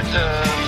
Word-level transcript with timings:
Für 0.00 0.06
die 0.06 0.59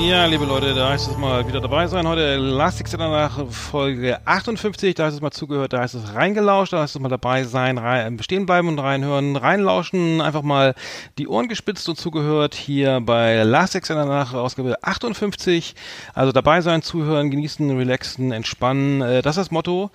Ja, 0.00 0.26
liebe 0.26 0.44
Leute, 0.44 0.74
da 0.74 0.90
heißt 0.90 1.10
es 1.10 1.16
mal 1.18 1.46
wieder 1.46 1.60
dabei 1.60 1.86
sein. 1.88 2.06
Heute 2.06 2.36
Last 2.36 2.80
Exit 2.80 3.00
nach 3.00 3.46
Folge 3.50 4.18
58. 4.24 4.94
Da 4.94 5.06
heißt 5.06 5.16
es 5.16 5.20
mal 5.20 5.32
zugehört, 5.32 5.72
da 5.72 5.80
heißt 5.80 5.96
es 5.96 6.14
reingelauscht, 6.14 6.72
da 6.72 6.82
heißt 6.82 6.94
es 6.94 7.00
mal 7.00 7.08
dabei 7.08 7.42
sein, 7.42 7.78
rein, 7.78 8.18
stehen 8.22 8.46
bleiben 8.46 8.68
und 8.68 8.78
reinhören, 8.78 9.36
reinlauschen, 9.36 10.20
einfach 10.20 10.42
mal 10.42 10.74
die 11.18 11.26
Ohren 11.26 11.48
gespitzt 11.48 11.88
und 11.88 11.96
zugehört 11.96 12.54
hier 12.54 13.00
bei 13.00 13.42
Last 13.42 13.74
Exit 13.74 13.96
nach 13.96 14.32
Ausgabe 14.34 14.76
58. 14.82 15.74
Also 16.14 16.32
dabei 16.32 16.60
sein, 16.60 16.80
zuhören, 16.82 17.30
genießen, 17.30 17.76
relaxen, 17.76 18.30
entspannen. 18.30 19.02
Äh, 19.02 19.22
das 19.22 19.36
ist 19.36 19.46
das 19.46 19.50
Motto. 19.50 19.90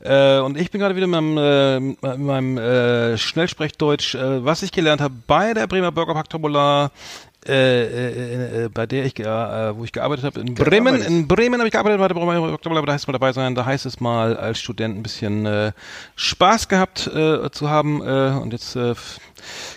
Äh, 0.00 0.38
und 0.38 0.56
ich 0.56 0.70
bin 0.70 0.80
gerade 0.80 0.94
wieder 0.94 1.08
mit 1.08 1.20
meinem, 1.20 1.36
äh, 1.36 1.80
mit 1.80 2.18
meinem 2.18 2.58
äh, 2.58 3.18
Schnellsprechdeutsch, 3.18 4.14
äh, 4.14 4.44
was 4.44 4.62
ich 4.62 4.72
gelernt 4.72 5.00
habe 5.00 5.14
bei 5.26 5.52
der 5.52 5.66
Bremer 5.66 5.90
Burgerpack 5.90 6.30
Tombola 6.30 6.90
äh, 7.46 7.52
äh, 7.52 8.64
äh, 8.64 8.68
bei 8.68 8.86
der 8.86 9.04
ich, 9.04 9.18
äh, 9.20 9.76
wo 9.76 9.84
ich 9.84 9.92
gearbeitet 9.92 10.24
habe, 10.24 10.40
in 10.40 10.54
Bremen, 10.54 11.00
in 11.00 11.28
Bremen 11.28 11.60
habe 11.60 11.68
ich 11.68 11.72
gearbeitet, 11.72 12.00
da 12.00 12.92
heißt 12.92 13.02
es 13.02 13.06
mal 13.06 13.12
dabei 13.12 13.32
sein, 13.32 13.54
da 13.54 13.64
heißt 13.64 13.86
es 13.86 14.00
mal 14.00 14.36
als 14.36 14.58
Student 14.58 14.96
ein 14.96 15.02
bisschen 15.02 15.46
äh, 15.46 15.72
Spaß 16.16 16.68
gehabt 16.68 17.06
äh, 17.06 17.50
zu 17.50 17.70
haben 17.70 18.00
und 18.00 18.52
jetzt, 18.52 18.76
äh, 18.76 18.94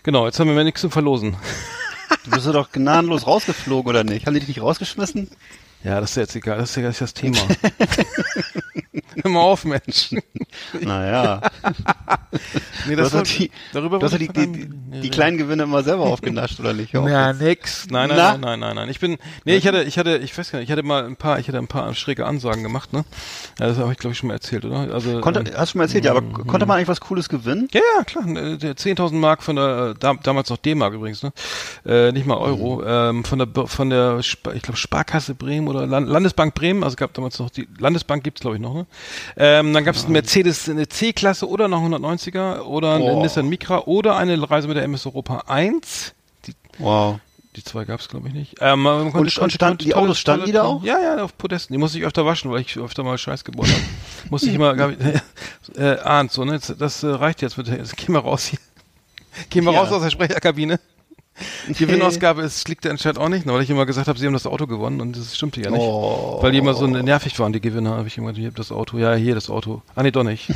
genau, 0.04 0.26
jetzt 0.26 0.40
haben 0.40 0.48
wir 0.48 0.56
mehr 0.56 0.64
nichts 0.64 0.82
zum 0.82 0.92
Verlosen. 0.92 1.38
Du 2.26 2.32
bist 2.32 2.46
doch 2.48 2.72
gnadenlos 2.72 3.26
rausgeflogen, 3.26 3.90
oder 3.90 4.04
nicht? 4.04 4.26
Haben 4.26 4.34
die 4.34 4.42
dich 4.42 4.50
nicht 4.50 4.62
rausgeschmissen? 4.62 5.30
Ja, 5.84 6.02
das 6.02 6.12
ist 6.12 6.18
jetzt 6.18 6.36
egal, 6.36 6.58
das 6.58 6.76
ist 6.76 6.76
ja 6.76 6.92
das 6.92 7.14
Thema. 7.14 7.38
Hör 9.24 9.32
mal 9.32 9.40
auf, 9.42 9.66
Mensch. 9.66 10.16
Naja. 10.82 11.42
Nee, 12.88 12.96
war- 12.98 13.10
doch 13.10 13.24
die, 13.24 13.52
darüber 13.74 14.00
du 14.00 14.06
hast 14.06 14.18
die, 14.18 14.28
die, 14.30 14.70
die 15.02 15.10
kleinen 15.10 15.38
Gewinne 15.38 15.64
immer 15.64 15.84
selber 15.84 16.04
aufgenascht, 16.04 16.60
oder 16.62 16.74
nicht? 16.74 16.94
Ja, 16.94 17.34
nix. 17.34 17.88
Nein, 17.90 18.08
nein, 18.10 18.18
nein, 18.18 18.40
nein, 18.40 18.60
nein, 18.60 18.76
nein. 18.76 18.90
Ich 18.90 19.00
bin, 19.02 19.18
nee, 19.44 19.56
ich 19.58 19.68
hatte, 19.68 19.84
ich 19.84 19.98
hatte, 19.98 20.18
ich 20.18 20.38
weiß 20.38 20.52
gar 20.52 20.60
nicht, 20.60 20.70
ich 20.70 20.72
hatte 20.72 20.84
mal 20.84 21.04
ein 21.06 21.18
paar, 21.18 21.40
ich 21.40 21.48
hatte 21.50 21.58
ein 21.58 21.68
paar 21.68 21.94
schräge 21.94 22.26
Ansagen 22.26 22.64
gemacht, 22.64 22.94
ne? 22.94 23.04
Das 23.58 23.78
habe 23.78 23.92
ich 23.92 23.98
glaube 23.98 24.14
ich 24.14 24.18
schon 24.18 24.28
mal 24.28 24.34
erzählt, 24.36 24.64
oder? 24.66 24.94
Also 24.94 25.20
Konnte, 25.20 25.42
ähm, 25.42 25.48
hast 25.56 25.70
du 25.70 25.72
schon 25.74 25.80
mal 25.80 25.84
erzählt, 25.86 26.06
ja, 26.06 26.12
aber 26.12 26.22
konnte 26.22 26.66
man 26.66 26.78
eigentlich 26.78 26.88
was 26.88 27.02
Cooles 27.02 27.28
gewinnen? 27.28 27.68
ja, 27.74 27.82
ja, 27.98 28.04
klar. 28.06 28.26
äh, 28.28 28.58
Der 28.58 28.76
10.000 28.78 29.14
Mark 29.16 29.44
von 29.44 29.58
der, 29.58 29.90
äh, 29.92 30.00
da, 30.00 30.14
damals 30.24 30.50
noch 30.50 30.58
D-Mark 30.58 30.94
übrigens, 30.94 31.22
ne? 31.24 31.34
Äh, 31.86 32.12
nicht 32.14 32.26
mal 32.26 32.38
Euro. 32.38 32.82
Ähm, 32.86 33.26
von 33.26 33.40
der, 33.40 33.68
von 33.68 33.90
der, 33.90 34.20
ich 34.20 34.42
glaube 34.42 34.78
Sparkasse 34.78 35.36
Bremen 35.36 35.68
oder 35.68 35.86
Land 35.86 36.08
Landesbank 36.08 36.54
Bremen. 36.56 36.84
Also 36.84 36.96
gab 36.96 37.14
damals 37.14 37.38
noch 37.40 37.50
die 37.50 37.68
Landesbank 37.78 38.24
gibt's 38.24 38.40
glaube 38.42 38.56
ich 38.56 38.62
noch, 38.62 38.74
ne? 38.74 38.86
Ähm, 39.38 39.74
dann 39.74 39.84
gab's 39.84 40.04
einen 40.04 40.14
Mercedes 40.14 40.68
eine 40.70 40.88
C-Klasse 40.88 41.48
oder 41.48 41.68
noch 41.68 41.82
190er 41.82 42.62
oder 42.62 42.96
einen 42.96 43.06
Boah. 43.06 43.22
Nissan 43.24 43.48
Micra 43.50 43.80
oder 43.86 44.16
eine 44.18 44.50
Reise 44.50 44.68
mit 44.68 44.78
der 44.78 44.84
MS 44.84 45.06
Europa 45.06 45.44
1. 45.48 46.14
Die, 46.48 46.54
Wow. 46.80 47.20
die 47.56 47.64
zwei 47.64 47.86
gab's 47.86 48.08
glaube 48.10 48.28
ich 48.30 48.34
nicht. 48.34 48.56
Ähm, 48.62 48.86
Und- 48.86 49.12
konnte- 49.12 49.30
stand- 49.32 49.58
konnte 49.60 49.86
die 49.86 49.94
Autos 49.96 50.20
standen 50.20 50.46
die 50.46 50.52
da 50.52 50.64
auch? 50.64 50.84
Ja, 50.84 51.00
ja, 51.00 51.24
auf 51.24 51.38
Podesten. 51.38 51.74
Die 51.74 51.78
musste 51.78 51.98
ich 51.98 52.06
öfter 52.06 52.26
waschen, 52.26 52.50
weil 52.52 52.62
ich 52.62 52.78
öfter 52.78 53.04
mal 53.04 53.18
Scheiß 53.18 53.44
gebaut 53.44 53.68
habe. 53.68 53.82
musste 54.30 54.50
ich 54.50 54.58
mal, 54.58 54.76
glaub 54.76 54.92
ich, 54.92 54.98
äh, 55.78 55.98
ahnt 56.00 56.32
so, 56.32 56.44
ne? 56.46 56.54
Jetzt, 56.54 56.74
das 56.80 57.04
äh, 57.04 57.08
reicht 57.08 57.42
jetzt 57.42 57.58
mit 57.58 57.68
der, 57.68 57.78
jetzt 57.78 57.96
geh 57.98 58.12
mal 58.12 58.20
raus 58.20 58.46
hier. 58.46 58.60
Geh 59.50 59.62
mal 59.62 59.74
Ja. 59.74 59.80
raus 59.82 59.92
aus 59.92 60.02
der 60.04 60.10
Sprecherkabine. 60.10 60.80
Die 61.68 61.74
Gewinnausgabe 61.74 62.42
ist, 62.42 62.68
liegt 62.68 62.86
anscheinend 62.86 63.20
auch 63.20 63.30
nicht, 63.30 63.48
weil 63.48 63.62
ich 63.62 63.70
immer 63.70 63.86
gesagt 63.86 64.08
habe, 64.08 64.20
sie 64.20 64.26
haben 64.26 64.34
das 64.34 64.46
Auto 64.46 64.68
gewonnen 64.68 65.02
und 65.02 65.18
das 65.18 65.36
stimmte 65.36 65.62
ja 65.62 65.72
nicht. 65.72 65.80
Oh. 65.80 66.40
Weil 66.42 66.52
die 66.52 66.58
immer 66.58 66.74
so 66.74 66.86
nervig 66.88 67.40
waren, 67.40 67.54
die 67.54 67.62
Gewinner, 67.62 67.92
habe 67.98 68.08
ich 68.08 68.18
immer, 68.18 68.34
hier 68.34 68.52
das 68.52 68.72
Auto, 68.72 68.98
ja, 68.98 69.14
hier 69.16 69.36
das 69.36 69.50
Auto. 69.50 69.82
Ah, 69.96 70.04
nee, 70.04 70.12
doch 70.12 70.24
nicht. 70.24 70.50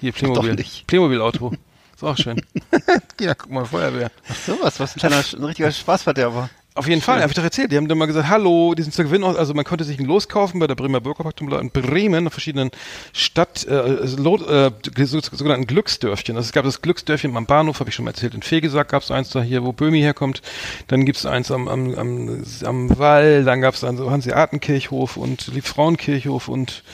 Hier, 0.00 0.12
Playmobil. 0.12 0.64
Playmobil-Auto. 0.86 1.52
Ist 1.94 2.02
auch 2.02 2.16
schön. 2.16 2.40
ja, 3.20 3.34
guck 3.34 3.50
mal, 3.50 3.64
Feuerwehr. 3.64 4.10
So 4.46 4.58
was, 4.60 4.80
was 4.80 4.96
ein 4.96 5.00
kleiner, 5.00 5.16
ein 5.16 5.44
richtiger 5.44 5.70
Spaßverderber. 5.70 6.50
Auf 6.74 6.88
jeden 6.88 7.02
Fall, 7.02 7.20
habe 7.20 7.30
ich 7.30 7.36
doch 7.36 7.42
erzählt. 7.44 7.70
Die 7.70 7.76
haben 7.76 7.86
dann 7.86 7.98
mal 7.98 8.06
gesagt, 8.06 8.28
hallo, 8.30 8.74
die 8.74 8.82
sind 8.82 8.94
zur 8.94 9.04
Gewinn, 9.04 9.24
also 9.24 9.52
man 9.52 9.64
konnte 9.64 9.84
sich 9.84 9.98
ein 9.98 10.06
Los 10.06 10.28
kaufen 10.28 10.58
bei 10.58 10.66
der 10.66 10.74
Bremer 10.74 11.02
Bürgerpaktumla 11.02 11.58
in 11.60 11.70
Bremen, 11.70 12.24
in 12.24 12.30
verschiedenen 12.30 12.70
Stadt, 13.12 13.66
äh, 13.66 13.74
äh, 13.74 14.06
so- 14.06 15.20
sogenannten 15.20 15.66
Glücksdörfchen. 15.66 16.34
Also 16.34 16.46
es 16.46 16.52
gab 16.52 16.64
das 16.64 16.80
Glücksdörfchen 16.80 17.36
am 17.36 17.44
Bahnhof, 17.44 17.80
habe 17.80 17.90
ich 17.90 17.94
schon 17.94 18.06
mal 18.06 18.12
erzählt. 18.12 18.34
In 18.34 18.40
Fegesack 18.42 18.88
gab 18.88 19.02
es 19.02 19.10
eins 19.10 19.28
da 19.28 19.42
hier, 19.42 19.62
wo 19.64 19.72
Böhmi 19.72 20.00
herkommt. 20.00 20.40
Dann 20.86 21.04
gibt 21.04 21.18
es 21.18 21.26
eins 21.26 21.50
am, 21.50 21.68
am, 21.68 21.94
am, 21.94 22.42
am 22.64 22.98
Wall, 22.98 23.44
dann 23.44 23.60
gab 23.60 23.74
es 23.74 23.84
einen 23.84 23.98
so 23.98 24.10
Hanseatenkirchhof 24.10 25.18
und 25.18 25.48
Liebfrauenkirchhof 25.48 26.48
und 26.48 26.84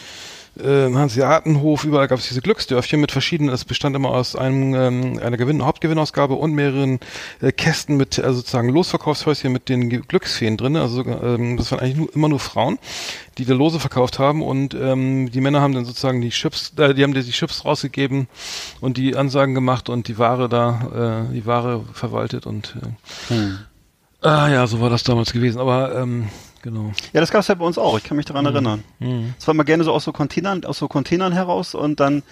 äh, 0.58 0.92
Hanseatenhof, 0.92 1.84
überall 1.84 2.08
gab 2.08 2.18
es 2.18 2.28
diese 2.28 2.40
Glücksdörfchen 2.40 3.00
mit 3.00 3.12
verschiedenen, 3.12 3.50
das 3.50 3.64
bestand 3.64 3.96
immer 3.96 4.10
aus 4.10 4.36
einem, 4.36 4.74
ähm, 4.74 5.20
einer 5.22 5.36
Gewinn 5.36 5.64
Hauptgewinnausgabe 5.64 6.34
und 6.34 6.52
mehreren 6.52 7.00
äh, 7.40 7.52
Kästen 7.52 7.96
mit 7.96 8.18
äh, 8.18 8.32
sozusagen 8.32 8.68
Losverkaufshäuschen 8.68 9.52
mit 9.52 9.68
den 9.68 9.88
Glücksfeen 9.88 10.56
drin. 10.56 10.76
Also 10.76 11.04
ähm, 11.04 11.56
das 11.56 11.70
waren 11.70 11.80
eigentlich 11.80 11.96
nur, 11.96 12.14
immer 12.14 12.28
nur 12.28 12.40
Frauen, 12.40 12.78
die 13.38 13.44
da 13.44 13.54
Lose 13.54 13.80
verkauft 13.80 14.18
haben 14.18 14.42
und 14.42 14.74
ähm, 14.74 15.30
die 15.30 15.40
Männer 15.40 15.60
haben 15.60 15.74
dann 15.74 15.84
sozusagen 15.84 16.20
die 16.20 16.30
Chips, 16.30 16.72
äh, 16.76 16.94
die 16.94 17.02
haben 17.02 17.14
die 17.14 17.22
Chips 17.22 17.64
rausgegeben 17.64 18.28
und 18.80 18.96
die 18.96 19.16
Ansagen 19.16 19.54
gemacht 19.54 19.88
und 19.88 20.08
die 20.08 20.18
Ware 20.18 20.48
da, 20.48 21.26
äh, 21.30 21.34
die 21.34 21.46
Ware 21.46 21.84
verwaltet 21.92 22.46
und 22.46 22.76
äh, 22.82 22.88
Hm. 23.28 23.58
ah 24.22 24.48
ja, 24.48 24.66
so 24.66 24.80
war 24.80 24.90
das 24.90 25.04
damals 25.04 25.32
gewesen. 25.32 25.60
Aber 25.60 25.94
ähm, 25.94 26.28
genau. 26.62 26.92
Ja, 27.12 27.20
das 27.20 27.30
gab's 27.30 27.48
ja 27.48 27.54
bei 27.54 27.64
uns 27.64 27.78
auch. 27.78 27.96
Ich 27.98 28.04
kann 28.04 28.16
mich 28.16 28.26
daran 28.26 28.44
Mhm. 28.44 28.52
erinnern. 28.54 28.84
Es 29.38 29.46
war 29.46 29.54
immer 29.54 29.64
gerne 29.64 29.84
so 29.84 29.92
aus 29.92 30.04
so 30.04 30.12
Containern, 30.12 30.64
aus 30.64 30.78
so 30.78 30.88
Containern 30.88 31.32
heraus 31.32 31.74
und 31.74 32.00
dann 32.00 32.22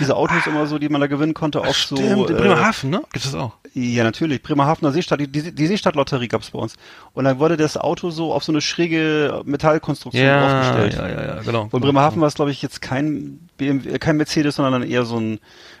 diese 0.00 0.16
Autos 0.16 0.46
immer 0.46 0.66
so, 0.66 0.78
die 0.78 0.88
man 0.88 1.00
da 1.00 1.06
gewinnen 1.06 1.34
konnte, 1.34 1.60
auch 1.60 1.74
so. 1.74 1.96
Stimmt, 1.96 2.30
in 2.30 2.36
äh, 2.36 2.40
Bremerhaven, 2.40 2.90
ne? 2.90 3.02
Gibt 3.12 3.24
es 3.24 3.34
auch. 3.34 3.52
Ja, 3.74 4.04
natürlich. 4.04 4.42
Bremerhavener 4.42 4.90
Seestadt, 4.92 5.20
die, 5.20 5.28
die, 5.28 5.52
die 5.54 5.66
Seestadtlotterie 5.66 6.28
gab's 6.28 6.50
bei 6.50 6.58
uns. 6.58 6.74
Und 7.12 7.24
dann 7.24 7.38
wurde 7.38 7.56
das 7.58 7.76
Auto 7.76 8.10
so 8.10 8.32
auf 8.32 8.42
so 8.42 8.50
eine 8.52 8.60
schräge 8.62 9.42
Metallkonstruktion 9.44 10.26
aufgestellt. 10.28 10.94
ja, 10.94 11.08
ja, 11.08 11.36
ja, 11.36 11.42
genau. 11.42 11.68
Von 11.68 11.80
Bremerhaven 11.82 12.20
war 12.20 12.28
es, 12.28 12.34
glaube 12.34 12.50
ich, 12.50 12.62
jetzt 12.62 12.80
kein 12.80 13.38
BMW, 13.58 13.90
äh, 13.90 13.98
kein 13.98 14.16
Mercedes, 14.16 14.56
sondern 14.56 14.80
dann 14.80 14.90
eher 14.90 15.04
so 15.04 15.18
ein, 15.18 15.38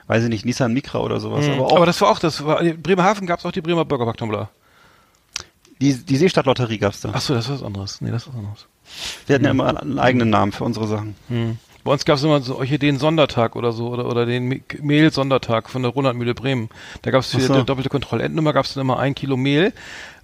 weiß 0.08 0.22
ich 0.24 0.28
nicht, 0.28 0.44
Nissan 0.44 0.72
Micra 0.74 0.98
oder 1.00 1.20
sowas. 1.20 1.46
Mhm. 1.46 1.54
Aber 1.54 1.66
auch 1.66 1.76
Aber 1.76 1.86
das 1.86 2.00
war 2.02 2.10
auch, 2.10 2.18
das 2.18 2.44
war, 2.44 2.60
in 2.60 2.82
Bremerhaven 2.82 3.26
gab 3.26 3.38
es 3.40 3.46
auch 3.46 3.52
die 3.52 3.62
Bremer 3.62 3.84
Burgerpack-Tumbler. 3.86 4.50
Die, 5.80 5.94
die 5.94 6.16
Seestadtlotterie 6.16 6.78
gab's 6.78 7.00
da. 7.00 7.10
Achso, 7.10 7.34
das 7.34 7.46
ist 7.46 7.52
was 7.52 7.62
anderes. 7.62 8.00
Nee, 8.00 8.10
das 8.10 8.22
ist 8.22 8.28
was 8.28 8.36
anderes. 8.36 8.66
Wir 9.26 9.34
hatten 9.34 9.44
ja 9.44 9.50
immer 9.50 9.80
einen 9.82 9.98
eigenen 9.98 10.30
Namen 10.30 10.52
für 10.52 10.64
unsere 10.64 10.86
Sachen. 10.86 11.14
Hm. 11.28 11.58
Bei 11.84 11.92
uns 11.92 12.04
gab 12.04 12.16
es 12.16 12.24
immer 12.24 12.40
so 12.40 12.60
den 12.64 12.98
Sondertag 12.98 13.54
oder 13.54 13.70
so 13.72 13.88
oder, 13.88 14.06
oder 14.06 14.26
den 14.26 14.46
Me- 14.48 14.60
Mehl-Sondertag 14.80 15.70
von 15.70 15.82
der 15.82 15.92
Ronaldmühle 15.92 16.34
Bremen. 16.34 16.68
Da 17.02 17.12
gab 17.12 17.20
es 17.20 17.30
für 17.30 17.40
so. 17.40 17.62
doppelte 17.62 17.90
Kontrollendnummer 17.90 18.52
gab 18.52 18.64
es 18.64 18.74
dann 18.74 18.80
immer 18.80 18.98
ein 18.98 19.14
Kilo 19.14 19.36
Mehl. 19.36 19.72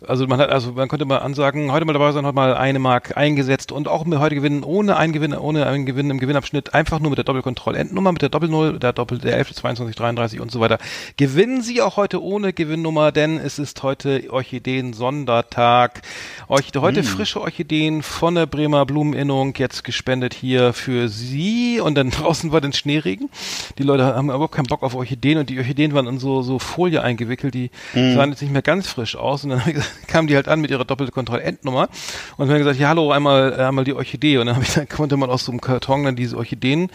Also 0.08 0.26
man 0.26 0.38
hat 0.40 0.50
also 0.50 0.72
man 0.72 0.88
konnte 0.88 1.04
mal 1.04 1.18
ansagen, 1.18 1.70
heute 1.72 1.84
mal 1.84 1.92
dabei 1.92 2.12
sein, 2.12 2.24
heute 2.26 2.34
mal 2.34 2.54
eine 2.54 2.78
Mark 2.78 3.16
eingesetzt 3.16 3.72
und 3.72 3.88
auch 3.88 4.04
mit 4.04 4.18
heute 4.18 4.34
gewinnen 4.34 4.64
ohne 4.64 4.96
einen 4.96 5.12
Gewinn, 5.12 5.34
ohne 5.34 5.66
einen 5.66 5.86
Gewinn 5.86 6.10
im 6.10 6.18
Gewinnabschnitt, 6.18 6.74
einfach 6.74 7.00
nur 7.00 7.10
mit 7.10 7.18
der 7.18 7.24
Doppelkontrollendnummer, 7.24 8.12
mit 8.12 8.22
der 8.22 8.28
Doppelnull, 8.28 8.78
der 8.78 8.92
Doppel, 8.92 9.18
der 9.18 9.36
11, 9.36 9.54
22, 9.54 9.96
33 9.96 10.40
und 10.40 10.50
so 10.50 10.60
weiter. 10.60 10.78
Gewinnen 11.16 11.62
Sie 11.62 11.80
auch 11.82 11.96
heute 11.96 12.22
ohne 12.22 12.52
Gewinnnummer, 12.52 13.12
denn 13.12 13.38
es 13.38 13.58
ist 13.58 13.82
heute 13.82 14.24
Orchideen-Sondertag. 14.30 16.02
Orchide, 16.48 16.80
heute 16.80 17.02
frische 17.02 17.40
Orchideen 17.40 18.02
von 18.02 18.34
der 18.34 18.46
Bremer 18.46 18.86
Blumeninnung, 18.86 19.54
jetzt 19.56 19.84
gespendet 19.84 20.34
hier 20.34 20.72
für 20.72 21.08
Sie. 21.08 21.80
Und 21.80 21.94
dann 21.94 22.10
draußen 22.22 22.52
war 22.52 22.60
den 22.60 22.72
Schneeregen. 22.72 23.30
Die 23.78 23.82
Leute 23.82 24.04
haben 24.04 24.30
überhaupt 24.30 24.54
keinen 24.54 24.66
Bock 24.66 24.82
auf 24.82 24.94
Orchideen 24.94 25.38
und 25.38 25.50
die 25.50 25.58
Orchideen 25.58 25.94
waren 25.94 26.06
in 26.06 26.18
so, 26.18 26.42
so 26.42 26.58
Folie 26.58 27.02
eingewickelt, 27.02 27.54
die 27.54 27.70
sahen 27.94 28.30
jetzt 28.30 28.42
nicht 28.42 28.52
mehr 28.52 28.62
ganz 28.62 28.88
frisch 28.88 29.16
aus. 29.16 29.44
Und 29.44 29.50
dann 29.50 29.60
habe 29.60 29.70
ich 29.70 29.76
gesagt, 29.76 29.91
kamen 30.06 30.28
die 30.28 30.36
halt 30.36 30.48
an 30.48 30.60
mit 30.60 30.70
ihrer 30.70 30.84
doppelte 30.84 31.12
Kontrollendnummer 31.12 31.88
und 32.36 32.48
haben 32.48 32.58
gesagt, 32.58 32.78
ja 32.78 32.88
hallo, 32.88 33.12
einmal, 33.12 33.52
äh, 33.52 33.62
einmal 33.64 33.84
die 33.84 33.94
Orchidee. 33.94 34.38
Und 34.38 34.46
dann, 34.46 34.60
ich, 34.62 34.74
dann 34.74 34.88
konnte 34.88 35.16
man 35.16 35.30
aus 35.30 35.44
so 35.44 35.52
einem 35.52 35.60
Karton 35.60 36.04
dann 36.04 36.16
diese 36.16 36.36
Orchideen, 36.36 36.90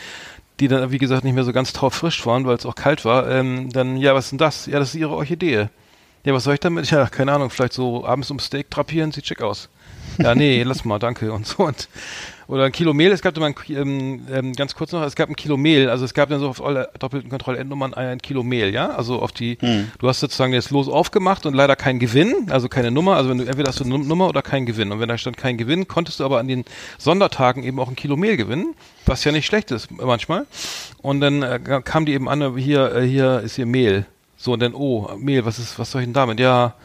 die 0.60 0.68
dann, 0.68 0.92
wie 0.92 0.98
gesagt, 0.98 1.24
nicht 1.24 1.34
mehr 1.34 1.44
so 1.44 1.54
ganz 1.54 1.74
taufrisch 1.74 2.26
waren, 2.26 2.46
weil 2.46 2.56
es 2.56 2.66
auch 2.66 2.76
kalt 2.76 3.06
war, 3.06 3.30
ähm, 3.30 3.72
dann, 3.72 3.98
ja, 3.98 4.16
was 4.16 4.26
ist 4.26 4.32
denn 4.32 4.40
das? 4.40 4.66
Ja, 4.66 4.80
das 4.80 4.90
ist 4.90 4.96
ihre 4.96 5.16
Orchidee. 5.16 5.70
Ja, 6.24 6.34
was 6.34 6.44
soll 6.44 6.56
ich 6.56 6.60
damit? 6.60 6.90
Ja, 6.92 7.08
keine 7.08 7.32
Ahnung, 7.32 7.50
vielleicht 7.50 7.74
so 7.74 8.06
abends 8.06 8.32
um 8.32 8.40
Steak 8.40 8.70
drapieren, 8.70 9.12
sieht 9.12 9.28
schick 9.28 9.42
aus. 9.42 9.70
Ja, 10.18 10.36
nee, 10.36 10.64
lass 10.64 10.84
mal, 10.84 11.00
danke 11.00 11.32
und 11.32 11.46
so. 11.46 11.64
Und, 11.64 11.88
oder 12.48 12.66
ein 12.66 12.72
Kilo 12.72 12.94
Mehl, 12.94 13.12
es 13.12 13.22
gab 13.22 13.36
immer 13.36 13.48
ein, 13.48 13.56
ähm, 13.70 14.22
ähm, 14.32 14.54
ganz 14.54 14.76
kurz 14.76 14.92
noch, 14.92 15.04
es 15.04 15.16
gab 15.16 15.30
ein 15.30 15.36
Kilo 15.36 15.58
Mehl, 15.58 15.90
also 15.90 16.06
es 16.06 16.14
gab 16.14 16.30
dann 16.30 16.40
so 16.40 16.50
auf 16.50 16.64
alle 16.64 16.90
doppelten 17.00 17.30
Kontrollendnummern 17.30 17.94
ein 17.94 18.20
Kilo 18.20 18.44
Mehl, 18.44 18.74
ja, 18.74 18.90
also 18.90 19.22
auf 19.22 19.32
die, 19.32 19.58
du 20.00 20.08
hast 20.08 20.20
sozusagen 20.20 20.54
das 20.54 20.70
Los 20.72 20.88
aufgemacht 20.88 21.46
und 21.46 21.54
leider 21.54 21.76
kein 21.76 22.00
Gewinn, 22.00 22.48
also 22.50 22.70
keine 22.70 22.92
Nummer, 22.92 23.16
also 23.16 23.30
wenn 23.30 23.40
du, 23.40 23.46
entweder 23.46 23.70
hast 23.70 23.80
du 23.80 23.84
eine 23.84 24.00
Nummer 24.00 24.28
oder 24.28 24.42
kein 24.42 24.66
Gewinn. 24.66 24.92
Und 24.92 25.00
wenn 25.00 25.10
da 25.10 25.18
stand 25.18 25.38
kein 25.38 25.58
Gewinn, 25.58 25.88
konntest 25.88 26.20
du 26.20 26.26
aber 26.26 26.40
an 26.40 26.48
den 26.48 26.66
Sondertagen 26.98 27.64
eben 27.64 27.80
auch 27.80 27.90
ein 27.90 27.96
Kilo 27.96 28.16
Mehl 28.16 28.38
gewinnen, 28.38 28.76
was 29.06 29.24
ja 29.24 29.32
nicht 29.32 29.46
schlecht 29.46 29.72
ist 29.72 29.90
manchmal. 29.92 30.46
Und 31.02 31.22
dann 31.22 31.44
äh, 31.44 31.60
kam 31.84 32.06
die 32.06 32.14
eben 32.14 32.30
an, 32.30 32.58
hier, 32.58 32.96
äh, 32.96 33.08
hier 33.08 33.42
ist 33.42 33.56
hier 33.56 33.66
Mehl. 33.66 34.06
So, 34.40 34.54
und 34.54 34.62
dann, 34.62 34.76
oh, 34.76 35.10
Mehl, 35.18 35.46
was 35.46 35.58
ist, 35.58 35.80
was 35.80 35.90
soll 35.90 36.02
ich 36.02 36.08
denn 36.08 36.14
damit? 36.14 36.40
Ja, 36.40 36.76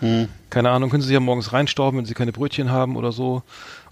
keine 0.49 0.71
Ahnung, 0.71 0.89
können 0.89 1.03
Sie 1.03 1.09
sich 1.09 1.15
ja 1.15 1.21
morgens 1.21 1.53
reinstauben, 1.53 1.99
wenn 1.99 2.07
Sie 2.07 2.15
keine 2.15 2.33
Brötchen 2.33 2.71
haben 2.71 2.97
oder 2.97 3.13
so. 3.13 3.43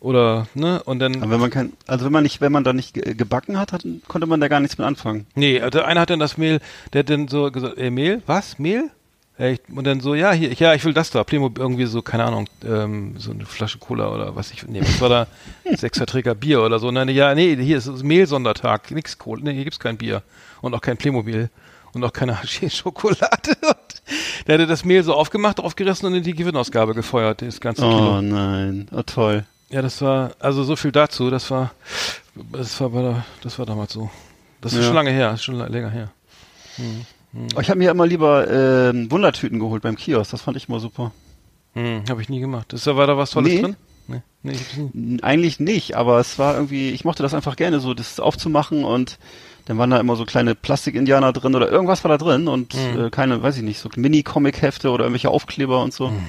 Oder, 0.01 0.47
ne, 0.55 0.83
und 0.85 0.99
dann. 0.99 1.23
Aber 1.23 1.31
wenn 1.33 1.41
man 1.41 1.51
kein, 1.51 1.73
also 1.87 2.07
wenn 2.07 2.13
man 2.13 2.23
nicht, 2.23 2.41
wenn 2.41 2.53
man 2.53 2.65
da 2.65 2.73
nicht 2.73 2.95
ge- 2.95 3.15
gebacken 3.15 3.59
hat, 3.59 3.73
hat, 3.73 3.85
konnte 4.09 4.27
man 4.27 4.41
da 4.41 4.49
gar 4.49 4.61
nichts 4.61 4.79
mit 4.79 4.87
anfangen. 4.87 5.27
Nee, 5.35 5.61
der 5.71 5.87
eine 5.87 6.01
hat 6.01 6.09
dann 6.11 6.19
das 6.21 6.39
Mehl, 6.39 6.61
der 6.93 7.01
hat 7.01 7.11
dann 7.11 7.29
so 7.29 7.51
gesagt, 7.51 7.77
äh, 7.79 7.91
Mehl? 7.91 8.23
Was? 8.27 8.59
Mehl? 8.59 8.91
Ich, 9.39 9.61
und 9.75 9.85
dann 9.87 10.01
so, 10.01 10.15
ja, 10.15 10.33
hier, 10.33 10.53
ja, 10.53 10.75
ich 10.75 10.85
will 10.85 10.93
das 10.93 11.11
da. 11.11 11.25
Playmobil, 11.25 11.63
irgendwie 11.63 11.87
so, 11.87 12.03
keine 12.03 12.25
Ahnung, 12.25 12.47
ähm, 12.67 13.15
so 13.19 13.31
eine 13.31 13.47
Flasche 13.47 13.79
Cola 13.79 14.11
oder 14.13 14.37
was 14.37 14.51
ich, 14.51 14.67
nee, 14.67 14.81
was 14.83 15.01
war 15.01 15.09
da? 15.09 15.27
Sechserträger 15.77 16.35
Bier 16.35 16.63
oder 16.63 16.79
so. 16.79 16.91
Nein, 16.91 17.09
ja, 17.11 17.35
nee, 17.35 17.57
hier 17.57 17.79
ist 17.79 17.87
es 17.87 18.03
Mehlsondertag, 18.03 18.91
nix 18.91 19.17
Cola, 19.19 19.43
nee, 19.45 19.55
hier 19.55 19.65
gibt's 19.65 19.79
kein 19.81 19.97
Bier. 19.97 20.23
Und 20.63 20.75
auch 20.75 20.81
kein 20.83 20.97
Playmobil. 20.99 21.49
Und 21.93 22.05
auch 22.05 22.13
keine 22.13 22.39
Schokolade. 22.71 23.57
Und 23.63 24.03
der 24.47 24.55
hatte 24.55 24.67
das 24.67 24.85
Mehl 24.85 25.03
so 25.03 25.15
aufgemacht, 25.15 25.59
aufgerissen 25.59 26.07
und 26.07 26.15
in 26.15 26.23
die 26.23 26.35
Gewinnausgabe 26.35 26.95
gefeuert, 26.95 27.41
das 27.43 27.61
ganze 27.61 27.83
Kilo. 27.83 28.19
Oh 28.19 28.21
nein, 28.23 28.89
oh 28.93 29.03
toll. 29.03 29.45
Ja, 29.71 29.83
das 29.83 30.01
war, 30.03 30.33
also 30.41 30.65
so 30.65 30.75
viel 30.77 30.91
dazu, 30.93 31.31
das 31.31 31.51
war, 31.51 31.71
das 32.53 32.81
war, 32.81 32.91
bei 32.91 33.03
der, 33.03 33.25
das 33.43 33.59
war 33.59 33.67
damals 33.67 33.93
so. 33.93 34.11
Das 34.61 34.73
ist 34.73 34.81
Ja. 34.81 34.85
schon 34.87 34.95
lange 34.95 35.11
her, 35.11 35.37
schon 35.37 35.55
länger 35.57 35.91
her. 35.91 36.11
Oh, 37.57 37.61
Ich 37.61 37.69
habe 37.71 37.79
mir 37.79 37.91
immer 37.91 38.07
lieber 38.07 38.51
ähm, 38.51 39.11
Wundertüten 39.11 39.59
geholt 39.61 39.83
beim 39.83 39.97
Kiosk, 39.97 40.33
das 40.33 40.43
fand 40.43 40.57
ich 40.57 40.69
immer 40.69 40.81
super. 40.81 41.13
Hm, 41.75 42.03
habe 42.09 42.21
ich 42.21 42.29
nie 42.29 42.41
gemacht. 42.41 42.73
Ist 42.73 42.87
da, 42.87 42.97
war 42.97 43.07
da 43.07 43.17
was 43.17 43.31
Tolles 43.31 43.53
Nee. 43.53 43.61
drin? 43.63 43.77
Nee, 44.09 44.23
nee, 44.43 44.53
ich 44.53 44.61
hab's 44.61 44.77
nie. 44.77 44.91
N- 44.93 45.23
Eigentlich 45.23 45.61
nicht, 45.61 45.95
aber 45.97 46.19
es 46.19 46.37
war 46.39 46.55
irgendwie, 46.55 46.91
ich 46.91 47.05
mochte 47.05 47.23
das 47.23 47.33
einfach 47.33 47.55
gerne, 47.55 47.79
so 47.79 47.95
das 47.95 48.19
aufzumachen 48.19 48.83
und 48.85 49.19
dann 49.67 49.79
waren 49.79 49.91
da 49.91 50.01
immer 50.01 50.17
so 50.17 50.25
kleine 50.25 50.57
Plastik-Indianer 50.57 51.33
drin 51.33 51.55
oder 51.55 51.71
irgendwas 51.71 52.03
war 52.03 52.09
da 52.09 52.19
drin 52.19 52.49
und 52.49 52.75
Mhm. 52.75 53.07
äh, 53.07 53.11
keine, 53.11 53.41
weiß 53.41 53.57
ich 53.59 53.63
nicht, 53.63 53.79
so 53.79 53.89
Mini-Comic-Hefte 53.95 54.91
oder 54.91 55.05
irgendwelche 55.05 55.31
Aufkleber 55.31 55.81
und 55.81 55.95
so. 55.95 56.09
Mhm. 56.09 56.25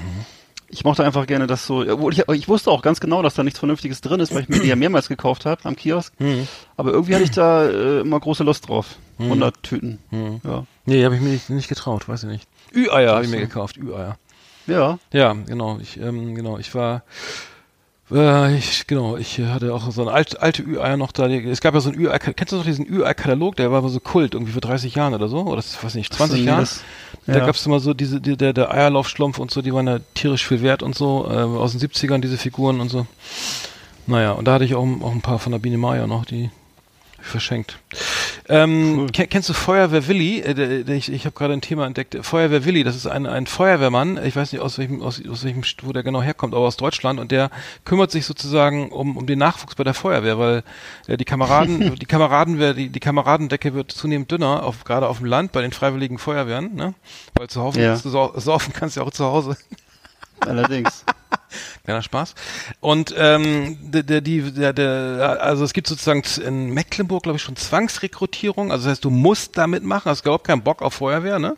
Ich 0.74 0.86
mochte 0.86 1.04
einfach 1.04 1.28
gerne 1.28 1.48
das 1.48 1.66
so, 1.66 2.10
ich, 2.10 2.28
ich 2.30 2.48
wusste 2.48 2.72
auch 2.72 2.82
ganz 2.82 3.00
genau, 3.00 3.22
dass 3.22 3.34
da 3.34 3.44
nichts 3.44 3.60
Vernünftiges 3.60 4.00
drin 4.00 4.22
ist, 4.22 4.34
weil 4.34 4.44
ich 4.44 4.50
mir 4.50 4.62
die 4.62 4.70
ja 4.70 4.76
mehrmals 4.76 5.10
gekauft 5.10 5.46
habe 5.46 5.64
am 5.66 5.76
Kiosk. 5.76 6.14
Mhm. 6.20 6.48
Aber 6.78 6.92
irgendwie 6.92 7.14
hatte 7.14 7.26
ich 7.26 7.32
da 7.32 7.66
äh, 7.66 8.00
immer 8.00 8.20
große 8.20 8.44
Lust 8.44 8.70
drauf. 8.70 8.96
100 9.20 9.62
Tüten. 9.64 10.00
Mhm. 10.10 10.42
Ja. 10.44 10.66
Nee, 10.86 11.04
habe 11.06 11.16
ich 11.16 11.22
mir 11.22 11.30
nicht, 11.30 11.50
nicht 11.50 11.68
getraut, 11.68 12.08
weiß 12.08 12.24
ich 12.24 12.30
nicht. 12.30 12.48
Ü-Eier 12.74 13.14
habe 13.14 13.26
ich 13.26 13.30
mir 13.30 13.40
gekauft, 13.40 13.78
Ü-Eier. 13.78 14.18
Ja. 14.68 15.00
Ja, 15.12 15.34
genau, 15.34 15.80
ich, 15.82 16.00
ähm, 16.00 16.36
genau, 16.36 16.58
ich 16.58 16.74
war, 16.74 17.04
äh, 18.14 18.56
ich, 18.58 18.88
genau, 18.88 19.18
ich 19.18 19.40
hatte 19.40 19.74
auch 19.74 19.90
so 19.92 20.02
eine 20.02 20.12
alte, 20.12 20.42
alte 20.42 20.62
Ü-Eier 20.64 20.98
noch 20.98 21.12
da. 21.12 21.28
Es 21.28 21.62
gab 21.62 21.74
ja 21.74 21.80
so 21.80 21.90
ein 21.90 21.96
Ü-Ei, 22.00 22.20
kennst 22.20 22.52
du 22.52 22.58
noch 22.58 22.66
diesen 22.66 22.86
Ü-Ei-Katalog? 22.88 23.56
Der 23.56 23.72
war 23.72 23.80
aber 23.80 23.90
so 23.90 24.00
Kult, 24.00 24.34
irgendwie 24.34 24.52
vor 24.54 24.62
30 24.62 24.96
Jahren 24.96 25.14
oder 25.14 25.28
so, 25.28 25.40
oder 25.42 25.58
das 25.58 25.84
weiß 25.84 25.96
nicht, 25.96 26.14
20 26.14 26.40
nee, 26.40 26.46
Jahren. 26.48 26.60
das- 26.62 26.84
Da 27.28 27.38
ja. 27.38 27.46
gab's 27.46 27.66
immer 27.66 27.80
so 27.80 27.94
diese, 27.94 28.20
die, 28.20 28.36
der, 28.38 28.54
der 28.54 28.72
Eierlaufschlumpf 28.72 29.38
und 29.40 29.52
so, 29.52 29.62
die 29.62 29.74
waren 29.74 29.88
ja 29.88 30.00
tierisch 30.16 30.48
viel 30.48 30.62
wert 30.62 30.82
und 30.84 30.96
so, 30.96 31.28
äh, 31.30 31.34
aus 31.36 31.72
den 31.72 31.80
70ern, 31.80 32.20
diese 32.20 32.38
Figuren 32.38 32.80
und 32.82 32.90
so. 32.90 33.06
Naja, 34.08 34.32
und 34.32 34.46
da 34.46 34.54
hatte 34.54 34.66
ich 34.66 34.74
auch, 34.76 34.86
auch 35.02 35.12
ein 35.12 35.22
paar 35.22 35.40
von 35.40 35.52
der 35.52 35.60
Biene 35.60 35.78
Maya 35.78 36.08
noch, 36.08 36.26
die 36.26 36.50
verschenkt. 37.22 37.78
Ähm, 38.50 39.10
ken- 39.14 39.30
Kennst 39.30 39.48
du 39.50 39.54
Feuerwehr 39.54 40.08
Willi? 40.08 40.40
Äh, 40.40 40.82
ich 40.94 41.12
ich 41.12 41.26
habe 41.26 41.36
gerade 41.36 41.54
ein 41.54 41.62
Thema 41.62 41.86
entdeckt. 41.86 42.18
Feuerwehr 42.22 42.66
Willi, 42.66 42.84
das 42.84 42.96
ist 42.96 43.08
ein, 43.08 43.26
ein 43.26 43.46
Feuerwehrmann. 43.48 44.20
Ich 44.26 44.36
weiß 44.36 44.52
nicht 44.52 44.62
aus 44.62 44.78
welchem, 44.78 45.02
aus, 45.02 45.22
aus 45.30 45.44
welchem, 45.44 45.64
wo 45.84 45.94
der 45.94 46.04
genau 46.04 46.22
herkommt, 46.22 46.54
aber 46.54 46.66
aus 46.66 46.78
Deutschland. 46.78 47.20
Und 47.20 47.32
der 47.32 47.50
kümmert 47.86 48.12
sich 48.12 48.26
sozusagen 48.26 48.90
um, 48.92 49.16
um 49.18 49.26
den 49.26 49.40
Nachwuchs 49.40 49.76
bei 49.76 49.84
der 49.84 49.94
Feuerwehr, 49.94 50.38
weil 50.40 50.64
äh, 51.08 51.18
die 51.18 51.26
Kameraden, 51.26 51.96
die 52.00 52.06
Kameraden, 52.06 52.58
die, 52.76 52.90
die 52.90 53.00
Kameradendecke 53.00 53.74
wird 53.74 53.92
zunehmend 53.92 54.32
dünner, 54.32 54.64
auf, 54.64 54.84
gerade 54.84 55.08
auf 55.08 55.18
dem 55.20 55.28
Land 55.28 55.52
bei 55.52 55.62
den 55.62 55.72
freiwilligen 55.72 56.18
Feuerwehren, 56.18 56.76
ne? 56.76 56.94
Weil 57.36 57.48
zu 57.50 57.62
Hause 57.62 57.82
Ja. 57.82 57.96
zu 57.96 58.10
sau- 58.10 58.34
saufen 58.38 58.74
kannst 58.74 58.96
du 58.96 59.02
ja 59.02 59.06
auch 59.08 59.12
zu 59.12 59.26
Hause. 59.26 59.56
Allerdings. 60.40 61.06
Kleiner 61.92 62.04
Spaß. 62.04 62.36
Und 62.80 63.14
ähm, 63.18 63.78
der, 63.82 64.04
der, 64.04 64.22
die, 64.22 64.42
der, 64.54 64.72
der, 64.72 65.40
also 65.42 65.66
es 65.66 65.74
gibt 65.74 65.88
sozusagen 65.88 66.24
in 66.46 66.70
Mecklenburg, 66.74 67.24
glaube 67.24 67.36
ich, 67.36 67.44
schon 67.44 67.58
Zwangsrekrutierung. 67.58 68.72
Also 68.72 68.86
das 68.86 68.92
heißt, 68.92 69.04
du 69.06 69.10
musst 69.10 69.58
da 69.58 69.68
mitmachen, 69.68 70.10
hast 70.10 70.22
überhaupt 70.22 70.48
keinen 70.48 70.62
Bock 70.64 70.82
auf 70.82 70.94
Feuerwehr, 70.94 71.38
ne? 71.38 71.58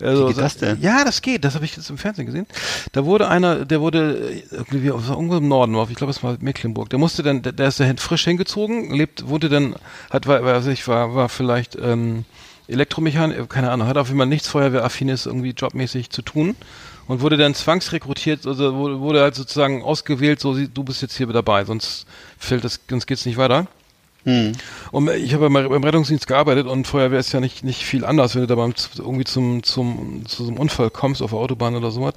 Also, 0.00 0.24
Wie 0.24 0.32
geht 0.34 0.42
das 0.42 0.56
denn? 0.58 0.80
Ja, 0.80 1.04
das 1.04 1.22
geht. 1.22 1.44
Das 1.44 1.54
habe 1.56 1.64
ich 1.64 1.76
jetzt 1.76 1.90
im 1.90 1.98
Fernsehen 1.98 2.26
gesehen. 2.26 2.46
Da 2.92 3.04
wurde 3.04 3.28
einer, 3.28 3.64
der 3.64 3.80
wurde 3.80 4.42
irgendwie 4.50 4.90
aus- 4.92 5.08
irgendwo 5.08 5.36
im 5.36 5.48
Norden, 5.48 5.76
ich 5.90 5.96
glaube, 5.96 6.10
es 6.12 6.22
war 6.22 6.36
Mecklenburg. 6.40 6.90
Der 6.90 6.98
musste 6.98 7.22
dann, 7.22 7.42
der, 7.42 7.52
der 7.52 7.68
ist 7.68 7.80
da 7.80 7.84
frisch 7.96 8.24
hingezogen, 8.24 8.92
lebt, 8.92 9.28
wohnte 9.28 9.48
dann, 9.48 9.74
hat, 10.10 10.26
war, 10.26 10.44
weiß 10.44 10.66
ich, 10.66 10.86
war, 10.88 11.14
war 11.14 11.28
vielleicht 11.28 11.76
ähm, 11.76 12.24
Elektromechaniker, 12.68 13.46
keine 13.46 13.70
Ahnung, 13.70 13.86
hat 13.88 13.96
auf 13.98 14.08
jeden 14.08 14.18
Fall 14.18 14.26
nichts 14.26 14.48
Feuerwehraffines 14.48 15.26
irgendwie 15.26 15.50
jobmäßig 15.50 16.10
zu 16.10 16.22
tun 16.22 16.56
und 17.06 17.20
wurde 17.20 17.36
dann 17.36 17.54
zwangsrekrutiert, 17.54 18.46
also 18.46 18.74
wurde, 18.74 19.00
wurde 19.00 19.20
halt 19.20 19.34
sozusagen 19.34 19.82
ausgewählt, 19.82 20.40
so 20.40 20.54
du 20.54 20.82
bist 20.84 21.02
jetzt 21.02 21.16
hier 21.16 21.26
dabei, 21.26 21.64
sonst 21.64 22.06
fällt 22.38 22.64
das, 22.64 22.80
sonst 22.88 23.06
geht's 23.06 23.26
nicht 23.26 23.36
weiter. 23.36 23.66
Hm. 24.24 24.52
Und 24.90 25.10
ich 25.10 25.34
habe 25.34 25.50
beim 25.50 25.68
beim 25.68 25.84
Rettungsdienst 25.84 26.26
gearbeitet 26.26 26.66
und 26.66 26.86
Feuerwehr 26.86 27.20
ist 27.20 27.32
ja 27.34 27.40
nicht, 27.40 27.62
nicht 27.62 27.84
viel 27.84 28.06
anders, 28.06 28.34
wenn 28.34 28.46
du 28.46 28.56
da 28.56 28.74
z- 28.74 28.98
irgendwie 28.98 29.24
zum, 29.24 29.62
zum, 29.62 30.24
zu 30.26 30.44
so 30.44 30.48
einem 30.50 30.58
Unfall 30.58 30.88
kommst 30.88 31.20
auf 31.20 31.30
der 31.32 31.38
Autobahn 31.40 31.76
oder 31.76 31.90
sowas, 31.90 32.14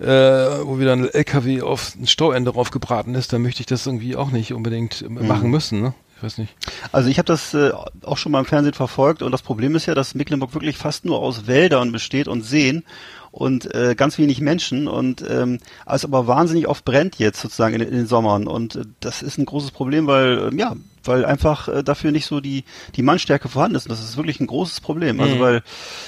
äh, 0.00 0.04
wo 0.06 0.80
wieder 0.80 0.94
ein 0.94 1.08
LKW 1.08 1.62
auf 1.62 1.94
ein 1.94 2.08
Stauende 2.08 2.50
draufgebraten 2.50 3.14
ist, 3.14 3.32
dann 3.32 3.42
möchte 3.42 3.60
ich 3.60 3.66
das 3.66 3.86
irgendwie 3.86 4.16
auch 4.16 4.32
nicht 4.32 4.52
unbedingt 4.52 5.02
äh, 5.02 5.08
machen 5.08 5.50
müssen, 5.50 5.80
ne? 5.80 5.94
Ich 6.18 6.24
weiß 6.24 6.38
nicht. 6.38 6.52
Also 6.90 7.08
ich 7.08 7.18
habe 7.18 7.26
das 7.26 7.54
äh, 7.54 7.70
auch 8.02 8.16
schon 8.16 8.32
mal 8.32 8.40
im 8.40 8.44
Fernsehen 8.44 8.74
verfolgt 8.74 9.22
und 9.22 9.30
das 9.30 9.42
Problem 9.42 9.76
ist 9.76 9.86
ja, 9.86 9.94
dass 9.94 10.16
Mecklenburg 10.16 10.52
wirklich 10.52 10.76
fast 10.76 11.04
nur 11.04 11.20
aus 11.20 11.46
Wäldern 11.46 11.92
besteht 11.92 12.26
und 12.26 12.42
Seen 12.42 12.82
und 13.30 13.72
äh, 13.72 13.94
ganz 13.94 14.18
wenig 14.18 14.40
Menschen 14.40 14.88
und 14.88 15.24
ähm, 15.28 15.60
es 15.86 16.04
aber 16.04 16.26
wahnsinnig 16.26 16.66
oft 16.66 16.84
brennt 16.84 17.20
jetzt 17.20 17.40
sozusagen 17.40 17.76
in, 17.76 17.82
in 17.82 17.92
den 17.92 18.06
Sommern 18.08 18.48
und 18.48 18.74
äh, 18.74 18.82
das 18.98 19.22
ist 19.22 19.38
ein 19.38 19.44
großes 19.44 19.70
Problem, 19.70 20.08
weil 20.08 20.48
ähm, 20.50 20.58
ja, 20.58 20.74
weil 21.04 21.24
einfach 21.24 21.68
äh, 21.68 21.84
dafür 21.84 22.10
nicht 22.10 22.26
so 22.26 22.40
die 22.40 22.64
die 22.96 23.02
Mannstärke 23.02 23.48
vorhanden 23.48 23.76
ist 23.76 23.86
und 23.86 23.92
das 23.92 24.02
ist 24.02 24.16
wirklich 24.16 24.40
ein 24.40 24.48
großes 24.48 24.80
Problem. 24.80 25.20
Also 25.20 25.38
weil 25.38 25.62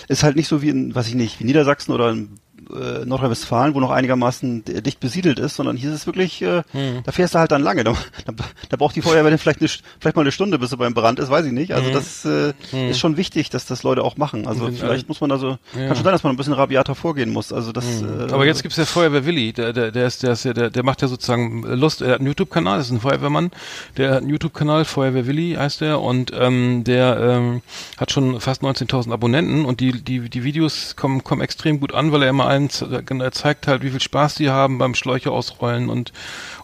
es 0.08 0.24
halt 0.24 0.34
nicht 0.34 0.48
so 0.48 0.60
wie 0.60 0.70
in, 0.70 0.92
weiß 0.92 1.06
ich 1.06 1.14
nicht, 1.14 1.38
wie 1.38 1.44
Niedersachsen 1.44 1.92
oder 1.92 2.10
in 2.10 2.30
äh, 2.74 3.04
Nordrhein-Westfalen, 3.04 3.74
wo 3.74 3.80
noch 3.80 3.90
einigermaßen 3.90 4.64
d- 4.64 4.80
dicht 4.80 5.00
besiedelt 5.00 5.38
ist, 5.38 5.56
sondern 5.56 5.76
hier 5.76 5.90
ist 5.90 5.96
es 5.96 6.06
wirklich, 6.06 6.40
äh, 6.42 6.62
da 7.04 7.12
fährst 7.12 7.34
du 7.34 7.38
halt 7.38 7.50
dann 7.52 7.62
lange. 7.62 7.84
Da, 7.84 7.94
da, 8.26 8.32
da 8.68 8.76
braucht 8.76 8.94
die 8.96 9.02
Feuerwehr 9.02 9.30
dann 9.30 9.38
vielleicht, 9.38 9.60
eine, 9.60 9.68
vielleicht 9.98 10.16
mal 10.16 10.22
eine 10.22 10.32
Stunde, 10.32 10.58
bis 10.58 10.70
sie 10.70 10.76
beim 10.76 10.94
Brand 10.94 11.18
ist, 11.18 11.30
weiß 11.30 11.46
ich 11.46 11.52
nicht. 11.52 11.72
Also 11.74 11.90
das 11.90 12.24
äh, 12.24 12.52
ist 12.90 12.98
schon 12.98 13.16
wichtig, 13.16 13.48
dass 13.50 13.64
das 13.66 13.82
Leute 13.82 14.02
auch 14.04 14.16
machen. 14.16 14.46
Also 14.46 14.66
wenn 14.66 14.76
vielleicht 14.76 15.08
muss 15.08 15.20
man 15.20 15.30
da 15.30 15.38
so, 15.38 15.58
Ja. 15.74 15.86
kann 15.86 15.96
schon 15.96 16.04
sein, 16.04 16.12
dass 16.12 16.22
man 16.22 16.32
ein 16.32 16.36
bisschen 16.36 16.52
rabiater 16.52 16.94
vorgehen 16.94 17.30
muss. 17.32 17.52
Also 17.52 17.72
das. 17.72 18.02
Äh, 18.02 18.32
Aber 18.32 18.44
jetzt 18.46 18.62
gibt's 18.62 18.76
ja 18.76 18.84
Feuerwehr 18.84 19.24
Willi, 19.24 19.52
der, 19.52 19.72
der, 19.72 19.90
der 19.90 20.06
ist, 20.06 20.22
der 20.22 20.32
ist 20.32 20.44
ja, 20.44 20.52
der, 20.52 20.70
der 20.70 20.82
macht 20.82 21.00
ja 21.02 21.08
sozusagen 21.08 21.62
Lust, 21.62 22.02
er 22.02 22.12
hat 22.12 22.18
einen 22.20 22.28
YouTube-Kanal, 22.28 22.80
ist 22.80 22.90
ein 22.90 23.00
Feuerwehrmann, 23.00 23.50
der 23.96 24.10
hat 24.10 24.18
einen 24.18 24.28
YouTube-Kanal, 24.30 24.84
Feuerwehr 24.84 25.26
Willi 25.26 25.54
heißt 25.58 25.80
der, 25.80 26.00
und 26.00 26.32
ähm, 26.38 26.84
der 26.84 27.18
ähm, 27.20 27.62
hat 27.96 28.12
schon 28.12 28.40
fast 28.40 28.62
19.000 28.62 29.12
Abonnenten 29.12 29.64
und 29.64 29.80
die, 29.80 29.92
die, 30.02 30.28
die 30.28 30.44
Videos 30.44 30.96
kommen, 30.96 31.24
kommen 31.24 31.40
extrem 31.40 31.80
gut 31.80 31.94
an, 31.94 32.12
weil 32.12 32.22
er 32.22 32.28
immer 32.30 32.46
allen 32.46 32.59
z- 32.68 32.88
er 33.08 33.32
zeigt 33.32 33.66
halt, 33.66 33.82
wie 33.82 33.90
viel 33.90 34.00
Spaß 34.00 34.34
die 34.34 34.50
haben 34.50 34.78
beim 34.78 34.94
Schläuche 34.94 35.30
ausrollen 35.30 35.88
und, 35.88 36.12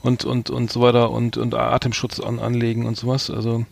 und, 0.03 0.25
und, 0.25 0.51
und 0.51 0.71
so 0.71 0.81
weiter 0.83 1.11
und, 1.11 1.37
und 1.37 1.55
Atemschutz 1.55 2.21
an, 2.21 2.39
anlegen 2.39 2.85
und 2.87 2.97
sowas, 2.97 3.31
also. 3.31 3.65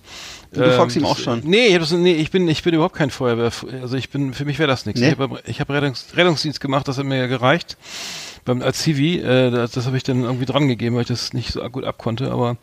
Du 0.52 0.70
folgst 0.76 0.96
ihm 0.96 1.04
auch 1.04 1.18
schon? 1.18 1.40
Nee, 1.44 1.66
ich, 1.66 1.78
das, 1.78 1.90
nee, 1.90 2.14
ich 2.14 2.30
bin 2.30 2.46
ich 2.46 2.62
bin 2.62 2.74
überhaupt 2.74 2.94
kein 2.94 3.10
Feuerwehr. 3.10 3.50
Also 3.82 3.96
ich 3.96 4.10
bin 4.10 4.32
für 4.34 4.44
mich 4.44 4.60
wäre 4.60 4.68
das 4.68 4.86
nichts. 4.86 5.00
Nee? 5.00 5.08
Ich 5.08 5.18
habe 5.18 5.40
hab 5.42 5.70
Rettungs, 5.70 6.06
Rettungsdienst 6.14 6.60
gemacht, 6.60 6.86
das 6.86 6.96
hat 6.96 7.06
mir 7.06 7.26
gereicht. 7.26 7.76
Beim 8.44 8.60
als 8.60 8.78
Zivi, 8.80 9.18
äh, 9.20 9.50
das, 9.50 9.70
das 9.72 9.86
habe 9.86 9.96
ich 9.96 10.02
dann 10.02 10.22
irgendwie 10.24 10.44
dran 10.44 10.68
gegeben, 10.68 10.96
weil 10.96 11.02
ich 11.02 11.08
das 11.08 11.32
nicht 11.32 11.50
so 11.52 11.62
gut 11.70 11.84
abkonnte. 11.84 12.30
Aber 12.30 12.56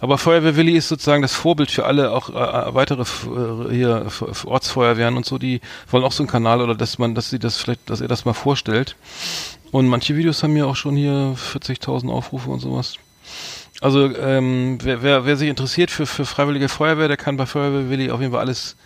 aber 0.00 0.16
Feuerwehr 0.18 0.56
Willi 0.56 0.76
ist 0.76 0.88
sozusagen 0.88 1.22
das 1.22 1.34
Vorbild 1.34 1.70
für 1.70 1.86
alle 1.86 2.12
auch 2.12 2.30
äh, 2.30 2.74
weitere 2.74 3.02
F- 3.02 3.28
äh, 3.70 3.74
hier 3.74 4.06
Ortsfeuerwehren 4.44 5.16
und 5.16 5.26
so. 5.26 5.38
Die 5.38 5.60
wollen 5.90 6.04
auch 6.04 6.12
so 6.12 6.22
einen 6.22 6.30
Kanal 6.30 6.60
oder 6.60 6.74
dass 6.76 6.98
man, 6.98 7.14
dass 7.16 7.30
sie 7.30 7.38
das 7.40 7.56
vielleicht, 7.56 7.90
dass 7.90 8.00
er 8.00 8.08
das 8.08 8.24
mal 8.24 8.32
vorstellt. 8.32 8.94
Und 9.72 9.88
manche 9.88 10.16
Videos 10.16 10.42
haben 10.44 10.56
ja 10.56 10.66
auch 10.66 10.76
schon 10.76 10.94
hier 10.94 11.34
40.000 11.36 12.08
Aufrufe 12.10 12.50
und 12.50 12.60
sowas. 12.60 12.94
Also 13.80 14.14
ähm, 14.16 14.78
wer, 14.82 15.02
wer, 15.02 15.26
wer 15.26 15.36
sich 15.36 15.48
interessiert 15.48 15.90
für, 15.90 16.06
für 16.06 16.24
Freiwillige 16.24 16.68
Feuerwehr, 16.68 17.08
der 17.08 17.16
kann 17.16 17.36
bei 17.36 17.44
Feuerwehr 17.46 17.90
Willi 17.90 18.10
auf 18.12 18.20
jeden 18.20 18.32
Fall 18.32 18.40
alles 18.42 18.76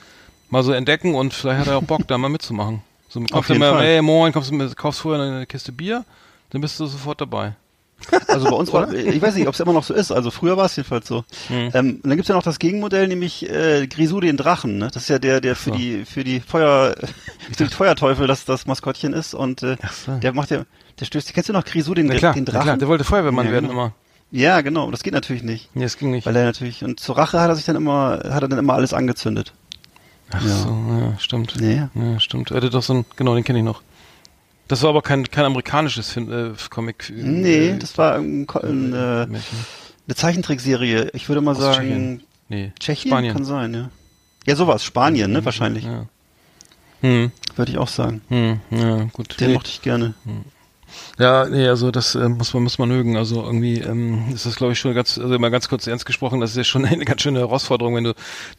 mal 0.49 0.63
so 0.63 0.73
entdecken 0.73 1.15
und 1.15 1.35
vielleicht 1.35 1.61
hat 1.61 1.67
er 1.67 1.77
auch 1.77 1.83
Bock, 1.83 2.09
da 2.09 2.17
mal 2.17 2.31
mitzumachen. 2.31 2.81
So, 3.11 3.21
kommst 3.31 3.51
du 3.51 3.55
mal, 3.57 3.73
Fall. 3.75 3.85
ey, 3.85 4.03
moin, 4.03 4.33
kommst 4.33 4.51
du 4.51 4.55
mit, 4.55 4.75
kaufst 4.77 5.01
vorher 5.03 5.23
eine 5.23 5.47
Kiste 5.47 5.73
Bier, 5.73 6.05
dann 6.51 6.61
bist 6.61 6.79
du 6.81 6.87
sofort 6.87 7.21
dabei. 7.21 7.55
Also 8.29 8.45
bei 8.49 8.55
uns 8.57 8.73
war, 8.73 8.93
ich 8.93 9.21
weiß 9.21 9.35
nicht, 9.35 9.49
ob 9.49 9.55
es 9.55 9.61
immer 9.61 9.73
noch 9.73 9.83
so 9.83 9.93
ist. 9.93 10.13
Also 10.13 10.31
früher 10.31 10.57
war 10.57 10.67
es 10.67 10.77
jedenfalls 10.77 11.09
so. 11.09 11.25
Hm. 11.49 11.71
Ähm, 11.75 11.91
und 11.97 12.07
dann 12.07 12.17
gibt's 12.17 12.29
ja 12.29 12.37
noch 12.37 12.45
das 12.45 12.61
Gegenmodell, 12.61 13.09
nämlich 13.09 13.49
äh, 13.51 13.89
Grisou 13.89 14.21
den 14.21 14.37
Drachen. 14.37 14.79
Ne? 14.79 14.89
Das 14.93 15.03
ist 15.03 15.09
ja 15.09 15.19
der, 15.19 15.41
der 15.41 15.57
für 15.57 15.71
so. 15.71 15.77
die 15.77 16.05
für 16.05 16.23
die 16.23 16.39
Feuer, 16.39 16.95
für 17.57 17.65
die 17.65 17.75
Feuerteufel 17.75 18.29
das 18.29 18.45
das 18.45 18.67
Maskottchen 18.67 19.13
ist 19.15 19.35
und 19.35 19.65
äh, 19.65 19.77
so. 20.07 20.17
der 20.19 20.33
macht 20.33 20.51
ja, 20.53 20.63
der 21.01 21.07
stößt. 21.07 21.35
Kennst 21.35 21.49
du 21.49 21.53
noch 21.53 21.65
Grisou 21.65 21.95
den, 21.95 22.09
klar, 22.09 22.35
den 22.35 22.45
Drachen? 22.45 22.63
klar, 22.63 22.77
der 22.77 22.87
wollte 22.87 23.03
Feuerwehrmann 23.03 23.47
Ja, 23.47 23.53
werden 23.53 23.69
genau. 23.69 23.81
immer. 23.87 23.93
Ja, 24.31 24.61
genau. 24.61 24.91
Das 24.93 25.03
geht 25.03 25.15
natürlich 25.15 25.43
nicht, 25.43 25.75
Nee, 25.75 25.83
das 25.85 25.97
ging 25.99 26.13
nicht. 26.13 26.25
weil 26.27 26.37
er 26.37 26.45
natürlich 26.45 26.85
und 26.85 27.01
zur 27.01 27.19
Rache 27.19 27.41
hat 27.41 27.49
er 27.49 27.57
sich 27.57 27.65
dann 27.65 27.75
immer 27.77 28.21
hat 28.31 28.43
er 28.43 28.49
dann 28.49 28.59
immer 28.61 28.75
alles 28.75 28.93
angezündet. 28.95 29.55
Ach 30.31 30.41
Ja. 30.45 30.49
so, 30.55 30.69
ja, 30.69 31.19
stimmt. 31.19 31.57
Ja. 31.61 31.89
Ja, 31.95 32.21
stimmt. 32.21 32.53
Er 32.53 32.59
hatte 32.59 32.71
doch 32.71 32.83
so 32.83 32.93
ein, 32.95 33.07
genau, 33.17 33.35
den 33.35 33.43
kenne 33.43 33.59
ich 33.59 33.65
noch. 33.65 33.83
Das 34.69 34.83
war 34.83 34.91
aber 34.91 35.03
kein, 35.03 35.25
kein 35.31 35.45
amerikanisches 35.47 36.11
Fin 36.13 36.31
äh, 36.31 36.53
Comic. 36.71 37.11
äh, 37.11 37.13
Nee, 37.23 37.69
äh, 37.71 37.79
das 37.79 37.97
war 37.99 38.15
ein, 38.17 38.47
Ko- 38.47 38.61
ein, 38.61 38.93
äh, 38.93 38.97
eine 39.27 40.15
Zeichentrickserie. 40.15 41.11
Ich 41.15 41.29
würde 41.29 41.41
mal 41.41 41.53
Aus 41.53 41.59
sagen 41.59 41.77
Tschechien. 41.89 42.23
Nee, 42.51 42.73
Tschechien 42.79 43.11
Spanien. 43.11 43.33
kann 43.35 43.45
sein, 43.45 43.75
ja. 43.75 43.91
Ja, 44.47 44.57
sowas. 44.57 44.85
Spanien, 44.85 45.33
ne? 45.33 45.45
Wahrscheinlich. 45.45 45.85
Ja. 45.85 46.07
Hm, 47.01 47.31
Würde 47.57 47.73
ich 47.73 47.79
auch 47.79 47.89
sagen. 47.89 48.23
hm, 48.29 48.61
ja, 48.71 49.05
gut. 49.13 49.39
Den 49.41 49.49
Nee. 49.49 49.55
mochte 49.55 49.71
ich 49.71 49.83
gerne. 49.83 50.15
Ja, 51.19 51.47
nee, 51.47 51.67
also 51.67 51.91
das 51.91 52.15
äh, 52.15 52.29
muss 52.29 52.55
man 52.55 52.63
muss 52.63 52.79
man 52.79 52.89
mögen. 52.89 53.17
Also 53.17 53.43
irgendwie 53.43 53.81
ähm, 53.81 54.25
ist 54.33 54.47
das 54.47 54.57
glaube 54.57 54.73
ich 54.73 54.79
schon 54.79 54.95
ganz 54.95 55.19
also 55.19 55.39
mal 55.39 55.51
ganz 55.51 55.69
kurz 55.69 55.87
ernst 55.87 56.07
gesprochen, 56.07 56.41
das 56.41 56.51
ist 56.51 56.57
ja 56.57 56.65
schon 56.65 56.85
eine 56.87 57.05
ganz 57.05 57.23
schöne 57.23 57.41
Herausforderung, 57.41 57.95
wenn 57.95 58.05
du 58.05 58.15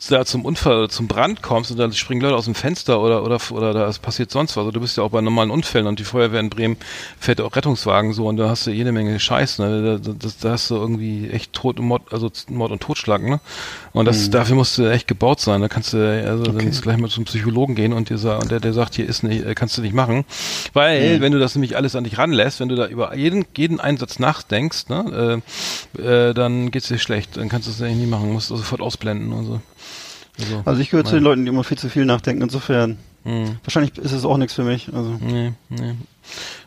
da 0.09 0.25
zum 0.25 0.45
Unfall 0.45 0.89
zum 0.89 1.07
Brand 1.07 1.41
kommst 1.41 1.71
und 1.71 1.77
dann 1.77 1.93
springen 1.93 2.21
Leute 2.21 2.35
aus 2.35 2.45
dem 2.45 2.55
Fenster 2.55 3.01
oder 3.01 3.23
oder 3.23 3.39
oder 3.51 3.73
da 3.73 3.91
passiert 4.01 4.31
sonst 4.31 4.51
was. 4.51 4.61
Also 4.61 4.71
du 4.71 4.79
bist 4.81 4.97
ja 4.97 5.03
auch 5.03 5.11
bei 5.11 5.21
normalen 5.21 5.51
Unfällen 5.51 5.87
und 5.87 5.99
die 5.99 6.03
Feuerwehr 6.03 6.39
in 6.39 6.49
Bremen 6.49 6.77
fährt 7.19 7.41
auch 7.41 7.55
Rettungswagen 7.55 8.13
so 8.13 8.27
und 8.27 8.37
da 8.37 8.49
hast 8.49 8.67
du 8.67 8.71
jede 8.71 8.91
Menge 8.91 9.19
Scheiß, 9.19 9.59
ne? 9.59 9.99
Da, 10.03 10.13
da, 10.13 10.29
da 10.41 10.49
hast 10.51 10.69
du 10.69 10.75
irgendwie 10.75 11.29
echt 11.29 11.53
Tod 11.53 11.79
und 11.79 11.87
Mord, 11.87 12.03
also 12.11 12.31
Mord 12.49 12.71
und 12.71 12.81
Totschlag, 12.81 13.21
ne? 13.23 13.39
Und 13.93 14.05
das 14.05 14.29
dafür 14.29 14.55
musst 14.55 14.77
du 14.77 14.85
echt 14.85 15.07
gebaut 15.07 15.39
sein. 15.39 15.61
Da 15.61 15.67
kannst 15.67 15.93
du 15.93 15.97
also 15.97 16.43
dann 16.43 16.59
jetzt 16.59 16.81
gleich 16.81 16.97
mal 16.97 17.09
zum 17.09 17.25
Psychologen 17.25 17.75
gehen 17.75 17.93
und 17.93 18.09
dir 18.09 18.19
und 18.39 18.51
der 18.51 18.59
der 18.59 18.73
sagt, 18.73 18.95
hier 18.95 19.07
ist 19.07 19.23
nicht, 19.23 19.45
äh, 19.45 19.55
kannst 19.55 19.77
du 19.77 19.81
nicht 19.81 19.93
machen, 19.93 20.25
weil 20.73 21.21
wenn 21.21 21.31
du 21.31 21.39
das 21.39 21.55
nämlich 21.55 21.75
alles 21.75 21.95
an 21.95 22.03
dich 22.03 22.17
ranlässt, 22.19 22.59
wenn 22.59 22.69
du 22.69 22.75
da 22.75 22.87
über 22.87 23.15
jeden 23.15 23.45
jeden 23.57 23.79
Einsatz 23.79 24.19
nachdenkst, 24.19 24.89
ne, 24.89 25.41
äh, 25.97 26.01
äh, 26.01 26.33
dann 26.33 26.69
geht's 26.71 26.87
dir 26.89 26.99
schlecht, 26.99 27.37
dann 27.37 27.49
kannst 27.49 27.67
du 27.67 27.71
es 27.71 27.81
eigentlich 27.81 27.97
nie 27.97 28.05
machen, 28.05 28.31
musst 28.31 28.49
du 28.51 28.55
sofort 28.57 28.81
ausblenden 28.81 29.31
und 29.33 29.45
so. 29.45 29.61
Also, 30.39 30.61
Also 30.65 30.81
ich 30.81 30.89
gehöre 30.89 31.05
zu 31.05 31.15
den 31.15 31.23
Leuten, 31.23 31.43
die 31.45 31.49
immer 31.49 31.63
viel 31.63 31.77
zu 31.77 31.89
viel 31.89 32.05
nachdenken. 32.05 32.41
Insofern, 32.43 32.97
Hm. 33.23 33.57
wahrscheinlich 33.63 33.97
ist 33.97 34.13
es 34.13 34.23
auch 34.23 34.37
nichts 34.37 34.53
für 34.53 34.63
mich. 34.63 34.89
Also 34.93 35.17
Nee, 35.19 35.51
nee. 35.69 35.95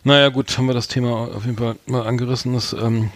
Naja, 0.05 0.29
gut, 0.29 0.59
haben 0.59 0.67
wir 0.67 0.75
das 0.75 0.89
Thema 0.89 1.29
auf 1.35 1.45
jeden 1.47 1.57
Fall 1.57 1.77
mal 1.87 2.07
angerissen. 2.07 2.53
Das 2.53 2.73
ähm, 2.75 3.11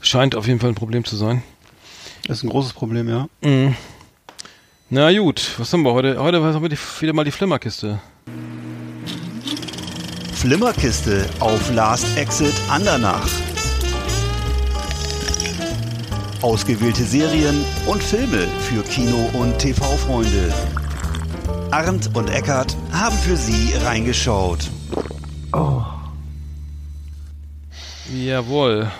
scheint 0.00 0.34
auf 0.34 0.46
jeden 0.46 0.60
Fall 0.60 0.70
ein 0.70 0.74
Problem 0.76 1.04
zu 1.04 1.16
sein. 1.16 1.42
das 2.26 2.38
ist 2.38 2.44
ein 2.44 2.50
großes 2.50 2.72
Problem, 2.72 3.08
ja. 3.08 3.28
Mhm. 3.42 3.74
Na 4.88 5.12
gut, 5.18 5.54
was 5.58 5.72
haben 5.72 5.82
wir 5.82 5.92
heute? 5.92 6.18
Heute 6.20 6.42
haben 6.42 6.62
wir 6.62 6.68
die, 6.68 6.78
wieder 7.00 7.12
mal 7.12 7.24
die 7.24 7.30
Flimmerkiste. 7.30 8.00
Flimmerkiste 10.40 11.26
auf 11.40 11.70
Last 11.74 12.16
Exit 12.16 12.54
Andernach. 12.70 13.28
Ausgewählte 16.40 17.04
Serien 17.04 17.62
und 17.86 18.02
Filme 18.02 18.48
für 18.60 18.82
Kino- 18.84 19.28
und 19.34 19.58
TV-Freunde. 19.58 20.50
Arndt 21.70 22.16
und 22.16 22.30
Eckart 22.30 22.74
haben 22.90 23.18
für 23.18 23.36
Sie 23.36 23.74
reingeschaut. 23.84 24.60
Jawohl. 28.10 28.90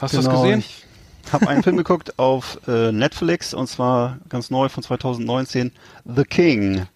Hast 0.00 0.14
du 0.14 0.18
das 0.18 0.26
Genau, 0.26 0.42
gesehen? 0.42 0.60
Ich 0.60 1.32
habe 1.32 1.48
einen 1.48 1.64
Film 1.64 1.76
geguckt 1.76 2.20
auf 2.20 2.60
äh, 2.68 2.92
Netflix 2.92 3.52
und 3.52 3.66
zwar 3.66 4.18
ganz 4.28 4.48
neu 4.50 4.68
von 4.68 4.84
2019, 4.84 5.72
The 6.04 6.22
King. 6.22 6.86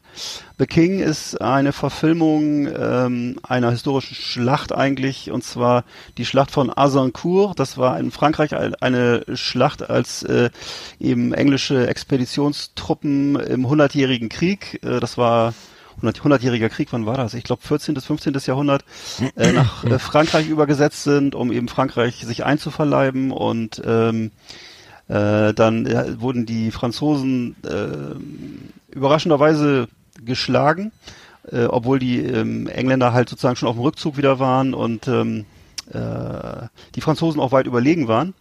The 0.59 0.67
King 0.67 1.01
ist 1.01 1.41
eine 1.41 1.73
Verfilmung 1.73 2.67
ähm, 2.67 3.39
einer 3.43 3.71
historischen 3.71 4.15
Schlacht 4.15 4.73
eigentlich, 4.73 5.31
und 5.31 5.45
zwar 5.45 5.85
die 6.19 6.25
Schlacht 6.25 6.51
von 6.51 6.73
Azincourt. 6.77 7.59
Das 7.59 7.77
war 7.79 7.99
in 7.99 8.11
Frankreich 8.11 8.55
ein- 8.55 8.75
eine 8.77 9.25
Schlacht, 9.35 9.89
als 9.89 10.23
äh, 10.23 10.51
eben 10.99 11.33
englische 11.35 11.87
Expeditionstruppen 11.87 13.37
im 13.37 13.69
Hundertjährigen 13.69 14.29
Krieg, 14.29 14.81
äh, 14.83 15.01
das 15.01 15.19
war 15.19 15.55
100 16.03 16.21
100-jähriger 16.21 16.69
Krieg, 16.69 16.89
wann 16.91 17.07
war 17.07 17.17
das? 17.17 17.33
Ich 17.35 17.45
glaube 17.45 17.63
14. 17.63 17.95
bis 17.95 18.05
15. 18.05 18.35
Jahrhundert, 18.47 18.85
äh, 19.37 19.53
nach 19.53 19.85
äh, 19.85 19.99
Frankreich 19.99 20.49
übergesetzt 20.49 21.05
sind, 21.05 21.35
um 21.35 21.53
eben 21.53 21.69
Frankreich 21.69 22.25
sich 22.25 22.45
einzuverleiben 22.45 23.31
und 23.31 23.81
ähm, 23.85 24.31
äh, 25.09 25.55
dann 25.55 25.87
wurden 26.21 26.47
die 26.47 26.71
Franzosen 26.71 27.55
äh, 27.65 28.95
überraschenderweise 28.95 29.89
geschlagen, 30.25 30.93
äh, 31.51 31.65
obwohl 31.65 31.99
die 31.99 32.21
ähm, 32.21 32.67
Engländer 32.69 33.13
halt 33.13 33.29
sozusagen 33.29 33.57
schon 33.57 33.69
auf 33.69 33.77
dem 33.77 33.83
Rückzug 33.83 34.17
wieder 34.17 34.39
waren 34.39 34.75
und 34.75 35.07
ähm, 35.09 35.45
äh, 35.93 36.67
die 36.97 37.01
Franzosen 37.01 37.41
auch 37.41 37.53
weit 37.53 37.67
überlegen 37.67 38.09
waren. 38.09 38.35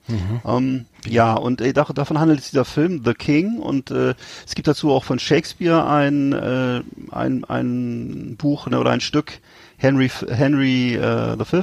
Ähm, 0.45 0.85
ja, 1.07 1.33
und 1.35 1.61
äh, 1.61 1.73
da- 1.73 1.83
davon 1.93 2.19
handelt 2.19 2.39
dieser 2.51 2.65
Film 2.65 3.03
The 3.05 3.13
King 3.13 3.59
und 3.59 3.91
äh, 3.91 4.15
es 4.47 4.55
gibt 4.55 4.67
dazu 4.67 4.91
auch 4.91 5.03
von 5.03 5.19
Shakespeare 5.19 5.85
ein, 5.87 6.33
äh, 6.33 6.81
ein, 7.11 7.43
ein 7.43 8.35
Buch 8.37 8.65
ne, 8.67 8.79
oder 8.79 8.89
ein 8.91 9.01
Stück 9.01 9.39
Henry 9.77 10.09
Henry 10.27 10.95
äh, 10.95 11.37
V. 11.45 11.61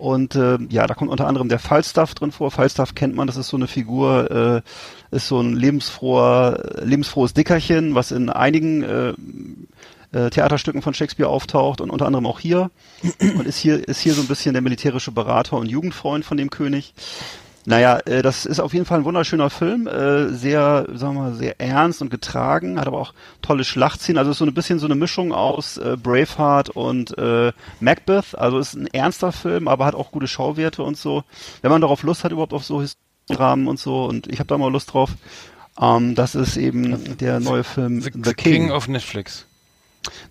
Und 0.00 0.34
äh, 0.34 0.56
ja, 0.70 0.86
da 0.86 0.94
kommt 0.94 1.10
unter 1.10 1.26
anderem 1.26 1.50
der 1.50 1.58
Falstaff 1.58 2.14
drin 2.14 2.32
vor. 2.32 2.50
Falstaff 2.50 2.94
kennt 2.94 3.14
man, 3.14 3.26
das 3.26 3.36
ist 3.36 3.48
so 3.48 3.58
eine 3.58 3.66
Figur, 3.66 4.62
äh, 5.12 5.14
ist 5.14 5.28
so 5.28 5.40
ein 5.40 5.54
lebensfroher, 5.54 6.80
lebensfrohes 6.82 7.34
Dickerchen, 7.34 7.94
was 7.94 8.10
in 8.10 8.30
einigen 8.30 8.82
äh, 8.82 9.12
äh, 10.12 10.30
Theaterstücken 10.30 10.80
von 10.80 10.94
Shakespeare 10.94 11.28
auftaucht 11.28 11.82
und 11.82 11.90
unter 11.90 12.06
anderem 12.06 12.24
auch 12.24 12.40
hier. 12.40 12.70
Und 13.20 13.46
ist 13.46 13.58
hier, 13.58 13.86
ist 13.86 14.00
hier 14.00 14.14
so 14.14 14.22
ein 14.22 14.26
bisschen 14.26 14.54
der 14.54 14.62
militärische 14.62 15.12
Berater 15.12 15.58
und 15.58 15.66
Jugendfreund 15.66 16.24
von 16.24 16.38
dem 16.38 16.48
König. 16.48 16.94
Naja, 17.66 17.98
äh, 18.06 18.22
das 18.22 18.46
ist 18.46 18.58
auf 18.58 18.72
jeden 18.72 18.86
Fall 18.86 19.00
ein 19.00 19.04
wunderschöner 19.04 19.50
Film, 19.50 19.86
äh, 19.86 20.28
sehr, 20.30 20.86
sagen 20.94 21.14
wir 21.14 21.22
mal, 21.22 21.34
sehr 21.34 21.60
ernst 21.60 22.00
und 22.00 22.10
getragen, 22.10 22.80
hat 22.80 22.86
aber 22.86 22.98
auch 22.98 23.12
tolle 23.42 23.64
Schlachtszenen, 23.64 24.18
also 24.18 24.30
ist 24.30 24.38
so 24.38 24.46
ein 24.46 24.54
bisschen 24.54 24.78
so 24.78 24.86
eine 24.86 24.94
Mischung 24.94 25.32
aus 25.32 25.76
äh, 25.76 25.96
Braveheart 26.02 26.70
und 26.70 27.16
äh, 27.18 27.52
Macbeth, 27.80 28.34
also 28.36 28.58
ist 28.58 28.74
ein 28.74 28.86
ernster 28.86 29.32
Film, 29.32 29.68
aber 29.68 29.84
hat 29.84 29.94
auch 29.94 30.10
gute 30.10 30.26
Schauwerte 30.26 30.82
und 30.82 30.96
so. 30.96 31.22
Wenn 31.60 31.70
man 31.70 31.82
darauf 31.82 32.02
Lust 32.02 32.24
hat, 32.24 32.32
überhaupt 32.32 32.54
auf 32.54 32.64
so 32.64 32.82
Dramen 33.28 33.68
und 33.68 33.78
so, 33.78 34.06
und 34.06 34.26
ich 34.26 34.38
habe 34.38 34.48
da 34.48 34.56
mal 34.56 34.72
Lust 34.72 34.94
drauf, 34.94 35.10
ähm, 35.80 36.14
das 36.14 36.34
ist 36.34 36.56
eben 36.56 37.18
der 37.18 37.40
neue 37.40 37.64
Film 37.64 38.00
The, 38.00 38.10
The, 38.24 38.34
King. 38.34 38.70
auf 38.70 38.88
Netflix. 38.88 39.46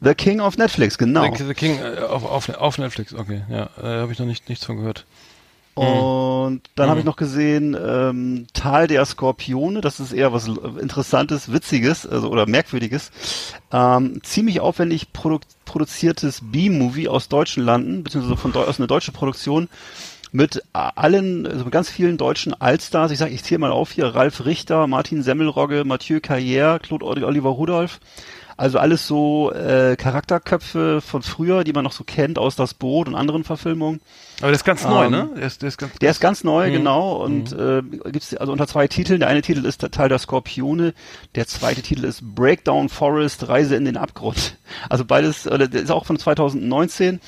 The 0.01 0.15
King 0.15 0.39
auf 0.39 0.57
Netflix, 0.57 0.97
genau. 0.97 1.31
The, 1.35 1.43
The 1.43 1.53
King 1.53 1.77
äh, 1.79 1.99
auf, 1.99 2.25
auf, 2.25 2.49
auf 2.49 2.77
Netflix, 2.79 3.13
okay. 3.13 3.43
Ja, 3.49 3.69
äh, 3.77 4.01
habe 4.01 4.11
ich 4.11 4.17
noch 4.17 4.25
nicht, 4.25 4.49
nichts 4.49 4.65
von 4.65 4.77
gehört. 4.77 5.05
Und 5.79 6.61
dann 6.75 6.87
Mhm. 6.87 6.89
habe 6.89 6.99
ich 6.99 7.05
noch 7.05 7.15
gesehen 7.15 7.77
ähm, 7.79 8.47
Tal 8.53 8.87
der 8.87 9.05
Skorpione. 9.05 9.81
Das 9.81 9.99
ist 9.99 10.11
eher 10.11 10.33
was 10.33 10.47
Interessantes, 10.47 11.51
Witziges 11.53 12.05
also, 12.05 12.29
oder 12.29 12.45
Merkwürdiges. 12.47 13.11
Ähm, 13.71 14.21
ziemlich 14.23 14.59
aufwendig 14.59 15.13
produ 15.13 15.39
produziertes 15.65 16.41
B-Movie 16.41 17.07
aus 17.07 17.29
deutschen 17.29 17.63
Landen, 17.63 18.03
beziehungsweise 18.03 18.35
von 18.37 18.51
Deu 18.51 18.63
aus 18.63 18.79
einer 18.79 18.87
deutschen 18.87 19.13
Produktion 19.13 19.69
mit 20.31 20.63
allen, 20.73 21.45
also 21.47 21.63
mit 21.63 21.71
ganz 21.71 21.89
vielen 21.89 22.17
deutschen 22.17 22.59
Allstars. 22.59 23.11
Ich 23.11 23.19
sage, 23.19 23.33
ich 23.33 23.43
zähle 23.43 23.59
mal 23.59 23.71
auf 23.71 23.91
hier: 23.91 24.07
Ralf 24.07 24.45
Richter, 24.45 24.87
Martin 24.87 25.21
Semmelrogge, 25.23 25.83
Mathieu 25.85 26.17
Carrière, 26.17 26.79
Claude 26.79 27.05
Oli- 27.05 27.23
Oliver 27.23 27.49
Rudolph. 27.49 27.99
Also 28.57 28.79
alles 28.79 29.07
so 29.07 29.53
äh, 29.53 29.95
Charakterköpfe 29.95 30.99
von 31.01 31.21
früher, 31.21 31.63
die 31.63 31.71
man 31.71 31.83
noch 31.85 31.93
so 31.93 32.03
kennt 32.03 32.37
aus 32.37 32.55
Das 32.57 32.73
Boot 32.73 33.07
und 33.07 33.15
anderen 33.15 33.43
Verfilmungen. 33.45 34.01
Aber 34.39 34.47
der 34.47 34.55
ist 34.55 34.63
ganz 34.63 34.83
neu, 34.85 35.05
Ähm, 35.05 35.11
ne? 35.11 35.29
Der 35.35 35.47
ist, 35.47 35.61
der 35.61 35.67
ist 35.69 35.77
ganz, 35.77 35.93
Der 35.99 36.11
ist 36.11 36.19
ganz 36.21 36.43
neu, 36.43 36.69
Mhm. 36.69 36.73
genau. 36.73 37.23
Und 37.23 37.51
äh, 37.51 37.81
gibt's 38.11 38.33
also 38.35 38.51
unter 38.51 38.67
zwei 38.67 38.87
Titeln. 38.87 39.19
Der 39.19 39.29
eine 39.29 39.41
Titel 39.41 39.65
ist 39.65 39.81
der 39.81 39.91
Teil 39.91 40.07
der 40.09 40.17
Skorpione. 40.19 40.93
Der 41.35 41.45
zweite 41.47 41.81
Titel 41.81 42.05
ist 42.05 42.21
Breakdown 42.35 42.87
Forest, 42.89 43.47
Reise 43.49 43.75
in 43.75 43.85
den 43.85 43.97
Abgrund. 43.97 44.57
Also 44.89 45.03
beides, 45.05 45.45
äh, 45.45 45.67
der 45.69 45.81
ist 45.81 45.91
auch 45.91 46.05
von 46.05 46.17
2019. 46.17 47.19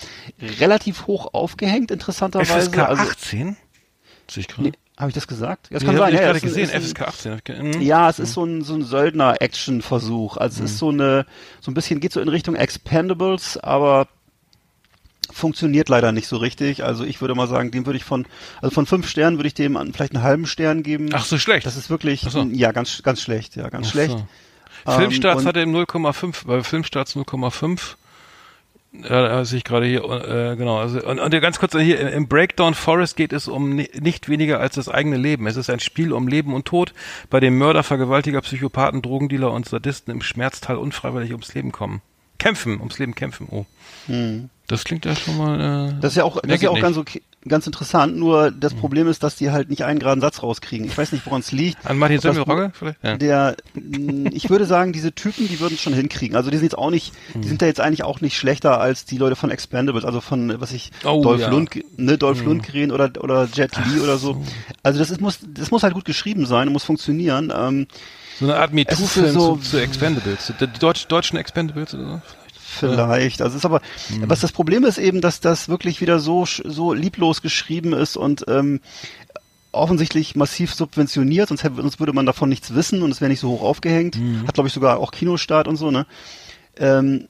Relativ 0.59 1.07
hoch 1.07 1.33
aufgehängt, 1.33 1.91
interessanterweise. 1.91 2.53
FSK 2.69 2.79
also, 2.79 3.01
18? 3.03 3.57
Sehe 4.29 4.41
ich 4.41 4.47
gerade. 4.47 4.63
Nee, 4.69 4.71
habe 4.97 5.09
ich 5.09 5.15
das 5.15 5.27
gesagt? 5.27 5.67
Ja, 5.69 5.73
das 5.73 5.81
Nee, 5.83 5.87
kann 5.87 5.97
sein. 5.97 6.13
ich 6.13 6.19
Ja, 6.19 6.25
gerade 6.27 6.39
gesehen, 6.39 6.69
ein- 6.71 6.81
FSK 6.81 7.01
18. 7.01 7.31
Hab 7.31 7.37
ich, 7.39 7.43
ge- 7.43 7.61
mhm. 7.61 7.81
ja, 7.81 8.09
es 8.09 8.19
ist 8.19 8.33
so 8.33 8.45
ein, 8.45 8.61
so 8.63 8.75
ein 8.75 8.83
Söldner-Action-Versuch. 8.83 10.37
Also 10.37 10.63
es 10.63 10.71
ist 10.71 10.77
so 10.77 10.89
eine, 10.89 11.25
so 11.59 11.71
ein 11.71 11.73
bisschen 11.73 11.99
geht 11.99 12.13
so 12.13 12.21
in 12.21 12.29
Richtung 12.29 12.55
Expendables, 12.55 13.57
aber 13.57 14.07
funktioniert 15.41 15.89
leider 15.89 16.13
nicht 16.13 16.27
so 16.27 16.37
richtig. 16.37 16.83
Also 16.85 17.03
ich 17.03 17.19
würde 17.19 17.35
mal 17.35 17.47
sagen, 17.47 17.71
dem 17.71 17.85
würde 17.85 17.97
ich 17.97 18.05
von, 18.05 18.25
also 18.61 18.73
von 18.73 18.85
fünf 18.85 19.09
Sternen 19.09 19.37
würde 19.37 19.47
ich 19.47 19.53
dem 19.53 19.75
vielleicht 19.93 20.15
einen 20.15 20.23
halben 20.23 20.45
Stern 20.45 20.83
geben. 20.83 21.09
Ach, 21.11 21.25
so 21.25 21.37
schlecht. 21.37 21.65
Das 21.65 21.75
ist 21.75 21.89
wirklich, 21.89 22.21
so. 22.21 22.43
ja, 22.43 22.71
ganz, 22.71 23.03
ganz 23.03 23.21
schlecht, 23.21 23.57
ja, 23.57 23.67
ganz 23.69 23.87
Ach 23.87 23.91
schlecht. 23.91 24.11
so. 24.11 24.27
Ähm, 24.87 24.99
Filmstarts 24.99 25.41
und- 25.41 25.47
hat 25.47 25.57
er 25.57 25.63
im 25.63 25.73
0,5, 25.75 26.45
bei 26.45 26.63
Filmstarts 26.63 27.15
0,5. 27.15 27.97
Ja, 28.93 29.21
da 29.21 29.45
sehe 29.45 29.59
ich 29.59 29.63
gerade 29.63 29.85
hier, 29.85 30.03
äh, 30.03 30.55
genau. 30.57 30.77
Also, 30.77 31.01
und, 31.01 31.17
und 31.19 31.31
ganz 31.41 31.59
kurz 31.59 31.73
hier, 31.77 32.11
im 32.11 32.27
Breakdown 32.27 32.73
Forest 32.73 33.15
geht 33.15 33.31
es 33.31 33.47
um 33.47 33.73
ni 33.75 33.89
nicht 33.99 34.27
weniger 34.27 34.59
als 34.59 34.75
das 34.75 34.89
eigene 34.89 35.15
Leben. 35.15 35.47
Es 35.47 35.55
ist 35.55 35.69
ein 35.69 35.79
Spiel 35.79 36.11
um 36.11 36.27
Leben 36.27 36.53
und 36.53 36.65
Tod, 36.65 36.93
bei 37.29 37.39
dem 37.39 37.57
Mörder, 37.57 37.83
Vergewaltiger, 37.83 38.41
Psychopathen, 38.41 39.01
Drogendealer 39.01 39.51
und 39.51 39.67
Sadisten 39.67 40.11
im 40.11 40.21
Schmerztal 40.21 40.75
unfreiwillig 40.75 41.31
ums 41.31 41.53
Leben 41.53 41.71
kommen. 41.71 42.01
Kämpfen, 42.37 42.79
ums 42.79 42.99
Leben 42.99 43.15
kämpfen. 43.15 43.47
Oh. 43.49 43.65
Das 44.71 44.83
klingt 44.85 45.05
ja 45.05 45.15
schon 45.15 45.37
mal. 45.37 45.59
Äh, 45.59 45.91
Hm. 45.91 46.01
Das 46.01 46.13
ist 46.13 46.17
ja 46.17 46.23
auch, 46.23 46.41
das 46.41 46.55
ist 46.55 46.61
ja 46.63 46.69
auch 46.71 46.79
ganz 46.79 46.97
okay, 46.97 47.21
ganz 47.47 47.65
interessant. 47.67 48.15
Nur 48.17 48.51
das 48.51 48.73
Problem 48.73 49.07
ist, 49.07 49.21
dass 49.23 49.35
die 49.35 49.51
halt 49.51 49.69
nicht 49.69 49.83
einen 49.83 49.99
geraden 49.99 50.21
Satz 50.21 50.41
rauskriegen. 50.41 50.85
Ich 50.87 50.97
weiß 50.97 51.11
nicht, 51.11 51.25
woran 51.25 51.41
es 51.41 51.51
liegt. 51.51 51.85
An 51.85 51.97
Martin 51.97 52.19
Semmelrogge 52.19 52.71
vielleicht? 52.73 53.03
Ja. 53.03 53.17
Der, 53.17 53.55
ich 54.31 54.49
würde 54.49 54.65
sagen, 54.65 54.93
diese 54.93 55.11
Typen, 55.13 55.47
die 55.47 55.59
würden 55.59 55.73
es 55.75 55.81
schon 55.81 55.93
hinkriegen. 55.93 56.35
Also 56.35 56.49
die 56.49 56.57
sind 56.57 56.65
jetzt 56.65 56.77
auch 56.77 56.89
nicht, 56.89 57.13
Hm. 57.33 57.41
die 57.41 57.47
sind 57.49 57.61
da 57.61 57.65
jetzt 57.65 57.79
eigentlich 57.79 58.03
auch 58.03 58.21
nicht 58.21 58.37
schlechter 58.37 58.79
als 58.79 59.05
die 59.05 59.17
Leute 59.17 59.35
von 59.35 59.51
Expendables, 59.51 60.05
also 60.05 60.21
von, 60.21 60.59
was 60.61 60.71
ich, 60.71 60.91
Oh, 61.03 61.21
Dolph 61.21 61.41
ja. 61.41 61.47
Hm. 61.47 61.53
Lund, 61.53 61.69
ne, 61.97 62.17
Dolph 62.17 62.43
Lundgren 62.43 62.91
oder 62.91 63.11
oder 63.19 63.47
Jet 63.53 63.71
Li 63.87 63.99
oder 63.99 64.17
so. 64.17 64.43
Also 64.83 64.99
das 64.99 65.09
ist, 65.11 65.19
muss, 65.21 65.39
das 65.53 65.71
muss 65.71 65.83
halt 65.83 65.93
gut 65.93 66.05
geschrieben 66.05 66.45
sein, 66.45 66.67
und 66.67 66.73
muss 66.73 66.83
funktionieren. 66.83 67.51
Ähm, 67.55 67.87
So 68.39 68.45
eine 68.45 68.55
Art 68.57 68.73
MeToo-Film 68.73 69.31
so- 69.33 69.55
zu, 69.57 69.61
zu 69.71 69.77
Expendables. 69.77 70.53
Die 70.59 70.67
Deutsch, 70.79 71.07
deutschen 71.07 71.37
Expendables 71.37 71.93
oder 71.93 72.03
so? 72.05 72.21
Vielleicht. 72.71 73.41
Also 73.41 73.57
ist 73.57 73.65
aber, 73.65 73.81
Hm. 74.07 74.29
was 74.29 74.39
das 74.39 74.51
Problem 74.51 74.83
ist 74.85 74.97
eben, 74.97 75.21
dass 75.21 75.39
das 75.39 75.69
wirklich 75.69 76.01
wieder 76.01 76.19
so 76.19 76.45
so 76.45 76.93
lieblos 76.93 77.41
geschrieben 77.41 77.93
ist 77.93 78.17
und 78.17 78.45
ähm, 78.47 78.79
offensichtlich 79.71 80.35
massiv 80.35 80.73
subventioniert, 80.73 81.49
sonst, 81.49 81.63
hätte, 81.63 81.75
sonst 81.81 81.99
würde 81.99 82.13
man 82.13 82.25
davon 82.25 82.49
nichts 82.49 82.73
wissen 82.73 83.01
und 83.03 83.11
es 83.11 83.21
wäre 83.21 83.29
nicht 83.29 83.39
so 83.39 83.49
hoch 83.49 83.61
aufgehängt. 83.61 84.17
Mhm. 84.17 84.47
Hat 84.47 84.55
glaube 84.55 84.67
ich 84.67 84.73
sogar 84.73 84.97
auch 84.99 85.11
Kinostart 85.11 85.67
und 85.67 85.75
so. 85.77 85.91
Ne. 85.91 86.05
Ähm, 86.77 87.27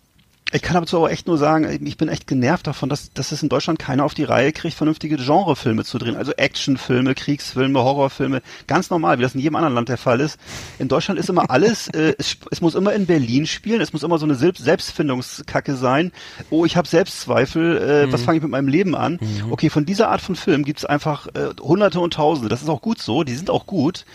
ich 0.52 0.62
kann 0.62 0.76
dazu 0.76 0.98
aber 0.98 1.12
echt 1.12 1.28
nur 1.28 1.38
sagen, 1.38 1.86
ich 1.86 1.98
bin 1.98 2.10
echt 2.10 2.28
genervt 2.28 2.68
davon, 2.68 2.90
dass, 2.90 3.14
dass 3.14 3.32
es 3.32 3.42
in 3.42 3.50
Deutschland 3.50 3.80
keiner 3.80 4.04
auf 4.04 4.14
die 4.14 4.24
Reihe 4.24 4.52
kriegt, 4.52 4.76
vernünftige 4.76 5.18
Genrefilme 5.18 5.84
zu 5.86 5.98
drehen. 5.98 6.16
Also 6.16 6.34
Actionfilme, 6.34 7.16
Kriegsfilme, 7.16 7.80
Horrorfilme. 7.80 8.42
Ganz 8.68 8.90
normal, 8.90 9.18
wie 9.18 9.24
das 9.24 9.34
in 9.34 9.42
jedem 9.42 9.56
anderen 9.56 9.76
Land 9.76 9.90
der 9.90 9.98
Fall 9.98 10.20
ist. 10.20 10.38
In 10.78 10.88
Deutschland 10.88 11.20
ist 11.20 11.30
immer 11.30 11.50
alles, 11.50 11.88
äh, 11.94 12.16
es, 12.18 12.38
es 12.52 12.62
muss 12.62 12.76
immer 12.76 12.94
in 12.94 13.06
Berlin 13.06 13.48
spielen, 13.48 13.82
es 13.82 13.94
muss 13.94 14.04
immer 14.04 14.18
so 14.18 14.26
eine 14.26 14.36
Selbst 14.36 14.64
Selbstfindungskacke 14.64 15.76
sein. 15.76 16.12
Oh, 16.50 16.66
ich 16.66 16.76
habe 16.76 16.88
Selbstzweifel, 16.88 17.78
äh, 17.78 18.12
was 18.12 18.24
fange 18.24 18.38
ich 18.38 18.44
mit 18.44 18.52
meinem 18.52 18.68
Leben 18.68 18.96
an? 18.96 19.20
Okay, 19.50 19.70
von 19.70 19.86
dieser 19.86 20.10
Art 20.10 20.22
von 20.22 20.36
Film 20.36 20.64
gibt's 20.64 20.86
einfach 20.86 21.28
äh, 21.28 21.50
hunderte 21.62 22.00
und 22.00 22.14
tausende. 22.14 22.50
Das 22.50 22.62
ist 22.62 22.70
auch 22.70 22.82
gut 22.82 23.00
so, 23.00 23.24
die 23.24 23.36
sind 23.36 23.50
auch 23.50 23.66
gut. 23.66 24.06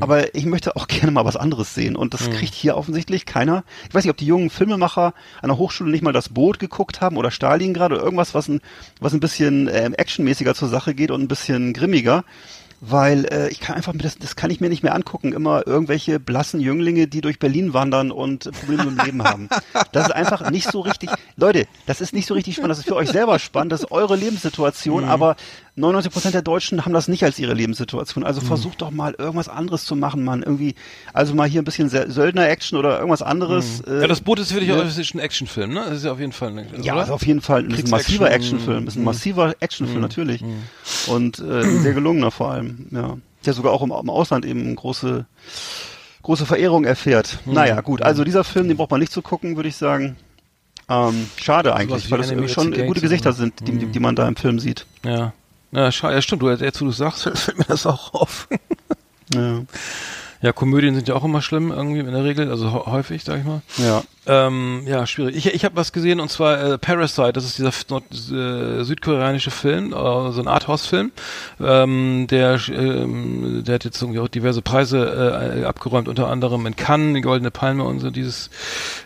Aber 0.00 0.34
ich 0.34 0.46
möchte 0.46 0.76
auch 0.76 0.86
gerne 0.88 1.12
mal 1.12 1.24
was 1.24 1.36
anderes 1.36 1.74
sehen. 1.74 1.96
Und 1.96 2.14
das 2.14 2.30
kriegt 2.30 2.54
hier 2.54 2.76
offensichtlich 2.76 3.26
keiner. 3.26 3.64
Ich 3.88 3.94
weiß 3.94 4.04
nicht, 4.04 4.10
ob 4.10 4.16
die 4.16 4.26
jungen 4.26 4.50
Filmemacher 4.50 5.14
an 5.40 5.48
der 5.48 5.58
Hochschule 5.58 5.83
nicht 5.90 6.02
mal 6.02 6.12
das 6.12 6.28
Boot 6.28 6.58
geguckt 6.58 7.00
haben 7.00 7.16
oder 7.16 7.30
Stalingrad 7.30 7.92
oder 7.92 8.02
irgendwas, 8.02 8.34
was 8.34 8.48
ein, 8.48 8.60
was 9.00 9.12
ein 9.12 9.20
bisschen 9.20 9.68
ähm, 9.72 9.94
actionmäßiger 9.94 10.54
zur 10.54 10.68
Sache 10.68 10.94
geht 10.94 11.10
und 11.10 11.22
ein 11.22 11.28
bisschen 11.28 11.72
grimmiger. 11.72 12.24
Weil 12.86 13.24
äh, 13.26 13.48
ich 13.48 13.60
kann 13.60 13.76
einfach, 13.76 13.94
das, 13.96 14.18
das 14.18 14.36
kann 14.36 14.50
ich 14.50 14.60
mir 14.60 14.68
nicht 14.68 14.82
mehr 14.82 14.94
angucken, 14.94 15.32
immer 15.32 15.66
irgendwelche 15.66 16.20
blassen 16.20 16.60
Jünglinge, 16.60 17.06
die 17.06 17.20
durch 17.20 17.38
Berlin 17.38 17.72
wandern 17.72 18.10
und 18.10 18.50
Probleme 18.52 18.82
im 18.82 18.98
Leben 18.98 19.24
haben. 19.24 19.48
Das 19.92 20.08
ist 20.08 20.12
einfach 20.12 20.50
nicht 20.50 20.70
so 20.70 20.80
richtig. 20.80 21.10
Leute, 21.36 21.66
das 21.86 22.00
ist 22.00 22.12
nicht 22.12 22.26
so 22.26 22.34
richtig 22.34 22.54
spannend. 22.56 22.72
Das 22.72 22.78
ist 22.80 22.88
für 22.88 22.96
euch 22.96 23.08
selber 23.10 23.38
spannend, 23.38 23.72
das 23.72 23.82
ist 23.84 23.90
eure 23.90 24.16
Lebenssituation, 24.16 25.04
aber 25.04 25.36
99 25.76 26.12
Prozent 26.12 26.34
der 26.34 26.42
Deutschen 26.42 26.84
haben 26.84 26.92
das 26.92 27.08
nicht 27.08 27.24
als 27.24 27.38
ihre 27.38 27.52
Lebenssituation. 27.54 28.22
Also 28.22 28.40
versucht 28.40 28.80
doch 28.80 28.92
mal 28.92 29.14
irgendwas 29.18 29.48
anderes 29.48 29.84
zu 29.84 29.96
machen, 29.96 30.22
Mann. 30.22 30.42
Irgendwie, 30.42 30.74
also 31.12 31.34
mal 31.34 31.48
hier 31.48 31.62
ein 31.62 31.64
bisschen 31.64 31.88
Söldner-Action 31.88 32.78
oder 32.78 32.96
irgendwas 32.98 33.22
anderes. 33.22 33.80
Äh, 33.80 34.02
Ja, 34.02 34.06
das 34.06 34.20
Boot 34.20 34.38
ist 34.38 34.52
für 34.52 34.60
dich 34.60 34.68
ne? 34.68 34.76
auch 34.76 34.84
ein 34.84 35.18
Actionfilm, 35.18 35.72
ne? 35.72 35.84
Das 35.88 35.98
ist 35.98 36.04
ja 36.04 36.12
auf 36.12 36.20
jeden 36.20 36.32
Fall 36.32 36.58
ein 36.58 36.82
ja, 36.82 36.94
also 36.94 37.14
auf 37.14 37.26
jeden 37.26 37.40
Fall. 37.40 37.64
Ein 37.64 37.90
massiver. 37.90 38.30
Actionfilm. 38.30 38.86
Ist 38.86 38.96
ein 38.96 39.04
massiver 39.04 39.54
Actionfilm, 39.60 40.00
natürlich. 40.00 40.44
Und 41.08 41.40
äh, 41.40 41.62
sehr 41.80 41.92
gelungener 41.92 42.30
vor 42.30 42.52
allem, 42.52 42.73
ja. 42.90 43.16
Der 43.46 43.52
sogar 43.52 43.72
auch 43.72 43.82
im, 43.82 43.90
im 43.92 44.10
Ausland 44.10 44.44
eben 44.46 44.74
große, 44.74 45.26
große 46.22 46.46
Verehrung 46.46 46.84
erfährt. 46.84 47.38
Naja, 47.44 47.80
gut. 47.82 48.00
Also 48.02 48.24
dieser 48.24 48.44
Film, 48.44 48.68
den 48.68 48.76
braucht 48.76 48.90
man 48.90 49.00
nicht 49.00 49.12
zu 49.12 49.20
gucken, 49.22 49.56
würde 49.56 49.68
ich 49.68 49.76
sagen. 49.76 50.16
Ähm, 50.88 51.28
schade 51.36 51.74
eigentlich, 51.74 52.10
weil 52.10 52.18
das 52.18 52.30
Enemy 52.30 52.48
schon 52.48 52.68
at 52.68 52.74
the 52.78 52.80
gute 52.86 53.00
Gates 53.00 53.02
Gesichter 53.02 53.30
oder 53.30 53.36
sind, 53.36 53.60
die, 53.66 53.72
die, 53.78 53.86
die 53.86 54.00
man 54.00 54.16
da 54.16 54.26
im 54.28 54.36
Film 54.36 54.58
sieht. 54.58 54.86
Ja. 55.04 55.32
Ja, 55.72 55.88
scha- 55.88 56.12
ja 56.12 56.20
stimmt, 56.22 56.42
du, 56.42 56.50
jetzt 56.50 56.80
wo 56.80 56.84
du 56.84 56.90
sagst, 56.92 57.22
fällt 57.34 57.58
mir 57.58 57.64
das 57.64 57.86
auch 57.86 58.14
auf. 58.14 58.48
Ja. 59.34 59.62
Ja, 60.42 60.52
Komödien 60.52 60.94
sind 60.94 61.08
ja 61.08 61.14
auch 61.14 61.24
immer 61.24 61.40
schlimm, 61.40 61.70
irgendwie 61.72 62.00
in 62.00 62.06
der 62.06 62.22
Regel, 62.24 62.50
also 62.50 62.68
hä- 62.68 62.84
häufig, 62.90 63.24
sag 63.24 63.38
ich 63.40 63.44
mal. 63.46 63.62
ja. 63.78 64.02
Ähm, 64.26 64.84
ja, 64.86 65.06
schwierig. 65.06 65.36
Ich, 65.36 65.46
ich 65.52 65.64
habe 65.64 65.76
was 65.76 65.92
gesehen 65.92 66.18
und 66.18 66.30
zwar 66.30 66.72
äh, 66.72 66.78
Parasite, 66.78 67.34
das 67.34 67.44
ist 67.44 67.58
dieser 67.58 67.72
nord, 67.90 68.04
äh, 68.32 68.82
südkoreanische 68.82 69.50
Film, 69.50 69.92
äh, 69.92 70.32
so 70.32 70.40
ein 70.40 70.48
Arthouse-Film. 70.48 71.12
Ähm, 71.60 72.26
der, 72.30 72.58
ähm, 72.70 73.62
der 73.66 73.74
hat 73.74 73.84
jetzt 73.84 74.00
irgendwie 74.00 74.20
auch 74.20 74.28
diverse 74.28 74.62
Preise 74.62 75.62
äh, 75.62 75.64
abgeräumt, 75.64 76.08
unter 76.08 76.28
anderem 76.28 76.66
in 76.66 76.74
Cannes, 76.74 77.14
die 77.14 77.20
Goldene 77.20 77.50
Palme 77.50 77.84
und 77.84 78.00
so 78.00 78.10
dieses, 78.10 78.48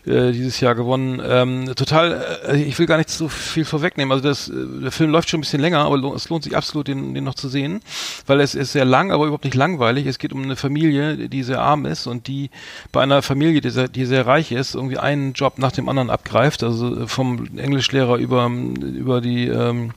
äh, 0.07 0.31
dieses 0.31 0.61
Jahr 0.61 0.77
gewonnen. 0.77 1.21
Ähm, 1.25 1.75
total, 1.75 2.39
äh, 2.47 2.63
ich 2.63 2.79
will 2.79 2.87
gar 2.87 2.99
nicht 2.99 3.11
so 3.11 3.29
viel 3.29 3.65
vorwegnehmen. 3.65 4.13
Also 4.13 4.23
das, 4.23 4.49
äh, 4.49 4.53
der 4.83 4.93
Film 4.93 5.11
läuft 5.11 5.31
schon 5.31 5.39
ein 5.39 5.43
bisschen 5.43 5.61
länger, 5.61 5.81
aber 5.81 5.99
lo 5.99 6.15
es 6.15 6.29
lohnt 6.29 6.45
sich 6.45 6.57
absolut, 6.57 6.87
den, 6.87 7.15
den 7.15 7.25
noch 7.25 7.35
zu 7.35 7.49
sehen, 7.49 7.81
weil 8.27 8.41
es 8.41 8.55
ist 8.55 8.73
sehr 8.73 8.85
lang, 8.85 9.11
aber 9.11 9.25
überhaupt 9.27 9.45
nicht 9.45 9.57
langweilig. 9.57 10.07
Es 10.07 10.19
geht 10.19 10.33
um 10.33 10.43
eine 10.43 10.55
Familie, 10.55 11.29
die 11.29 11.43
sehr 11.43 11.61
arm 11.61 11.87
ist 11.87 12.07
und 12.07 12.29
die 12.29 12.51
bei 12.93 13.03
einer 13.03 13.23
Familie, 13.23 13.61
die 13.61 13.71
sehr, 13.71 13.89
die 13.89 14.05
sehr 14.05 14.25
reich 14.25 14.53
ist, 14.53 14.77
irgendwie 14.77 14.99
einen 15.09 15.33
Job 15.33 15.59
nach 15.59 15.73
dem 15.73 15.89
anderen 15.89 16.11
abgreift. 16.11 16.63
Also 16.63 17.07
vom 17.07 17.49
Englischlehrer 17.57 18.17
über, 18.17 18.49
über 18.49 19.21
die 19.21 19.49
ähm, 19.49 19.93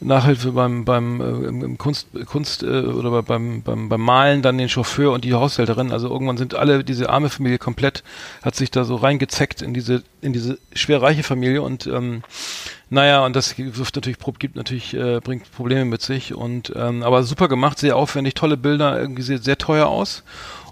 Nachhilfe 0.00 0.52
beim 0.52 0.84
beim 0.84 1.20
äh, 1.72 1.76
Kunst 1.76 2.08
Kunst 2.26 2.62
äh, 2.62 2.66
oder 2.82 3.10
bei- 3.10 3.22
beim 3.22 3.62
beim 3.62 3.88
beim 3.88 4.00
Malen 4.00 4.42
dann 4.42 4.58
den 4.58 4.68
Chauffeur 4.68 5.12
und 5.12 5.24
die 5.24 5.32
Haushälterin 5.34 5.92
also 5.92 6.10
irgendwann 6.10 6.36
sind 6.36 6.54
alle 6.54 6.84
diese 6.84 7.08
arme 7.08 7.30
Familie 7.30 7.58
komplett 7.58 8.02
hat 8.42 8.54
sich 8.54 8.70
da 8.70 8.84
so 8.84 8.96
reingezeckt 8.96 9.62
in 9.62 9.72
diese 9.72 10.02
in 10.20 10.32
diese 10.34 10.58
schwer 10.74 11.00
reiche 11.00 11.22
Familie 11.22 11.62
und 11.62 11.86
ähm, 11.86 12.22
naja 12.90 13.24
und 13.24 13.34
das 13.34 13.56
wirft 13.56 13.96
natürlich 13.96 14.18
gibt 14.38 14.56
natürlich 14.56 14.92
äh, 14.94 15.20
bringt 15.20 15.50
Probleme 15.52 15.86
mit 15.86 16.02
sich 16.02 16.34
und 16.34 16.72
ähm, 16.76 17.02
aber 17.02 17.22
super 17.22 17.48
gemacht 17.48 17.78
sehr 17.78 17.96
aufwendig 17.96 18.34
tolle 18.34 18.56
Bilder 18.58 19.00
irgendwie 19.00 19.22
sehr, 19.22 19.38
sehr 19.38 19.56
teuer 19.56 19.86
aus 19.86 20.22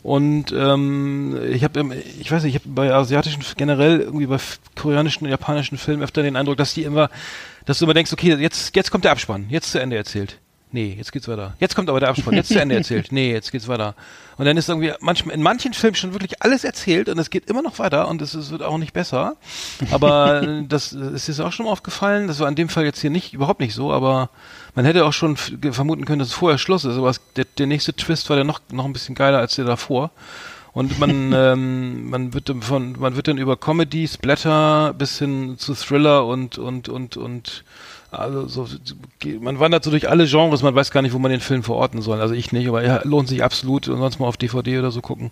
und 0.02 0.52
ähm, 0.52 1.38
ich 1.50 1.62
habe, 1.62 1.94
ich 2.18 2.30
weiß 2.30 2.42
nicht, 2.42 2.56
ich 2.56 2.62
habe 2.62 2.74
bei 2.74 2.92
asiatischen 2.92 3.42
generell 3.56 4.00
irgendwie 4.00 4.26
bei 4.26 4.38
koreanischen 4.74 5.24
und 5.24 5.30
japanischen 5.30 5.78
Filmen 5.78 6.02
öfter 6.02 6.22
den 6.22 6.36
Eindruck, 6.36 6.56
dass 6.56 6.74
die 6.74 6.82
immer, 6.82 7.08
dass 7.66 7.78
du 7.78 7.84
immer 7.84 7.94
denkst, 7.94 8.12
okay, 8.12 8.34
jetzt 8.34 8.74
jetzt 8.74 8.90
kommt 8.90 9.04
der 9.04 9.12
Abspann, 9.12 9.46
jetzt 9.48 9.70
zu 9.70 9.80
Ende 9.80 9.96
erzählt. 9.96 10.38
Nee, 10.72 10.94
jetzt 10.96 11.12
geht's 11.12 11.28
weiter. 11.28 11.54
Jetzt 11.60 11.76
kommt 11.76 11.90
aber 11.90 12.00
der 12.00 12.08
Abspann, 12.08 12.34
jetzt 12.34 12.48
zu 12.48 12.58
Ende 12.60 12.74
erzählt. 12.74 13.08
Nee, 13.12 13.30
jetzt 13.30 13.52
geht's 13.52 13.68
weiter. 13.68 13.94
Und 14.42 14.46
dann 14.46 14.57
ist 14.57 14.68
irgendwie 14.68 14.92
manchmal 14.98 15.37
in 15.37 15.42
manchen 15.42 15.72
Filmen 15.72 15.94
schon 15.94 16.14
wirklich 16.14 16.42
alles 16.42 16.64
erzählt 16.64 17.09
und 17.09 17.16
es 17.16 17.31
geht 17.31 17.48
immer 17.48 17.62
noch 17.62 17.78
weiter 17.78 18.09
und 18.09 18.20
es, 18.20 18.35
es 18.35 18.50
wird 18.50 18.64
auch 18.64 18.76
nicht 18.76 18.92
besser. 18.92 19.37
Aber 19.92 20.42
das 20.68 20.92
ist 20.92 21.28
jetzt 21.28 21.38
auch 21.38 21.52
schon 21.52 21.68
aufgefallen. 21.68 22.26
Das 22.26 22.40
war 22.40 22.48
in 22.48 22.57
dem 22.57 22.68
Fall 22.68 22.85
jetzt 22.85 23.00
hier 23.00 23.11
nicht 23.11 23.35
überhaupt 23.35 23.61
nicht 23.61 23.72
so, 23.72 23.92
aber 23.92 24.31
man 24.74 24.85
hätte 24.85 25.05
auch 25.05 25.12
schon 25.12 25.37
vermuten 25.37 26.07
können, 26.07 26.18
dass 26.18 26.26
es 26.26 26.35
vorher 26.35 26.59
Schluss 26.59 26.85
ist. 26.85 26.96
Aber 26.96 27.09
es, 27.09 27.20
der, 27.37 27.44
der 27.57 27.68
nächste 27.68 27.94
Twist 27.94 28.31
war 28.31 28.37
dann 28.37 28.48
noch 28.48 28.59
noch 28.72 28.85
ein 28.85 28.92
bisschen 28.92 29.14
geiler 29.14 29.38
als 29.38 29.55
der 29.55 29.64
davor. 29.64 30.11
Und 30.72 30.98
man, 30.98 31.33
ähm, 31.37 32.11
man 32.11 32.35
wird 32.35 32.48
dann 32.48 32.62
von, 32.62 32.98
man 32.98 33.14
wird 33.14 33.28
dann 33.28 33.38
über 33.38 33.57
Comedy, 33.57 34.09
Splatter 34.09 34.92
bis 34.92 35.20
hin 35.20 35.55
zu 35.57 35.74
Thriller 35.74 36.26
und 36.26 36.59
und 36.59 36.88
und 36.88 37.16
und 37.16 37.62
also 38.12 38.46
so, 38.46 38.66
man 39.40 39.59
wandert 39.59 39.85
so 39.85 39.90
durch 39.90 40.09
alle 40.09 40.27
Genres, 40.27 40.62
man 40.62 40.75
weiß 40.75 40.90
gar 40.90 41.03
nicht, 41.03 41.12
wo 41.14 41.18
man 41.18 41.31
den 41.31 41.40
Film 41.40 41.62
verorten 41.62 42.03
soll. 42.03 42.20
Also 42.20 42.35
ich 42.35 42.53
nicht, 42.53 42.68
aber 42.68 42.83
er 42.83 43.05
lohnt 43.05 43.29
sich 43.29 43.42
absolut 43.42 43.88
und 43.88 43.98
sonst 43.98 44.18
mal 44.20 44.27
auf 44.27 44.37
DVD 44.37 44.79
oder 44.79 44.90
so 44.90 45.01
gucken. 45.01 45.31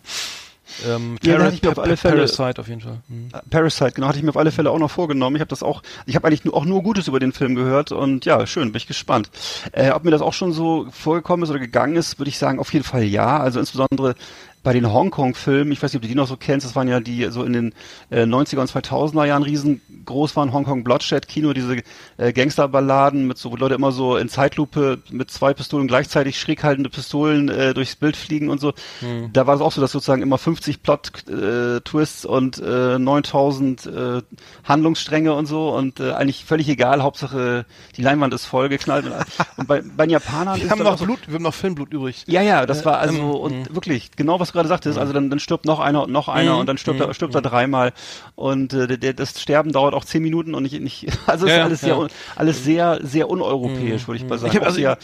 Ähm, 0.86 1.16
Ja, 1.22 1.32
da 1.32 1.38
Para- 1.38 1.44
hatte 1.46 1.54
ich 1.56 1.62
mir 1.62 1.70
auf 1.72 1.78
alle 1.80 1.96
Fälle- 1.96 2.14
Parasite 2.26 2.60
auf 2.60 2.68
jeden 2.68 2.80
Fall. 2.80 2.98
Mhm. 3.08 3.28
Parasite, 3.50 3.90
genau, 3.92 4.06
hatte 4.06 4.18
ich 4.18 4.22
mir 4.24 4.30
auf 4.30 4.36
alle 4.36 4.52
Fälle 4.52 4.70
auch 4.70 4.78
noch 4.78 4.90
vorgenommen. 4.90 5.34
Ich 5.34 5.40
habe 5.40 5.48
das 5.48 5.64
auch, 5.64 5.82
ich 6.06 6.14
habe 6.14 6.28
eigentlich 6.28 6.44
nur, 6.44 6.54
auch 6.54 6.64
nur 6.64 6.82
Gutes 6.84 7.08
über 7.08 7.18
den 7.18 7.32
Film 7.32 7.56
gehört 7.56 7.90
und 7.90 8.24
ja, 8.24 8.46
schön, 8.46 8.70
bin 8.70 8.76
ich 8.76 8.86
gespannt. 8.86 9.30
Äh, 9.72 9.90
ob 9.90 10.04
mir 10.04 10.12
das 10.12 10.22
auch 10.22 10.32
schon 10.32 10.52
so 10.52 10.86
vorgekommen 10.92 11.42
ist 11.42 11.50
oder 11.50 11.58
gegangen 11.58 11.96
ist, 11.96 12.18
würde 12.20 12.28
ich 12.28 12.38
sagen, 12.38 12.60
auf 12.60 12.72
jeden 12.72 12.84
Fall 12.84 13.02
ja. 13.02 13.38
Also 13.40 13.58
insbesondere 13.58 14.14
bei 14.62 14.74
den 14.74 14.92
Hongkong-Filmen, 14.92 15.72
ich 15.72 15.82
weiß 15.82 15.92
nicht, 15.92 15.98
ob 15.98 16.02
du 16.02 16.08
die 16.08 16.14
noch 16.14 16.26
so 16.26 16.36
kennst, 16.36 16.66
das 16.66 16.76
waren 16.76 16.86
ja 16.86 17.00
die 17.00 17.24
so 17.30 17.44
in 17.44 17.52
den 17.54 17.74
äh, 18.10 18.24
90er 18.24 18.58
und 18.58 18.70
2000er 18.70 19.24
Jahren 19.24 19.42
riesengroß 19.42 20.36
waren, 20.36 20.52
Hongkong 20.52 20.84
Bloodshed 20.84 21.28
Kino, 21.28 21.54
diese 21.54 21.78
äh, 22.18 22.32
Gangsterballaden 22.32 23.26
mit 23.26 23.38
so, 23.38 23.50
wo 23.50 23.56
Leute 23.56 23.74
immer 23.74 23.92
so 23.92 24.18
in 24.18 24.28
Zeitlupe 24.28 24.98
mit 25.10 25.30
zwei 25.30 25.54
Pistolen 25.54 25.88
gleichzeitig 25.88 26.38
schräg 26.38 26.62
haltende 26.62 26.90
Pistolen 26.90 27.48
äh, 27.48 27.72
durchs 27.72 27.96
Bild 27.96 28.16
fliegen 28.16 28.50
und 28.50 28.60
so. 28.60 28.74
Hm. 29.00 29.32
Da 29.32 29.46
war 29.46 29.54
es 29.54 29.62
auch 29.62 29.72
so, 29.72 29.80
dass 29.80 29.92
sozusagen 29.92 30.20
immer 30.20 30.36
50 30.36 30.82
Plot-Twists 30.82 32.26
und 32.26 32.58
äh, 32.58 32.98
9000 32.98 33.86
äh, 33.86 34.22
Handlungsstränge 34.64 35.32
und 35.32 35.46
so 35.46 35.74
und 35.74 36.00
äh, 36.00 36.12
eigentlich 36.12 36.44
völlig 36.44 36.68
egal, 36.68 37.02
Hauptsache 37.02 37.64
die 37.96 38.02
Leinwand 38.02 38.34
ist 38.34 38.44
voll 38.44 38.68
geknallt. 38.68 39.06
und, 39.06 39.14
und 39.56 39.66
bei, 39.66 39.80
bei 39.80 40.04
den 40.04 40.10
Japanern 40.10 40.56
Wir 40.56 40.64
ist 40.64 40.70
haben 40.70 40.82
noch 40.82 40.98
so, 40.98 41.06
Blut, 41.06 41.20
wir 41.26 41.34
haben 41.36 41.42
noch 41.42 41.54
Filmblut 41.54 41.92
übrig. 41.94 42.24
ja, 42.26 42.42
ja, 42.42 42.66
das 42.66 42.84
war 42.84 42.98
also 42.98 43.16
ähm, 43.16 43.30
und 43.30 43.74
wirklich 43.74 44.10
genau 44.16 44.38
was 44.38 44.49
du 44.50 44.54
gerade 44.54 44.68
sagtest. 44.68 44.98
Also 44.98 45.12
dann, 45.12 45.30
dann 45.30 45.38
stirbt 45.38 45.64
noch 45.64 45.80
einer 45.80 46.04
und 46.04 46.12
noch 46.12 46.28
einer 46.28 46.54
Mhm, 46.54 46.60
und 46.60 46.66
dann 46.66 46.78
stirbt 46.78 47.00
er 47.00 47.12
stirbt 47.14 47.34
er 47.34 47.42
dreimal 47.42 47.92
und 48.34 48.72
äh, 48.72 48.86
der, 48.86 48.96
der, 48.96 49.12
das 49.14 49.40
Sterben 49.40 49.72
dauert 49.72 49.94
auch 49.94 50.04
zehn 50.04 50.22
Minuten 50.22 50.54
und 50.54 50.62
nicht 50.62 50.80
nicht. 50.80 51.06
Also 51.26 51.46
ist 51.46 51.52
alles 51.52 51.80
sehr. 51.80 51.96
Mhm. 51.96 52.08
alles 52.36 52.64
sehr 52.64 52.98
sehr 53.02 53.28
uneuropäisch, 53.30 54.06
würde 54.08 54.22
ich 54.22 54.28
mal 54.28 54.38
sagen. 54.38 54.50
Ich 54.50 54.56
habe 54.56 54.66
Auch 54.66 54.70
also 54.70 54.80
ja. 54.80 54.96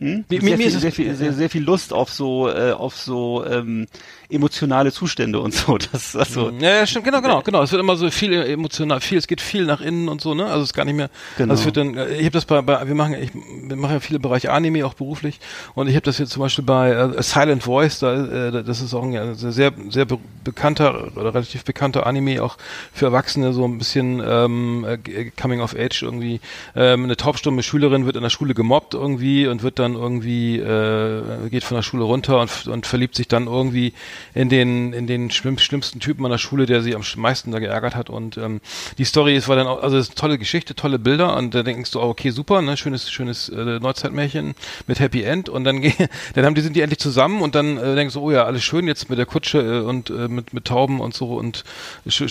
Hm? 0.00 0.24
Mir- 0.28 0.40
sehr, 0.40 0.42
mir 0.42 0.58
viel, 0.58 0.70
sehr, 0.70 0.92
viel, 0.92 1.14
sehr, 1.14 1.32
sehr 1.32 1.50
viel 1.50 1.62
Lust 1.62 1.92
auf 1.92 2.10
so 2.10 2.48
äh, 2.48 2.72
auf 2.72 2.96
so 2.96 3.44
ähm, 3.44 3.86
emotionale 4.30 4.92
Zustände 4.92 5.40
und 5.40 5.54
so. 5.54 5.78
Das 5.92 6.14
also 6.14 6.50
Ja, 6.50 6.76
ja, 6.76 6.86
stimmt, 6.86 7.04
genau, 7.06 7.20
genau, 7.22 7.40
genau. 7.42 7.62
Es 7.62 7.72
wird 7.72 7.80
immer 7.80 7.96
so 7.96 8.10
viel 8.10 8.32
emotional, 8.34 9.00
viel, 9.00 9.16
es 9.18 9.26
geht 9.26 9.40
viel 9.40 9.64
nach 9.64 9.80
innen 9.80 10.08
und 10.08 10.20
so, 10.20 10.34
ne? 10.34 10.44
Also 10.46 10.58
es 10.62 10.68
ist 10.70 10.74
gar 10.74 10.84
nicht 10.84 10.96
mehr. 10.96 11.08
Genau. 11.38 11.50
Also 11.52 11.62
es 11.62 11.64
wird 11.66 11.76
dann, 11.78 11.96
äh, 11.96 12.14
ich 12.16 12.24
habe 12.24 12.30
das 12.32 12.44
bei, 12.44 12.60
bei, 12.62 12.86
wir 12.86 12.94
machen, 12.94 13.14
ich 13.20 13.30
wir 13.34 13.76
machen 13.76 13.92
ja 13.94 14.00
viele 14.00 14.18
Bereiche 14.18 14.52
Anime 14.52 14.84
auch 14.86 14.94
beruflich 14.94 15.40
und 15.74 15.88
ich 15.88 15.94
habe 15.94 16.04
das 16.04 16.18
jetzt 16.18 16.30
zum 16.30 16.42
Beispiel 16.42 16.64
bei 16.64 16.90
äh, 16.92 17.22
Silent 17.22 17.62
Voice, 17.62 17.98
da, 18.00 18.48
äh, 18.48 18.62
das 18.64 18.80
ist 18.80 18.94
auch 18.94 19.02
ein 19.02 19.34
sehr, 19.34 19.72
sehr 19.88 20.04
be 20.04 20.18
bekannter 20.44 21.10
oder 21.16 21.34
relativ 21.34 21.64
bekannter 21.64 22.06
Anime 22.06 22.42
auch 22.42 22.56
für 22.92 23.06
Erwachsene, 23.06 23.52
so 23.52 23.66
ein 23.66 23.76
bisschen 23.76 24.22
ähm, 24.24 24.86
äh, 24.88 25.30
Coming 25.40 25.60
of 25.60 25.74
Age 25.76 26.02
irgendwie. 26.02 26.40
Ähm, 26.74 27.04
eine 27.04 27.16
taubstumme 27.16 27.62
Schülerin 27.62 28.06
wird 28.06 28.16
in 28.16 28.22
der 28.22 28.30
Schule 28.30 28.54
gemobbt 28.54 28.94
irgendwie 28.94 29.46
und 29.46 29.62
wird 29.62 29.78
dann 29.78 29.87
irgendwie 29.94 30.58
äh, 30.58 31.48
geht 31.50 31.64
von 31.64 31.76
der 31.76 31.82
Schule 31.82 32.04
runter 32.04 32.40
und, 32.40 32.66
und 32.68 32.86
verliebt 32.86 33.14
sich 33.14 33.28
dann 33.28 33.46
irgendwie 33.46 33.92
in 34.34 34.48
den 34.48 34.92
in 34.92 35.06
den 35.06 35.30
schlimm, 35.30 35.58
schlimmsten 35.58 36.00
Typen 36.00 36.24
an 36.24 36.30
der 36.30 36.38
Schule, 36.38 36.66
der 36.66 36.82
sie 36.82 36.94
am 36.94 37.02
meisten 37.16 37.50
da 37.52 37.58
geärgert 37.58 37.94
hat. 37.94 38.10
Und 38.10 38.36
ähm, 38.36 38.60
die 38.98 39.04
Story 39.04 39.36
ist 39.36 39.48
war 39.48 39.56
dann 39.56 39.66
auch, 39.66 39.82
also 39.82 39.96
es 39.96 40.08
ist 40.08 40.10
eine 40.12 40.20
tolle 40.20 40.38
Geschichte, 40.38 40.74
tolle 40.74 40.98
Bilder. 40.98 41.36
Und 41.36 41.54
da 41.54 41.62
denkst 41.62 41.90
du, 41.92 42.00
oh, 42.00 42.08
okay, 42.08 42.30
super, 42.30 42.62
ne, 42.62 42.76
schönes 42.76 43.10
schönes 43.10 43.48
äh, 43.48 43.78
Neuzeitmärchen 43.78 44.54
mit 44.86 45.00
Happy 45.00 45.22
End. 45.22 45.48
Und 45.48 45.64
dann 45.64 45.82
dann 46.34 46.44
haben 46.44 46.54
die 46.54 46.60
sind 46.60 46.76
die 46.76 46.80
endlich 46.80 46.98
zusammen 46.98 47.42
und 47.42 47.54
dann 47.54 47.78
äh, 47.78 47.94
denkst 47.94 48.14
du, 48.14 48.20
oh 48.20 48.30
ja, 48.30 48.44
alles 48.44 48.64
schön 48.64 48.86
jetzt 48.86 49.10
mit 49.10 49.18
der 49.18 49.26
Kutsche 49.26 49.58
äh, 49.58 49.80
und 49.80 50.10
äh, 50.10 50.28
mit 50.28 50.52
mit 50.52 50.64
Tauben 50.64 51.00
und 51.00 51.14
so 51.14 51.34
und 51.34 51.64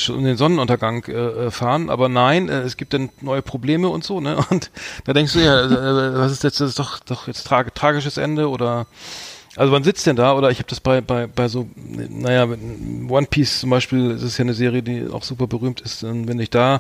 um 0.10 0.24
den 0.24 0.38
Sonnenuntergang 0.38 1.04
äh, 1.06 1.12
äh, 1.12 1.52
fahren, 1.52 1.90
aber 1.90 2.10
nein, 2.10 2.50
äh, 2.50 2.62
es 2.62 2.78
gibt 2.78 2.94
dann 2.94 3.10
neue 3.22 3.42
Probleme 3.42 3.90
und 3.90 4.04
so, 4.04 4.20
ne? 4.20 4.38
Und 4.50 4.72
da 5.06 5.14
denkst 5.14 5.34
du 5.34 5.40
ja, 5.40 5.66
äh, 5.66 6.18
was 6.18 6.32
ist 6.32 6.44
jetzt 6.44 6.62
das 6.62 6.70
ist 6.70 6.80
doch 6.80 7.00
doch 7.00 7.28
jetzt 7.28 7.44
trag 7.48 7.74
tragisches 7.76 8.18
Ende 8.18 8.50
oder 8.50 8.88
also 9.58 9.74
wann 9.74 9.84
sitzt 9.84 10.06
denn 10.06 10.16
da? 10.16 10.36
Oder 10.36 10.52
ich 10.52 10.60
habe 10.60 10.70
das 10.70 10.80
bei, 10.80 11.02
bei, 11.02 11.26
bei 11.26 11.48
so, 11.48 11.68
naja, 11.76 12.44
One 12.44 13.26
Piece 13.28 13.60
zum 13.62 13.72
Beispiel, 13.72 14.14
das 14.14 14.22
ist 14.22 14.38
ja 14.38 14.44
eine 14.44 14.54
Serie, 14.54 14.84
die 14.84 15.08
auch 15.12 15.24
super 15.24 15.48
berühmt 15.48 15.82
ist, 15.82 16.04
und 16.04 16.28
wenn 16.28 16.40
ich 16.40 16.52
da 16.52 16.80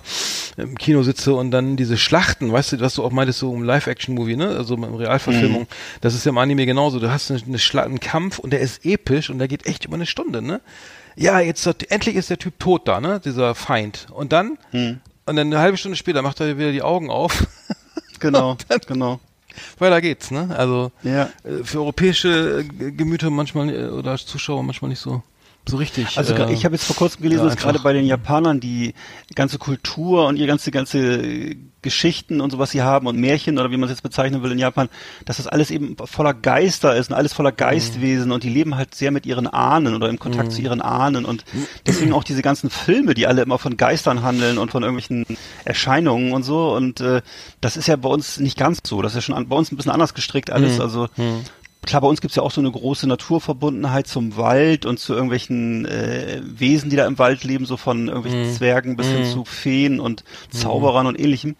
im 0.58 0.77
Kino 0.77 1.01
sitze 1.01 1.34
und 1.34 1.49
dann 1.49 1.75
diese 1.75 1.97
Schlachten, 1.97 2.51
weißt 2.51 2.73
du, 2.73 2.80
was 2.80 2.93
du 2.93 3.03
auch 3.03 3.12
meintest, 3.12 3.39
so 3.39 3.51
im 3.53 3.63
Live-Action-Movie, 3.63 4.36
ne? 4.36 4.49
Also 4.49 4.75
in 4.75 4.84
Realverfilmung, 4.84 5.65
das 6.01 6.13
ist 6.13 6.25
ja 6.25 6.30
im 6.30 6.38
Anime 6.38 6.67
genauso. 6.67 6.99
Du 6.99 7.10
hast 7.10 7.32
eine, 7.32 7.41
eine 7.41 7.58
Schla 7.58 7.82
einen 7.82 7.99
Kampf 7.99 8.38
und 8.38 8.51
der 8.51 8.60
ist 8.60 8.86
episch 8.86 9.32
und 9.32 9.39
der 9.39 9.47
geht 9.47 9.65
echt 9.65 9.86
über 9.86 9.95
eine 9.95 10.06
Stunde, 10.06 10.43
ne? 10.43 10.62
Ja, 11.15 11.39
jetzt 11.39 11.65
endlich 11.89 12.15
ist 12.15 12.30
der 12.30 12.38
Typ 12.38 12.60
tot 12.60 12.88
da, 12.88 13.01
ne? 13.01 13.19
Dieser 13.25 13.56
Feind. 13.56 14.06
Und 14.12 14.32
dann, 14.32 14.60
und 15.25 15.36
dann 15.36 15.47
eine 15.47 15.58
halbe 15.58 15.77
Stunde 15.77 15.97
später 15.97 16.21
macht 16.21 16.39
er 16.41 16.60
wieder 16.60 16.71
die 16.71 16.84
Augen 16.84 17.10
auf. 17.10 17.47
genau, 18.19 18.56
genau. 18.88 19.19
Weiter 19.79 20.01
geht's, 20.01 20.31
ne? 20.31 20.53
Also 20.57 20.91
Ja. 21.03 21.29
äh, 21.43 21.63
für 21.63 21.79
europäische 21.79 22.65
äh, 22.79 22.91
Gemüter 22.91 23.29
manchmal 23.29 23.69
äh, 23.73 23.87
oder 23.89 24.17
Zuschauer 24.17 24.63
manchmal 24.63 24.89
nicht 24.89 24.99
so 25.01 25.21
so 25.67 25.77
richtig. 25.77 26.17
Also 26.17 26.34
äh, 26.34 26.53
ich 26.53 26.65
habe 26.65 26.75
jetzt 26.75 26.86
vor 26.86 26.95
kurzem 26.95 27.21
gelesen, 27.21 27.43
ja, 27.43 27.49
dass 27.49 27.58
gerade 27.58 27.80
bei 27.80 27.93
den 27.93 28.06
Japanern 28.06 28.60
die 28.60 28.93
ganze 29.36 29.58
Kultur 29.58 30.27
und 30.27 30.38
ihre 30.38 30.47
ganze 30.47 30.71
ganze 30.71 31.56
Geschichten 31.82 32.41
und 32.41 32.51
so 32.51 32.60
was 32.60 32.71
sie 32.71 32.82
haben 32.82 33.08
und 33.08 33.17
Märchen 33.17 33.58
oder 33.60 33.71
wie 33.71 33.77
man 33.77 33.86
es 33.86 33.91
jetzt 33.91 34.01
bezeichnen 34.01 34.43
will 34.43 34.51
in 34.51 34.60
Japan, 34.60 34.89
dass 35.25 35.38
das 35.38 35.47
alles 35.47 35.71
eben 35.71 35.95
voller 35.97 36.34
Geister 36.34 36.95
ist 36.95 37.10
und 37.12 37.15
alles 37.15 37.34
voller 37.34 37.51
Geistwesen 37.51 38.32
und 38.32 38.43
die 38.43 38.49
leben 38.49 38.75
halt 38.75 38.95
sehr 38.95 39.12
mit 39.12 39.25
ihren 39.25 39.47
Ahnen 39.47 39.95
oder 39.95 40.10
im 40.10 40.19
Kontakt 40.19 40.51
zu 40.51 40.62
ihren 40.62 40.82
Ahnen 40.82 41.23
und 41.23 41.45
deswegen 41.86 42.13
auch 42.13 42.23
diese 42.23 42.41
ganzen 42.41 42.69
Filme, 42.69 43.13
die 43.13 43.27
alle 43.27 43.43
immer 43.43 43.60
von 43.60 43.77
Geistern 43.77 44.23
handeln 44.23 44.58
und 44.58 44.71
von 44.71 44.84
irgendwelchen 44.84 45.25
Erscheinungen 45.65 46.34
und 46.34 46.43
so 46.43 46.75
und 46.75 46.99
äh, 46.99 47.21
das 47.62 47.77
ist 47.77 47.88
ja 47.88 47.95
bei 47.95 48.10
uns 48.10 48.39
nicht 48.39 48.58
ganz 48.58 48.80
so, 48.86 49.01
das 49.01 49.13
ist 49.13 49.15
ja 49.17 49.21
schon 49.21 49.36
an, 49.36 49.47
bei 49.47 49.56
uns 49.56 49.71
ein 49.71 49.77
bisschen 49.77 49.91
anders 49.91 50.13
gestrickt 50.13 50.49
alles, 50.51 50.80
also 50.80 51.08
Klar, 51.85 52.01
bei 52.01 52.07
uns 52.07 52.19
gibt's 52.19 52.35
ja 52.35 52.43
auch 52.43 52.51
so 52.51 52.59
eine 52.59 52.71
große 52.71 53.07
Naturverbundenheit 53.07 54.07
zum 54.07 54.35
Wald 54.35 54.85
und 54.85 54.99
zu 54.99 55.13
irgendwelchen 55.13 55.85
äh, 55.85 56.41
Wesen, 56.43 56.89
die 56.89 56.97
da 56.97 57.05
im 57.05 57.17
Wald 57.17 57.43
leben, 57.43 57.65
so 57.65 57.77
von 57.77 58.07
irgendwelchen 58.07 58.53
Zwergen 58.53 58.97
bis 58.97 59.07
hin 59.07 59.25
zu 59.25 59.45
Feen 59.45 59.99
und 59.99 60.23
Zauberern 60.49 61.07
und 61.07 61.19
ähnlichem. 61.19 61.55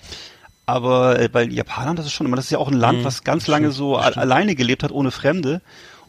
Aber 0.66 1.18
äh, 1.18 1.30
bei 1.30 1.46
den 1.46 1.56
Japanern, 1.56 1.96
das 1.96 2.06
ist 2.06 2.12
schon 2.12 2.28
immer, 2.28 2.36
das 2.36 2.46
ist 2.46 2.52
ja 2.52 2.58
auch 2.58 2.68
ein 2.68 2.74
Land, 2.74 3.06
was 3.06 3.24
ganz 3.24 3.48
lange 3.48 3.72
so 3.72 3.96
alleine 3.96 4.56
gelebt 4.56 4.84
hat, 4.84 4.92
ohne 4.92 5.12
Fremde. 5.12 5.62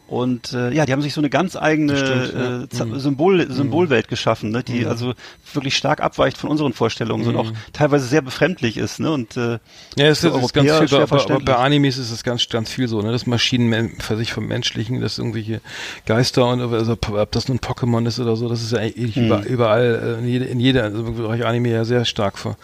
Und 0.09 0.53
äh, 0.53 0.71
ja, 0.73 0.87
die 0.87 0.91
haben 0.93 1.03
sich 1.03 1.13
so 1.13 1.21
eine 1.21 1.29
ganz 1.29 1.55
eigene 1.55 1.95
stimmt, 1.95 2.33
ja. 2.33 2.49
Mhm. 2.49 2.63
äh, 2.63 2.69
Z- 2.69 2.99
Symbol, 2.99 3.51
Symbolwelt 3.51 4.07
geschaffen, 4.07 4.49
ne, 4.49 4.63
die 4.63 4.87
also 4.87 5.13
wirklich 5.53 5.77
stark 5.77 6.01
abweicht 6.01 6.35
von 6.37 6.49
unseren 6.49 6.73
Vorstellungen 6.73 7.23
Mhm. 7.23 7.29
und 7.29 7.35
auch 7.35 7.51
teilweise 7.73 8.07
sehr 8.07 8.21
befremdlich 8.23 8.77
ist. 8.77 8.99
Ne? 8.99 9.11
Und 9.11 9.37
äh, 9.37 9.59
Ja, 9.97 10.07
es 10.07 10.23
ist, 10.23 10.35
ist 10.35 10.53
ganz 10.53 10.71
viel, 10.89 11.07
bei, 11.07 11.37
bei, 11.39 11.55
Animes 11.57 11.97
ist 11.99 12.09
es 12.11 12.23
ganz, 12.23 12.49
ganz 12.49 12.71
viel 12.71 12.87
so, 12.87 13.01
ne, 13.03 13.11
dass 13.11 13.27
Maschinen 13.27 13.91
für 13.99 14.17
sich 14.17 14.33
vermenschlichen, 14.33 14.99
dass 14.99 15.19
irgendwelche 15.19 15.61
Geister 16.07 16.47
und, 16.47 16.61
also, 16.61 16.93
ob 16.93 17.31
das 17.31 17.47
nun 17.47 17.59
Pokémon 17.59 18.07
ist 18.07 18.19
oder 18.19 18.35
so, 18.35 18.49
das 18.49 18.63
ist 18.63 18.71
ja 18.71 18.79
eigentlich 18.79 19.15
Hm. 19.15 19.25
über, 19.27 19.45
überall, 19.45 20.17
äh, 20.17 20.19
in 20.23 20.27
jeder, 20.27 20.47
in 20.47 20.59
jeder, 20.59 20.83
also 20.85 21.03
Bereich 21.03 21.45
Anime 21.45 21.69
ja 21.69 21.85
sehr 21.85 22.03
stark 22.05 22.39
ver, 22.39 22.57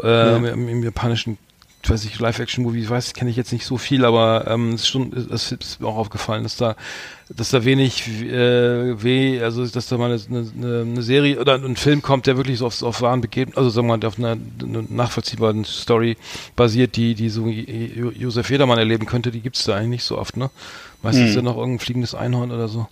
äh, 0.00 0.36
im, 0.36 0.68
im 0.68 0.82
japanischen, 0.84 1.38
ich 1.84 1.90
weiß 1.90 2.04
nicht, 2.04 2.18
Live-Action-Movie, 2.18 2.80
ich 2.80 2.88
weiß, 2.88 3.12
kenne 3.12 3.30
ich 3.30 3.36
jetzt 3.36 3.52
nicht 3.52 3.66
so 3.66 3.76
viel, 3.76 4.06
aber 4.06 4.46
ähm, 4.48 4.72
es 4.72 4.82
ist 4.82 4.88
schon, 4.88 5.12
es 5.12 5.52
ist 5.52 5.80
mir 5.80 5.86
auch 5.86 5.96
aufgefallen, 5.96 6.42
dass 6.42 6.56
da, 6.56 6.76
dass 7.28 7.50
da 7.50 7.64
wenig 7.64 8.08
äh, 8.22 9.02
weh, 9.02 9.42
also 9.42 9.66
dass 9.66 9.88
da 9.88 9.98
mal 9.98 10.10
eine, 10.10 10.46
eine, 10.58 10.80
eine 10.80 11.02
Serie 11.02 11.38
oder 11.38 11.54
ein 11.56 11.76
Film 11.76 12.00
kommt, 12.00 12.26
der 12.26 12.38
wirklich 12.38 12.58
so 12.58 12.66
auf, 12.66 12.82
auf 12.82 13.02
wahren 13.02 13.20
Begebenheiten, 13.20 13.58
also 13.58 13.68
sagen 13.68 13.86
wir 13.88 13.98
mal, 13.98 14.06
auf 14.06 14.18
einer, 14.18 14.36
einer 14.62 14.84
nachvollziehbaren 14.88 15.66
Story 15.66 16.16
basiert, 16.56 16.96
die, 16.96 17.14
die 17.14 17.28
so 17.28 17.48
Jo- 17.48 18.12
Josef 18.16 18.48
Jedermann 18.50 18.78
erleben 18.78 19.04
könnte, 19.04 19.30
die 19.30 19.40
gibt's 19.40 19.64
da 19.64 19.74
eigentlich 19.76 19.88
nicht 19.90 20.04
so 20.04 20.16
oft, 20.16 20.38
ne? 20.38 20.50
Meistens 21.02 21.30
ist 21.30 21.36
ja 21.36 21.42
noch 21.42 21.58
irgendein 21.58 21.80
fliegendes 21.80 22.14
Einhorn 22.14 22.50
oder 22.50 22.68
so. 22.68 22.88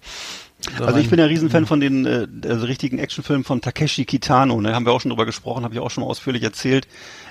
Also 0.81 0.99
ich 0.99 1.09
bin 1.09 1.19
ja 1.19 1.25
Riesenfan 1.25 1.67
von 1.67 1.81
den 1.81 2.07
äh, 2.07 2.29
also 2.47 2.67
richtigen 2.67 2.99
Actionfilmen 2.99 3.43
von 3.43 3.61
Takeshi 3.63 4.05
Kitano, 4.05 4.61
ne? 4.61 4.75
haben 4.75 4.87
wir 4.87 4.93
auch 4.93 5.01
schon 5.01 5.09
drüber 5.09 5.27
gesprochen, 5.27 5.65
habe 5.65 5.75
ich 5.75 5.81
auch 5.81 5.91
schon 5.91 6.05
mal 6.05 6.11
ausführlich 6.11 6.43
erzählt. 6.43 6.87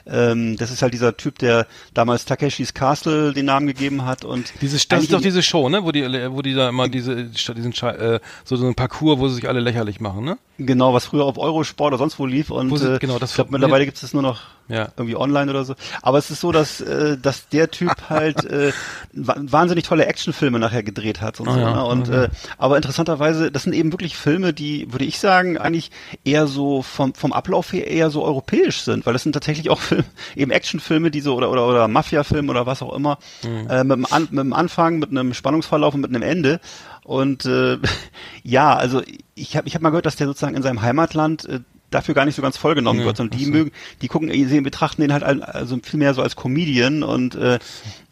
Ähm, 0.08 0.58
das 0.58 0.72
ist 0.72 0.82
halt 0.82 0.94
dieser 0.94 1.16
Typ, 1.18 1.40
der 1.40 1.68
damals 1.94 2.26
Takeshis 2.26 2.74
Castle 2.74 3.34
den 3.34 3.46
Namen 3.46 3.68
gegeben 3.68 4.06
hat 4.06 4.26
und 4.26 4.52
Diese, 4.62 4.78
das 4.88 5.04
ist 5.04 5.14
doch 5.14 5.22
diese 5.22 5.44
Show, 5.44 5.70
ne? 5.70 5.84
Wo 5.84 5.92
die, 5.92 6.04
wo 6.32 6.42
die 6.42 6.54
da 6.54 6.70
immer 6.70 6.88
diese, 6.90 7.26
diesen 7.26 7.74
äh, 7.74 8.20
so, 8.44 8.56
so 8.56 8.68
ein 8.68 8.76
Parcours, 8.76 9.20
wo 9.20 9.28
sie 9.28 9.36
sich 9.36 9.48
alle 9.48 9.60
lächerlich 9.60 10.00
machen, 10.00 10.24
ne? 10.26 10.38
genau, 10.64 10.94
was 10.94 11.06
früher 11.06 11.26
auf 11.26 11.40
Eurosport 11.40 11.88
oder 11.92 11.98
sonst 11.98 12.20
wo 12.20 12.28
lief 12.28 12.52
und 12.52 12.70
Wo 12.70 12.78
sie- 12.78 12.94
äh, 12.96 13.00
genau, 13.00 13.18
das 13.18 13.32
ich 13.32 13.36
glaube 13.36 13.50
mittlerweile 13.52 13.84
gibt 13.84 13.96
es 13.96 14.02
das 14.02 14.14
nur 14.14 14.22
noch 14.22 14.42
Ja. 14.68 14.90
irgendwie 14.96 15.16
online 15.16 15.50
oder 15.50 15.66
so. 15.66 15.74
Aber 16.04 16.20
es 16.20 16.30
ist 16.30 16.40
so, 16.40 16.52
dass 16.52 16.80
äh, 16.82 17.18
dass 17.18 17.50
der 17.50 17.72
Typ 17.72 17.90
halt 18.10 18.44
äh, 18.46 18.72
wa- 19.12 19.38
wahnsinnig 19.40 19.86
tolle 19.86 20.06
Actionfilme 20.06 20.60
nachher 20.60 20.84
gedreht 20.84 21.20
hat 21.20 21.40
und 21.40 21.48
Ah, 21.48 21.54
so. 21.54 21.60
ja, 21.60 21.74
Ne? 21.74 21.86
Und 21.86 22.10
okay. 22.10 22.26
äh, 22.26 22.30
aber 22.60 22.76
interessanterweise, 22.78 23.52
das 23.52 23.64
sind 23.64 23.74
eben 23.74 23.92
wirklich 23.92 24.16
Filme, 24.16 24.54
die 24.54 24.92
würde 24.92 25.06
ich 25.06 25.18
sagen 25.18 25.58
eigentlich 25.58 25.90
eher 26.24 26.46
so 26.46 26.84
vom 26.84 27.16
vom 27.16 27.34
Ablauf 27.34 27.74
her 27.74 27.88
eher 27.88 28.12
so 28.12 28.22
europäisch 28.24 28.82
sind, 28.82 29.08
weil 29.08 29.14
das 29.14 29.24
sind 29.24 29.32
tatsächlich 29.34 29.72
auch 29.72 29.80
Filme, 29.96 30.06
eben 30.36 30.52
Actionfilme, 30.52 31.12
die 31.12 31.22
so 31.22 31.36
oder 31.36 31.50
oder 31.52 31.68
oder 31.68 31.88
Mafia-Filme 31.88 32.50
oder 32.52 32.66
was 32.66 32.82
auch 32.82 32.94
immer 32.94 33.18
Mhm. 33.44 33.68
äh, 33.70 33.84
mit, 33.84 33.98
dem 33.98 34.06
An 34.10 34.24
mit 34.32 34.40
dem 34.40 34.54
Anfang, 34.54 35.00
mit 35.00 35.10
einem 35.12 35.34
Spannungsverlauf 35.34 35.94
und 35.94 36.02
mit 36.02 36.10
einem 36.14 36.22
Ende. 36.24 36.60
Und 37.04 37.46
äh, 37.46 37.78
ja, 38.44 38.76
also 38.76 39.02
ich 39.36 39.56
habe 39.58 39.68
ich 39.68 39.76
hab 39.76 39.82
mal 39.82 39.90
gehört, 39.90 40.06
dass 40.06 40.16
der 40.16 40.28
sozusagen 40.28 40.56
in 40.56 40.64
seinem 40.64 40.82
Heimatland 40.82 41.46
äh, 41.46 41.60
dafür 41.90 42.16
gar 42.16 42.24
nicht 42.26 42.36
so 42.36 42.42
ganz 42.42 42.56
vollgenommen 42.58 43.02
Ja, 43.02 43.06
wird, 43.08 43.18
sondern 43.18 43.38
die 43.38 43.46
so. 43.46 43.52
mögen, 43.52 43.72
die 44.02 44.08
gucken, 44.08 44.30
die 44.30 44.46
sehen, 44.46 44.64
betrachten 44.64 45.02
den 45.02 45.12
halt 45.12 45.24
al- 45.24 45.44
also 45.44 45.78
viel 45.84 46.00
mehr 46.00 46.14
so 46.14 46.22
als 46.22 46.36
Comedian 46.38 47.04
und 47.04 47.36
äh, 47.36 47.60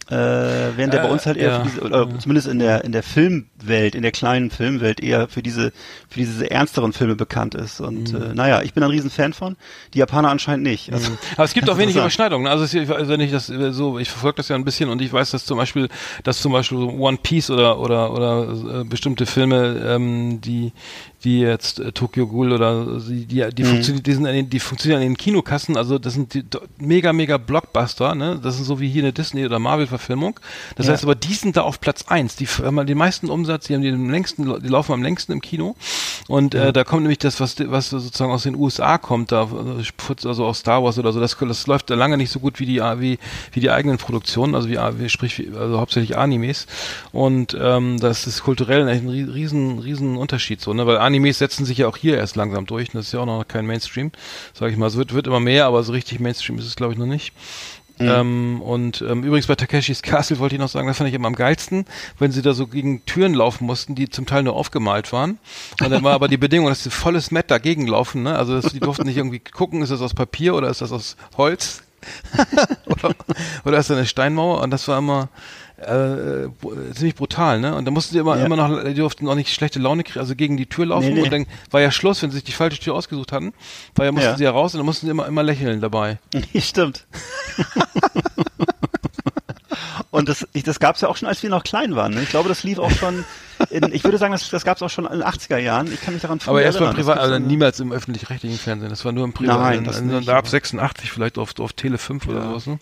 Äh, 0.09 0.15
während 0.75 0.93
der 0.93 1.01
Äh, 1.03 1.07
bei 1.07 1.11
uns 1.11 1.25
halt 1.25 1.37
eher 1.37 1.49
ja. 1.51 1.59
für 1.59 1.69
diese, 1.69 1.81
oder 1.81 2.19
zumindest 2.19 2.47
in 2.47 2.59
der 2.59 2.83
in 2.83 2.91
der 2.91 3.03
Filmwelt, 3.03 3.93
in 3.95 4.01
der 4.01 4.11
kleinen 4.11 4.49
Filmwelt 4.49 4.99
eher 5.01 5.27
für 5.27 5.43
diese 5.43 5.71
für 6.09 6.19
diese 6.19 6.49
ernsteren 6.49 6.93
Filme 6.93 7.15
bekannt 7.15 7.53
ist. 7.55 7.79
Und 7.79 8.11
Mhm. 8.13 8.21
äh, 8.21 8.33
naja, 8.33 8.61
ich 8.63 8.73
bin 8.73 8.83
ein 8.83 8.89
Riesenfan 8.89 9.33
von. 9.33 9.55
Die 9.93 9.99
Japaner 9.99 10.29
anscheinend 10.29 10.63
nicht. 10.63 10.91
Also, 10.91 11.11
Aber 11.35 11.43
es 11.43 11.53
gibt 11.53 11.69
auch 11.69 11.77
wenig. 11.77 11.95
Überschneidungen. 11.95 12.47
Also, 12.47 12.63
es, 12.63 12.89
also 12.89 13.11
wenn 13.11 13.19
ich 13.21 13.31
das 13.31 13.47
so, 13.47 13.99
ich 13.99 14.09
verfolge 14.09 14.37
das 14.37 14.47
ja 14.49 14.55
ein 14.55 14.65
bisschen 14.65 14.89
und 14.89 15.01
ich 15.01 15.13
weiß, 15.13 15.31
dass 15.31 15.45
zum 15.45 15.57
Beispiel, 15.57 15.89
dass 16.23 16.41
zum 16.41 16.51
Beispiel 16.53 16.77
One 16.79 17.17
Piece 17.21 17.49
oder 17.51 17.79
oder 17.79 18.11
oder 18.11 18.81
äh, 18.81 18.83
bestimmte 18.85 19.25
Filme, 19.25 19.79
ähm, 19.85 20.41
die 20.41 20.73
die 21.23 21.39
jetzt 21.41 21.79
äh, 21.79 21.91
Tokyo 21.91 22.27
Ghoul 22.27 22.53
oder 22.53 22.99
die 22.99 23.25
die, 23.25 23.45
die, 23.53 23.63
funktionieren, 23.63 24.03
die, 24.03 24.13
sind 24.13 24.25
an 24.25 24.33
den, 24.33 24.49
die 24.49 24.59
funktionieren 24.59 25.01
an 25.01 25.07
den 25.07 25.17
Kinokassen. 25.17 25.75
Also 25.77 25.99
das 25.99 26.13
sind 26.13 26.33
die, 26.33 26.43
mega 26.79 27.11
mega 27.13 27.37
Blockbuster. 27.37 28.15
Ne, 28.15 28.39
das 28.41 28.55
sind 28.55 28.65
so 28.65 28.79
wie 28.79 28.87
hier 28.89 29.03
eine 29.03 29.13
Disney 29.13 29.45
oder 29.45 29.59
Marvel 29.59 29.87
Verfilmung. 29.87 30.39
Das 30.75 30.87
Ja. 30.87 30.93
heißt 30.93 31.03
aber, 31.03 31.15
die 31.15 31.33
sind 31.33 31.57
da 31.57 31.61
auf 31.61 31.81
Platz 31.81 32.05
eins. 32.07 32.35
Die 32.35 32.45
haben 32.47 32.85
den 32.87 32.97
meisten 32.97 33.29
Umsatz, 33.29 33.67
die 33.67 33.75
haben 33.75 33.81
den 33.81 34.09
längsten, 34.09 34.61
die 34.61 34.67
laufen 34.69 34.93
am 34.93 35.03
längsten 35.03 35.31
im 35.33 35.41
Kino. 35.41 35.75
Und 36.27 36.55
äh, 36.55 36.71
da 36.71 36.83
kommt 36.83 37.01
nämlich 37.01 37.19
das, 37.19 37.39
was 37.39 37.55
was 37.59 37.89
sozusagen 37.89 38.31
aus 38.31 38.43
den 38.43 38.55
USA 38.55 38.97
kommt, 38.97 39.31
da 39.31 39.47
also 40.25 40.45
aus 40.45 40.59
Star 40.59 40.83
Wars 40.83 40.97
oder 40.99 41.11
so. 41.11 41.19
Das, 41.19 41.35
das 41.37 41.67
läuft 41.67 41.89
da 41.89 41.95
lange 41.95 42.17
nicht 42.17 42.31
so 42.31 42.39
gut 42.39 42.59
wie 42.59 42.65
die 42.65 42.79
wie 42.99 43.17
wie 43.51 43.59
die 43.59 43.71
eigenen 43.71 43.97
Produktionen, 43.97 44.55
also 44.55 44.69
wie, 44.69 44.77
wie 44.77 45.09
sprich 45.09 45.37
wie, 45.39 45.49
also 45.55 45.79
hauptsächlich 45.79 46.17
Animes. 46.17 46.65
Und 47.11 47.57
ähm, 47.59 47.99
das 47.99 48.27
ist 48.27 48.43
kulturell 48.43 48.87
echt 48.87 49.03
ein 49.03 49.09
rie- 49.09 49.23
riesen 49.29 49.79
riesen 49.79 50.15
Unterschied 50.17 50.61
so, 50.61 50.73
ne? 50.73 50.85
Weil 50.87 50.97
Animes 51.09 51.39
setzen 51.39 51.65
sich 51.65 51.79
ja 51.79 51.87
auch 51.87 51.97
hier 51.97 52.17
erst 52.17 52.35
langsam 52.35 52.65
durch. 52.65 52.89
Und 52.89 52.95
das 52.95 53.07
ist 53.07 53.11
ja 53.13 53.19
auch 53.19 53.25
noch 53.25 53.47
kein 53.47 53.65
Mainstream, 53.65 54.11
sage 54.53 54.71
ich 54.71 54.77
mal. 54.77 54.87
Es 54.87 54.95
wird 54.95 55.13
wird 55.13 55.27
immer 55.27 55.39
mehr, 55.39 55.65
aber 55.65 55.83
so 55.83 55.91
richtig 55.91 56.19
Mainstream 56.19 56.57
ist 56.57 56.65
es 56.65 56.75
glaube 56.75 56.93
ich 56.93 56.99
noch 56.99 57.05
nicht. 57.05 57.33
Ähm, 57.99 58.61
und 58.61 59.01
ähm, 59.01 59.23
übrigens 59.23 59.47
bei 59.47 59.55
Takeshis 59.55 60.01
Castle 60.01 60.39
wollte 60.39 60.55
ich 60.55 60.61
noch 60.61 60.69
sagen, 60.69 60.87
das 60.87 60.97
fand 60.97 61.09
ich 61.09 61.13
immer 61.13 61.27
am 61.27 61.35
geilsten, 61.35 61.85
wenn 62.17 62.31
sie 62.31 62.41
da 62.41 62.53
so 62.53 62.67
gegen 62.67 63.05
Türen 63.05 63.33
laufen 63.33 63.65
mussten, 63.65 63.93
die 63.93 64.09
zum 64.09 64.25
Teil 64.25 64.43
nur 64.43 64.55
aufgemalt 64.55 65.11
waren. 65.11 65.37
Und 65.81 65.89
dann 65.89 66.03
war 66.03 66.13
aber 66.13 66.29
die 66.29 66.37
Bedingung, 66.37 66.69
dass 66.69 66.83
sie 66.83 66.89
volles 66.91 67.31
Met 67.31 67.51
dagegen 67.51 67.87
laufen. 67.87 68.23
Ne? 68.23 68.37
Also 68.37 68.59
dass 68.59 68.71
die 68.71 68.79
durften 68.79 69.05
nicht 69.05 69.17
irgendwie 69.17 69.39
gucken, 69.39 69.81
ist 69.81 69.91
das 69.91 70.01
aus 70.01 70.13
Papier 70.13 70.55
oder 70.55 70.69
ist 70.69 70.81
das 70.81 70.91
aus 70.91 71.17
Holz? 71.35 71.83
oder, 72.85 73.13
oder 73.65 73.77
ist 73.77 73.89
das 73.89 73.97
eine 73.97 74.07
Steinmauer? 74.07 74.61
Und 74.61 74.71
das 74.71 74.87
war 74.87 74.99
immer 74.99 75.27
äh, 75.81 76.47
br- 76.61 76.91
ziemlich 76.93 77.15
brutal, 77.15 77.59
ne? 77.59 77.75
Und 77.75 77.85
da 77.85 77.91
mussten 77.91 78.13
sie 78.13 78.19
immer, 78.19 78.37
Ja. 78.37 78.45
immer 78.45 78.55
noch, 78.55 78.83
die 78.83 78.93
durften 78.93 79.27
auch 79.27 79.35
nicht 79.35 79.53
schlechte 79.53 79.79
Laune 79.79 80.03
kriegen, 80.03 80.19
also 80.19 80.35
gegen 80.35 80.57
die 80.57 80.65
Tür 80.65 80.87
laufen 80.87 81.07
Nee, 81.09 81.13
nee. 81.15 81.21
und 81.23 81.31
dann 81.31 81.45
war 81.71 81.81
ja 81.81 81.91
Schluss, 81.91 82.21
wenn 82.21 82.31
sie 82.31 82.37
sich 82.37 82.43
die 82.43 82.51
falsche 82.51 82.79
Tür 82.79 82.93
ausgesucht 82.95 83.31
hatten, 83.31 83.53
weil 83.95 84.05
ja 84.07 84.11
mussten 84.11 84.29
Ja. 84.29 84.37
sie 84.37 84.43
ja 84.43 84.51
raus 84.51 84.73
und 84.73 84.79
dann 84.79 84.85
mussten 84.85 85.05
sie 85.07 85.11
immer, 85.11 85.27
immer 85.27 85.43
lächeln 85.43 85.81
dabei. 85.81 86.19
Stimmt. 86.59 87.05
Und 90.11 90.27
das, 90.27 90.47
ich, 90.53 90.63
das 90.63 90.79
gab 90.79 90.95
es 90.95 91.01
ja 91.01 91.07
auch 91.07 91.17
schon, 91.17 91.27
als 91.27 91.43
wir 91.43 91.51
noch 91.51 91.63
klein 91.63 91.95
waren. 91.95 92.15
Ne? 92.15 92.23
Ich 92.23 92.29
glaube, 92.29 92.49
das 92.49 92.63
lief 92.63 92.79
auch 92.79 92.89
schon, 92.89 93.25
in, 93.69 93.93
ich 93.93 94.03
würde 94.03 94.17
sagen, 94.17 94.31
das, 94.31 94.49
das 94.49 94.65
gab 94.65 94.77
es 94.77 94.81
auch 94.83 94.89
schon 94.89 95.05
in 95.05 95.11
den 95.19 95.23
80er 95.23 95.57
Jahren. 95.57 95.91
Ich 95.93 96.01
kann 96.01 96.15
mich 96.15 96.23
daran 96.23 96.39
Aber 96.47 96.63
erst. 96.63 96.79
Das 96.81 96.95
Privat, 96.95 97.19
also 97.19 97.37
niemals 97.37 97.79
im 97.79 97.91
öffentlich-rechtlichen 97.91 98.57
Fernsehen. 98.57 98.89
Das 98.89 99.05
war 99.05 99.11
nur 99.11 99.23
im 99.23 99.33
Privat. 99.33 99.59
Nein, 99.59 99.77
in- 99.79 99.83
das 99.83 99.99
in- 99.99 100.07
nicht, 100.07 100.27
ab 100.27 100.37
aber- 100.39 100.47
86 100.49 101.11
vielleicht 101.11 101.37
auf, 101.37 101.53
auf 101.59 101.73
Tele 101.73 101.99
5 101.99 102.27
oder 102.27 102.39
Ja. 102.39 102.45
sowas. 102.49 102.65
Ne? 102.65 102.79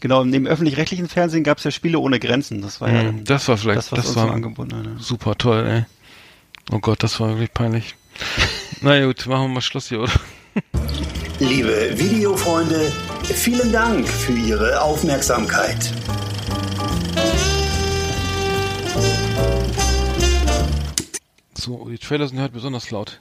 Genau, 0.00 0.24
neben 0.24 0.46
öffentlich-rechtlichen 0.46 1.08
Fernsehen 1.08 1.44
gab 1.44 1.58
es 1.58 1.64
ja 1.64 1.70
Spiele 1.70 1.98
ohne 1.98 2.18
Grenzen. 2.18 2.62
Das 2.62 2.80
war 2.80 2.90
ja 2.90 3.12
Mhm, 3.12 3.24
Das 3.24 3.46
war 3.48 3.56
vielleicht, 3.58 3.78
das, 3.78 3.92
was 3.92 3.98
das, 3.98 4.06
uns 4.08 4.16
war 4.16 4.26
so 4.28 4.32
angebunden 4.32 4.96
hat. 4.96 5.02
super 5.02 5.36
toll, 5.36 5.66
ey. 5.66 5.84
Oh 6.74 6.78
Gott, 6.78 7.02
das 7.02 7.20
war 7.20 7.28
wirklich 7.30 7.52
peinlich. 7.52 7.94
Na 8.80 9.04
gut, 9.04 9.26
machen 9.26 9.42
wir 9.44 9.48
mal 9.48 9.60
Schluss 9.60 9.88
hier, 9.88 10.00
oder? 10.00 10.12
Liebe 11.38 11.92
Videofreunde, 11.98 12.92
vielen 13.24 13.72
Dank 13.72 14.08
für 14.08 14.32
Ihre 14.32 14.80
Aufmerksamkeit. 14.80 15.92
So, 21.54 21.88
die 21.88 21.98
Trailer 21.98 22.28
sind 22.28 22.38
halt 22.40 22.52
besonders 22.52 22.90
laut. 22.90 23.20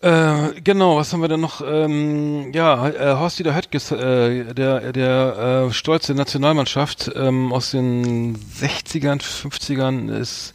Äh, 0.00 0.60
genau, 0.62 0.96
was 0.96 1.12
haben 1.12 1.22
wir 1.22 1.28
denn 1.28 1.40
noch? 1.40 1.60
Ähm, 1.60 2.52
ja, 2.52 2.88
äh, 2.88 3.16
Horst-Dieter 3.16 3.56
Höttges, 3.56 3.90
äh, 3.90 4.54
der, 4.54 4.92
der 4.92 5.66
äh, 5.66 5.72
Stolz 5.72 6.06
der 6.06 6.14
Nationalmannschaft 6.14 7.10
ähm, 7.16 7.52
aus 7.52 7.72
den 7.72 8.36
60ern, 8.36 9.20
50ern 9.20 10.08
ist 10.16 10.52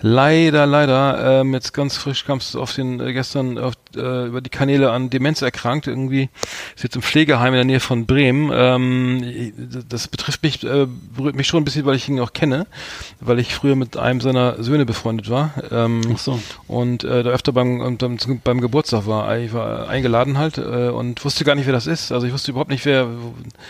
leider, 0.00 0.66
leider 0.66 1.40
ähm, 1.40 1.54
jetzt 1.54 1.72
ganz 1.72 1.96
frisch 1.96 2.24
kam 2.24 2.38
es 2.38 2.56
auf 2.56 2.74
den 2.74 2.98
äh, 2.98 3.12
gestern 3.12 3.58
auf, 3.58 3.74
äh, 3.94 4.26
über 4.26 4.40
die 4.40 4.50
Kanäle 4.50 4.90
an 4.90 5.08
Demenz 5.08 5.40
erkrankt. 5.40 5.86
Irgendwie 5.86 6.28
ist 6.74 6.82
jetzt 6.82 6.96
im 6.96 7.02
Pflegeheim 7.02 7.52
in 7.52 7.58
der 7.58 7.64
Nähe 7.64 7.80
von 7.80 8.06
Bremen. 8.06 8.50
Ähm, 8.52 9.52
das 9.88 10.08
betrifft 10.08 10.42
mich, 10.42 10.64
äh, 10.64 10.88
berührt 11.14 11.36
mich 11.36 11.46
schon 11.46 11.62
ein 11.62 11.64
bisschen, 11.64 11.86
weil 11.86 11.94
ich 11.94 12.08
ihn 12.08 12.18
auch 12.18 12.32
kenne, 12.32 12.66
weil 13.20 13.38
ich 13.38 13.54
früher 13.54 13.76
mit 13.76 13.96
einem 13.96 14.20
seiner 14.20 14.60
Söhne 14.60 14.84
befreundet 14.84 15.30
war. 15.30 15.52
Ähm, 15.70 16.00
Ach 16.12 16.18
so. 16.18 16.40
und 16.66 17.04
äh, 17.04 17.22
da 17.22 17.30
öfter 17.30 17.52
beim, 17.52 17.96
beim, 17.96 18.18
beim 18.42 18.60
Geburtstag 18.60 18.79
war. 19.06 19.38
Ich 19.38 19.52
war 19.52 19.88
eingeladen 19.88 20.38
halt 20.38 20.58
äh, 20.58 20.88
und 20.88 21.24
wusste 21.24 21.44
gar 21.44 21.54
nicht, 21.54 21.66
wer 21.66 21.72
das 21.72 21.86
ist. 21.86 22.12
Also 22.12 22.26
ich 22.26 22.32
wusste 22.32 22.50
überhaupt 22.50 22.70
nicht, 22.70 22.84
wer. 22.84 23.06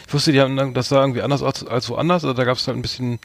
Ich 0.06 0.14
wusste, 0.14 0.32
die 0.32 0.40
haben 0.40 0.74
das 0.74 0.88
sah 0.88 1.00
irgendwie 1.00 1.22
anders 1.22 1.42
als, 1.42 1.66
als 1.66 1.88
woanders. 1.88 2.24
Also 2.24 2.34
da 2.34 2.44
gab 2.44 2.56
es 2.56 2.66
halt 2.66 2.76
ein 2.78 2.82
bisschen, 2.82 3.18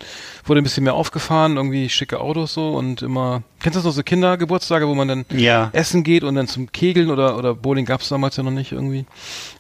wurde 0.46 0.62
ein 0.62 0.64
bisschen 0.64 0.84
mehr 0.84 0.94
aufgefahren, 0.96 1.58
irgendwie 1.58 1.90
schicke 1.90 2.20
Autos 2.20 2.54
so 2.54 2.74
und 2.76 3.02
immer. 3.02 3.44
Kennst 3.62 3.76
du 3.76 3.80
das 3.80 3.86
noch 3.86 3.92
so 3.94 4.04
Kindergeburtstage, 4.04 4.88
wo 4.88 4.96
man 4.96 5.08
dann 5.08 5.26
Ja. 5.32 5.70
essen 5.74 6.04
geht 6.04 6.24
und 6.24 6.36
dann 6.36 6.48
zum 6.48 6.72
Kegeln 6.72 7.10
oder 7.10 7.38
oder 7.38 7.56
Bowling 7.56 7.86
gab 7.86 8.02
es 8.02 8.10
damals 8.10 8.36
ja 8.38 8.44
noch 8.44 8.52
nicht 8.52 8.72
irgendwie. 8.72 9.06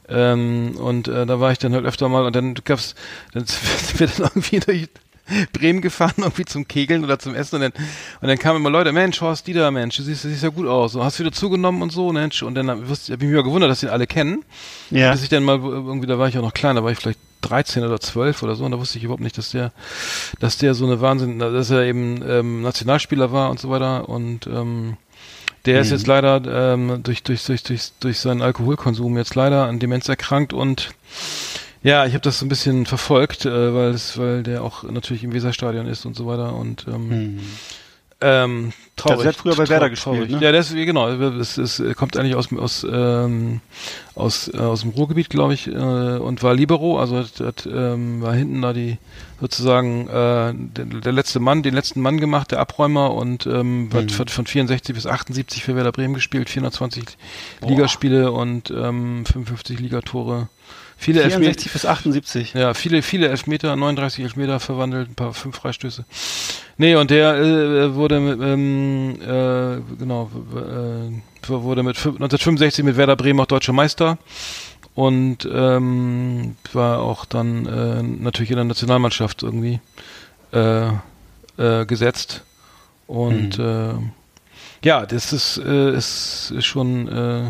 Ähm, 0.07 0.75
und 0.77 1.07
äh, 1.07 1.25
da 1.25 1.39
war 1.39 1.51
ich 1.51 1.57
dann 1.57 1.73
halt 1.73 1.85
öfter 1.85 2.09
mal 2.09 2.25
und 2.25 2.35
dann 2.35 2.53
gab's, 2.63 2.95
dann 3.33 3.45
sind 3.45 3.99
wir 3.99 4.07
dann 4.07 4.17
irgendwie 4.35 4.59
durch 4.59 4.87
Bremen 5.53 5.81
gefahren, 5.81 6.13
irgendwie 6.17 6.45
zum 6.45 6.67
Kegeln 6.67 7.03
oder 7.03 7.17
zum 7.19 7.35
Essen 7.35 7.55
und 7.55 7.61
dann, 7.61 7.71
und 8.21 8.27
dann 8.27 8.37
kamen 8.37 8.57
immer 8.59 8.69
Leute, 8.69 8.91
Mensch, 8.91 9.19
Horst 9.21 9.47
Dieter, 9.47 9.71
Mensch, 9.71 9.97
du 9.97 10.03
siehst, 10.03 10.23
du 10.23 10.29
siehst 10.29 10.43
ja 10.43 10.49
gut 10.49 10.67
aus, 10.67 10.91
so, 10.93 11.03
hast 11.03 11.19
du 11.19 11.23
wieder 11.23 11.33
zugenommen 11.33 11.81
und 11.81 11.91
so, 11.91 12.11
Mensch, 12.11 12.43
und 12.43 12.55
dann 12.55 12.69
hab 12.69 12.81
ich 12.83 12.89
wusste- 12.89 13.13
hab 13.13 13.21
ich 13.21 13.27
mich 13.27 13.35
mal 13.35 13.43
gewundert, 13.43 13.69
dass 13.69 13.79
sie 13.79 13.87
ihn 13.87 13.91
alle 13.91 14.07
kennen, 14.07 14.43
Ja. 14.91 15.11
bis 15.11 15.23
ich 15.23 15.29
dann 15.29 15.43
mal, 15.43 15.57
irgendwie, 15.59 16.07
da 16.07 16.19
war 16.19 16.27
ich 16.27 16.37
auch 16.37 16.41
noch 16.43 16.53
klein, 16.53 16.75
da 16.75 16.83
war 16.83 16.91
ich 16.91 16.97
vielleicht 16.99 17.19
13 17.41 17.83
oder 17.83 17.99
12 17.99 18.41
oder 18.41 18.55
so 18.55 18.65
und 18.65 18.71
da 18.71 18.79
wusste 18.79 18.97
ich 18.97 19.03
überhaupt 19.03 19.21
nicht, 19.21 19.37
dass 19.37 19.51
der, 19.51 19.71
dass 20.39 20.57
der 20.57 20.73
so 20.73 20.85
eine 20.85 20.99
Wahnsinn, 20.99 21.37
dass 21.37 21.69
er 21.69 21.83
eben 21.83 22.23
ähm, 22.27 22.63
Nationalspieler 22.63 23.31
war 23.31 23.51
und 23.51 23.59
so 23.59 23.69
weiter. 23.69 24.09
Und 24.09 24.47
ähm, 24.47 24.97
der 25.67 25.79
ist 25.81 25.91
jetzt 25.91 26.07
leider 26.07 26.41
ähm, 26.73 27.01
durch, 27.03 27.21
durch, 27.21 27.43
durch, 27.45 27.61
durch, 27.61 27.91
durch 27.99 28.19
seinen 28.19 28.41
Alkoholkonsum 28.41 29.15
jetzt 29.17 29.35
leider 29.35 29.65
an 29.65 29.77
Demenz 29.77 30.09
erkrankt 30.09 30.53
und 30.53 30.89
ja, 31.85 32.05
ich 32.05 32.13
habe 32.13 32.21
das 32.21 32.39
so 32.39 32.45
ein 32.45 32.49
bisschen 32.49 32.85
verfolgt, 32.85 33.45
äh, 33.45 33.73
weil 33.73 33.91
es, 33.91 34.17
weil 34.17 34.43
der 34.43 34.63
auch 34.63 34.83
natürlich 34.83 35.23
im 35.23 35.33
Weserstadion 35.33 35.85
ist 35.87 36.05
und 36.05 36.15
so 36.15 36.25
weiter 36.25 36.55
und 36.55 36.85
ähm, 36.87 37.09
Hm. 37.11 37.39
ähm, 38.21 38.73
traurig. 38.95 39.17
Also 39.17 39.23
er 39.23 39.29
hat 39.29 39.35
früher 39.35 39.55
bei 39.55 39.69
Werder 39.69 39.89
gespielt, 39.89 40.29
ne? 40.31 40.39
Ja, 40.41 40.51
das, 40.51 40.73
genau, 40.73 41.09
es, 41.09 41.57
es 41.57 41.83
kommt 41.95 42.17
eigentlich 42.17 42.35
aus, 42.35 42.51
aus, 42.53 42.85
ähm, 42.89 43.59
aus, 44.15 44.47
äh, 44.53 44.57
aus 44.57 44.81
dem 44.81 44.91
Ruhrgebiet, 44.91 45.29
glaube 45.29 45.53
ich, 45.53 45.67
äh, 45.67 45.71
und 45.71 46.41
war 46.41 46.55
Libero, 46.55 46.97
also 46.99 47.17
hat, 47.17 47.39
hat, 47.41 47.67
ähm, 47.71 48.21
war 48.21 48.33
hinten 48.33 48.61
da 48.61 48.71
die 48.73 48.97
sozusagen 49.41 50.07
äh, 50.07 50.53
der, 50.55 50.85
der 50.85 51.11
letzte 51.11 51.39
Mann, 51.41 51.61
den 51.61 51.73
letzten 51.75 51.99
Mann 52.01 52.19
gemacht, 52.19 52.51
der 52.51 52.59
Abräumer 52.59 53.13
und 53.13 53.45
ähm, 53.45 53.89
Mhm. 53.89 53.93
hat, 53.93 54.17
hat 54.19 54.31
von 54.31 54.45
64 54.47 54.95
bis 54.95 55.05
78 55.05 55.61
für 55.63 55.75
Werder 55.75 55.91
Bremen 55.91 56.13
gespielt, 56.15 56.49
420 56.49 57.03
Ligaspiele 57.67 58.31
und 58.31 58.71
ähm, 58.71 59.25
55 59.25 59.79
Ligatore. 59.79 60.47
Viele 60.97 61.21
Elfmeter. 61.21 61.41
64 61.59 61.73
bis 61.73 61.85
78. 61.85 62.53
Ja, 62.53 62.73
viele, 62.73 63.01
viele 63.01 63.27
Elfmeter, 63.27 63.75
39 63.75 64.23
Elfmeter 64.23 64.59
verwandelt, 64.59 65.09
ein 65.09 65.15
paar 65.15 65.33
fünf 65.33 65.57
Freistöße. 65.57 66.05
Nee, 66.77 66.95
und 66.95 67.11
der 67.11 67.35
äh, 67.35 67.95
wurde 67.95 68.19
mit, 68.19 68.39
ähm, 68.41 69.15
äh, 69.21 69.95
genau, 69.99 70.31
äh, 70.55 71.47
wurde 71.49 71.83
mit 71.83 71.97
fün- 71.97 72.15
1965 72.15 72.83
mit 72.85 72.97
Werder 72.97 73.15
Bremen 73.15 73.39
auch 73.39 73.45
deutscher 73.45 73.73
Meister 73.73 74.17
und 74.95 75.47
ähm, 75.51 76.55
war 76.73 76.99
auch 76.99 77.25
dann 77.25 77.65
äh, 77.65 78.01
natürlich 78.01 78.49
in 78.51 78.55
der 78.55 78.65
Nationalmannschaft 78.65 79.43
irgendwie 79.43 79.79
äh, 80.53 80.87
äh, 81.57 81.85
gesetzt. 81.85 82.43
Und 83.07 83.59
äh, 83.59 83.93
ja, 84.83 85.05
das 85.05 85.33
ist, 85.33 85.57
äh, 85.57 85.95
ist 85.95 86.53
schon, 86.61 87.07
äh, 87.07 87.43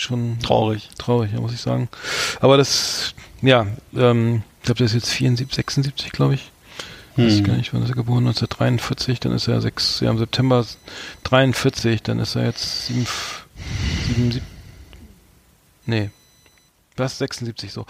schon 0.00 0.38
Traurig. 0.40 0.88
traurig, 0.98 1.32
muss 1.32 1.52
ich 1.52 1.60
sagen. 1.60 1.88
Aber 2.40 2.56
das, 2.56 3.14
ja, 3.42 3.66
ähm, 3.94 4.42
ich 4.60 4.64
glaube, 4.66 4.78
der 4.78 4.86
ist 4.86 4.94
jetzt 4.94 5.10
74, 5.10 5.54
76, 5.54 6.12
glaube 6.12 6.34
ich. 6.34 6.50
Weiß 7.16 7.34
ich 7.34 7.44
gar 7.44 7.56
nicht, 7.56 7.74
wann 7.74 7.82
ist 7.82 7.90
er 7.90 7.96
geboren? 7.96 8.26
1943, 8.26 9.20
dann 9.20 9.32
ist 9.32 9.46
er 9.46 9.60
sechs, 9.60 10.00
ja, 10.00 10.10
im 10.10 10.16
September 10.18 10.64
43, 11.24 12.02
dann 12.02 12.18
ist 12.18 12.34
er 12.34 12.44
jetzt 12.46 12.86
sieben, 12.86 13.06
sieben, 14.06 14.32
sieb, 14.32 14.42
nee, 15.84 16.10
was? 16.96 17.18
76 17.18 17.72
so. 17.72 17.86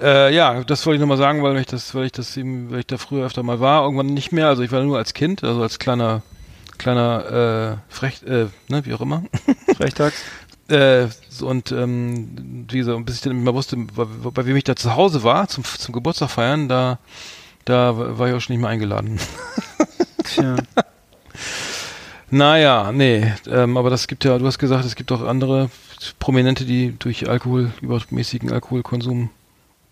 Äh, 0.00 0.34
ja, 0.34 0.62
das 0.64 0.86
wollte 0.86 0.96
ich 0.96 1.00
nochmal 1.00 1.18
sagen, 1.18 1.42
weil 1.42 1.56
ich 1.58 1.66
das, 1.66 1.94
weil 1.94 2.06
ich 2.06 2.12
das 2.12 2.36
eben, 2.36 2.70
weil 2.70 2.80
ich 2.80 2.86
da 2.86 2.96
früher 2.96 3.26
öfter 3.26 3.42
mal 3.42 3.60
war, 3.60 3.82
irgendwann 3.84 4.06
nicht 4.06 4.32
mehr, 4.32 4.46
also 4.48 4.62
ich 4.62 4.72
war 4.72 4.82
nur 4.82 4.98
als 4.98 5.14
Kind, 5.14 5.42
also 5.44 5.62
als 5.62 5.78
kleiner, 5.78 6.22
kleiner, 6.78 7.80
äh, 7.90 7.92
Frech, 7.92 8.22
äh, 8.22 8.46
ne, 8.68 8.84
wie 8.84 8.94
auch 8.94 9.00
immer. 9.00 9.24
Frechtags. 9.76 10.22
Äh, 10.68 11.08
so, 11.28 11.48
und 11.48 11.72
ähm, 11.72 12.66
wie 12.70 12.78
gesagt, 12.78 13.04
bis 13.04 13.16
ich 13.16 13.20
dann 13.22 13.32
immer 13.32 13.54
wusste, 13.54 13.76
bei, 13.76 14.04
bei 14.04 14.46
wem 14.46 14.56
ich 14.56 14.64
da 14.64 14.76
zu 14.76 14.94
Hause 14.94 15.22
war, 15.22 15.48
zum, 15.48 15.64
zum 15.64 15.92
Geburtstag 15.92 16.30
feiern, 16.30 16.68
da, 16.68 16.98
Da 17.64 18.18
war 18.18 18.28
ich 18.28 18.34
auch 18.34 18.40
schon 18.40 18.54
nicht 18.54 18.62
mehr 18.62 18.70
eingeladen. 18.70 19.18
Tja. 20.24 20.56
Naja, 22.34 22.92
nee, 22.92 23.30
ähm, 23.46 23.76
aber 23.76 23.90
das 23.90 24.06
gibt 24.06 24.24
ja, 24.24 24.38
du 24.38 24.46
hast 24.46 24.58
gesagt, 24.58 24.86
es 24.86 24.94
gibt 24.94 25.12
auch 25.12 25.20
andere 25.20 25.68
Prominente, 26.18 26.64
die 26.64 26.96
durch 26.98 27.28
Alkohol, 27.28 27.72
übermäßigen 27.82 28.50
Alkoholkonsum, 28.50 29.28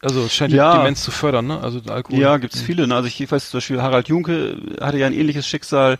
also 0.03 0.23
es 0.25 0.35
scheint 0.35 0.53
Ja. 0.53 0.73
die 0.73 0.79
Demenz 0.79 1.03
zu 1.03 1.11
fördern, 1.11 1.47
ne? 1.47 1.61
Also 1.61 1.81
Alkohol. 1.89 2.19
Ja, 2.19 2.37
gibt's 2.39 2.61
viele. 2.61 2.87
Ne? 2.87 2.95
Also 2.95 3.09
ich, 3.09 3.31
weiß 3.31 3.51
zum 3.51 3.59
Beispiel, 3.59 3.83
Harald 3.83 4.09
Junke 4.09 4.57
hatte 4.81 4.99
ja 4.99 5.07
ein 5.07 5.13
ähnliches 5.13 5.47
Schicksal, 5.47 5.99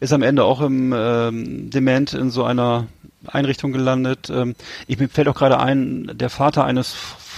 ist 0.00 0.12
am 0.12 0.22
Ende 0.22 0.44
auch 0.44 0.60
im 0.60 0.92
ähm, 0.96 1.70
Dement 1.70 2.12
in 2.12 2.30
so 2.30 2.44
einer 2.44 2.86
Einrichtung 3.26 3.72
gelandet. 3.72 4.30
Ähm, 4.30 4.54
ich 4.86 4.98
mir 4.98 5.08
fällt 5.08 5.28
auch 5.28 5.34
gerade 5.34 5.58
ein, 5.58 6.10
der 6.14 6.30
Vater 6.30 6.64
eines 6.64 6.94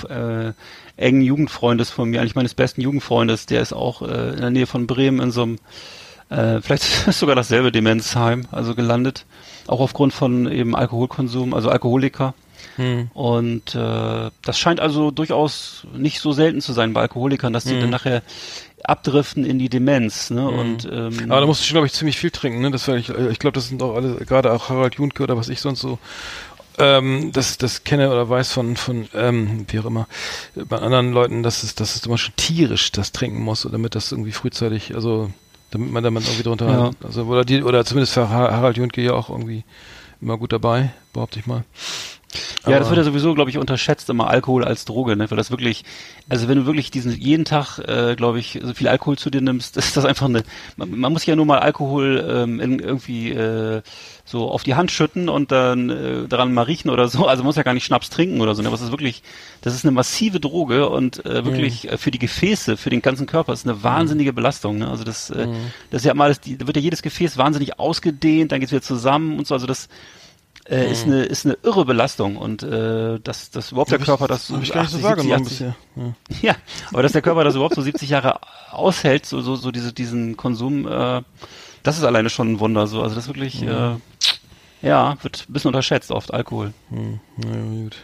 äh, 0.09 0.53
engen 0.97 1.23
Jugendfreundes 1.23 1.91
von 1.91 2.11
mir, 2.11 2.21
eigentlich 2.21 2.35
meines 2.35 2.55
besten 2.55 2.81
Jugendfreundes, 2.81 3.47
der 3.47 3.63
ist 3.63 3.73
auch 3.73 4.03
äh, 4.03 4.31
in 4.35 4.41
der 4.41 4.51
Nähe 4.51 4.67
von 4.67 4.87
Bremen 4.87 5.21
in 5.21 5.31
so 5.31 5.43
einem, 5.43 5.59
äh, 6.31 6.61
vielleicht 6.61 6.85
ist 7.09 7.19
sogar 7.19 7.35
dasselbe 7.35 7.73
Demenzheim, 7.73 8.47
also 8.53 8.75
gelandet, 8.75 9.25
auch 9.67 9.81
aufgrund 9.81 10.13
von 10.13 10.51
eben 10.51 10.77
Alkoholkonsum, 10.77 11.55
also 11.55 11.71
Alkoholiker. 11.71 12.35
Hm. 12.77 13.11
Und 13.15 13.75
äh, 13.75 14.31
das 14.43 14.59
scheint 14.59 14.81
also 14.81 15.11
durchaus 15.11 15.87
nicht 15.95 16.21
so 16.21 16.33
selten 16.33 16.61
zu 16.61 16.73
sein 16.73 16.93
bei 16.93 17.03
Alkoholikern, 17.03 17.53
dass 17.53 17.65
die 17.65 17.79
dann 17.79 17.91
nachher 17.91 18.23
abdriften 18.83 19.45
in 19.45 19.59
die 19.59 19.69
Demenz. 19.69 20.31
Ne? 20.31 20.47
Und 20.49 20.85
ähm, 20.91 21.31
Aber 21.31 21.41
da 21.41 21.47
musst 21.47 21.63
du 21.63 21.65
schon, 21.67 21.75
glaube 21.75 21.87
ich, 21.87 21.93
ziemlich 21.93 22.19
viel 22.19 22.31
trinken, 22.31 22.61
ne? 22.61 22.71
Das 22.71 22.87
ich, 22.89 23.09
ich 23.09 23.39
glaube, 23.39 23.55
das 23.55 23.69
sind 23.69 23.83
auch 23.83 23.95
alle, 23.95 24.17
gerade 24.27 24.53
auch 24.53 24.69
Harald 24.69 24.97
Junke 24.97 25.23
oder 25.23 25.37
was 25.37 25.49
ich 25.49 25.61
sonst 25.61 25.81
so, 25.81 25.99
ähm, 26.77 27.31
das, 27.33 27.57
das 27.57 27.85
kenne 27.85 28.11
oder 28.11 28.29
weiß 28.29 28.53
von, 28.53 28.77
von, 28.77 29.09
ähm, 29.15 29.65
wie 29.69 29.79
auch 29.79 29.85
immer, 29.87 30.07
bei 30.55 30.79
anderen 30.79 31.13
Leuten, 31.13 31.43
dass 31.43 31.63
es, 31.63 31.75
dass 31.75 31.95
es 31.97 32.05
immer 32.05 32.19
schon 32.19 32.35
tierisch 32.37 32.93
das 32.93 33.13
trinken 33.13 33.41
muss, 33.43 33.67
damit 33.71 33.95
das 33.95 34.11
irgendwie 34.13 34.33
frühzeitig, 34.33 34.95
also, 34.95 35.31
damit 35.71 35.91
man 35.93 36.03
damit 36.05 36.25
irgendwie 36.25 36.43
drunter, 36.43 36.69
Ja. 36.69 36.91
also, 37.03 37.23
oder 37.25 37.45
die, 37.45 37.63
oder 37.63 37.85
zumindest 37.85 38.13
für 38.15 38.29
Ha- 38.29 38.53
Harald 38.53 38.77
Junke 38.77 39.01
ja 39.03 39.13
auch 39.13 39.31
irgendwie 39.31 39.65
immer 40.21 40.37
gut 40.37 40.53
dabei, 40.53 40.91
behaupte 41.13 41.39
ich 41.39 41.47
mal. 41.47 41.65
Ja, 42.67 42.79
das 42.79 42.89
wird 42.89 42.99
ja 42.99 43.05
sowieso, 43.05 43.35
glaube 43.35 43.51
ich, 43.51 43.59
unterschätzt 43.59 44.09
immer 44.11 44.29
Alkohol 44.29 44.65
als 44.65 44.85
Droge, 44.85 45.17
ne? 45.17 45.31
Weil 45.31 45.37
das 45.37 45.51
wirklich, 45.51 45.85
also 46.29 46.49
wenn 46.49 46.59
du 46.59 46.67
wirklich 46.67 46.91
diesen 46.91 47.13
jeden 47.13 47.45
Tag, 47.45 47.79
äh, 47.79 48.17
glaube 48.17 48.39
ich, 48.39 48.61
so 48.63 48.75
viel 48.75 48.89
Alkohol 48.89 49.19
zu 49.19 49.31
dir 49.31 49.41
nimmst, 49.41 49.77
ist 49.77 49.97
das 49.97 50.05
einfach 50.05 50.27
eine. 50.27 50.43
Man, 50.77 50.99
man 50.99 51.13
muss 51.13 51.27
ja 51.27 51.37
nur 51.37 51.47
mal 51.47 51.59
Alkohol 51.59 52.27
ähm, 52.29 52.61
in, 52.61 52.79
irgendwie 52.79 53.31
äh, 53.33 53.83
so 54.25 54.51
auf 54.51 54.63
die 54.63 54.75
Hand 54.75 54.91
schütten 54.91 55.29
und 55.29 55.53
dann 55.53 55.91
äh, 55.91 56.29
daran 56.29 56.55
mal 56.55 56.63
riechen 56.63 56.91
oder 56.91 57.09
so. 57.09 57.27
Also 57.27 57.43
man 57.43 57.49
muss 57.49 57.57
ja 57.57 57.63
gar 57.63 57.75
nicht 57.75 57.85
Schnaps 57.85 58.09
trinken 58.09 58.41
oder 58.41 58.55
so. 58.55 58.63
Ne? 58.63 58.69
Aber 58.69 58.75
es 58.75 58.83
ist 58.83 58.91
wirklich, 58.91 59.23
das 59.61 59.75
ist 59.75 59.85
eine 59.85 59.93
massive 59.93 60.41
Droge 60.41 60.89
und 60.89 61.25
äh, 61.27 61.45
wirklich 61.45 61.91
äh, 61.91 61.99
für 61.99 62.11
die 62.11 62.19
Gefäße, 62.19 62.79
für 62.79 62.91
den 62.91 63.03
ganzen 63.03 63.27
Körper 63.27 63.53
ist 63.53 63.67
eine 63.67 63.83
wahnsinnige 63.83 64.33
Belastung. 64.33 64.79
Ne? 64.79 64.89
Also 64.89 65.05
das, 65.05 65.29
äh, 65.29 65.47
das 65.91 66.03
ist 66.03 66.07
ja 66.07 66.15
mal, 66.15 66.31
das, 66.35 66.41
wird 66.47 66.77
ja 66.77 66.83
jedes 66.83 67.03
Gefäß 67.03 67.37
wahnsinnig 67.37 67.79
ausgedehnt, 67.79 68.53
dann 68.53 68.61
geht's 68.61 68.73
wieder 68.73 68.83
zusammen 68.83 69.39
und 69.39 69.47
so. 69.47 69.55
Also 69.55 69.67
das 69.67 69.89
äh, 70.69 70.91
ist 70.91 71.05
eine 71.05 71.25
ist 71.25 71.45
eine 71.45 71.59
irre 71.63 71.85
Belastung 71.85 72.37
und 72.37 72.63
äh, 72.63 73.19
dass 73.21 73.51
dass 73.51 73.73
überhaupt 73.73 73.91
der 73.91 73.99
Körper 73.99 74.29
das 74.29 74.47
so 74.47 74.57
Hab 74.57 74.63
ich 74.63 74.73
gar 74.73 74.83
nicht 74.83 74.93
so 74.93 74.99
80, 74.99 75.05
wahrgenommen 75.05 75.45
70, 75.45 75.67
bisher. 75.67 75.77
Ja. 75.97 76.15
ja, 76.53 76.57
aber 76.91 77.03
dass 77.03 77.13
der 77.13 77.23
Körper 77.23 77.45
das 77.45 77.55
überhaupt 77.55 77.75
so 77.75 77.83
70 77.83 78.09
Jahre 78.09 78.41
aushält, 78.71 79.27
so 79.27 79.41
so, 79.41 79.57
so 79.57 79.71
diese 79.71 79.93
diesen 79.93 80.37
Konsum, 80.37 80.87
äh, 80.87 81.23
das 81.83 81.99
ist 81.99 82.05
alleine 82.05 82.31
schon 82.31 82.53
ein 82.53 82.61
Wunder. 82.61 82.87
So, 82.87 83.03
also 83.03 83.15
das 83.15 83.27
wirklich, 83.29 83.63
äh, 83.63 83.97
ja, 84.83 85.17
wird 85.23 85.47
ein 85.49 85.53
bisschen 85.53 85.69
unterschätzt 85.69 86.11
oft 86.11 86.33
Alkohol. 86.33 86.73
Na 86.91 87.49
ja, 87.49 87.83
gut. 87.83 87.97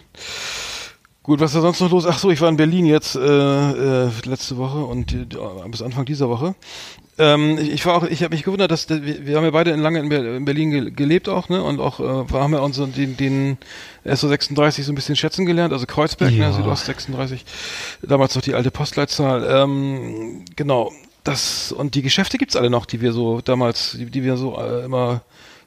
Gut, 1.22 1.38
was 1.38 1.50
ist 1.50 1.56
da 1.56 1.60
sonst 1.60 1.80
noch 1.80 1.90
los? 1.90 2.06
Ach 2.06 2.18
so, 2.18 2.30
ich 2.30 2.40
war 2.40 2.48
in 2.48 2.56
Berlin 2.56 2.86
jetzt 2.86 3.14
äh, 3.14 3.20
äh, 3.20 4.10
letzte 4.24 4.56
Woche 4.56 4.78
und 4.78 5.12
äh, 5.12 5.26
bis 5.68 5.82
Anfang 5.82 6.06
dieser 6.06 6.30
Woche. 6.30 6.54
Ähm, 7.18 7.58
ich, 7.60 7.70
ich 7.72 7.86
war 7.86 7.94
auch, 7.96 8.04
ich 8.04 8.22
habe 8.22 8.34
mich 8.34 8.42
gewundert, 8.42 8.70
dass 8.70 8.88
wir, 8.88 9.26
wir 9.26 9.36
haben 9.36 9.44
ja 9.44 9.50
beide 9.50 9.76
lange 9.76 9.98
in, 9.98 10.08
Ber 10.08 10.36
in 10.36 10.46
Berlin 10.46 10.70
ge 10.70 10.90
gelebt 10.90 11.28
auch, 11.28 11.50
ne? 11.50 11.62
Und 11.62 11.78
auch 11.78 12.00
äh, 12.00 12.32
wir 12.32 12.40
haben 12.40 12.54
ja 12.54 12.60
uns 12.60 12.76
den, 12.78 13.18
den 13.18 13.58
SO 14.06 14.28
36 14.28 14.86
so 14.86 14.92
ein 14.92 14.94
bisschen 14.94 15.14
schätzen 15.14 15.44
gelernt, 15.44 15.74
also 15.74 15.84
Kreuzberg, 15.84 16.30
Ja. 16.32 16.48
ne, 16.48 16.54
Südost 16.54 16.86
36, 16.86 17.44
damals 18.02 18.34
noch 18.34 18.42
die 18.42 18.54
alte 18.54 18.70
Postleitzahl. 18.70 19.46
Ähm, 19.46 20.46
genau, 20.56 20.90
das 21.22 21.70
und 21.70 21.94
die 21.96 22.02
Geschäfte 22.02 22.38
gibt's 22.38 22.56
alle 22.56 22.70
noch, 22.70 22.86
die 22.86 23.02
wir 23.02 23.12
so 23.12 23.42
damals, 23.42 23.92
die, 23.92 24.06
die 24.06 24.24
wir 24.24 24.38
so 24.38 24.58
äh, 24.58 24.86
immer 24.86 25.20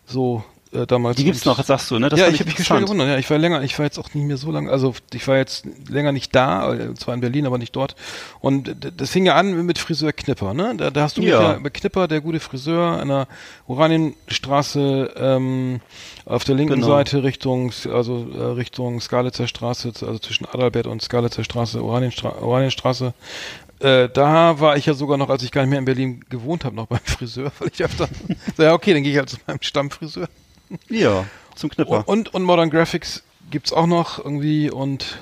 so 0.07 0.43
äh, 0.73 0.85
damals. 0.87 1.17
Die 1.17 1.23
gibt's 1.23 1.45
noch, 1.45 1.63
sagst 1.63 1.89
du, 1.91 1.99
ne? 1.99 2.09
Das 2.09 2.19
ja, 2.19 2.27
ich 2.27 2.39
habe 2.39 2.49
mich 2.49 2.65
schon 2.65 2.81
gewundert. 2.81 3.07
Ja, 3.07 3.17
ich 3.17 3.29
war 3.29 3.37
länger, 3.37 3.61
ich 3.61 3.77
war 3.77 3.85
jetzt 3.85 3.97
auch 3.99 4.13
nicht 4.13 4.25
mehr 4.25 4.37
so 4.37 4.51
lange, 4.51 4.71
also 4.71 4.93
ich 5.13 5.27
war 5.27 5.37
jetzt 5.37 5.65
länger 5.89 6.11
nicht 6.11 6.33
da, 6.35 6.73
äh, 6.73 6.93
zwar 6.95 7.13
in 7.13 7.21
Berlin, 7.21 7.45
aber 7.45 7.57
nicht 7.57 7.75
dort. 7.75 7.95
Und 8.39 8.75
das 8.97 9.09
fing 9.09 9.25
ja 9.25 9.35
an 9.35 9.65
mit 9.65 9.77
Friseur 9.77 10.11
Knipper, 10.13 10.53
ne? 10.53 10.73
Da, 10.77 10.89
da 10.89 11.01
hast 11.03 11.17
du 11.17 11.21
mich 11.21 11.29
Ja. 11.31 11.53
ja 11.53 11.59
bei 11.61 11.69
Knipper, 11.69 12.07
der 12.07 12.21
gute 12.21 12.39
Friseur, 12.39 12.99
an 12.99 13.07
der 13.07 13.27
Oranienstraße 13.67 15.13
ähm, 15.17 15.79
auf 16.25 16.43
der 16.43 16.55
linken 16.55 16.75
Genau. 16.75 16.87
Seite 16.87 17.23
Richtung, 17.23 17.71
also 17.91 18.27
äh, 18.35 18.41
Richtung 18.53 18.99
Skalitzer 19.01 19.47
Straße, 19.47 19.89
also 19.89 20.17
zwischen 20.19 20.45
Adalbert 20.45 20.87
und 20.87 21.01
Skalitzer 21.01 21.43
Straße, 21.43 21.83
Oranienstra 21.83 22.41
Oranienstraße. 22.41 23.13
Äh, 23.79 24.07
da 24.09 24.59
war 24.59 24.77
ich 24.77 24.85
ja 24.85 24.93
sogar 24.93 25.17
noch, 25.17 25.29
als 25.29 25.43
ich 25.43 25.51
gar 25.51 25.61
nicht 25.61 25.71
mehr 25.71 25.79
in 25.79 25.85
Berlin 25.85 26.23
gewohnt 26.29 26.63
habe, 26.63 26.75
noch 26.75 26.87
beim 26.87 26.99
Friseur, 27.03 27.51
weil 27.59 27.69
ich 27.73 27.83
öfter, 27.83 28.07
ja 28.57 28.73
okay, 28.73 28.93
dann 28.93 29.03
gehe 29.03 29.11
ich 29.11 29.17
halt 29.17 29.29
zu 29.29 29.37
meinem 29.45 29.61
Stammfriseur. 29.61 30.27
Ja, 30.89 31.25
zum 31.55 31.69
Knipper. 31.69 32.07
Und, 32.07 32.33
und 32.33 32.43
Modern 32.43 32.69
Graphics 32.69 33.23
gibt's 33.51 33.71
auch 33.73 33.85
noch 33.87 34.17
irgendwie 34.19 34.71
und 34.71 35.19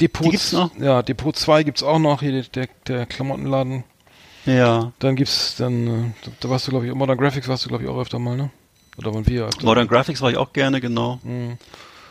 Depot? 0.00 0.32
Ja, 0.78 1.02
Depot 1.02 1.34
2 1.36 1.62
gibt's 1.64 1.82
auch 1.82 1.98
noch, 1.98 2.20
hier 2.20 2.42
der, 2.42 2.68
der 2.86 3.06
Klamottenladen. 3.06 3.84
ja. 4.44 4.92
Dann 4.98 5.16
gibt's 5.16 5.56
dann, 5.56 5.86
äh, 5.86 6.30
da, 6.40 6.48
warst 6.50 6.66
du 6.66 6.70
glaube 6.70 6.86
ich, 6.86 6.94
Modern 6.94 7.18
Graphics 7.18 7.48
warst 7.48 7.64
du 7.64 7.68
glaube 7.68 7.84
ich 7.84 7.90
auch 7.90 7.98
öfter 7.98 8.18
mal, 8.18 8.36
ne? 8.36 8.50
Oder 8.98 9.12
waren 9.14 9.26
wir 9.26 9.46
öfter? 9.46 9.64
Modern 9.64 9.88
Graphics 9.88 10.22
war 10.22 10.30
ich 10.30 10.36
auch 10.38 10.52
gerne, 10.54 10.80
genau. 10.80 11.18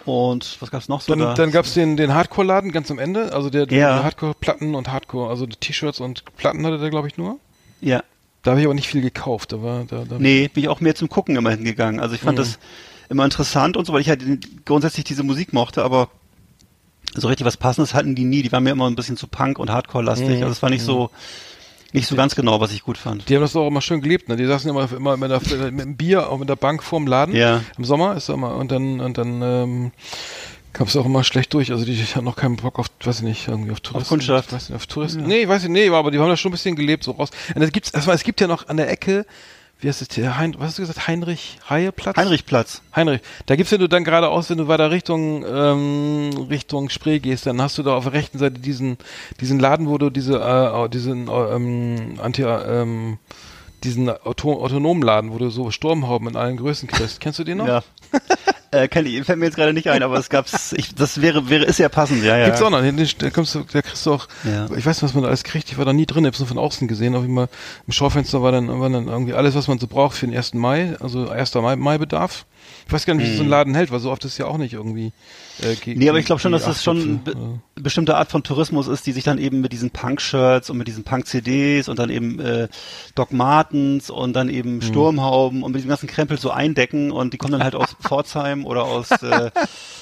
Und 0.06 0.58
was 0.62 0.70
gab's 0.70 0.88
noch 0.88 1.02
so. 1.02 1.14
Dann, 1.14 1.20
da? 1.20 1.34
dann 1.34 1.52
gab's 1.52 1.74
den, 1.74 1.98
den 1.98 2.14
Hardcore-Laden 2.14 2.72
ganz 2.72 2.92
am 2.92 3.00
Ende, 3.00 3.34
also 3.34 3.50
der, 3.50 3.66
der 3.66 3.78
Ja. 3.80 4.04
Hardcore-Platten 4.04 4.76
und 4.76 4.92
Hardcore, 4.92 5.30
also 5.30 5.48
die 5.48 5.56
T-Shirts 5.56 6.00
und 6.00 6.24
Platten 6.38 6.64
hatte 6.66 6.78
der 6.78 6.92
glaube 6.92 7.08
ich 7.08 7.18
nur. 7.18 7.40
ja. 7.82 8.04
Da 8.46 8.52
habe 8.52 8.62
ich 8.62 8.66
aber 8.68 8.76
nicht 8.76 8.88
viel 8.88 9.02
gekauft, 9.02 9.52
da 9.52 9.62
war, 9.62 9.84
da, 9.86 10.06
da 10.08 10.18
Nee, 10.20 10.48
bin 10.54 10.64
ich 10.64 10.70
auch 10.70 10.80
mehr 10.80 10.96
zum 10.96 11.10
Gucken 11.10 11.36
immer 11.36 11.50
hingegangen. 11.52 12.00
Also 12.00 12.16
ich 12.16 12.22
fand 12.22 12.38
Mhm. 12.38 12.44
das 12.44 12.60
immer 13.10 13.26
interessant 13.26 13.76
und 13.76 13.86
so, 13.86 13.92
weil 13.94 14.02
ich 14.02 14.10
halt 14.10 14.24
grundsätzlich 14.66 15.04
diese 15.04 15.24
Musik 15.24 15.52
mochte, 15.52 15.84
aber 15.84 16.10
so 17.16 17.28
richtig 17.28 17.46
was 17.46 17.58
Passendes 17.58 17.94
hatten 17.94 18.14
die 18.16 18.24
nie. 18.24 18.42
Die 18.44 18.52
waren 18.52 18.64
mir 18.64 18.72
immer 18.72 18.88
ein 18.90 18.96
bisschen 18.96 19.18
zu 19.18 19.28
Punk 19.28 19.58
und 19.60 19.70
Hardcore-lastig. 19.72 20.28
Mhm. 20.38 20.44
Also 20.44 20.52
es 20.52 20.62
war 20.62 20.70
nicht 20.70 20.84
so, 20.84 21.10
nicht 21.94 22.08
so 22.08 22.16
ganz 22.16 22.36
genau, 22.36 22.60
was 22.60 22.72
ich 22.74 22.84
gut 22.84 22.98
fand. 22.98 23.30
Die 23.30 23.36
haben 23.36 23.42
das 23.42 23.56
auch 23.56 23.68
immer 23.68 23.82
schön 23.82 24.02
gelebt, 24.02 24.28
ne? 24.30 24.36
Die 24.36 24.46
saßen 24.46 24.70
immer, 24.70 24.92
immer 24.92 25.18
mit, 25.18 25.32
der, 25.32 25.72
mit 25.72 25.86
dem 25.86 25.96
Bier 25.98 26.30
auch 26.30 26.38
mit 26.38 26.50
der 26.50 26.56
Bank 26.58 26.84
vorm 26.84 27.08
Laden. 27.08 27.34
Ja. 27.36 27.62
Im 27.78 27.86
Sommer 27.86 28.16
ist 28.16 28.30
immer 28.30 28.56
und 28.58 28.72
dann 28.72 29.00
und 29.00 29.18
dann 29.18 29.42
ähm, 29.42 29.92
kam 30.76 30.88
es 30.88 30.96
auch 30.98 31.06
immer 31.06 31.24
schlecht 31.24 31.54
durch. 31.54 31.72
Also 31.72 31.86
die 31.86 31.96
hatten 31.96 32.26
noch 32.26 32.36
keinen 32.36 32.58
Bock 32.58 32.80
auf, 32.80 32.88
weiß 33.04 33.20
ich 33.20 33.24
nicht, 33.24 33.48
irgendwie 33.48 33.72
auf 33.72 33.80
Touristen. 33.80 34.10
Kundschaft. 34.10 34.52
Weiß 34.52 34.70
nicht, 34.70 34.76
auf 34.76 34.86
Touristen. 34.88 35.24
Nee, 35.24 35.48
weiß 35.48 35.64
ich 35.64 35.70
nee, 35.70 35.90
aber 35.90 36.12
die 36.12 36.20
haben 36.20 36.28
da 36.28 36.36
schon 36.36 36.50
ein 36.50 36.52
bisschen 36.52 36.76
gelebt 36.76 37.06
so 37.06 37.12
raus. 37.12 37.30
Und 37.56 37.62
es 37.62 37.72
gibt's, 37.72 37.92
erstmal, 37.92 38.16
es 38.16 38.24
gibt 38.24 38.42
ja 38.42 38.48
noch 38.48 38.68
an 38.68 38.76
der 38.76 38.90
Ecke, 38.92 39.26
wie 39.80 39.88
heißt 39.88 40.02
es 40.02 40.14
hier, 40.14 40.38
hein, 40.38 40.54
was 40.58 40.68
hast 40.68 40.78
du 40.78 40.82
gesagt, 40.82 41.08
Heinrich 41.08 41.60
Haie-Platz? 41.70 42.18
Heinrichplatz. 42.18 42.82
Heinrich. 42.94 43.22
Da 43.46 43.56
gibt's, 43.56 43.72
wenn 43.72 43.80
du 43.80 43.88
dann 43.88 44.04
geradeaus, 44.04 44.50
wenn 44.50 44.58
du 44.58 44.68
weiter 44.68 44.92
Richtung 44.92 45.46
ähm, 45.48 46.48
Richtung 46.50 46.90
Spree 46.90 47.20
gehst, 47.20 47.46
dann 47.46 47.62
hast 47.62 47.78
du 47.78 47.84
da 47.84 47.96
auf 47.96 48.04
der 48.04 48.14
rechten 48.14 48.38
Seite 48.38 48.60
diesen 48.60 48.98
diesen 49.40 49.60
Laden, 49.60 49.88
wo 49.88 49.98
du 49.98 50.10
diese 50.10 50.40
äh, 50.42 50.90
diesen 50.90 51.30
äh, 51.30 51.56
ähm, 51.56 52.20
Anti 52.22 52.44
ähm, 52.44 53.18
diesen 53.84 54.10
Auto 54.10 54.62
autonomen 54.62 55.04
Laden, 55.04 55.32
wo 55.32 55.38
du 55.38 55.50
so 55.50 55.72
Sturmhauben 55.72 56.30
in 56.30 56.36
allen 56.36 56.58
Größen 56.58 56.90
kriegst. 56.90 57.22
Kennst 57.22 57.40
du 57.40 57.44
den 57.46 57.60
noch? 57.60 57.68
Ja. 57.68 57.84
äh, 58.72 58.88
ich, 58.88 59.26
fällt 59.26 59.40
mir 59.40 59.46
jetzt 59.46 59.56
gerade 59.56 59.74
nicht 59.74 59.90
ein, 59.90 60.04
aber 60.04 60.18
es 60.18 60.30
gab's, 60.30 60.74
ich, 60.74 60.94
das 60.96 61.22
wäre, 61.22 61.50
wäre, 61.50 61.66
ist 61.66 61.80
ja 61.80 61.90
passend, 61.90 62.24
ja, 62.24 62.38
ja. 62.38 62.46
Gibt's 62.46 62.62
auch 62.62 62.70
noch. 62.70 62.82
Da, 63.18 63.30
kommst 63.30 63.56
du, 63.56 63.66
da 63.72 63.82
kriegst 63.82 64.06
du 64.06 64.14
auch, 64.14 64.28
Ja. 64.44 64.66
ich 64.76 64.86
weiß 64.86 64.98
nicht, 64.98 65.04
was 65.04 65.14
man 65.14 65.24
da 65.24 65.30
alles 65.30 65.44
kriegt. 65.44 65.72
Ich 65.72 65.78
war 65.78 65.86
da 65.86 65.94
nie 65.94 66.06
drin, 66.06 66.24
ich 66.24 66.28
hab's 66.30 66.40
nur 66.40 66.48
von 66.48 66.58
außen 66.58 66.88
gesehen. 66.88 67.16
Auf 67.16 67.24
Fall 67.36 67.50
im 67.88 67.94
Schaufenster 67.94 68.42
war 68.42 68.52
dann, 68.52 68.68
war 68.80 68.90
dann 68.90 69.08
irgendwie 69.08 69.34
alles, 69.34 69.56
was 69.56 69.68
man 69.68 69.80
so 69.80 69.88
braucht 69.88 70.18
für 70.18 70.28
den 70.28 70.36
1. 70.36 70.54
Mai, 70.54 70.96
also 71.00 71.30
1. 71.30 71.54
Mai, 71.56 71.76
Mai-Bedarf. 71.76 72.46
Ich 72.88 72.94
weiß 72.94 73.06
gar 73.08 73.16
nicht, 73.16 73.28
wie 73.32 73.36
so 73.36 73.42
ein 73.44 73.50
Laden 73.50 73.74
hält, 73.74 73.90
weil 73.92 74.00
so 74.00 74.12
oft 74.12 74.24
ist 74.26 74.38
ja 74.38 74.46
auch 74.46 74.58
nicht 74.58 74.74
irgendwie. 74.74 75.12
Äh, 75.62 75.76
Hm. 75.76 75.98
Nee, 75.98 76.10
aber 76.10 76.20
ich 76.20 76.26
glaube 76.26 76.40
schon, 76.42 76.52
dass 76.52 76.66
das 76.66 76.84
schon 76.84 77.24
be 77.24 77.34
bestimmte 77.76 78.16
Art 78.16 78.30
von 78.32 78.44
Tourismus 78.44 78.88
ist, 78.88 79.06
die 79.08 79.12
sich 79.12 79.24
dann 79.24 79.38
eben 79.38 79.60
mit 79.62 79.72
diesen 79.74 79.90
Punk-Shirts 79.90 80.70
und 80.70 80.78
mit 80.78 80.88
diesen 80.88 81.04
Punk-CDs 81.04 81.90
und 81.90 81.98
dann 82.00 82.10
eben 82.10 82.40
äh, 82.40 82.68
Doc 83.16 83.32
Martens 83.34 84.10
und 84.10 84.34
dann 84.34 84.50
Hm. 84.50 84.56
eben 84.56 84.82
Sturmhauben 84.82 85.64
und 85.64 85.72
mit 85.72 85.80
diesem 85.80 85.90
ganzen 85.90 86.08
Krempel 86.08 86.38
so 86.38 86.52
eindecken 86.52 87.12
und 87.12 87.34
die 87.34 87.38
kommen 87.38 87.54
dann 87.54 87.64
halt 87.64 87.76
aus 87.76 87.90
Pforzheim 88.02 88.66
oder 88.66 88.84
aus 88.84 89.10
äh, 89.12 89.50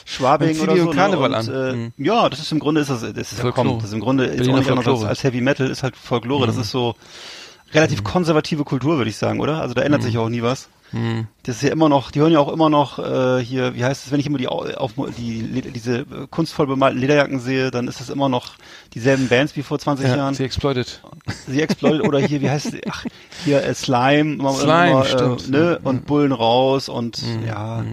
Schwabing 0.06 0.60
oder 0.60 0.76
so. 0.78 0.90
Karneval 0.90 1.30
ne? 1.30 1.38
an. 1.38 1.48
und, 1.48 1.54
Äh, 1.56 1.74
Mhm. 1.74 1.94
Ja, 1.98 2.30
das 2.30 2.40
ist 2.40 2.52
im 2.52 2.60
Grunde 2.60 2.82
ist 2.82 2.90
das, 2.90 3.02
das 3.02 3.32
ist 3.34 3.42
ja 3.44 3.52
komm, 3.52 3.78
das 3.80 3.86
ist 3.88 3.94
im 3.94 4.00
Grunde 4.02 4.26
ist 4.26 4.48
auch 4.50 4.58
nicht 4.58 4.70
anders 4.70 5.04
als. 5.04 5.24
Mhm. 5.24 5.28
Heavy 5.28 5.42
Metal, 5.42 5.70
ist 5.70 5.84
halt 5.84 5.96
Folklore. 5.96 6.46
Das 6.48 6.58
ist 6.58 6.72
so 6.72 6.96
relativ 7.74 8.04
konservative 8.04 8.64
Kultur, 8.64 8.98
würde 8.98 9.10
ich 9.10 9.18
sagen, 9.18 9.40
oder? 9.40 9.62
Also 9.62 9.74
da 9.74 9.82
ändert 9.82 10.04
sich 10.04 10.18
auch 10.18 10.30
nie 10.30 10.42
was. 10.42 10.70
Das 11.42 11.56
ist 11.56 11.64
ja 11.64 11.70
immer 11.72 11.90
noch, 11.90 12.12
die 12.12 12.20
hören 12.20 12.32
ja 12.32 12.40
auch 12.40 12.54
immer 12.54 12.70
noch 12.70 13.00
äh, 13.00 13.44
hier, 13.44 13.74
wie 13.74 13.84
heißt 13.84 14.06
es, 14.06 14.12
wenn 14.12 14.20
ich 14.20 14.28
immer 14.28 14.38
die 14.38 14.48
Au- 14.48 14.68
auf 14.76 14.92
die 15.18 15.64
diese 15.74 16.02
äh, 16.02 16.06
kunstvoll 16.30 16.68
bemalten 16.68 17.00
Lederjacken 17.00 17.40
sehe, 17.40 17.72
dann 17.72 17.88
ist 17.88 18.00
das 18.00 18.10
immer 18.10 18.30
noch 18.30 18.58
dieselben 18.94 19.28
Bands 19.28 19.56
wie 19.56 19.64
vor 19.64 19.80
20 19.80 20.08
Ja, 20.08 20.18
Jahren. 20.18 20.36
sie 20.36 20.44
exploited. 20.44 21.02
Sie 21.48 21.60
Exploited 21.64 22.04
oder 22.04 22.20
hier, 22.20 22.42
wie 22.42 22.50
heißt 22.52 22.76
es? 22.76 22.82
Ach, 22.88 23.06
hier 23.44 23.64
äh, 23.64 23.74
Slime, 23.74 24.36
immer, 24.36 24.54
Slime, 24.54 24.90
immer, 24.92 25.06
stimmt. 25.06 25.48
Äh, 25.48 25.52
ne? 25.52 25.80
Und 25.84 26.06
Bullen 26.06 26.32
raus 26.32 26.90
und 26.90 27.20
ja. 27.48 27.84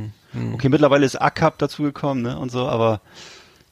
Okay, 0.53 0.69
mittlerweile 0.69 1.07
ist 1.07 1.17
ACAP 1.17 1.57
dazugekommen, 1.59 2.23
ne? 2.23 2.39
Und 2.39 2.53
so, 2.53 2.69
aber 2.69 3.01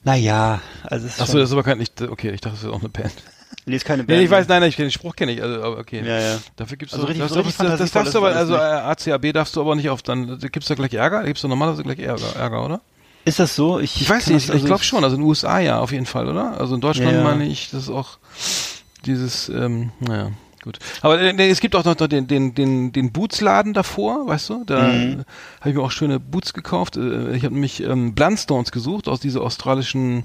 naja, 0.05 0.61
also 0.85 1.07
es 1.07 1.17
ist 1.17 1.21
Achso, 1.21 1.37
das 1.37 1.51
ist 1.51 1.53
aber 1.53 1.65
kein, 1.65 1.77
nicht, 1.77 2.01
okay, 2.01 2.31
ich 2.31 2.41
dachte, 2.41 2.57
das 2.57 2.65
ist 2.65 2.71
auch 2.71 2.81
eine 2.81 2.89
Band. 2.89 3.13
Nee, 3.67 3.77
ist 3.77 3.85
keine 3.85 4.03
Nee, 4.03 4.07
Band. 4.09 4.23
ich 4.23 4.31
weiß, 4.31 4.49
nein, 4.49 4.61
nein, 4.61 4.69
ich 4.71 4.77
den 4.77 4.91
Spruch 4.91 5.15
kenne 5.17 5.33
ich, 5.33 5.43
also, 5.43 5.63
okay. 5.77 6.03
Ja, 6.05 6.19
ja. 6.21 6.39
Dafür 6.57 6.77
gibt's 6.77 6.95
Also 6.95 7.05
doch- 7.07 7.11
richtig- 7.11 7.25
das, 7.27 7.33
so 7.35 7.41
richtig 7.41 7.57
das, 7.67 7.79
das, 7.79 7.91
darfst 7.93 8.15
du 8.15 8.19
aber, 8.19 8.35
also 8.35 8.55
äh, 8.55 8.59
ACAB 8.59 9.33
darfst 9.33 9.57
du 9.57 9.61
aber 9.61 9.75
nicht 9.75 9.89
auf, 9.91 10.03
dann 10.03 10.39
da 10.41 10.49
gibt's 10.49 10.69
da 10.69 10.75
gleich 10.75 10.95
Ärger, 10.95 11.21
da 11.21 11.27
gibt's 11.27 11.43
doch 11.43 11.49
normalerweise 11.49 11.83
gleich 11.83 11.99
Ärger, 11.99 12.37
Ärger 12.37 12.65
oder? 12.65 12.81
Ist 13.25 13.39
das 13.41 13.55
so? 13.55 13.79
Ich, 13.79 14.01
Ich 14.01 14.09
weiß 14.09 14.29
nicht, 14.29 14.37
das 14.37 14.45
ich 14.45 14.51
also- 14.53 14.67
glaube 14.67 14.85
schon, 14.85 15.05
also 15.05 15.17
in 15.17 15.23
den 15.23 15.29
USA 15.29 15.59
ja, 15.59 15.81
auf 15.81 15.93
jeden 15.93 16.07
Fall, 16.07 16.29
oder? 16.29 16.59
Also 16.61 16.75
in 16.75 16.81
Deutschland 16.81 17.13
Ja. 17.13 17.23
meine 17.23 17.47
ich, 17.47 17.71
das 17.71 17.85
ist 17.85 17.91
auch 17.91 18.19
dieses, 19.07 19.49
ähm, 19.49 19.91
naja, 20.01 20.31
gut. 20.63 20.79
Aber 21.03 21.21
äh, 21.21 21.49
es 21.51 21.61
gibt 21.61 21.77
auch 21.77 21.85
noch 21.85 21.95
den, 21.95 22.27
den, 22.27 22.55
den, 22.55 22.93
den 22.93 23.13
Bootsladen 23.13 23.75
davor, 23.75 24.27
weißt 24.27 24.49
du? 24.51 24.65
Da 24.65 24.83
Mhm. 24.83 25.25
habe 25.61 25.71
ich 25.71 25.75
mir 25.77 25.83
auch 25.83 25.91
schöne 25.91 26.19
Boots 26.21 26.53
gekauft. 26.55 26.97
Äh, 26.97 27.35
Ich 27.37 27.45
habe 27.45 27.55
nämlich 27.55 27.83
ähm, 27.83 28.15
Blundstones 28.15 28.73
gesucht 28.73 29.09
aus 29.09 29.21
diese 29.21 29.41
australischen 29.41 30.25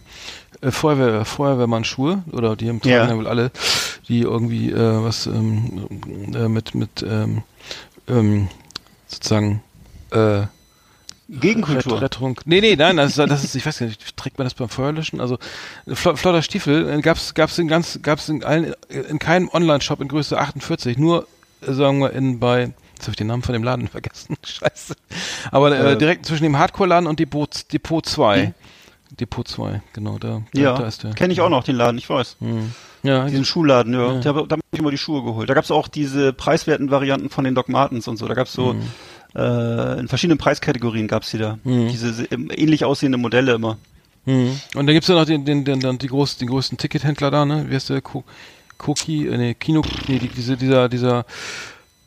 äh, 0.64 0.72
Feuerwehr, 0.72 1.26
Feuerwehrmannschuhe 1.26 2.24
oder 2.32 2.56
die 2.56 2.70
haben 2.70 2.82
tragen 2.82 3.10
Ja. 3.10 3.16
wohl 3.18 3.28
alle, 3.28 3.52
die 4.08 4.22
irgendwie 4.22 4.72
äh, 4.72 5.04
was 5.04 5.28
ähm, 5.28 5.88
äh, 6.34 6.48
mit 6.48 6.74
mit 6.76 7.04
ähm, 7.08 7.44
ähm, 8.08 8.48
sozusagen 9.08 9.62
äh, 10.12 10.44
Gegenkultur. 11.30 11.94
Ret- 11.96 12.02
Rettung. 12.04 12.40
Nee, 12.46 12.60
nee, 12.62 12.76
nein, 12.76 12.98
das, 12.98 13.18
ist- 13.18 13.30
das 13.30 13.44
ist, 13.44 13.56
ich 13.56 13.66
weiß 13.66 13.80
gar 13.80 13.86
nicht, 13.88 14.18
trägt 14.18 14.38
man 14.38 14.46
das 14.46 14.54
beim 14.54 14.68
Feuerlöschen? 14.70 15.22
Also, 15.22 15.38
fl 15.88 16.16
flotter 16.16 16.42
Stiefel 16.42 16.90
äh, 16.90 17.02
gab's, 17.02 17.34
gab's 17.34 17.58
in 17.58 17.68
ganz, 17.68 18.00
gab's 18.02 18.28
in 18.30 18.44
allen, 18.44 18.74
in 18.90 19.20
keinem 19.20 19.50
Online-Shop 19.52 20.02
in 20.02 20.10
Größe 20.10 20.38
48, 20.38 20.98
nur, 20.98 21.26
äh, 21.66 21.72
sagen 21.72 22.00
wir, 22.00 22.12
in, 22.12 22.40
bei, 22.40 22.74
jetzt 22.96 23.04
habe 23.04 23.12
ich 23.12 23.16
den 23.16 23.28
Namen 23.28 23.42
von 23.42 23.54
dem 23.54 23.64
Laden 23.64 23.88
vergessen, 23.90 24.36
scheiße. 24.46 24.96
Aber 25.50 25.72
äh, 25.76 25.94
Äh. 25.94 25.98
direkt 25.98 26.26
zwischen 26.26 26.44
dem 26.44 26.58
Hardcore-Laden 26.58 27.08
und 27.08 27.20
Depot, 27.20 27.50
Depot 27.72 28.06
2. 28.06 28.54
Depot 29.20 29.48
2, 29.48 29.82
genau, 29.94 30.18
da, 30.18 30.42
da, 30.54 30.60
Ja, 30.62 30.78
da 30.78 30.88
ist 30.88 31.04
der. 31.04 31.12
kenne 31.14 31.34
ich 31.34 31.42
auch 31.42 31.50
noch 31.50 31.64
den 31.64 31.76
Laden, 31.76 31.98
ich 31.98 32.10
weiß. 32.10 32.38
Hm. 32.40 32.72
Ja, 33.04 33.26
Diesen 33.28 33.46
Schuhladen, 33.46 33.94
ja. 33.94 34.14
Ja. 34.14 34.20
Da, 34.22 34.32
da 34.34 34.40
habe 34.40 34.62
ich 34.72 34.80
immer 34.80 34.92
die 34.92 34.98
Schuhe 34.98 35.24
geholt. 35.24 35.50
Da 35.50 35.54
gab's 35.54 35.72
auch 35.72 35.88
diese 35.88 36.32
preiswerten 36.34 36.90
Varianten 36.90 37.30
von 37.30 37.44
den 37.44 37.54
Doc 37.54 37.68
Martens 37.70 38.08
und 38.08 38.18
so. 38.18 38.28
Da 38.28 38.34
gab's 38.34 38.54
so 38.54 38.74
Mhm. 38.74 38.82
äh, 39.36 40.00
in 40.00 40.08
verschiedenen 40.08 40.38
Preiskategorien 40.38 41.08
gab's 41.08 41.32
die 41.32 41.38
da. 41.38 41.58
Mhm. 41.64 41.90
Diese 41.90 42.14
se- 42.14 42.28
ähm, 42.32 42.50
ähnlich 42.56 42.86
aussehende 42.86 43.18
Modelle 43.18 43.54
immer. 43.54 43.78
Mhm. 44.26 44.58
Und 44.76 44.88
da 44.88 44.94
gibt's 44.94 45.10
ja 45.10 45.16
noch 45.16 45.26
den, 45.26 45.44
den, 45.44 45.66
den, 45.66 45.80
den, 45.82 45.98
die 45.98 46.08
groß, 46.08 46.38
den 46.38 46.48
größten 46.48 46.78
Tickethändler 46.78 47.30
da, 47.30 47.44
ne? 47.46 47.66
Wie 47.70 47.76
heißt 47.76 47.90
der? 47.90 48.02
Ko 48.02 48.24
Koki, 48.78 49.28
äh, 49.28 49.38
nee, 49.38 49.54
Kino, 49.54 49.82
nee, 50.08 50.20
die, 50.20 50.30
diese, 50.30 50.56
dieser, 50.58 50.88
dieser 50.90 51.26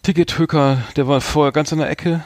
Tickethöker, 0.02 0.78
der 0.96 1.09
war 1.09 1.20
vorher 1.20 1.52
ganz 1.52 1.72
in 1.72 1.78
der 1.78 1.90
Ecke. 1.90 2.22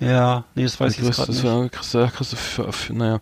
Ja, 0.00 0.44
nee, 0.54 0.62
das 0.62 0.80
weiß 0.80 0.96
ich 0.96 1.04
jetzt 1.04 1.16
gerade 1.16 1.30
nicht. 1.30 1.44
war, 1.44 1.68
kriegst 1.68 1.92
du, 1.92 2.08
kriegst 2.08 2.90
naja. 2.90 3.20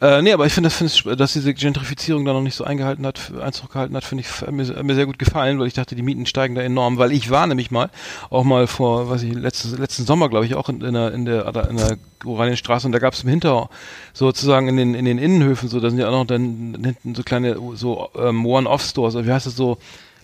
Äh, 0.00 0.22
nee, 0.22 0.32
aber 0.32 0.46
ich 0.46 0.54
finde, 0.54 0.68
das, 0.68 0.76
finde 0.76 0.92
ich, 0.92 1.18
dass 1.18 1.34
diese 1.34 1.52
Gentrifizierung 1.52 2.24
da 2.24 2.32
noch 2.32 2.40
nicht 2.40 2.54
so 2.54 2.64
eingehalten 2.64 3.04
hat, 3.04 3.30
Einzug 3.38 3.72
gehalten 3.72 3.94
hat, 3.94 4.04
finde 4.04 4.24
ich, 4.24 4.50
mir, 4.50 4.82
mir 4.82 4.94
sehr 4.94 5.04
gut 5.04 5.18
gefallen, 5.18 5.58
weil 5.58 5.66
ich 5.66 5.74
dachte, 5.74 5.94
die 5.94 6.02
Mieten 6.02 6.24
steigen 6.24 6.54
da 6.54 6.62
enorm, 6.62 6.96
weil 6.96 7.12
ich 7.12 7.28
war 7.28 7.46
nämlich 7.46 7.70
mal, 7.70 7.90
auch 8.30 8.44
mal 8.44 8.66
vor, 8.66 9.10
weiß 9.10 9.22
ich, 9.22 9.34
letztes, 9.34 9.76
letzten 9.76 10.06
Sommer, 10.06 10.30
glaube 10.30 10.46
ich, 10.46 10.54
auch 10.54 10.70
in, 10.70 10.80
in 10.80 10.94
der, 10.94 11.12
in 11.12 11.26
der, 11.26 11.68
in 11.68 11.76
der 11.76 11.98
Oranienstraße 12.24 12.86
und 12.86 12.92
da 12.92 13.00
gab 13.00 13.12
es 13.12 13.22
im 13.22 13.28
Hinter, 13.28 13.68
sozusagen 14.14 14.68
in 14.68 14.78
den, 14.78 14.94
in 14.94 15.04
den 15.04 15.18
Innenhöfen, 15.18 15.68
so, 15.68 15.78
da 15.78 15.90
sind 15.90 15.98
ja 15.98 16.08
auch 16.08 16.12
noch 16.12 16.26
dann 16.26 16.78
hinten 16.82 17.14
so 17.14 17.22
kleine, 17.22 17.58
so, 17.74 18.08
ähm, 18.16 18.46
One-Off-Stores, 18.46 19.14
also 19.14 19.28
wie 19.28 19.32
heißt 19.32 19.44
das 19.44 19.56
so, 19.56 19.76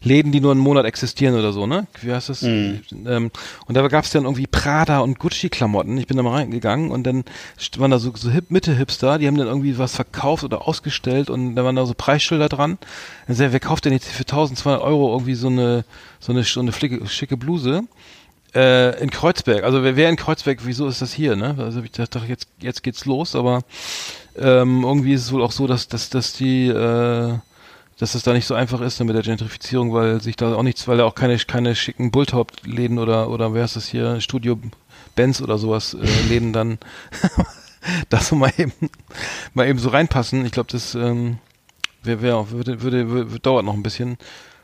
Läden, 0.03 0.32
die 0.32 0.40
nur 0.40 0.53
einen 0.53 0.61
Monat 0.61 0.86
existieren 0.86 1.34
oder 1.34 1.53
so, 1.53 1.66
ne? 1.66 1.86
Wie 2.01 2.12
heißt 2.12 2.30
das? 2.30 2.42
Mhm. 2.42 2.80
Ähm, 3.07 3.30
und 3.66 3.76
da 3.76 3.86
gab's 3.88 4.11
dann 4.11 4.24
irgendwie 4.24 4.46
Prada 4.46 5.01
und 5.01 5.18
Gucci-Klamotten. 5.18 5.98
Ich 5.98 6.07
bin 6.07 6.16
da 6.16 6.22
mal 6.22 6.36
reingegangen 6.36 6.90
und 6.90 7.05
dann 7.05 7.24
waren 7.76 7.90
da 7.90 7.98
so, 7.98 8.12
so 8.14 8.30
Hip 8.30 8.51
Mitte-Hipster, 8.51 9.18
die 9.18 9.26
haben 9.26 9.36
dann 9.36 9.46
irgendwie 9.46 9.76
was 9.76 9.94
verkauft 9.94 10.42
oder 10.42 10.66
ausgestellt 10.66 11.28
und 11.28 11.55
da 11.55 11.64
waren 11.64 11.76
da 11.76 11.84
so 11.84 11.94
Preisschilder 11.94 12.48
dran. 12.48 12.78
Dann 13.26 13.34
ich, 13.36 13.53
wer 13.53 13.61
kauft 13.61 13.84
denn 13.84 13.92
jetzt 13.92 14.09
für 14.09 14.22
1200 14.22 14.80
Euro 14.80 15.12
irgendwie 15.12 15.34
so 15.34 15.48
eine, 15.48 15.84
so 16.18 16.32
eine, 16.32 16.44
so 16.44 16.61
eine 16.61 16.72
flicke, 16.72 17.07
schicke 17.07 17.36
Bluse? 17.36 17.82
Äh, 18.55 19.01
in 19.01 19.11
Kreuzberg. 19.11 19.62
Also 19.64 19.84
wer, 19.84 19.94
wer 19.96 20.09
in 20.09 20.16
Kreuzberg, 20.16 20.61
wieso 20.64 20.88
ist 20.88 21.03
das 21.03 21.12
hier, 21.12 21.36
ne? 21.36 21.55
Also 21.59 21.82
ich 21.82 21.92
dachte, 21.92 22.20
jetzt, 22.26 22.48
jetzt 22.61 22.82
geht's 22.82 23.05
los, 23.05 23.36
aber 23.36 23.61
ähm, 24.36 24.82
irgendwie 24.82 25.12
ist 25.12 25.22
es 25.22 25.32
wohl 25.32 25.42
auch 25.42 25.53
so, 25.53 25.68
dass, 25.68 25.86
dass, 25.86 26.11
dass 26.11 26.32
die, 26.32 26.66
äh, 26.66 27.38
dass 28.01 28.14
es 28.14 28.22
da 28.22 28.32
nicht 28.32 28.46
so 28.46 28.55
einfach 28.55 28.80
ist 28.80 28.98
mit 29.05 29.14
der 29.14 29.22
Gentrifizierung, 29.22 29.92
weil 29.92 30.22
sich 30.22 30.34
da 30.34 30.55
auch 30.55 30.62
nichts, 30.62 30.88
weil 30.88 30.96
da 30.96 31.05
auch 31.05 31.14
keine, 31.14 31.36
keine 31.36 31.76
schicken 31.76 32.11
Bulltop-Läden 32.11 32.98
oder, 32.98 33.28
oder 33.28 33.53
wer 33.53 33.66
ist 33.66 33.76
das 33.76 33.88
hier, 33.88 34.22
Studio 34.22 34.59
Benz 35.14 35.42
oder 35.42 35.59
sowas, 35.59 35.92
äh, 35.92 36.28
Läden 36.28 36.55
dann 36.55 36.78
da 38.09 38.20
so 38.20 38.36
mal 38.36 38.53
eben, 38.57 38.72
mal 39.53 39.68
eben 39.68 39.78
so 39.78 39.90
reinpassen. 39.90 40.46
Ich 40.46 40.53
glaube, 40.53 40.72
das 40.72 40.94
ähm, 40.94 41.36
wär, 42.03 42.22
wär, 42.22 42.51
würde, 42.51 42.80
würde, 42.80 43.11
würde, 43.11 43.38
dauert 43.40 43.66
noch 43.66 43.74
ein 43.74 43.82
bisschen. 43.82 44.16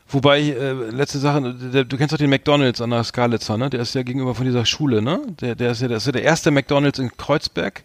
Wobei, 0.09 0.39
äh, 0.41 0.71
letzte 0.71 1.19
Sache, 1.19 1.53
der, 1.53 1.83
du 1.83 1.95
kennst 1.95 2.13
doch 2.13 2.17
den 2.17 2.31
McDonalds 2.31 2.81
an 2.81 2.89
der 2.89 3.03
Skalitzer, 3.03 3.55
ne? 3.57 3.69
Der 3.69 3.81
ist 3.81 3.93
ja 3.93 4.01
gegenüber 4.01 4.33
von 4.33 4.45
dieser 4.45 4.65
Schule, 4.65 5.03
ne? 5.03 5.21
Der, 5.41 5.53
der 5.53 5.71
ist 5.71 5.81
ja, 5.83 5.87
der 5.87 5.97
ist 5.97 6.07
ja 6.07 6.11
der 6.11 6.23
erste 6.23 6.49
McDonalds 6.49 6.97
in 6.97 7.15
Kreuzberg. 7.15 7.83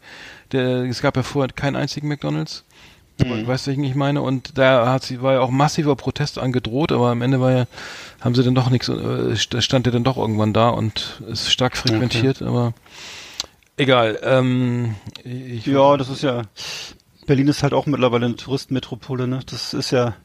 Der, 0.52 0.84
es 0.84 1.02
gab 1.02 1.16
ja 1.16 1.22
vorher 1.22 1.52
keinen 1.52 1.76
einzigen 1.76 2.08
McDonalds. 2.08 2.64
Mhm. 3.24 3.46
Weißt 3.46 3.66
du, 3.66 3.70
ich 3.72 3.94
meine? 3.94 4.22
Und 4.22 4.58
da 4.58 4.90
hat 4.92 5.02
sie, 5.04 5.22
war 5.22 5.34
ja 5.34 5.40
auch 5.40 5.50
massiver 5.50 5.96
Protest 5.96 6.38
angedroht, 6.38 6.92
aber 6.92 7.10
am 7.10 7.22
Ende 7.22 7.40
war 7.40 7.52
ja, 7.52 7.66
haben 8.20 8.34
sie 8.34 8.42
dann 8.42 8.54
doch 8.54 8.70
nichts, 8.70 8.88
äh, 8.88 8.92
st- 8.92 9.60
stand 9.60 9.86
der 9.86 9.92
dann 9.92 10.04
doch 10.04 10.16
irgendwann 10.16 10.52
da 10.52 10.70
und 10.70 11.22
ist 11.28 11.50
stark 11.52 11.76
frequentiert, 11.76 12.42
aber 12.42 12.72
egal. 13.76 14.18
Ähm, 14.22 14.94
ich, 15.24 15.66
Ja, 15.66 15.96
das 15.96 16.08
ist 16.08 16.22
ja. 16.22 16.42
Berlin 17.26 17.48
ist 17.48 17.62
halt 17.62 17.72
auch 17.74 17.86
mittlerweile 17.86 18.26
eine 18.26 18.36
Touristenmetropole, 18.36 19.28
ne? 19.28 19.40
Das 19.48 19.74
ist 19.74 19.92
ja 19.92 20.16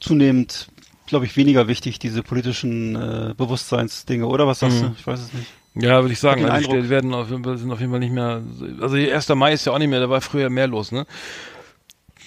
zunehmend, 0.00 0.68
glaube 1.06 1.24
ich, 1.26 1.36
weniger 1.36 1.66
wichtig, 1.68 1.98
diese 1.98 2.22
politischen 2.22 2.94
äh, 2.96 3.34
Bewusstseinsdinge, 3.36 4.26
oder 4.26 4.46
was 4.46 4.60
sagst 4.60 4.78
Mhm. 4.82 4.86
du? 4.86 4.92
Ich 4.98 5.06
weiß 5.06 5.20
es 5.20 5.32
nicht. 5.32 5.46
Ja, 5.74 6.00
würde 6.02 6.12
ich 6.12 6.18
sagen. 6.20 6.44
Also 6.46 6.72
die 6.72 6.88
werden 6.88 7.14
auf 7.14 7.28
sind 7.28 7.46
auf 7.70 7.78
jeden 7.80 7.90
Fall 7.92 8.00
nicht 8.00 8.12
mehr. 8.12 8.42
Also 8.80 8.96
1. 8.96 9.28
Mai 9.30 9.52
ist 9.52 9.64
ja 9.66 9.72
auch 9.72 9.78
nicht 9.78 9.88
mehr, 9.88 10.00
da 10.00 10.10
war 10.10 10.20
früher 10.20 10.50
mehr 10.50 10.66
los, 10.66 10.90
ne? 10.90 11.06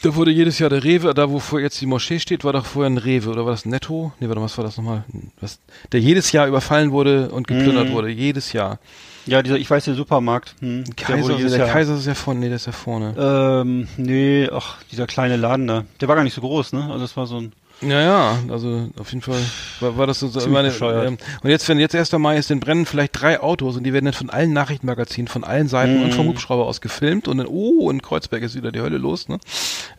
Da 0.04 0.16
wurde 0.16 0.32
jedes 0.32 0.60
Jahr 0.60 0.70
der 0.70 0.84
Rewe, 0.84 1.14
da 1.14 1.30
wo 1.30 1.40
vor 1.40 1.62
jetzt 1.62 1.80
die 1.80 1.86
Moschee 1.86 2.20
steht, 2.20 2.44
war 2.44 2.52
doch 2.52 2.66
vorher 2.66 2.90
ein 2.90 2.98
Rewe, 2.98 3.30
oder 3.30 3.46
war 3.46 3.52
das 3.52 3.66
ein 3.66 3.70
Netto? 3.70 4.12
Nee, 4.20 4.28
warte, 4.28 4.42
was 4.42 4.58
war 4.58 4.66
das 4.66 4.76
nochmal? 4.76 5.06
Was, 5.40 5.60
der 5.94 6.02
jedes 6.02 6.34
Jahr 6.34 6.46
überfallen 6.46 6.92
wurde 6.92 7.30
und 7.30 7.48
geplündert 7.48 7.88
Mhm. 7.88 7.94
wurde, 7.94 8.10
jedes 8.10 8.52
Jahr. 8.52 8.80
Ja, 9.26 9.42
dieser, 9.42 9.56
ich 9.56 9.70
weiß, 9.70 9.86
der 9.86 9.94
Supermarkt. 9.94 10.56
Hm, 10.60 10.84
der 10.84 10.94
Kaiser, 10.96 11.24
wurde 11.24 11.38
jedes 11.38 11.54
der 11.54 11.68
Kaiser 11.68 11.96
ist 11.96 12.06
ja 12.06 12.16
vorne, 12.16 12.42
nee, 12.42 12.48
der 12.48 12.58
ist 12.58 12.66
ja 12.66 12.74
vorne. 12.74 13.16
Ähm, 13.18 13.88
nee, 13.96 14.50
ach, 14.52 14.84
dieser 14.92 15.08
kleine 15.08 15.38
Laden 15.38 15.68
da. 15.68 15.86
Der 16.02 16.10
war 16.10 16.18
gar 16.18 16.26
nicht 16.26 16.34
so 16.34 16.42
groß, 16.42 16.74
ne? 16.74 16.84
Also 16.88 17.00
das 17.00 17.16
war 17.16 17.26
so 17.26 17.38
ein. 17.38 17.54
Ja, 17.88 18.02
ja, 18.02 18.40
also 18.50 18.90
auf 18.98 19.10
jeden 19.12 19.22
Fall 19.22 19.40
war, 19.80 19.98
war 19.98 20.08
das 20.08 20.20
so. 20.20 20.28
so 20.28 20.48
meine, 20.50 20.70
ähm, 20.70 21.18
und 21.44 21.50
jetzt, 21.50 21.68
wenn 21.68 21.80
jetzt 21.80 21.96
1. 21.96 22.12
Mai 22.14 22.38
ist, 22.38 22.50
dann 22.50 22.60
brennen 22.60 22.86
vielleicht 22.86 23.20
drei 23.20 23.40
Autos 23.42 23.76
und 23.78 23.84
die 23.84 23.94
werden 23.94 24.06
dann 24.06 24.14
von 24.14 24.30
allen 24.30 24.54
Nachrichtenmagazinen, 24.54 25.28
von 25.28 25.44
allen 25.44 25.68
Seiten 25.68 25.98
Mhm. 25.98 26.04
und 26.04 26.14
vom 26.14 26.28
Hubschrauber 26.28 26.66
aus 26.66 26.82
gefilmt 26.82 27.28
und 27.28 27.38
dann, 27.40 27.48
oh, 27.48 27.90
in 27.92 28.02
Kreuzberg 28.02 28.42
ist 28.44 28.56
wieder 28.56 28.72
die 28.72 28.82
Hölle 28.82 28.98
los, 28.98 29.28
ne? 29.28 29.40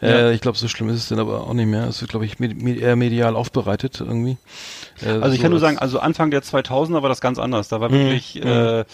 Ja. 0.00 0.08
Äh, 0.08 0.34
ich 0.34 0.40
glaube, 0.40 0.58
so 0.58 0.68
schlimm 0.68 0.88
ist 0.88 0.96
es 0.96 1.08
dann 1.08 1.18
aber 1.18 1.42
auch 1.46 1.54
nicht 1.54 1.66
mehr. 1.66 1.84
Es 1.88 2.00
wird, 2.00 2.10
glaube 2.10 2.24
ich, 2.26 2.38
med 2.38 2.60
med 2.62 2.78
eher 2.78 2.96
medial 2.96 3.36
aufbereitet 3.36 4.00
irgendwie. 4.00 4.36
Äh, 5.02 5.08
Also 5.08 5.30
ich 5.30 5.36
so 5.36 5.42
kann 5.42 5.50
nur 5.50 5.60
sagen, 5.60 5.78
also 5.78 5.98
Anfang 5.98 6.30
der 6.30 6.42
2000er 6.42 7.02
war 7.02 7.08
das 7.08 7.20
ganz 7.20 7.38
anders. 7.38 7.68
Da 7.68 7.80
war 7.80 7.88
Mhm. 7.88 7.92
wirklich, 7.94 8.42
äh, 8.44 8.84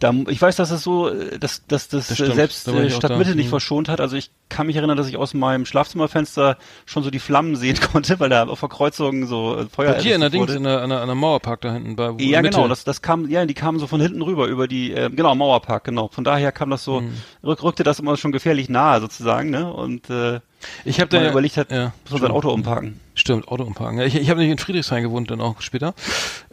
da, 0.00 0.14
ich 0.28 0.40
weiß, 0.40 0.56
dass 0.56 0.70
es 0.70 0.82
so, 0.82 1.08
äh, 1.08 1.38
dass, 1.38 1.66
dass 1.66 1.88
das, 1.88 2.08
Das 2.08 2.10
äh, 2.12 2.14
stimmt. 2.24 2.34
selbst 2.34 2.66
Da 2.66 2.72
äh, 2.72 2.90
Stadtmitte 2.90 3.34
nicht 3.34 3.46
Mhm. 3.46 3.50
verschont 3.50 3.88
hat. 3.88 4.00
Also 4.00 4.16
ich 4.16 4.30
kann 4.48 4.66
mich 4.66 4.76
erinnern, 4.76 4.96
dass 4.96 5.06
ich 5.08 5.16
aus 5.16 5.34
meinem 5.34 5.66
Schlafzimmerfenster 5.66 6.56
schon 6.86 7.02
so 7.02 7.10
die 7.10 7.18
Flammen 7.18 7.54
sehen 7.56 7.78
konnte, 7.92 8.18
weil 8.18 8.28
da 8.30 8.44
auf 8.46 8.60
der 8.60 8.68
Kreuzung 8.68 9.26
so 9.26 9.56
äh, 9.56 9.66
Feuer 9.66 9.94
dir 9.94 10.14
in 10.14 10.20
der 10.20 10.30
Dings, 10.30 10.52
in 10.54 10.64
der, 10.64 10.82
an 10.82 10.90
der, 10.90 11.00
an 11.02 11.06
der 11.06 11.14
Mauerpark 11.14 11.60
da 11.60 11.72
hinten 11.72 11.96
bei 11.96 12.06
Ja, 12.18 12.40
Mitte. 12.42 12.54
genau, 12.56 12.68
das, 12.68 12.84
das 12.84 13.02
kam, 13.02 13.28
ja, 13.28 13.44
die 13.46 13.54
kamen 13.54 13.78
so 13.78 13.86
von 13.86 14.00
hinten 14.00 14.22
rüber 14.22 14.46
über 14.46 14.66
die, 14.66 14.92
äh, 14.92 15.10
genau, 15.10 15.34
Mauerpark, 15.34 15.84
genau. 15.84 16.08
Von 16.08 16.24
daher 16.24 16.50
kam 16.52 16.70
das 16.70 16.82
so, 16.84 17.00
Mhm. 17.02 17.12
rück, 17.44 17.62
rückte 17.62 17.82
das 17.84 18.00
immer 18.00 18.16
schon 18.16 18.32
gefährlich 18.32 18.68
nahe 18.68 19.00
sozusagen, 19.00 19.50
ne? 19.50 19.72
Und 19.72 20.10
äh, 20.10 20.40
ich 20.84 21.00
habe 21.00 21.08
da 21.08 21.22
ja- 21.22 21.30
überlegt 21.30 21.56
hat, 21.56 21.70
ja, 21.70 21.92
muss 22.04 22.12
man 22.12 22.20
sein 22.22 22.30
Auto 22.32 22.50
umparken. 22.50 22.98
Stimmt, 23.20 23.48
Auto 23.48 23.64
umparken. 23.64 23.98
Ja, 23.98 24.04
ich 24.06 24.16
ich 24.16 24.30
habe 24.30 24.40
nicht 24.40 24.50
in 24.50 24.58
Friedrichshain 24.58 25.02
gewohnt, 25.02 25.30
dann 25.30 25.40
auch 25.40 25.60
später. 25.60 25.94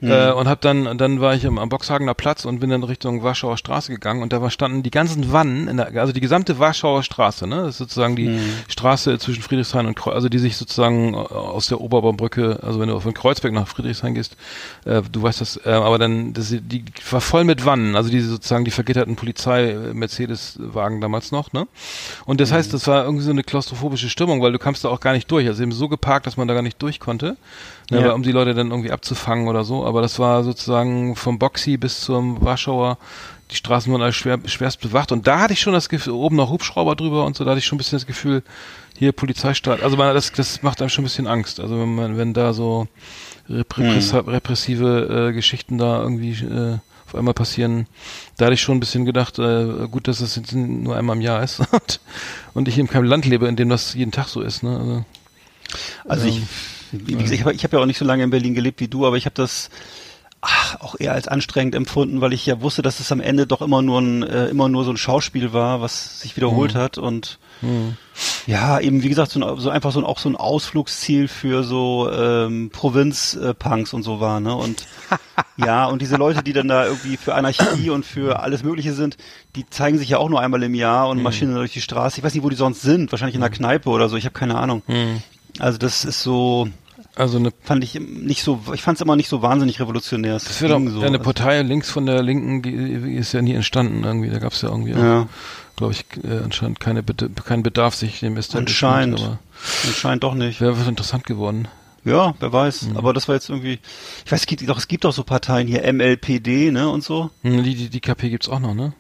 Mhm. 0.02 0.12
Äh, 0.12 0.32
und 0.32 0.48
habe 0.48 0.60
dann, 0.62 0.98
dann 0.98 1.22
war 1.22 1.34
ich 1.34 1.48
am, 1.48 1.58
am 1.58 1.70
Boxhagener 1.70 2.14
Platz 2.14 2.44
und 2.46 2.60
bin 2.60 2.70
dann 2.70 2.84
Richtung 2.84 3.24
Warschauer 3.24 3.58
Straße 3.58 3.92
gegangen 3.92 4.22
und 4.22 4.34
da 4.34 4.42
war, 4.42 4.52
standen 4.52 4.84
die 4.84 4.92
ganzen 4.92 5.32
Wannen, 5.32 5.68
in 5.68 5.78
der, 5.78 5.96
also 5.96 6.12
die 6.14 6.20
gesamte 6.20 6.60
Warschauer 6.60 7.04
Straße, 7.04 7.48
ne? 7.48 7.58
Das 7.64 7.70
ist 7.70 7.78
sozusagen 7.78 8.16
die 8.16 8.28
Mhm. 8.28 8.40
Straße 8.68 9.18
zwischen 9.20 9.42
Friedrichshain 9.42 9.86
und 9.86 9.96
Kreuz, 9.96 10.14
also 10.14 10.28
die 10.30 10.40
sich 10.40 10.58
sozusagen 10.58 11.14
äh, 11.14 11.18
aus 11.18 11.68
der 11.68 11.80
Oberbaumbrücke, 11.80 12.60
also 12.62 12.80
wenn 12.80 12.90
du 12.90 13.00
von 13.00 13.14
Kreuzberg 13.14 13.54
nach 13.54 13.68
Friedrichshain 13.68 14.14
gehst, 14.14 14.36
äh, 14.86 15.02
du 15.10 15.22
weißt 15.24 15.40
das, 15.42 15.60
äh, 15.66 15.70
aber 15.70 15.98
dann, 15.98 16.34
das, 16.34 16.50
die 16.50 16.84
war 17.10 17.22
voll 17.22 17.46
mit 17.46 17.66
Wannen, 17.66 17.96
also 17.96 18.10
diese 18.10 18.28
sozusagen 18.30 18.66
die 18.66 18.72
vergitterten 18.72 19.16
Polizei-Mercedes-Wagen 19.16 21.02
damals 21.02 21.32
noch, 21.32 21.54
ne? 21.54 21.68
Und 22.26 22.42
das 22.42 22.52
heißt, 22.52 22.74
das 22.74 22.88
war 22.88 23.06
irgendwie 23.06 23.24
so 23.24 23.32
eine 23.32 23.44
klaustrophobische 23.44 24.10
Stimmung, 24.10 24.42
weil 24.42 24.52
du 24.52 24.60
kamst 24.60 24.84
da 24.84 24.90
auch 24.90 25.00
gar 25.00 25.14
nicht 25.14 25.30
durch, 25.32 25.48
also 25.48 25.64
eben 25.64 25.72
so 25.72 25.88
geparkt, 25.88 26.28
dass 26.28 26.38
man 26.38 26.48
da 26.48 26.54
gar 26.58 26.64
nicht 26.64 26.82
durch 26.82 27.00
konnte, 27.00 27.38
ne, 27.92 28.02
Ja. 28.02 28.12
um 28.14 28.24
die 28.24 28.32
Leute 28.32 28.54
dann 28.54 28.72
irgendwie 28.72 28.92
abzufangen 28.92 29.48
oder 29.48 29.64
so, 29.64 29.86
aber 29.86 30.02
das 30.02 30.20
war 30.20 30.44
sozusagen 30.44 31.16
vom 31.16 31.40
Boxy 31.40 31.78
bis 31.78 32.02
zum 32.02 32.44
Warschauer 32.44 32.98
die 33.52 33.56
Straßen 33.56 33.90
wurden 33.92 34.02
alles 34.02 34.16
schwer, 34.18 34.40
schwerst 34.46 34.82
bewacht. 34.82 35.14
Und 35.14 35.26
da 35.26 35.40
hatte 35.40 35.54
ich 35.54 35.62
schon 35.62 35.72
das 35.72 35.88
Gefühl, 35.88 36.12
oben 36.14 36.36
noch 36.36 36.50
Hubschrauber 36.50 36.98
drüber 36.98 37.26
und 37.26 37.38
so, 37.38 37.46
da 37.46 37.52
hatte 37.52 37.60
ich 37.60 37.66
schon 37.66 37.78
ein 37.78 37.80
bisschen 37.80 37.98
das 37.98 38.06
Gefühl, 38.06 38.44
hier 38.98 39.12
Polizeistaat, 39.12 39.82
also 39.84 39.96
man, 39.96 40.14
das, 40.14 40.32
das 40.34 40.64
macht 40.64 40.82
einem 40.82 40.90
schon 40.90 41.04
ein 41.04 41.08
bisschen 41.08 41.28
Angst, 41.28 41.60
also 41.60 41.80
wenn 41.80 41.96
man, 41.96 42.18
wenn 42.18 42.34
da 42.34 42.52
so 42.52 42.88
repress 43.48 44.14
repressive 44.14 45.30
äh, 45.30 45.34
Geschichten 45.34 45.78
da 45.78 46.02
irgendwie 46.02 46.32
äh, 46.32 46.78
auf 47.06 47.16
einmal 47.16 47.34
passieren, 47.34 47.88
da 48.38 48.46
hatte 48.46 48.56
ich 48.56 48.62
schon 48.62 48.78
ein 48.78 48.80
bisschen 48.82 49.06
gedacht, 49.06 49.40
äh, 49.40 49.88
gut, 49.90 50.08
dass 50.08 50.20
das 50.20 50.36
jetzt 50.36 50.52
nur 50.54 50.98
einmal 50.98 51.16
im 51.16 51.22
Jahr 51.22 51.42
ist 51.44 51.60
und, 51.72 52.00
und 52.54 52.68
ich 52.68 52.78
in 52.78 52.88
keinem 52.88 53.06
Land 53.06 53.26
lebe, 53.26 53.48
in 53.48 53.56
dem 53.56 53.70
das 53.70 53.94
jeden 53.94 54.12
Tag 54.12 54.28
so 54.28 54.42
ist, 54.42 54.64
ne, 54.64 54.78
also, 54.78 55.06
Also 56.08 56.28
ich, 56.28 56.42
wie 56.92 57.14
gesagt, 57.14 57.32
ich 57.32 57.42
habe 57.42 57.54
ich 57.54 57.64
hab 57.64 57.74
ja 57.74 57.80
auch 57.80 57.86
nicht 57.86 57.98
so 58.00 58.06
lange 58.06 58.24
in 58.24 58.30
Berlin 58.30 58.54
gelebt 58.54 58.80
wie 58.80 58.88
du, 58.88 59.06
aber 59.06 59.18
ich 59.18 59.26
habe 59.26 59.36
das 59.36 59.70
ach, 60.42 60.80
auch 60.82 60.96
eher 61.00 61.14
als 61.14 61.28
anstrengend 61.28 61.74
empfunden, 61.76 62.22
weil 62.22 62.32
ich 62.34 62.46
ja 62.46 62.62
wusste, 62.62 62.82
dass 62.82 63.00
es 63.00 63.12
am 63.12 63.20
Ende 63.20 63.48
doch 63.48 63.62
immer 63.62 63.82
nur 63.82 64.00
ein 64.00 64.24
äh, 64.24 64.48
immer 64.48 64.70
nur 64.70 64.84
so 64.86 64.92
ein 64.92 64.98
Schauspiel 64.98 65.52
war, 65.54 65.82
was 65.82 66.22
sich 66.22 66.36
wiederholt 66.38 66.76
Mhm. 66.76 66.78
hat 66.80 66.98
und 66.98 67.40
ja 68.46 68.80
eben 68.80 69.02
wie 69.02 69.10
gesagt 69.10 69.32
so, 69.32 69.40
ein, 69.44 69.60
so 69.60 69.72
einfach 69.72 69.92
so 69.92 70.00
ein, 70.00 70.06
auch 70.06 70.20
so 70.20 70.30
ein 70.30 70.36
Ausflugsziel 70.36 71.28
für 71.28 71.64
so 71.64 72.08
ähm, 72.12 72.70
Provinz-Punks 72.72 73.94
und 73.94 74.04
so 74.04 74.20
war 74.20 74.40
ne 74.40 74.56
und 74.56 74.86
ja 75.58 75.86
und 75.86 76.02
diese 76.04 76.18
Leute, 76.18 76.44
die 76.44 76.54
dann 76.54 76.68
da 76.68 76.86
irgendwie 76.86 77.18
für 77.18 77.34
Anarchie 77.34 77.90
und 77.90 78.06
für 78.06 78.40
alles 78.42 78.64
Mögliche 78.64 78.94
sind, 78.94 79.18
die 79.56 79.68
zeigen 79.70 79.98
sich 79.98 80.10
ja 80.10 80.20
auch 80.20 80.30
nur 80.30 80.40
einmal 80.40 80.62
im 80.64 80.76
Jahr 80.76 81.06
Mhm. 81.06 81.12
und 81.12 81.24
marschieren 81.24 81.56
durch 81.56 81.74
die 81.74 81.82
Straße. 81.82 82.20
Ich 82.20 82.24
weiß 82.24 82.34
nicht, 82.36 82.44
wo 82.44 82.50
die 82.50 82.56
sonst 82.56 82.82
sind, 82.84 83.12
wahrscheinlich 83.12 83.36
in 83.36 83.42
der 83.42 83.50
Kneipe 83.50 83.90
oder 83.90 84.08
so. 84.08 84.18
Ich 84.18 84.26
habe 84.26 84.34
keine 84.34 84.56
Ahnung. 84.56 84.84
Also 85.60 85.78
das 85.78 86.06
ist 86.06 86.22
so, 86.24 86.68
also 87.16 87.38
eine 87.38 87.52
fand 87.64 87.84
ich 87.84 87.96
nicht 88.00 88.44
so, 88.44 88.60
ich 88.74 88.82
fand 88.82 88.98
es 88.98 89.02
immer 89.02 89.16
nicht 89.16 89.30
so 89.30 89.42
wahnsinnig 89.42 89.80
revolutionär. 89.80 90.36
Es 90.36 90.46
Das 90.46 90.62
wird 90.62 90.72
auch, 90.72 90.80
so. 90.80 91.00
eine 91.02 91.06
Also, 91.18 91.20
Partei 91.20 91.62
links 91.62 91.90
von 91.90 92.06
der 92.06 92.22
Linken 92.24 92.64
ist 93.18 93.34
ja 93.34 93.42
nie 93.42 93.54
entstanden 93.54 94.04
irgendwie. 94.04 94.30
Da 94.30 94.40
gab 94.40 94.54
es 94.54 94.62
ja 94.62 94.70
irgendwie, 94.70 94.92
Ja. 94.92 95.28
glaube 95.76 95.94
ich, 95.94 96.06
äh, 96.24 96.44
anscheinend 96.44 96.80
keine 96.80 97.04
keinen 97.04 97.64
Bedarf, 97.64 97.96
sich 97.96 98.20
dem 98.20 98.38
Establishment. 98.38 98.70
Anscheinend. 98.70 99.22
Aber 99.22 99.40
Anscheinend 99.88 100.24
doch 100.24 100.34
nicht. 100.36 100.62
wäre 100.62 100.76
interessant 100.88 101.24
geworden. 101.26 101.68
Ja, 102.06 102.36
wer 102.40 102.54
weiß. 102.54 102.84
Mhm. 102.84 102.98
Aber 102.98 103.12
das 103.14 103.28
war 103.28 103.36
jetzt 103.36 103.50
irgendwie, 103.50 103.80
ich 104.26 104.32
weiß, 104.32 104.42
es 104.42 104.46
gibt 104.46 104.68
doch, 104.70 104.78
es 104.78 104.88
gibt 104.88 105.04
doch 105.04 105.12
so 105.12 105.24
Parteien 105.24 105.68
hier, 105.68 105.84
MLPD, 105.92 106.72
ne, 106.72 106.88
und 106.88 107.04
so. 107.04 107.32
Hm, 107.42 107.64
Die, 107.64 107.76
die, 107.76 107.90
die 107.90 108.00
KP 108.00 108.30
gibt's 108.30 108.48
auch 108.48 108.60
noch, 108.60 108.74
ne? 108.74 108.94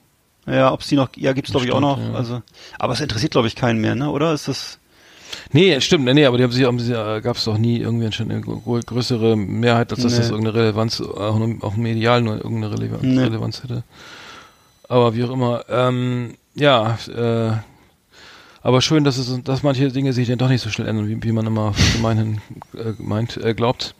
Ja, 0.45 0.72
ob's 0.74 0.88
die 0.88 0.95
noch, 0.95 1.10
ja, 1.16 1.32
gibt's 1.34 1.51
glaube 1.51 1.66
ich 1.66 1.72
auch 1.72 1.80
noch. 1.80 1.99
Ja. 1.99 2.14
Also, 2.14 2.41
aber 2.80 2.93
es 2.93 2.99
interessiert 3.01 3.32
glaube 3.32 3.47
ich 3.47 3.55
keinen 3.55 3.80
mehr, 3.80 3.95
ne, 3.95 4.10
oder? 4.10 4.34
Ist 4.34 4.47
das, 4.49 4.80
Nee, 5.51 5.80
stimmt, 5.82 6.05
nee, 6.05 6.25
aber 6.25 6.38
die 6.38 6.43
haben 6.43 6.51
sich, 6.51 6.65
haben 6.65 6.80
sie, 6.80 6.93
äh, 6.93 7.21
gab 7.21 7.38
es 7.38 7.45
doch 7.45 7.57
nie 7.57 7.80
irgendwie 7.80 8.05
eine 8.05 8.41
grö- 8.41 8.86
größere 8.86 9.36
Mehrheit, 9.36 9.91
als 9.91 10.01
dass 10.03 10.13
Nee. 10.13 10.19
das 10.19 10.30
irgendeine 10.30 10.57
Relevanz, 10.57 11.01
auch, 11.01 11.38
nur- 11.39 11.63
auch 11.63 11.75
medial 11.75 12.21
nur 12.21 12.36
irgendeine 12.38 12.71
Relevanz, 12.73 13.03
Nee. 13.03 13.19
Relevanz 13.19 13.63
hätte. 13.63 13.84
Aber 14.89 15.15
wie 15.15 15.23
auch 15.23 15.32
immer, 15.32 15.65
ähm, 15.69 16.36
ja, 16.55 16.97
äh, 17.15 17.51
aber 18.61 18.82
schön, 18.82 19.03
dass 19.03 19.17
es, 19.17 19.41
dass 19.43 19.63
manche 19.63 19.89
Dinge 19.91 20.11
sich 20.13 20.28
dann 20.28 20.38
doch 20.38 20.49
nicht 20.49 20.61
so 20.61 20.69
schnell 20.69 20.88
ändern, 20.88 21.07
wie, 21.07 21.21
wie 21.23 21.32
man 21.32 21.45
immer 21.45 21.73
gemeinhin 21.95 22.41
äh, 22.75 22.93
meint, 22.97 23.38
äh, 23.38 23.53
glaubt. 23.53 23.95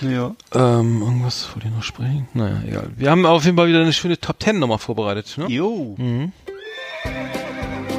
ja. 0.00 0.34
Ähm, 0.54 1.02
irgendwas 1.02 1.48
wollte 1.54 1.68
ich 1.68 1.74
noch 1.74 1.82
sprechen? 1.82 2.28
Naja, 2.34 2.62
egal. 2.66 2.90
Wir 2.96 3.10
haben 3.10 3.26
auf 3.26 3.44
jeden 3.44 3.56
Fall 3.56 3.68
wieder 3.68 3.80
eine 3.82 3.92
schöne 3.92 4.18
Top 4.18 4.38
Ten 4.38 4.58
nochmal 4.58 4.78
vorbereitet, 4.78 5.34
ne? 5.38 5.46
Jo. 5.48 5.96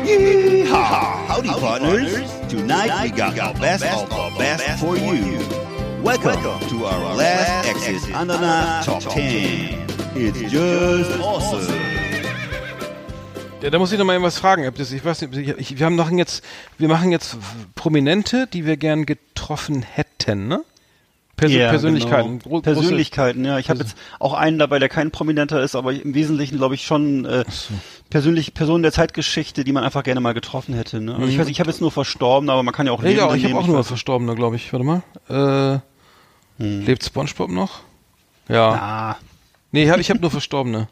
Yeehaw! 0.10 1.28
Howdy, 1.28 1.50
partners. 1.50 2.32
Tonight 2.50 3.04
we 3.04 3.12
got 3.12 3.38
our 3.38 3.54
best 3.54 3.86
of 3.86 4.12
our 4.12 4.32
best 4.40 4.80
for 4.80 4.98
you. 4.98 5.38
Welcome 6.02 6.42
to 6.70 6.86
our 6.86 7.16
last 7.16 7.70
Exit 7.70 8.16
Ananas 8.16 8.88
Top 8.88 9.04
10. 9.04 9.86
It's 10.16 10.52
just 10.52 11.20
awesome. 11.22 11.76
Ja, 13.62 13.70
da 13.70 13.78
muss 13.78 13.92
ich 13.92 14.00
noch 14.00 14.06
mal 14.06 14.14
irgendwas 14.14 14.40
fragen. 14.40 14.64
Ich 14.64 15.06
weiß 15.06 15.22
nicht, 15.22 15.38
ich, 15.38 15.72
ich, 15.72 15.78
wir 15.78 15.86
haben 15.86 15.96
noch 15.96 16.10
jetzt, 16.10 16.44
wir 16.80 16.88
machen 16.88 17.12
jetzt 17.12 17.38
Prominente, 17.76 18.48
die 18.48 18.66
wir 18.66 18.78
gern 18.78 19.06
getroffen 19.06 19.84
hätten, 19.84 20.48
ne? 20.48 20.64
Persö 21.40 21.58
Ja, 21.58 21.70
Persönlichkeiten. 21.70 22.40
Genau. 22.40 22.62
Persönlichkeiten, 22.62 23.46
ja. 23.46 23.60
Ich 23.60 23.70
habe 23.70 23.80
jetzt 23.80 23.96
auch 24.20 24.34
einen 24.34 24.60
dabei, 24.60 24.80
der 24.80 24.90
kein 24.90 25.12
Prominenter 25.12 25.62
ist, 25.62 25.76
aber 25.76 25.94
im 25.94 26.14
Wesentlichen 26.14 26.58
glaube 26.58 26.76
ich 26.76 26.86
schon 26.86 27.26
äh, 27.26 27.46
persönlich 28.10 28.54
Personen 28.54 28.84
der 28.84 28.92
Zeitgeschichte, 28.92 29.64
die 29.64 29.72
man 29.72 29.84
einfach 29.84 30.04
gerne 30.04 30.20
mal 30.20 30.34
getroffen 30.34 30.74
hätte. 30.74 31.02
Ne? 31.02 31.16
Also 31.16 31.28
ich 31.28 31.38
weiß, 31.38 31.48
ich 31.48 31.60
habe 31.60 31.70
jetzt 31.70 31.82
nur 31.82 31.92
verstorben, 31.92 32.50
aber 32.50 32.64
man 32.64 32.74
kann 32.74 32.86
ja 32.86 32.92
auch 32.92 33.02
ja, 33.04 33.10
Lebende 33.10 33.38
ich 33.38 33.46
habe 33.46 33.56
auch 33.56 33.68
nur 33.68 33.84
Verstorbene, 33.84 34.36
glaube 34.36 34.56
ich. 34.58 34.72
Warte 34.74 34.86
mal. 34.86 35.04
Äh, 35.30 35.80
Lebt 36.62 37.06
SpongeBob 37.06 37.50
noch? 37.50 37.80
Ja. 38.50 38.70
Ah, 38.70 39.18
Nee, 39.72 39.84
ich 39.84 39.92
habe 39.92 40.02
hab 40.02 40.22
nur 40.22 40.32
Verstorbene. 40.32 40.88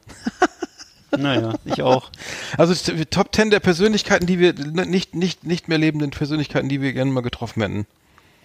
naja, 1.17 1.53
ich 1.65 1.81
auch. 1.81 2.11
Also 2.57 2.73
Top 3.09 3.31
Ten 3.31 3.49
der 3.49 3.59
Persönlichkeiten, 3.59 4.27
die 4.27 4.39
wir 4.39 4.53
nicht 4.53 5.15
nicht 5.15 5.45
nicht 5.45 5.67
mehr 5.67 5.77
lebenden 5.77 6.11
Persönlichkeiten, 6.11 6.69
die 6.69 6.81
wir 6.81 6.93
gerne 6.93 7.11
mal 7.11 7.21
getroffen 7.21 7.61
hätten. 7.61 7.87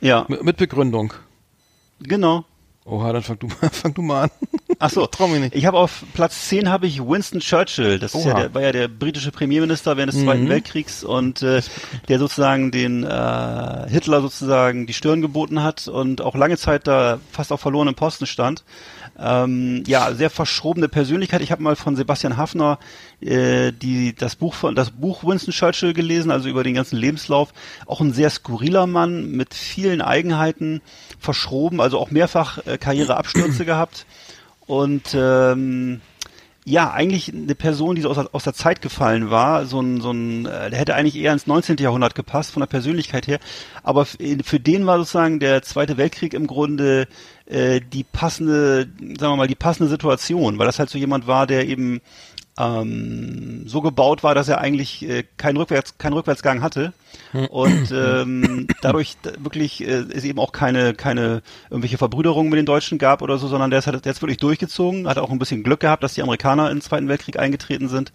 Ja, 0.01 0.25
Mit, 0.29 0.43
mit 0.43 0.57
Begründung. 0.57 1.13
Genau. 2.03 2.45
Oha, 2.85 3.13
dann 3.13 3.23
fang 3.23 3.39
du 3.39 3.47
mal, 3.47 3.57
fang 3.73 3.95
du 3.95 4.03
mal 4.03 4.23
an. 4.25 4.31
Ach 4.81 4.91
so, 4.91 5.05
Ich 5.05 5.11
trau 5.11 5.29
mich 5.29 5.39
nicht. 5.41 5.55
Ich 5.55 5.67
habe 5.67 5.79
auf 5.79 6.05
Platz 6.15 6.49
10 6.49 6.69
habe 6.69 6.89
ich 6.89 7.01
Winston 7.01 7.39
Churchill. 7.39 8.01
Das 8.01 8.13
ja 8.13 8.35
der, 8.35 8.55
war 8.55 8.63
ja 8.63 8.73
der 8.73 8.89
britische 8.89 9.31
Premierminister 9.31 9.97
während 9.97 10.13
des 10.13 10.21
Mhm. 10.21 10.25
Zweiten 10.25 10.49
Weltkriegs 10.49 11.05
und 11.05 11.43
äh, 11.43 11.63
der 12.09 12.19
sozusagen 12.19 12.73
den 12.73 13.05
äh, 13.05 13.89
Hitler 13.89 14.21
sozusagen 14.21 14.87
die 14.89 14.95
Stirn 14.95 15.23
geboten 15.23 15.63
hat 15.63 15.87
und 15.87 16.21
auch 16.23 16.35
lange 16.35 16.57
Zeit 16.57 16.89
da 16.89 17.21
fast 17.31 17.53
auf 17.53 17.61
verlorenem 17.61 17.95
Posten 17.95 18.27
stand. 18.27 18.65
Ähm, 19.19 19.85
ja, 19.87 20.15
sehr 20.15 20.31
verschrobene 20.31 20.89
Persönlichkeit. 20.89 21.43
Ich 21.43 21.53
habe 21.53 21.63
mal 21.63 21.77
von 21.77 21.97
Sebastian 21.97 22.37
Hafner 22.37 22.79
äh, 23.21 23.73
die 23.73 24.15
das 24.15 24.37
Buch 24.37 24.55
von 24.55 24.75
das 24.75 24.91
Buch 24.91 25.25
Winston 25.25 25.53
Churchill 25.53 25.93
gelesen, 25.93 26.31
also 26.31 26.49
über 26.49 26.65
den 26.65 26.75
ganzen 26.75 26.97
Lebenslauf. 26.97 27.53
Auch 27.87 28.01
ein 28.01 28.13
sehr 28.13 28.31
skurriler 28.31 28.87
Mann 28.87 29.31
mit 29.31 29.55
vielen 29.55 30.01
Eigenheiten, 30.01 30.81
verschroben, 31.19 31.81
also 31.81 31.99
auch 31.99 32.11
mehrfach 32.11 32.67
äh, 32.67 32.79
Karriereabstürze 32.79 33.65
gehabt 33.65 34.07
und 34.67 35.15
ähm, 35.15 36.01
ja, 36.65 36.93
eigentlich 36.93 37.33
eine 37.35 37.57
Person, 37.57 37.97
die 37.97 38.03
so 38.03 38.11
aus, 38.11 38.17
der- 38.17 38.29
aus 38.33 38.45
der 38.45 38.55
Zeit 38.55 38.83
gefallen 38.83 39.31
war, 39.31 39.67
so 39.67 39.81
ein, 39.81 40.01
so 40.01 40.13
ein, 40.13 40.47
äh, 40.47 40.71
der 40.71 40.79
hätte 40.79 40.95
eigentlich 40.95 41.17
eher 41.17 41.33
ins 41.33 41.49
19. 41.49 41.77
Jahrhundert 41.79 42.15
gepasst, 42.15 42.53
von 42.53 42.61
der 42.61 42.69
Persönlichkeit 42.69 43.27
her. 43.27 43.41
Aber 43.83 44.03
f- 44.03 44.17
für 44.45 44.61
den 44.61 44.87
war 44.87 44.99
sozusagen 44.99 45.41
der 45.41 45.63
Zweite 45.63 45.97
Weltkrieg 45.97 46.35
im 46.35 46.47
Grunde 46.47 47.09
äh, 47.47 47.81
die 47.81 48.05
passende, 48.05 48.87
sagen 49.19 49.33
wir 49.33 49.37
mal, 49.37 49.47
die 49.49 49.57
passende 49.57 49.89
Situation, 49.91 50.59
weil 50.59 50.67
das 50.67 50.79
halt 50.79 50.89
so 50.89 50.99
jemand 50.99 51.27
war, 51.27 51.49
der 51.49 51.67
eben 51.67 52.01
ähm, 52.59 53.67
so 53.67 53.81
gebaut 53.81 54.23
war, 54.23 54.35
dass 54.35 54.49
er 54.49 54.61
eigentlich 54.61 55.09
äh, 55.09 55.25
keinen 55.37 55.57
Rückwärts, 55.57 55.97
keinen 55.99 56.13
Rückwärtsgang 56.13 56.63
hatte 56.63 56.93
und 57.51 57.91
ähm, 57.93 58.67
dadurch 58.83 59.17
wirklich 59.39 59.83
äh, 59.83 60.05
es 60.13 60.25
eben 60.25 60.39
auch 60.39 60.53
keine 60.53 60.95
keine 60.95 61.43
irgendwelche 61.71 61.99
Verbrüderungen 61.99 62.51
mit 62.51 62.59
den 62.59 62.67
Deutschen 62.67 62.99
gab 62.99 63.23
oder 63.23 63.39
so, 63.39 63.49
sondern 63.49 63.71
der 63.71 63.79
ist 63.79 63.87
der 63.87 64.13
ist 64.13 64.23
wirklich 64.23 64.39
durchgezogen, 64.39 65.09
hat 65.09 65.19
auch 65.19 65.31
ein 65.31 65.39
bisschen 65.39 65.63
Glück 65.63 65.81
gehabt, 65.81 66.03
dass 66.03 66.15
die 66.15 66.23
Amerikaner 66.23 66.71
in 66.71 66.77
den 66.77 66.83
Zweiten 66.83 67.09
Weltkrieg 67.09 67.39
eingetreten 67.39 67.89
sind. 67.89 68.13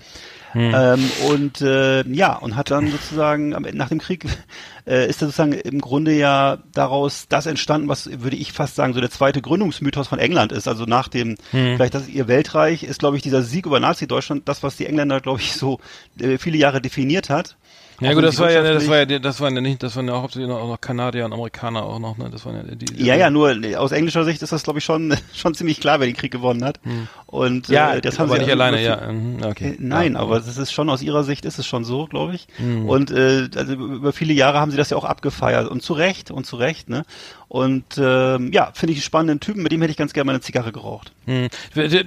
Ähm, 0.60 1.12
und 1.30 1.62
äh, 1.62 2.04
ja, 2.08 2.36
und 2.36 2.56
hat 2.56 2.72
dann 2.72 2.92
sozusagen 2.92 3.54
am 3.54 3.66
Ende 3.66 3.78
nach 3.78 3.90
dem 3.90 4.00
Krieg 4.00 4.26
äh, 4.88 5.08
ist 5.08 5.22
er 5.22 5.28
sozusagen 5.28 5.54
im 5.54 5.82
Grunde 5.82 6.14
ja 6.14 6.58
daraus 6.74 7.28
das 7.28 7.46
entstanden, 7.46 7.88
was 7.88 8.10
würde 8.22 8.36
ich 8.36 8.54
fast 8.54 8.76
sagen, 8.76 8.94
so 8.94 9.02
der 9.02 9.12
zweite 9.12 9.42
Gründungsmythos 9.42 10.08
von 10.08 10.20
England 10.20 10.52
ist. 10.52 10.68
Also 10.68 10.86
nach 10.86 11.08
dem, 11.08 11.38
vielleicht 11.52 11.94
das 11.94 12.08
ihr 12.08 12.28
Weltreich 12.28 12.84
ist, 12.84 13.00
glaube 13.00 13.18
ich, 13.18 13.24
dieser 13.24 13.44
Sieg 13.44 13.66
über 13.66 13.80
Nazi-Deutschland, 13.80 14.48
das, 14.48 14.64
was 14.64 14.78
die 14.78 14.86
Engländer, 14.86 15.22
glaube 15.22 15.42
ich, 15.42 15.54
so 15.54 15.80
äh, 16.20 16.38
viele 16.38 16.58
Jahre 16.58 16.82
definiert 16.82 17.30
hat. 17.30 17.58
Ja 18.00 18.12
Auch 18.12 18.16
gut, 18.16 18.26
das 18.26 18.38
war 18.38 18.52
ja, 18.52 18.62
das 18.62 18.88
war 18.88 19.10
ja, 19.10 19.20
das 19.20 19.42
waren 19.42 19.56
ja 19.56 19.62
nicht, 19.62 19.82
das 19.82 19.96
waren 19.96 20.08
ja 20.08 20.14
auch 20.14 20.22
hauptsächlich 20.22 20.48
noch, 20.48 20.62
auch 20.62 20.68
noch 20.68 20.80
Kanadier 20.80 21.26
und 21.26 21.34
Amerikaner 21.34 21.84
auch 21.84 21.98
noch, 21.98 22.16
ne? 22.18 22.30
Das 22.32 22.46
waren 22.46 22.56
ja 22.56 22.76
die. 22.76 22.86
die 22.86 23.04
Ja, 23.04 23.16
ja, 23.16 23.32
nur 23.32 23.64
äh, 23.64 23.76
aus 23.76 23.92
englischer 23.92 24.24
Sicht 24.24 24.44
ist 24.44 24.52
das, 24.52 24.62
glaube 24.62 24.78
ich, 24.78 24.86
schon, 24.86 25.18
schon 25.34 25.56
ziemlich 25.56 25.80
klar, 25.80 26.00
wer 26.00 26.06
den 26.06 26.16
Krieg 26.16 26.32
gewonnen 26.32 26.64
hat. 26.64 26.80
Hm. 26.84 27.08
Und 27.28 27.68
Ja, 27.68 27.96
äh, 27.96 28.02
das 28.02 28.20
haben 28.20 28.32
sie 28.32 28.38
nicht 28.38 28.50
alleine, 28.50 28.82
ja. 28.82 29.12
mhm, 29.12 29.44
Okay. 29.44 29.72
Äh, 29.72 29.76
Nein, 29.80 30.14
ja. 30.14 30.20
aber 30.20 30.40
das 30.40 30.58
ist 30.58 30.72
schon 30.72 30.90
aus 30.90 31.02
ihrer 31.02 31.26
Sicht 31.26 31.44
ist 31.44 31.60
es 31.60 31.68
schon 31.68 31.84
so, 31.84 32.06
glaube 32.08 32.34
ich. 32.36 32.48
Mhm. 32.58 32.88
Und 32.88 33.12
äh, 33.12 33.50
also 33.54 33.74
über 33.74 34.14
viele 34.14 34.34
Jahre 34.34 34.62
haben 34.62 34.72
sie 34.72 34.78
das 34.78 34.90
ja 34.90 34.98
auch 34.98 35.04
abgefeiert 35.04 35.70
und 35.70 35.84
zu 35.84 35.94
Recht 35.94 36.32
und 36.32 36.46
zu 36.46 36.56
Recht, 36.56 36.90
ne? 36.90 37.04
Und 37.50 37.98
ähm, 37.98 38.52
ja, 38.54 38.72
finde 38.74 38.94
ich 38.94 39.00
einen 39.00 39.04
spannenden 39.04 39.40
Typen, 39.42 39.62
mit 39.62 39.72
dem 39.72 39.82
hätte 39.82 39.92
ich 39.92 39.98
ganz 39.98 40.14
gerne 40.14 40.26
mal 40.26 40.34
eine 40.34 40.42
Zigarre 40.42 40.72
geraucht. 40.72 41.12
Hm. 41.26 41.48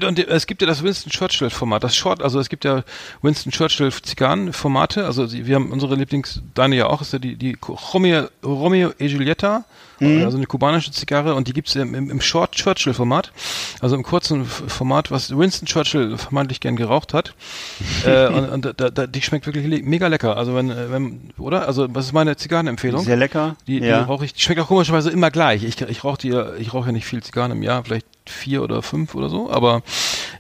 Und 0.06 0.18
es 0.18 0.46
gibt 0.46 0.62
ja 0.62 0.66
das 0.68 0.82
Winston 0.82 1.10
Churchill 1.10 1.50
Format, 1.50 1.84
das 1.84 1.96
Short, 1.96 2.22
also 2.22 2.40
es 2.40 2.48
gibt 2.48 2.64
ja 2.64 2.82
Winston 3.22 3.52
Churchill 3.52 3.90
Zigarren 3.90 4.52
Formate, 4.52 5.06
also 5.06 5.30
wir 5.30 5.54
haben 5.54 5.70
unsere 5.70 5.96
Lieblings, 5.96 6.42
deine 6.54 6.76
ja 6.76 6.86
auch, 6.86 7.00
ist 7.02 7.12
ja 7.12 7.18
die, 7.18 7.36
die 7.36 7.56
Romeo, 7.66 8.28
Romeo 8.42 8.92
e 8.98 9.08
Giulietta, 9.08 9.64
also 10.00 10.36
eine 10.36 10.46
kubanische 10.46 10.92
Zigarre 10.92 11.34
und 11.34 11.48
die 11.48 11.52
gibt's 11.52 11.74
im, 11.74 11.94
im, 11.94 12.10
im 12.10 12.20
Short 12.20 12.52
Churchill 12.52 12.94
Format, 12.94 13.32
also 13.80 13.96
im 13.96 14.02
kurzen 14.02 14.44
Format, 14.46 15.10
was 15.10 15.36
Winston 15.36 15.66
Churchill 15.66 16.16
vermeintlich 16.16 16.60
gern 16.60 16.76
geraucht 16.76 17.14
hat. 17.14 17.34
äh, 18.06 18.28
und 18.28 18.48
und 18.48 18.80
da, 18.80 18.90
da, 18.90 19.06
die 19.06 19.22
schmeckt 19.22 19.46
wirklich 19.46 19.66
le 19.66 19.82
mega 19.82 20.06
lecker, 20.06 20.36
also 20.36 20.54
wenn, 20.54 20.70
äh, 20.70 20.90
wenn, 20.90 21.30
oder? 21.38 21.66
Also 21.66 21.86
was 21.94 22.06
ist 22.06 22.12
meine 22.12 22.36
Zigarrenempfehlung? 22.36 23.04
Sehr 23.04 23.16
lecker. 23.16 23.56
Die, 23.66 23.80
die 23.80 23.86
ja. 23.86 24.02
rauche 24.02 24.24
ich, 24.24 24.34
die 24.34 24.40
schmeckt 24.40 24.60
auch 24.60 24.68
komischerweise 24.68 25.10
immer 25.10 25.30
gleich. 25.30 25.64
Ich, 25.64 25.80
ich 25.80 26.04
rauche 26.04 26.18
die, 26.18 26.34
ich 26.58 26.72
rauche 26.72 26.86
ja 26.86 26.92
nicht 26.92 27.06
viel 27.06 27.22
Zigarren 27.22 27.52
im 27.52 27.62
Jahr, 27.62 27.84
vielleicht 27.84 28.06
vier 28.26 28.62
oder 28.62 28.82
fünf 28.82 29.14
oder 29.14 29.28
so, 29.28 29.50
aber 29.50 29.82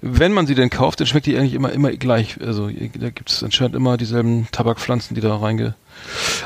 wenn 0.00 0.32
man 0.32 0.46
sie 0.46 0.54
denn 0.54 0.70
kauft, 0.70 1.00
dann 1.00 1.06
schmeckt 1.06 1.26
die 1.26 1.36
eigentlich 1.36 1.54
immer, 1.54 1.72
immer 1.72 1.90
gleich. 1.92 2.40
Also 2.40 2.68
da 2.68 3.10
gibt 3.10 3.30
es 3.30 3.42
anscheinend 3.42 3.74
immer 3.74 3.96
dieselben 3.96 4.48
Tabakpflanzen, 4.52 5.14
die 5.14 5.20
da 5.20 5.36
reinge... 5.36 5.74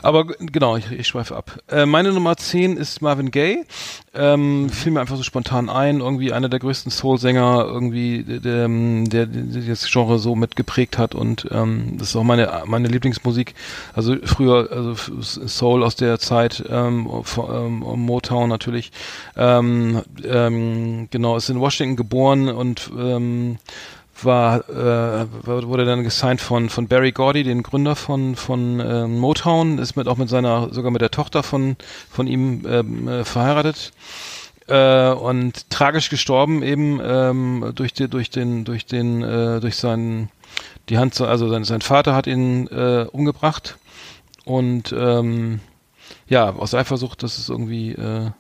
Aber 0.03 0.25
genau, 0.25 0.77
ich, 0.77 0.91
ich 0.91 1.07
schweife 1.07 1.37
ab. 1.37 1.59
Äh, 1.69 1.87
meine 1.87 2.13
Nummer 2.13 2.37
10 2.37 2.77
ist 2.77 3.03
Marvin 3.03 3.31
Gaye. 3.31 3.65
Ähm, 4.15 4.71
fiel 4.71 4.93
mir 4.93 5.01
einfach 5.01 5.17
so 5.17 5.25
spontan 5.25 5.69
ein, 5.69 6.01
irgendwie 6.01 6.33
einer 6.33 6.49
der 6.49 6.61
größten 6.61 6.93
Soul-Sänger, 6.93 7.67
irgendwie, 7.67 8.23
der, 8.23 8.69
der, 8.69 9.27
der 9.27 9.63
das 9.63 9.91
Genre 9.91 10.21
so 10.21 10.37
mitgeprägt 10.37 10.99
hat 10.99 11.17
und 11.17 11.49
ähm, 11.51 11.97
das 11.99 12.11
ist 12.11 12.17
auch 12.17 12.23
meine, 12.23 12.63
meine 12.67 12.87
Lieblingsmusik. 12.89 13.55
Also 13.93 14.17
früher, 14.25 14.69
also 14.71 14.95
Soul 15.21 15.83
aus 15.83 15.97
der 15.97 16.21
Zeit, 16.21 16.63
ähm, 16.69 17.09
ähm, 17.37 17.79
Motown 17.81 18.49
natürlich. 18.49 18.93
Ähm, 19.37 20.03
ähm, 20.25 21.09
genau, 21.11 21.37
ist 21.37 21.51
in 21.51 21.61
Washington 21.61 21.97
geboren 21.97 22.49
und 22.49 22.91
ähm, 22.97 23.59
war 24.25 24.69
äh, 24.69 25.27
wurde 25.47 25.85
dann 25.85 26.03
gesigned 26.03 26.41
von 26.41 26.69
von 26.69 26.89
Barry 26.89 27.13
Gordy, 27.13 27.43
den 27.43 27.63
Gründer 27.63 27.97
von 27.97 28.37
von 28.37 28.81
ähm, 28.81 29.19
Motown, 29.19 29.79
ist 29.79 29.97
mit 29.97 30.09
auch 30.09 30.17
mit 30.17 30.29
seiner 30.29 30.73
sogar 30.73 30.91
mit 30.91 31.03
der 31.03 31.11
Tochter 31.11 31.43
von 31.43 31.77
von 32.11 32.27
ihm 32.27 32.65
ähm, 32.67 33.09
äh, 33.09 33.25
verheiratet. 33.25 33.93
Äh, 34.67 35.11
und 35.11 35.69
tragisch 35.71 36.09
gestorben 36.09 36.63
eben 36.63 36.99
ähm, 37.05 37.73
durch 37.75 37.93
die, 37.93 38.09
durch 38.09 38.31
den 38.31 38.65
durch 38.65 38.87
den 38.87 39.23
äh, 39.23 39.61
durch 39.61 39.77
seinen 39.77 40.31
die 40.89 40.99
Hand 40.99 41.21
also 41.21 41.49
sein 41.49 41.65
sein 41.65 41.83
Vater 41.83 42.15
hat 42.15 42.27
ihn 42.27 42.67
äh, 42.69 43.07
umgebracht. 43.11 43.77
Und 44.45 44.95
ähm, 44.97 45.61
ja 46.29 46.55
aus 46.55 46.75
Eifersucht, 46.75 47.23
das 47.23 47.39
ist 47.39 47.51
irgendwie 47.51 47.93
äh, 47.93 48.31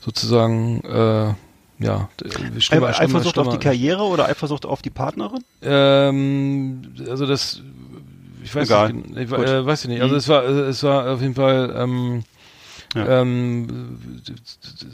sozusagen 0.00 0.82
äh, 0.84 1.34
ja, 1.78 2.08
d- 2.20 2.28
schlimmer, 2.60 2.60
schlimmer, 2.60 2.88
Eifersucht 2.88 3.38
auf 3.38 3.46
die 3.48 3.50
schlimmer. 3.50 3.62
Karriere 3.62 4.02
oder 4.04 4.26
Eifersucht 4.28 4.64
auf 4.66 4.82
die 4.82 4.90
Partnerin? 4.90 5.44
Ähm, 5.62 6.82
also 7.08 7.26
das, 7.26 7.62
ich 8.42 8.54
weiß 8.54 8.68
Egal. 8.68 8.92
nicht, 8.92 9.10
ich, 9.16 9.32
äh, 9.32 9.66
weiß 9.66 9.84
ich 9.84 9.88
nicht. 9.90 10.00
Also 10.02 10.14
Mhm. 10.14 10.18
es 10.18 10.28
war, 10.28 10.44
es 10.44 10.82
war 10.82 11.10
auf 11.12 11.20
jeden 11.20 11.34
Fall, 11.34 11.74
ähm, 11.76 12.22
Ja. 12.94 13.20
ähm, 13.20 13.90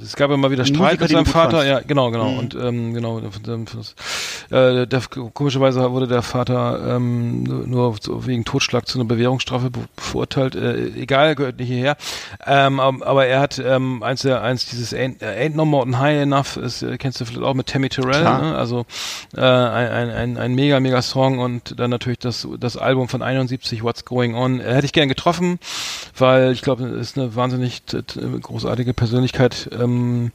es 0.02 0.16
gab 0.16 0.30
immer 0.30 0.50
wieder 0.50 0.64
Streit 0.64 1.00
Musiker, 1.00 1.02
mit 1.02 1.10
seinem 1.10 1.26
Vater, 1.26 1.58
fandst. 1.58 1.68
ja, 1.68 1.80
genau, 1.80 2.10
genau. 2.10 2.30
Mhm. 2.30 2.38
Und 2.38 2.54
ähm, 2.54 2.94
genau, 2.94 3.18
äh, 3.18 4.86
der, 4.86 5.00
komischerweise 5.32 5.90
wurde 5.90 6.08
der 6.08 6.22
Vater 6.22 6.96
ähm, 6.96 7.42
nur, 7.42 7.96
wegen 8.26 8.44
Totschlag 8.44 8.86
zu 8.86 8.98
einer 8.98 9.06
Bewährungsstrafe 9.06 9.70
be 9.70 9.80
verurteilt. 9.96 10.54
Äh, 10.54 10.88
egal, 11.00 11.34
gehört 11.34 11.58
nicht 11.58 11.68
hierher. 11.68 11.96
Ähm, 12.46 12.80
aber 12.80 13.26
er 13.26 13.40
hat 13.40 13.58
ähm, 13.58 14.02
eins 14.02 14.22
der 14.22 14.42
eins 14.42 14.66
dieses 14.66 14.94
Ain't, 14.94 15.22
äh, 15.22 15.46
Ain't 15.46 15.54
No 15.54 15.64
Mountain 15.64 15.98
High 15.98 16.22
Enough, 16.22 16.56
ist, 16.56 16.82
äh, 16.82 16.98
kennst 16.98 17.20
du 17.20 17.24
vielleicht 17.24 17.44
auch 17.44 17.54
mit 17.54 17.66
Tammy 17.66 17.88
Terrell, 17.88 18.22
ne? 18.22 18.56
also 18.56 18.86
äh, 19.36 19.40
ein, 19.40 20.10
ein, 20.10 20.36
ein, 20.38 20.54
mega, 20.54 20.80
mega 20.80 21.02
Song 21.02 21.38
und 21.38 21.78
dann 21.78 21.90
natürlich 21.90 22.18
das, 22.18 22.46
das 22.58 22.76
Album 22.76 23.08
von 23.08 23.22
71, 23.22 23.82
What's 23.82 24.04
Going 24.04 24.34
On. 24.34 24.60
Äh, 24.60 24.74
hätte 24.74 24.86
ich 24.86 24.92
gern 24.92 25.08
getroffen, 25.08 25.58
weil 26.16 26.52
ich 26.52 26.62
glaube, 26.62 26.84
ist 26.84 27.18
eine 27.18 27.34
wahnsinnig 27.34 27.81
t- 27.86 28.02
t- 28.02 28.20
großartige 28.40 28.94
Persönlichkeit, 28.94 29.68
ähm, 29.78 30.32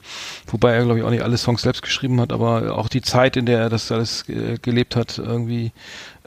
wobei 0.47 0.73
er, 0.73 0.83
glaube 0.83 0.99
ich, 0.99 1.05
auch 1.05 1.09
nicht 1.09 1.23
alle 1.23 1.37
Songs 1.37 1.61
selbst 1.61 1.81
geschrieben 1.81 2.19
hat, 2.21 2.31
aber 2.33 2.77
auch 2.77 2.89
die 2.89 3.01
Zeit, 3.01 3.37
in 3.37 3.45
der 3.45 3.59
er 3.59 3.69
das 3.69 3.91
alles 3.91 4.27
äh, 4.29 4.57
gelebt 4.61 4.95
hat, 4.95 5.17
irgendwie 5.17 5.71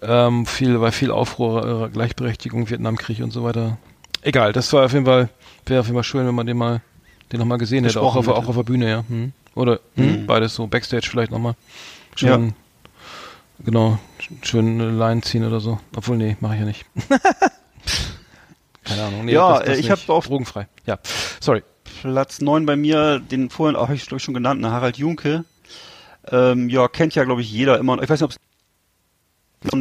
ähm, 0.02 0.46
viel, 0.46 0.80
war 0.80 0.92
viel 0.92 1.10
Aufruhr, 1.10 1.86
äh, 1.86 1.88
Gleichberechtigung, 1.90 2.70
Vietnamkrieg 2.70 3.20
und 3.22 3.32
so 3.32 3.44
weiter. 3.44 3.78
Egal, 4.22 4.52
das 4.52 4.72
war 4.72 4.84
auf 4.84 4.92
jeden 4.92 5.06
Fall, 5.06 5.28
wäre 5.66 5.80
auf 5.80 5.86
jeden 5.86 5.96
Fall 5.96 6.04
schön, 6.04 6.26
wenn 6.26 6.34
man 6.34 6.46
den 6.46 6.56
mal, 6.56 6.80
den 7.32 7.38
nochmal 7.38 7.58
gesehen 7.58 7.84
hätte, 7.84 8.00
auch 8.00 8.16
auf, 8.16 8.28
auch 8.28 8.48
auf 8.48 8.56
der 8.56 8.62
Bühne, 8.64 8.88
ja. 8.90 9.04
Hm. 9.08 9.32
Oder 9.54 9.80
hm, 9.96 10.22
Mhm. 10.22 10.26
beides 10.26 10.54
so, 10.54 10.66
Backstage 10.66 11.08
vielleicht 11.10 11.30
nochmal. 11.32 11.54
Schön, 12.16 12.54
genau, 13.64 13.98
sch- 14.20 14.46
schön 14.46 14.80
eine 14.80 14.90
Line 14.90 15.20
ziehen 15.22 15.44
oder 15.44 15.60
so. 15.60 15.78
Obwohl, 15.96 16.16
nee, 16.16 16.36
mache 16.40 16.54
ich 16.54 16.60
ja 16.60 16.66
nicht. 16.66 16.84
Keine 18.90 19.04
Ahnung. 19.04 19.24
Nee, 19.24 19.32
Ja, 19.32 19.50
das, 19.50 19.58
das 19.60 19.68
äh, 19.68 19.80
ich 19.80 19.88
nicht. 19.88 19.90
hab 20.02 20.08
auf- 20.10 20.26
Drogenfrei. 20.26 20.68
Ja, 20.86 20.98
sorry. 21.40 21.62
Platz 22.02 22.40
9 22.40 22.66
bei 22.66 22.76
mir, 22.76 23.18
den 23.20 23.50
vorhin 23.50 23.76
auch, 23.76 23.84
habe 23.84 23.94
ich 23.94 24.02
glaube 24.06 24.16
ich 24.18 24.22
schon 24.24 24.34
genannt, 24.34 24.60
ne, 24.60 24.70
Harald 24.70 24.96
Junke. 24.98 25.44
Ähm, 26.30 26.68
ja, 26.68 26.86
kennt 26.88 27.14
ja 27.14 27.24
glaube 27.24 27.40
ich 27.40 27.50
jeder 27.50 27.78
immer. 27.78 27.94
Ich 28.02 28.08
weiß 28.08 28.20
nicht, 28.20 28.22
ob 28.22 28.30
es 28.30 28.36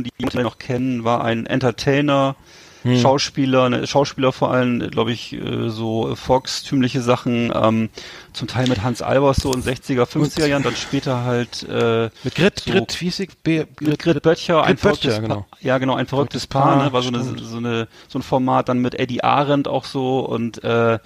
die 0.04 0.12
vielleicht 0.18 0.44
noch 0.44 0.58
kennen, 0.58 1.04
war 1.04 1.24
ein 1.24 1.46
Entertainer, 1.46 2.36
Hm. 2.84 2.98
Schauspieler, 2.98 3.70
ne, 3.70 3.86
Schauspieler 3.88 4.32
vor 4.32 4.52
allem, 4.52 4.80
glaube 4.90 5.12
ich, 5.12 5.34
äh, 5.34 5.70
so 5.70 6.16
volkstümliche 6.16 7.02
Sachen, 7.02 7.52
ähm, 7.54 7.90
zum 8.32 8.48
Teil 8.48 8.68
mit 8.70 8.84
Hans 8.84 9.02
Albers 9.02 9.38
so 9.38 9.52
in 9.54 9.62
60er, 9.62 10.04
50er 10.06 10.46
Jahren, 10.46 10.64
dann 10.64 10.78
später 10.78 11.26
halt 11.26 11.64
äh, 11.64 12.10
Mit 12.24 12.36
Grit, 12.36 12.60
so- 12.62 12.72
Grit, 12.72 13.02
ich? 13.02 13.38
B, 13.44 13.66
mit 13.82 14.00
Grit 14.00 14.22
Böttcher, 14.24 14.64
ein 14.64 14.76
Grit 14.78 14.82
Böttcher, 14.82 15.12
verrücktes 15.12 15.20
genau. 15.22 15.36
Paar, 15.50 15.60
ja 15.60 15.78
genau, 15.78 15.96
ein 15.96 16.08
verrücktes 16.08 16.46
Verrücktes 16.46 16.48
Paar, 16.48 16.76
Paar, 16.78 16.86
ne, 16.86 16.94
war 16.94 17.02
so 17.02 17.10
eine, 17.10 17.24
so 17.44 17.58
eine 17.58 17.88
so 18.08 18.18
ein 18.20 18.22
Format 18.22 18.70
dann 18.70 18.80
mit 18.80 18.96
Eddie 18.96 19.24
Arendt 19.26 19.68
auch 19.68 19.84
so 19.84 20.20
und 20.22 20.64
äh, 20.64 21.00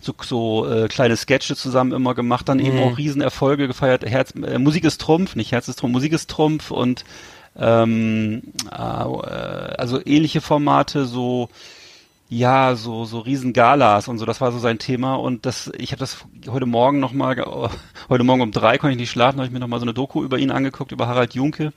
so, 0.00 0.14
so 0.22 0.66
äh, 0.68 0.88
kleine 0.88 1.16
Sketche 1.16 1.54
zusammen 1.56 1.92
immer 1.92 2.14
gemacht, 2.14 2.48
dann 2.48 2.58
eben 2.58 2.76
Mhm. 2.78 2.82
auch 2.82 2.98
Riesenerfolge 2.98 3.68
gefeiert. 3.68 4.04
Herz, 4.04 4.32
äh, 4.32 4.58
Musik 4.58 4.82
ist 4.84 5.00
Trumpf, 5.00 5.36
nicht 5.36 5.52
Herz 5.52 5.68
ist 5.68 5.78
Trumpf, 5.78 5.92
Musik 5.92 6.12
ist 6.14 6.30
Trumpf 6.30 6.70
und 6.70 7.04
ähm, 7.56 8.42
äh, 8.70 8.74
also 8.74 10.00
ähnliche 10.04 10.40
Formate, 10.40 11.04
so 11.06 11.48
ja, 12.28 12.76
so 12.76 13.04
so 13.06 13.18
Riesengalas 13.18 14.06
und 14.06 14.18
so, 14.18 14.24
das 14.24 14.40
war 14.40 14.52
so 14.52 14.60
sein 14.60 14.78
Thema 14.78 15.16
und 15.16 15.46
das 15.46 15.70
ich 15.76 15.90
habe 15.90 15.98
das 15.98 16.18
heute 16.48 16.66
Morgen 16.66 17.00
noch 17.00 17.12
mal 17.12 17.36
heute 18.08 18.24
Morgen 18.24 18.40
um 18.40 18.52
drei 18.52 18.78
konnte 18.78 18.92
ich 18.92 19.00
nicht 19.00 19.10
schlafen, 19.10 19.38
habe 19.38 19.46
ich 19.46 19.52
mir 19.52 19.58
noch 19.58 19.66
mal 19.66 19.80
so 19.80 19.84
eine 19.84 19.94
Doku 19.94 20.22
über 20.22 20.38
ihn 20.38 20.52
angeguckt 20.52 20.92
über 20.92 21.08
Harald 21.08 21.34
Junke 21.34 21.72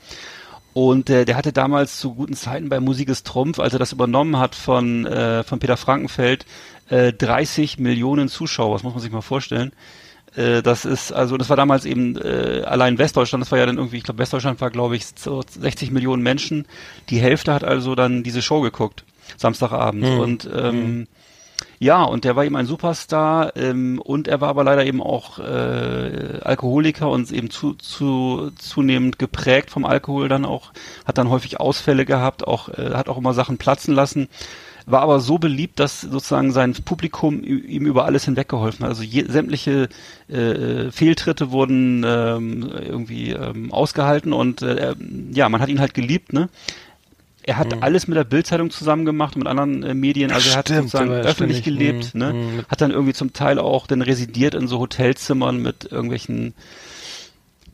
und 0.74 1.10
äh, 1.10 1.26
der 1.26 1.38
hatte 1.38 1.54
damals 1.54 2.00
zu 2.00 2.14
guten 2.14 2.36
Zeiten 2.36 2.70
bei 2.70 2.80
Musik 2.80 3.10
ist 3.10 3.26
Trumpf, 3.26 3.60
als 3.60 3.74
er 3.74 3.80
das 3.80 3.94
übernommen 3.94 4.38
hat 4.38 4.54
von 4.54 5.06
äh, 5.08 5.44
von 5.44 5.58
Peter 5.60 5.78
Frankenfeld, 5.78 6.46
äh, 6.90 7.14
30 7.14 7.80
Millionen 7.80 8.30
Zuschauer, 8.30 8.76
das 8.76 8.84
muss 8.84 8.94
man 8.94 9.02
sich 9.02 9.12
mal 9.12 9.22
vorstellen. 9.22 9.72
Äh, 10.36 10.62
das 10.62 10.86
ist, 10.86 11.12
also 11.12 11.38
das 11.38 11.50
war 11.50 11.58
damals 11.58 11.86
eben 11.86 12.18
äh, 12.18 12.64
allein 12.66 12.98
Westdeutschland, 12.98 13.44
das 13.44 13.52
war 13.52 13.60
ja 13.60 13.66
dann 13.66 13.78
irgendwie, 13.78 13.98
ich 13.98 14.04
glaube 14.04 14.20
Westdeutschland 14.20 14.62
war 14.62 14.70
glaube 14.70 14.96
ich 14.96 15.06
so 15.16 15.44
60 15.48 15.92
Millionen 15.92 16.24
Menschen. 16.24 16.66
Die 17.10 17.20
Hälfte 17.20 17.54
hat 17.54 17.64
also 17.64 17.96
dann 17.96 18.24
diese 18.24 18.42
Show 18.42 18.62
geguckt, 18.62 19.04
Samstagabend. 19.38 20.04
Mhm. 20.04 20.20
Und 20.20 20.50
ähm, 20.54 21.08
ja, 21.80 22.04
und 22.04 22.24
der 22.24 22.36
war 22.36 22.46
eben 22.46 22.56
ein 22.56 22.66
Superstar 22.66 23.56
ähm, 23.58 24.00
und 24.00 24.28
er 24.28 24.40
war 24.42 24.50
aber 24.50 24.64
leider 24.64 24.86
eben 24.86 25.02
auch 25.02 25.40
äh, 25.40 26.40
Alkoholiker 26.42 27.10
und 27.10 27.30
eben 27.32 27.50
zu, 27.50 27.74
zu 27.74 28.52
zunehmend 28.58 29.20
geprägt 29.20 29.70
vom 29.70 29.86
Alkohol 29.86 30.30
dann 30.30 30.46
auch, 30.46 30.72
hat 31.06 31.18
dann 31.18 31.30
häufig 31.30 31.60
Ausfälle 31.60 32.06
gehabt, 32.06 32.48
auch 32.48 32.70
äh, 32.70 32.92
hat 32.94 33.10
auch 33.10 33.18
immer 33.18 33.34
Sachen 33.34 33.58
platzen 33.58 33.94
lassen, 33.94 34.30
war 34.86 35.02
aber 35.02 35.20
so 35.20 35.38
beliebt, 35.38 35.80
dass 35.80 36.02
sozusagen 36.02 36.52
sein 36.52 36.74
Publikum 36.74 37.44
ihm 37.44 37.86
über 37.86 38.06
alles 38.06 38.26
hinweggeholfen 38.26 38.84
hat. 38.84 38.90
Also 38.90 39.04
je, 39.04 39.26
sämtliche 39.28 39.88
äh, 40.28 40.92
Fehltritte 40.92 41.52
wurden 41.52 42.04
ähm, 42.06 42.70
irgendwie 42.82 43.32
ähm, 43.32 43.72
ausgehalten 43.72 44.34
und 44.34 44.62
äh, 44.62 44.96
ja, 45.32 45.48
man 45.50 45.62
hat 45.62 45.70
ihn 45.70 45.80
halt 45.80 45.94
geliebt, 45.94 46.34
ne? 46.34 46.50
Er 47.46 47.58
hat 47.58 47.84
alles 47.84 48.08
mit 48.08 48.16
der 48.16 48.24
Bildzeitung 48.24 48.70
zusammen 48.70 49.04
gemacht 49.04 49.36
und 49.36 49.40
mit 49.40 49.50
anderen 49.50 49.84
äh, 49.84 49.94
Medien, 49.94 50.32
also 50.32 50.50
er 50.52 50.56
hat 50.58 50.68
Stimmt, 50.70 50.84
sozusagen 50.92 51.12
öffentlich 51.12 51.58
ständig, 51.58 51.64
gelebt, 51.66 52.16
mm, 52.16 52.18
ne? 52.18 52.34
mm, 52.34 52.56
mit- 52.58 52.68
Hat 52.70 52.80
dann 52.80 52.92
irgendwie 52.92 53.12
zum 53.14 53.34
Teil 53.34 53.60
auch 53.60 53.86
dann 53.86 54.02
residiert 54.02 54.54
in 54.56 54.70
so 54.70 54.80
Hotelzimmern 54.80 55.62
mit 55.62 55.92
irgendwelchen 55.92 56.54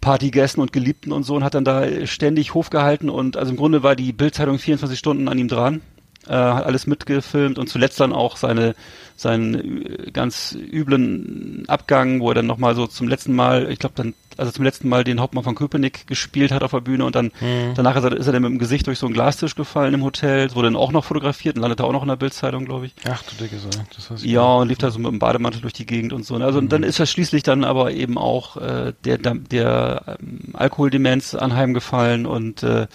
Partygästen 0.02 0.62
und 0.62 0.72
Geliebten 0.74 1.12
und 1.12 1.24
so 1.24 1.36
und 1.36 1.44
hat 1.44 1.54
dann 1.54 1.66
da 1.66 1.86
ständig 2.08 2.54
Hof 2.54 2.70
gehalten 2.70 3.10
und 3.10 3.36
also 3.38 3.52
im 3.52 3.58
Grunde 3.58 3.84
war 3.84 3.96
die 3.96 4.14
Bildzeitung 4.14 4.58
24 4.58 4.98
Stunden 4.98 5.28
an 5.28 5.38
ihm 5.38 5.50
dran, 5.50 5.82
äh, 6.30 6.34
hat 6.34 6.66
alles 6.66 6.88
mitgefilmt 6.88 7.58
und 7.58 7.68
zuletzt 7.68 8.00
dann 8.00 8.14
auch 8.14 8.38
seine 8.38 8.76
seinen 9.16 9.86
äh, 9.86 10.12
ganz 10.12 10.56
üblen 10.56 11.66
Abgang, 11.68 12.22
wo 12.22 12.30
er 12.30 12.36
dann 12.36 12.48
nochmal 12.48 12.76
so 12.76 12.88
zum 12.88 13.08
letzten 13.08 13.36
Mal, 13.36 13.70
ich 13.72 13.80
glaube 13.80 13.96
dann 13.96 14.14
als 14.38 14.50
er 14.50 14.54
zum 14.54 14.64
letzten 14.64 14.88
Mal 14.88 15.04
den 15.04 15.20
Hauptmann 15.20 15.44
von 15.44 15.54
Köpenick 15.54 16.08
gespielt 16.08 16.54
hat 16.54 16.64
auf 16.64 16.72
der 16.72 16.80
Bühne 16.80 17.04
und 17.04 17.14
dann 17.14 17.32
danach 17.76 17.98
ist 17.98 18.06
er, 18.06 18.14
ist 18.14 18.26
er 18.26 18.32
dann 18.32 18.42
mit 18.42 18.52
dem 18.52 18.58
Gesicht 18.58 18.88
durch 18.88 18.98
so 18.98 19.06
einen 19.06 19.14
Glastisch 19.14 19.54
gefallen 19.54 19.94
im 19.94 20.04
Hotel, 20.04 20.56
wurde 20.56 20.68
dann 20.68 20.78
auch 20.78 20.94
noch 20.94 21.04
fotografiert 21.04 21.58
und 21.58 21.62
landete 21.62 21.84
auch 21.84 21.92
noch 21.92 22.04
in 22.04 22.08
der 22.08 22.16
Bildzeitung, 22.16 22.64
glaube 22.64 22.86
ich. 22.86 22.94
Ach 23.10 23.22
du 23.24 23.36
Dicke, 23.36 23.58
so. 23.60 23.70
das 23.94 24.10
heißt, 24.10 24.24
Ja, 24.24 24.46
und 24.46 24.70
lief 24.70 24.78
da 24.78 24.92
so 24.92 25.00
mit 25.00 25.12
dem 25.12 25.20
Bademantel 25.20 25.60
durch 25.62 25.74
die 25.74 25.86
Gegend 25.86 26.14
und 26.14 26.26
so. 26.26 26.38
ne? 26.38 26.46
Also 26.46 26.60
und 26.60 26.72
dann 26.72 26.84
ist 26.84 27.00
er 27.00 27.06
schließlich 27.06 27.44
dann 27.44 27.66
aber 27.66 27.92
eben 27.92 28.18
auch 28.18 28.56
äh, 28.56 28.94
der, 29.04 29.18
der, 29.18 29.36
der 29.36 30.18
ähm, 30.22 30.54
Alkoholdemenz 30.54 31.36
anheimgefallen 31.36 32.26
und 32.26 32.64
äh, 32.64 32.88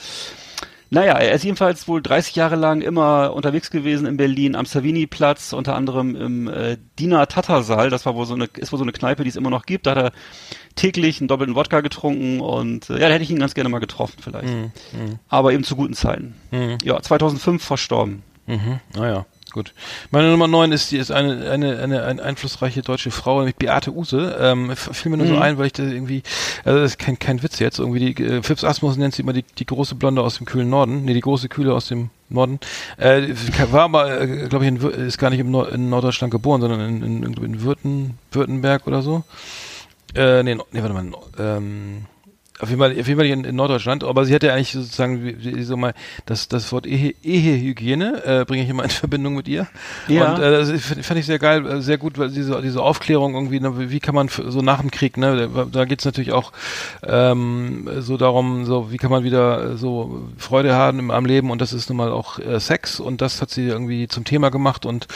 naja, 0.95 1.15
er 1.15 1.33
ist 1.33 1.43
jedenfalls 1.43 1.89
wohl 1.89 2.01
30 2.01 2.37
Jahre 2.37 2.55
lang 2.55 2.81
immer 2.81 3.33
unterwegs 3.35 3.71
gewesen 3.71 4.07
in 4.07 4.17
Berlin 4.17 4.55
am 4.55 4.65
Savini-Platz, 4.65 5.53
unter 5.53 5.75
anderem 5.75 6.15
im 6.15 6.49
äh, 6.49 6.79
Dina 7.01 7.27
Tattersal. 7.27 7.91
Das 7.91 8.07
war 8.07 8.15
wohl 8.15 8.27
so 8.27 8.35
eine, 8.35 8.45
ist 8.57 8.71
wohl 8.71 8.79
so 8.79 8.85
eine 8.85 8.93
Kneipe, 8.93 9.25
die 9.25 9.29
es 9.29 9.35
immer 9.35 9.51
noch 9.51 9.67
gibt. 9.67 9.87
Da 9.87 9.91
hat 9.91 9.99
er 9.99 10.13
täglich 10.77 11.21
einen 11.21 11.27
doppelten 11.27 11.57
Wodka 11.57 11.81
getrunken 11.81 12.41
und 12.41 12.91
äh, 12.91 12.95
ja, 12.95 13.09
da 13.09 13.15
hätte 13.15 13.25
ich 13.25 13.31
ihn 13.31 13.41
ganz 13.41 13.55
gerne 13.55 13.71
mal 13.71 13.81
getroffen 13.81 14.19
vielleicht. 14.23 14.49
Aber 15.29 15.53
eben 15.53 15.65
zu 15.65 15.75
guten 15.75 15.95
Zeiten. 15.95 16.37
Ja, 16.85 17.03
2005 17.03 17.63
verstorben. 17.63 18.23
Mhm, 18.47 18.81
naja, 18.95 19.27
gut. 19.55 19.73
Meine 20.11 20.31
Nummer 20.31 20.49
9 20.49 20.73
ist, 20.73 20.91
die 20.91 20.99
ist 20.99 21.11
eine, 21.11 21.51
eine, 21.51 21.79
eine, 21.79 22.03
eine 22.03 22.23
einflussreiche 22.23 22.83
deutsche 22.83 23.11
Frau, 23.11 23.39
nämlich 23.39 23.57
Beate 23.57 23.95
Use. 23.95 24.37
Ähm, 24.39 24.77
fiel 24.77 25.11
mir 25.11 25.17
nur 25.17 25.29
so 25.29 25.39
ein, 25.39 25.57
weil 25.57 25.67
ich 25.67 25.73
da 25.73 25.85
irgendwie, 25.85 26.23
also 26.65 26.81
das 26.81 26.93
ist 26.93 26.99
kein, 26.99 27.19
kein 27.19 27.43
Witz 27.43 27.61
jetzt, 27.61 27.79
irgendwie 27.79 28.13
die, 28.13 28.23
äh, 28.23 28.43
Phipps 28.43 28.65
Asmus 28.65 28.99
nennt 28.99 29.15
sie 29.15 29.23
immer 29.23 29.33
die, 29.33 29.45
die 29.57 29.65
große 29.65 29.95
Blonde 29.95 30.21
aus 30.23 30.37
dem 30.37 30.47
kühlen 30.47 30.69
Norden, 30.69 31.05
nee, 31.05 31.15
die 31.15 31.21
große 31.21 31.49
Kühle 31.49 31.73
aus 31.73 31.89
dem 31.89 32.11
Norden. 32.29 32.59
Äh, 32.99 33.29
war 33.71 33.85
aber, 33.85 34.21
äh, 34.21 34.49
glaube 34.49 34.65
ich, 34.65 34.69
in, 34.69 35.07
ist 35.07 35.19
gar 35.19 35.31
nicht 35.31 35.41
im 35.41 35.51
Nord 35.51 35.73
in 35.73 35.89
Norddeutschland 35.89 36.33
geboren, 36.33 36.61
sondern 36.61 36.81
in, 36.81 37.03
in, 37.03 37.23
in, 37.23 37.63
Würten, 37.63 38.19
Württemberg 38.33 38.87
oder 38.87 39.01
so. 39.01 39.23
Äh, 40.15 40.43
nee, 40.43 40.55
nee, 40.55 40.83
warte 40.83 40.95
mal, 40.95 41.07
ähm, 41.39 42.07
auf 42.65 42.69
jeden 42.71 42.81
Fall, 42.81 42.91
auf 42.99 43.07
jeden 43.07 43.17
Fall 43.19 43.27
in, 43.27 43.45
in 43.45 43.57
Norddeutschland, 43.57 44.03
aber 44.05 44.25
sie 44.25 44.35
hatte 44.35 44.53
eigentlich 44.53 44.73
sozusagen, 44.73 45.25
wie, 45.25 45.57
wie 45.57 45.63
so 45.63 45.77
mal, 45.77 45.95
das, 46.27 46.49
das 46.49 46.71
Wort 46.73 46.87
Ehe, 46.87 47.15
Ehehygiene 47.23 48.25
äh, 48.25 48.45
bringe 48.45 48.65
ich 48.65 48.69
immer 48.69 48.83
in 48.85 48.91
Verbindung 48.91 49.35
mit 49.37 49.47
ihr. 49.49 49.67
Ja. 50.09 50.35
Und 50.35 50.43
äh, 50.43 50.51
das 50.51 50.71
fand 51.07 51.21
ich 51.21 51.27
sehr 51.27 51.39
geil, 51.39 51.67
äh, 51.67 51.81
sehr 51.81 51.99
gut, 51.99 52.19
weil 52.19 52.31
diese, 52.31 52.61
diese 52.61 52.83
Aufklärung 52.83 53.35
irgendwie, 53.35 53.61
ne, 53.61 53.91
wie- 53.91 54.01
kann 54.01 54.15
man 54.15 54.29
so 54.29 54.61
nach 54.61 54.81
dem 54.81 54.91
Krieg, 54.91 55.17
ne, 55.17 55.49
da, 55.73 55.85
geht's 55.85 56.05
natürlich 56.05 56.33
auch 56.33 56.53
ähm, 57.03 57.89
so 58.01 58.17
darum, 58.17 58.65
so 58.65 58.91
wie 58.93 58.97
kann 58.97 59.11
man 59.11 59.25
wieder 59.25 59.77
so 59.77 60.29
Freude 60.37 60.75
haben 60.75 60.99
im, 60.99 61.11
am 61.11 61.25
Leben 61.27 61.51
und 61.51 61.61
das 61.61 61.73
ist 61.73 61.89
nun 61.89 61.97
mal 61.99 62.11
auch 62.13 62.39
äh, 62.39 62.61
Sex 62.61 63.01
und 63.01 63.21
das 63.21 63.41
hat 63.41 63.51
sie 63.51 63.67
irgendwie 63.67 64.09
zum 64.09 64.25
Thema 64.25 64.51
gemacht 64.51 64.85
und 64.87 65.07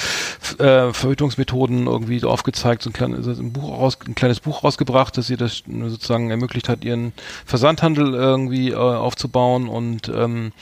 äh, 0.59 0.93
Verhütungsmethoden 0.93 1.87
irgendwie 1.87 2.19
so 2.19 2.31
aufgezeigt, 2.31 2.83
so 2.83 2.91
ein, 2.91 2.93
klein, 2.93 3.23
so 3.23 3.31
ein 3.31 3.53
Buch 3.53 3.79
raus, 3.79 3.99
ein 4.07 4.15
kleines 4.15 4.41
Buch 4.41 4.65
rausgebracht, 4.65 5.17
das 5.17 5.29
ihr 5.31 5.37
das 5.37 5.63
sozusagen 5.67 6.31
ermöglicht 6.31 6.69
hat, 6.69 6.85
ihren 6.85 7.13
Versandhandel 7.47 8.15
irgendwie 8.15 8.71
äh, 8.71 8.75
aufzubauen 8.77 9.69
und 9.69 10.09
ähm, 10.09 10.53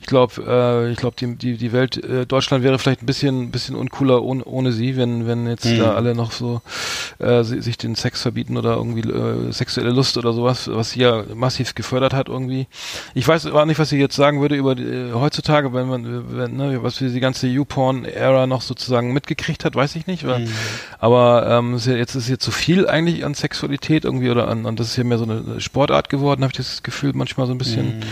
ich 0.00 0.06
glaube, 0.06 0.42
äh, 0.46 0.92
ich 0.92 0.96
glaube, 0.98 1.16
die, 1.18 1.36
die, 1.36 1.56
die 1.56 1.72
Welt, 1.72 1.96
äh, 2.02 2.26
Deutschland 2.26 2.64
wäre 2.64 2.78
vielleicht 2.78 3.02
ein 3.02 3.06
bisschen, 3.06 3.50
bisschen 3.50 3.76
uncooler 3.76 4.22
ohne, 4.22 4.44
ohne 4.44 4.72
sie, 4.72 4.96
wenn, 4.96 5.26
wenn 5.26 5.46
jetzt 5.46 5.64
da 5.78 5.94
alle 5.94 6.14
noch 6.14 6.32
so 6.32 6.60
äh, 7.18 7.42
si- 7.44 7.60
sich 7.60 7.76
den 7.78 7.94
Sex 7.94 8.22
verbieten 8.22 8.56
oder 8.56 8.76
irgendwie 8.76 9.08
äh, 9.08 9.52
sexuelle 9.52 9.90
Lust 9.90 10.16
oder 10.18 10.32
sowas, 10.32 10.68
was 10.72 10.90
sie 10.92 11.00
ja 11.00 11.24
massiv 11.34 11.74
gefördert 11.74 12.14
hat 12.14 12.28
irgendwie. 12.28 12.66
Ich 13.14 13.26
weiß 13.26 13.46
auch 13.46 13.64
nicht, 13.64 13.78
was 13.78 13.92
ich 13.92 14.00
jetzt 14.00 14.16
sagen 14.16 14.40
würde 14.40 14.56
über 14.56 14.74
die, 14.74 14.84
äh, 14.84 15.12
heutzutage, 15.14 15.72
wenn 15.72 15.88
man, 15.88 16.36
wenn, 16.36 16.56
ne, 16.56 16.82
was 16.82 16.96
für 16.98 17.08
die 17.08 17.20
ganze 17.20 17.46
YouPorn-Ära 17.46 18.46
noch 18.46 18.62
sozusagen 18.62 19.12
mitgekriegt 19.12 19.64
hat, 19.64 19.74
weiß 19.74 19.96
ich 19.96 20.06
nicht. 20.06 20.26
Weil, 20.26 20.48
Aber 20.98 21.46
ähm, 21.48 21.74
ist 21.74 21.86
ja, 21.86 21.94
jetzt 21.94 22.14
ist 22.14 22.26
hier 22.26 22.38
zu 22.38 22.50
viel 22.50 22.88
eigentlich 22.88 23.24
an 23.24 23.34
Sexualität 23.34 24.04
irgendwie 24.04 24.30
oder 24.30 24.48
an, 24.48 24.66
an 24.66 24.76
das 24.76 24.88
ist 24.88 24.96
ja 24.96 25.04
mehr 25.04 25.18
so 25.18 25.24
eine 25.24 25.60
Sportart 25.60 26.09
geworden, 26.10 26.42
habe 26.42 26.52
ich 26.52 26.56
das 26.58 26.82
Gefühl 26.82 27.12
manchmal 27.14 27.46
so 27.46 27.52
ein 27.52 27.58
bisschen. 27.58 28.04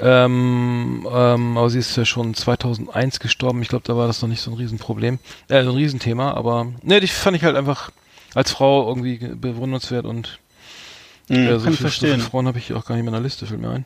Ähm, 0.00 1.06
ähm, 1.12 1.56
aber 1.56 1.70
sie 1.70 1.78
ist 1.78 1.96
ja 1.96 2.04
schon 2.04 2.34
2001 2.34 3.20
gestorben. 3.20 3.62
Ich 3.62 3.68
glaube, 3.68 3.84
da 3.86 3.96
war 3.96 4.08
das 4.08 4.20
noch 4.20 4.28
nicht 4.28 4.40
so 4.40 4.50
ein 4.50 4.56
Riesenproblem, 4.56 5.20
äh, 5.48 5.62
so 5.62 5.70
ein 5.70 5.76
Riesenthema. 5.76 6.32
Aber 6.32 6.66
ne, 6.82 7.00
die 7.00 7.06
fand 7.06 7.36
ich 7.36 7.44
halt 7.44 7.56
einfach 7.56 7.90
als 8.34 8.50
Frau 8.50 8.88
irgendwie 8.88 9.18
bewundernswert 9.18 10.06
und 10.06 10.40
Mhm, 11.32 11.46
äh, 11.46 11.58
so, 11.58 11.58
kann 11.58 11.58
ich 11.58 11.62
viel, 11.62 11.72
so 11.72 11.76
verstehen. 11.76 12.20
Frauen 12.20 12.46
habe 12.46 12.58
ich 12.58 12.72
auch 12.72 12.84
gar 12.84 12.94
nicht 12.94 13.04
mehr 13.04 13.08
in 13.12 13.14
der 13.14 13.22
Liste, 13.22 13.46
fällt 13.46 13.60
mir 13.60 13.70
ein. 13.70 13.84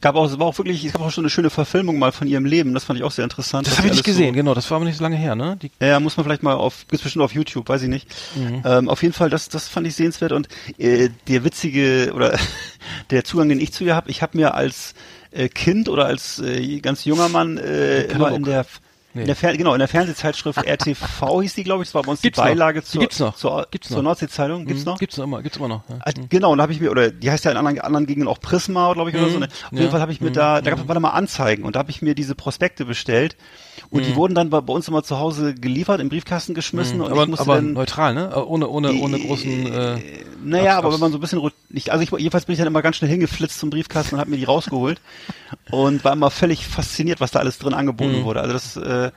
Gab 0.00 0.16
auch, 0.16 0.26
es 0.26 0.38
war 0.38 0.46
auch 0.46 0.58
wirklich, 0.58 0.84
es 0.84 0.92
gab 0.92 1.02
auch 1.02 1.10
schon 1.10 1.24
eine 1.24 1.30
schöne 1.30 1.50
Verfilmung 1.50 1.98
mal 1.98 2.12
von 2.12 2.26
ihrem 2.26 2.44
Leben. 2.44 2.74
Das 2.74 2.84
fand 2.84 2.98
ich 2.98 3.04
auch 3.04 3.10
sehr 3.10 3.24
interessant. 3.24 3.66
Das 3.66 3.78
habe 3.78 3.88
ich 3.88 3.94
nicht 3.94 4.04
gesehen, 4.04 4.28
So, 4.28 4.32
genau. 4.34 4.54
Das 4.54 4.70
war 4.70 4.76
aber 4.76 4.84
nicht 4.84 4.96
so 4.96 5.02
lange 5.02 5.16
her, 5.16 5.34
ne? 5.34 5.56
Die, 5.60 5.70
Ja, 5.80 6.00
muss 6.00 6.16
man 6.16 6.24
vielleicht 6.24 6.42
mal 6.42 6.54
auf, 6.54 6.86
gibt's 6.88 7.02
bestimmt 7.02 7.24
auf 7.24 7.32
YouTube, 7.32 7.68
weiß 7.68 7.82
ich 7.82 7.88
nicht. 7.88 8.08
Mhm. 8.34 8.62
Ähm, 8.64 8.88
auf 8.88 9.02
jeden 9.02 9.14
Fall, 9.14 9.30
das, 9.30 9.48
das 9.48 9.68
fand 9.68 9.86
ich 9.86 9.94
sehenswert 9.94 10.32
und 10.32 10.48
äh, 10.78 11.10
der 11.28 11.44
witzige 11.44 12.12
oder 12.14 12.38
der 13.10 13.24
Zugang, 13.24 13.48
den 13.48 13.60
ich 13.60 13.72
zu 13.72 13.84
ihr 13.84 13.94
habe, 13.94 14.10
ich 14.10 14.22
habe 14.22 14.36
mir 14.36 14.54
als 14.54 14.94
äh, 15.30 15.48
Kind 15.48 15.88
oder 15.88 16.06
als 16.06 16.38
äh, 16.40 16.78
ganz 16.80 17.04
junger 17.04 17.28
Mann 17.28 17.58
äh, 17.58 18.02
immer 18.04 18.32
in 18.32 18.44
der 18.44 18.66
Nee. 19.14 19.20
in 19.22 19.26
der 19.28 19.36
Fer 19.36 19.56
genau 19.56 19.72
in 19.74 19.78
der 19.78 19.88
Fernsehzeitschrift 19.88 20.58
RTV 20.66 21.40
hieß 21.40 21.54
die, 21.54 21.64
glaube 21.64 21.82
ich, 21.82 21.88
das 21.88 21.94
war 21.94 22.02
bei 22.02 22.10
uns 22.10 22.20
Gibt's 22.20 22.36
die 22.36 22.42
noch. 22.42 22.48
Beilage 22.48 22.80
Die 22.80 22.86
zur, 22.86 23.00
gibt's 23.00 23.20
noch. 23.20 23.36
zur, 23.36 23.66
Gibt's 23.70 23.88
zur 23.88 23.98
noch. 23.98 24.02
Nordsee-Zeitung. 24.04 24.66
Gibt's 24.66 24.84
Mhm, 24.84 24.90
noch? 24.92 24.98
Gibt's 24.98 25.16
noch 25.16 25.24
immer, 25.24 25.42
gibt's 25.42 25.56
immer 25.58 25.68
noch. 25.68 25.82
Ja. 25.88 25.96
Ah, 26.04 26.10
Genau, 26.28 26.52
und 26.52 26.58
da 26.58 26.62
habe 26.62 26.72
ich 26.72 26.80
mir, 26.80 26.90
oder 26.90 27.10
die 27.10 27.30
heißt 27.30 27.44
ja 27.44 27.50
in 27.52 27.56
anderen, 27.56 27.78
anderen 27.80 28.06
Gegenden 28.06 28.28
auch 28.28 28.40
Prisma, 28.40 28.92
glaube 28.92 29.10
ich, 29.10 29.16
oder 29.16 29.30
so. 29.30 29.38
Ne? 29.38 29.46
Auf 29.46 29.72
Mhm. 29.72 29.76
Ja. 29.78 29.80
jeden 29.82 29.90
Fall 29.92 30.00
habe 30.00 30.12
ich 30.12 30.20
mir 30.20 30.30
Mhm. 30.30 30.34
da, 30.34 30.60
da 30.60 30.70
gab 30.70 30.78
es 30.80 31.00
mal 31.00 31.10
Anzeigen 31.10 31.62
und 31.64 31.76
da 31.76 31.78
habe 31.80 31.90
ich 31.90 32.02
mir 32.02 32.14
diese 32.14 32.34
Prospekte 32.34 32.84
bestellt 32.84 33.36
und 33.90 34.00
Mhm. 34.00 34.04
die 34.06 34.16
wurden 34.16 34.34
dann 34.34 34.50
bei, 34.50 34.60
bei 34.60 34.72
uns 34.72 34.88
immer 34.88 35.02
zu 35.02 35.18
Hause 35.18 35.54
geliefert, 35.54 36.00
im 36.00 36.08
Briefkasten 36.08 36.54
geschmissen 36.54 37.00
und 37.00 37.10
aber 37.12 37.22
ich 37.22 37.28
musste 37.28 37.44
aber 37.44 37.56
dann 37.56 37.72
neutral, 37.74 38.14
ne? 38.14 38.44
Ohne, 38.44 38.68
ohne, 38.68 38.94
ohne 38.94 39.18
großen. 39.18 39.72
Äh, 39.72 39.98
naja, 40.44 40.78
aber 40.78 40.92
wenn 40.92 41.00
man 41.00 41.10
so 41.12 41.18
ein 41.18 41.20
bisschen, 41.20 41.40
nicht, 41.70 41.90
also 41.90 42.02
ich, 42.02 42.10
jedenfalls 42.10 42.44
bin 42.46 42.52
ich 42.54 42.58
dann 42.58 42.68
immer 42.68 42.82
ganz 42.82 42.96
schnell 42.96 43.10
hingeflitzt 43.10 43.58
zum 43.58 43.70
Briefkasten 43.70 44.14
und 44.14 44.20
habe 44.20 44.30
mir 44.30 44.36
die 44.36 44.44
rausgeholt 44.44 45.00
und 45.70 46.04
war 46.04 46.12
immer 46.12 46.30
völlig 46.30 46.66
fasziniert, 46.66 47.20
was 47.20 47.30
da 47.32 47.40
alles 47.40 47.58
drin 47.58 47.74
angeboten 47.74 48.20
Mhm. 48.20 48.24
wurde. 48.24 48.40
Also 48.40 48.52
das 48.52 48.76
äh, 48.76 49.10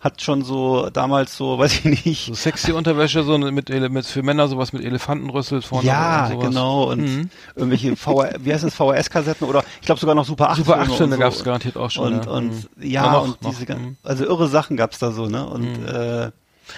hat 0.00 0.22
schon 0.22 0.44
so 0.44 0.90
damals 0.90 1.36
so, 1.36 1.58
weiß 1.58 1.80
ich 1.80 2.04
nicht, 2.04 2.26
so 2.26 2.34
sexy 2.34 2.70
Unterwäsche, 2.70 3.24
so 3.24 3.36
mit, 3.36 3.68
mit 3.68 4.06
für 4.06 4.22
Männer 4.22 4.46
sowas 4.46 4.72
mit 4.72 4.84
Elefantenrüssel 4.84 5.60
vorne. 5.60 5.88
ja, 5.88 6.28
und 6.28 6.40
genau. 6.40 6.84
Und 6.92 7.00
Mhm. 7.00 7.30
irgendwelche 7.56 7.96
VR, 7.96 8.30
wie 8.40 8.52
heißt 8.54 8.62
das, 8.62 8.74
VHS-Kassetten 8.76 9.44
oder 9.48 9.64
ich 9.80 9.86
glaube 9.86 10.00
sogar 10.00 10.14
noch 10.14 10.24
Super 10.24 10.50
8 10.50 10.58
Super 10.58 10.74
8 10.78 10.82
Filme 10.84 10.96
Filme 10.98 11.14
und 11.16 11.20
gab's 11.20 11.38
so. 11.38 11.44
garantiert 11.44 11.76
auch 11.76 11.90
schon. 11.90 12.14
Und, 12.14 12.24
ja. 12.26 12.30
und 12.30 12.50
Mhm. 12.52 12.64
ja, 12.90 13.10
noch, 13.12 13.24
und 13.24 13.42
noch, 13.42 13.50
diese 13.50 13.66
gan- 13.66 13.82
mhm. 13.82 13.96
also 14.04 14.24
irre 14.24 14.46
Sachen 14.46 14.76
gab's 14.76 15.00
da 15.00 15.10
so, 15.10 15.26
ne? 15.26 15.44
Und 15.48 15.84
äh, 15.86 16.30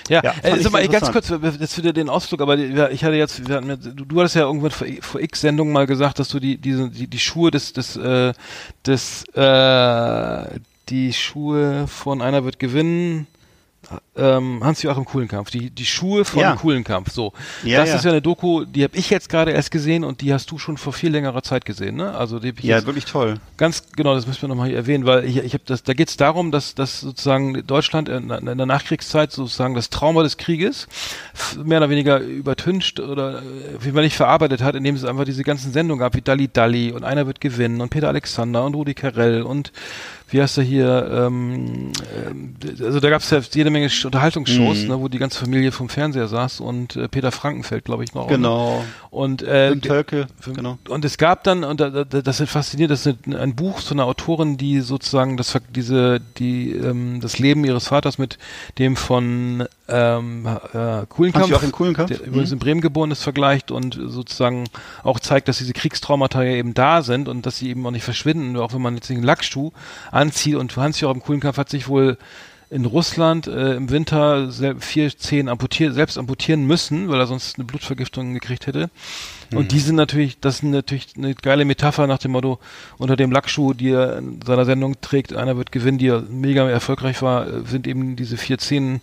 Ja, 0.09 0.23
Ja, 0.25 0.35
äh, 0.43 0.61
sag 0.61 0.73
mal, 0.73 0.87
ganz 0.89 1.11
kurz, 1.13 1.29
jetzt 1.61 1.77
wieder 1.79 1.93
den 1.93 2.09
Ausflug, 2.09 2.41
aber 2.41 2.57
ich 2.59 3.05
hatte 3.05 3.17
jetzt, 3.17 3.47
wir 3.49 3.57
hatten, 3.57 3.69
jetzt- 3.71 3.87
du, 3.95 4.05
du 4.05 4.19
hattest 4.21 4.37
ja 4.37 4.43
irgendwann 4.43 4.71
vor, 4.71 4.87
vor 5.01 5.21
x 5.21 5.41
Sendungen 5.41 5.73
mal 5.73 5.87
gesagt, 5.87 6.19
dass 6.19 6.29
du 6.29 6.39
die, 6.41 6.57
diese, 6.59 6.89
die, 6.91 7.07
die 7.07 7.19
Schuhe 7.19 7.51
des, 7.51 7.73
des, 7.73 7.97
äh, 7.97 8.33
des, 8.87 9.25
äh, 9.35 10.59
die 10.89 11.13
Schuhe 11.13 11.87
von 11.87 12.23
einer 12.23 12.45
wird 12.45 12.59
gewinnen, 12.59 13.27
ähm, 14.17 14.61
Hans-Joachim 14.63 15.05
Kuhlenkampf, 15.05 15.51
die, 15.51 15.71
die 15.71 15.87
Schuhe 15.87 16.25
von 16.25 16.41
Ja. 16.41 16.57
Kuhlenkampf, 16.57 17.11
so. 17.11 17.33
Ja, 17.65 17.79
das 17.81 17.91
ja. 17.91 17.97
ist 17.97 18.05
ja 18.05 18.11
eine 18.11 18.23
Doku, 18.23 18.65
die 18.65 18.85
habe 18.85 18.97
ich 18.97 19.11
jetzt 19.11 19.29
gerade 19.29 19.53
erst 19.53 19.71
gesehen 19.71 20.05
und 20.05 20.21
die 20.21 20.33
hast 20.33 20.51
du 20.51 20.59
schon 20.59 20.77
vor 20.77 20.93
viel 20.93 21.11
längerer 21.11 21.43
Zeit 21.43 21.65
gesehen, 21.65 21.97
ne? 21.97 22.15
Also 22.15 22.39
die 22.39 22.53
ja, 22.63 22.85
wirklich 22.87 23.05
toll. 23.05 23.39
Ganz 23.57 23.85
genau, 23.97 24.15
das 24.15 24.27
müssen 24.27 24.43
wir 24.43 24.49
nochmal 24.49 24.69
hier 24.69 24.77
erwähnen, 24.77 25.07
weil 25.07 25.25
ich, 25.25 25.39
ich 25.39 25.55
habe 25.55 25.65
das, 25.67 25.83
da 25.83 25.95
geht 25.95 26.09
es 26.09 26.17
darum, 26.17 26.51
dass, 26.51 26.75
dass 26.75 27.01
sozusagen 27.01 27.67
Deutschland 27.67 28.09
in, 28.09 28.31
in 28.31 28.59
der 28.59 28.67
Nachkriegszeit 28.67 29.33
sozusagen 29.33 29.75
das 29.75 29.91
Trauma 29.91 30.23
des 30.23 30.37
Krieges 30.37 30.87
mehr 31.63 31.79
oder 31.79 31.91
weniger 31.91 32.19
übertüncht 32.21 33.01
oder 33.01 33.39
äh, 33.39 33.43
wie 33.81 33.93
man 33.93 34.05
nicht 34.05 34.17
verarbeitet 34.17 34.63
hat, 34.63 34.75
indem 34.75 34.95
es 34.95 35.05
einfach 35.05 35.25
diese 35.25 35.43
ganzen 35.43 35.73
Sendungen 35.73 36.01
gab, 36.01 36.15
wie 36.15 36.23
Dalli 36.23 36.49
Dalli 36.49 36.93
und 36.93 37.05
einer 37.05 37.27
wird 37.27 37.41
gewinnen 37.41 37.81
und 37.81 37.91
Peter 37.91 38.09
Alexander 38.09 38.65
und 38.65 38.75
Rudi 38.75 38.95
Carell 38.95 39.43
und 39.43 39.73
wie 40.31 40.41
heißt 40.41 40.59
er 40.59 40.65
hier, 40.65 41.11
ähm, 41.27 41.93
ähm, 42.27 42.55
also 42.85 43.01
da 43.01 43.11
gab 43.11 43.21
es 43.23 43.31
ja 43.31 43.41
jede 43.53 43.71
Menge 43.71 43.89
Unterhaltungsshows, 44.05 44.83
Mhm. 44.83 44.89
ne, 44.89 45.01
wo 45.01 45.09
die 45.09 45.19
ganze 45.19 45.39
Familie 45.39 45.73
vom 45.73 45.89
Fernseher 45.89 46.29
saß 46.29 46.61
und 46.61 46.97
äh, 46.97 47.09
Peter 47.09 47.33
Frankenfeld, 47.33 47.85
glaube 47.85 48.05
ich, 48.05 48.15
noch. 48.15 48.29
Genau. 48.29 48.85
Und 49.11 49.43
äh, 49.43 49.75
Tölke, 49.77 50.27
genau. 50.55 50.79
Und 50.89 51.05
es 51.05 51.19
gab 51.19 51.43
dann, 51.45 51.65
und 51.65 51.81
da- 51.81 51.91
da- 52.05 52.23
das 52.23 52.41
ist 52.41 52.51
faszinierend, 52.51 52.93
das 52.93 53.07
ist 53.07 53.17
ein, 53.27 53.55
Buch 53.57 53.81
von 53.81 53.99
einer 53.99 54.07
Autorin, 54.09 54.57
die 54.57 54.81
sozusagen 54.81 55.37
das, 55.37 55.59
diese, 55.75 56.21
die, 56.39 56.71
ähm, 56.73 57.19
das 57.21 57.39
Leben 57.39 57.65
ihres 57.65 57.89
Vaters 57.89 58.19
mit 58.19 58.39
dem 58.79 58.97
von 58.97 59.65
ähm, 59.89 60.47
äh, 60.73 61.05
Kuhlenkampf, 61.09 61.73
Kuhlenkampf? 61.73 62.09
der 62.11 62.25
übrigens 62.25 62.53
in 62.53 62.61
Bremen 62.61 62.81
geboren 62.81 63.11
ist, 63.11 63.25
vergleicht 63.25 63.73
und 63.73 63.99
sozusagen 64.01 64.69
auch 65.03 65.19
zeigt, 65.19 65.49
dass 65.49 65.59
diese 65.59 65.73
Kriegstraumata 65.73 66.43
ja 66.45 66.53
eben 66.53 66.75
da 66.75 67.03
sind 67.03 67.27
und 67.29 67.45
dass 67.45 67.57
sie 67.59 67.71
eben 67.71 67.85
auch 67.85 67.91
nicht 67.91 68.05
verschwinden, 68.05 68.57
auch 68.57 68.73
wenn 68.73 68.83
man 68.83 68.95
jetzt 68.95 69.11
einen 69.11 69.25
Lackschuh 69.25 69.73
anzieht. 70.21 70.55
Und 70.55 70.77
Hans-Joachim 70.77 71.23
Kuhlenkampf 71.23 71.57
hat 71.57 71.69
sich 71.69 71.89
wohl 71.89 72.19
in 72.71 72.85
Russland 72.85 73.49
äh, 73.49 73.75
im 73.75 73.91
Winter 73.91 74.49
vier 74.79 75.17
Zehen 75.17 75.49
amputiert, 75.49 75.93
selbst 75.93 76.17
amputieren 76.17 76.65
müssen, 76.67 77.09
weil 77.09 77.19
er 77.19 77.27
sonst 77.27 77.59
eine 77.59 77.65
Blutvergiftung 77.65 78.33
gekriegt 78.33 78.69
hätte. 78.69 78.91
Und 79.53 79.73
die 79.73 79.81
sind 79.81 79.97
natürlich, 79.97 80.39
das 80.39 80.57
ist 80.57 80.63
natürlich 80.63 81.09
eine 81.17 81.35
geile 81.35 81.65
Metapher 81.65 82.07
nach 82.07 82.19
dem 82.19 82.31
Motto, 82.31 82.61
unter 82.99 83.17
dem 83.17 83.33
Lackschuh, 83.33 83.75
die 83.75 83.91
er 83.91 84.19
in 84.19 84.41
seiner 84.47 84.65
Sendung 84.65 85.01
trägt, 85.01 85.35
einer 85.35 85.57
wird 85.57 85.73
gewinnen, 85.73 85.99
die 85.99 86.07
ja 86.07 86.23
mega 86.31 86.71
erfolgreich 86.71 87.21
war, 87.23 87.49
äh, 87.49 87.67
sind 87.67 87.89
eben 87.89 88.15
diese 88.15 88.37
vier 88.37 88.59
Zähnen 88.59 89.01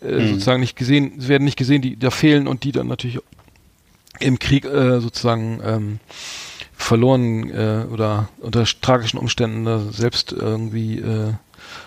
äh, 0.00 0.28
sozusagen 0.28 0.60
nicht 0.60 0.76
gesehen, 0.76 1.12
werden 1.26 1.44
nicht 1.44 1.58
gesehen, 1.58 1.82
die 1.82 1.98
da 1.98 2.10
fehlen 2.10 2.46
und 2.46 2.62
die 2.62 2.70
dann 2.70 2.86
natürlich 2.86 3.18
im 4.20 4.38
Krieg 4.38 4.64
äh, 4.64 5.00
sozusagen 5.00 5.60
ähm, 5.64 5.98
verloren 6.80 7.50
äh, 7.50 7.84
oder 7.92 8.28
unter 8.40 8.64
tragischen 8.64 9.18
Umständen 9.18 9.66
äh, 9.66 9.92
selbst 9.92 10.32
irgendwie 10.32 10.98
äh, 10.98 11.34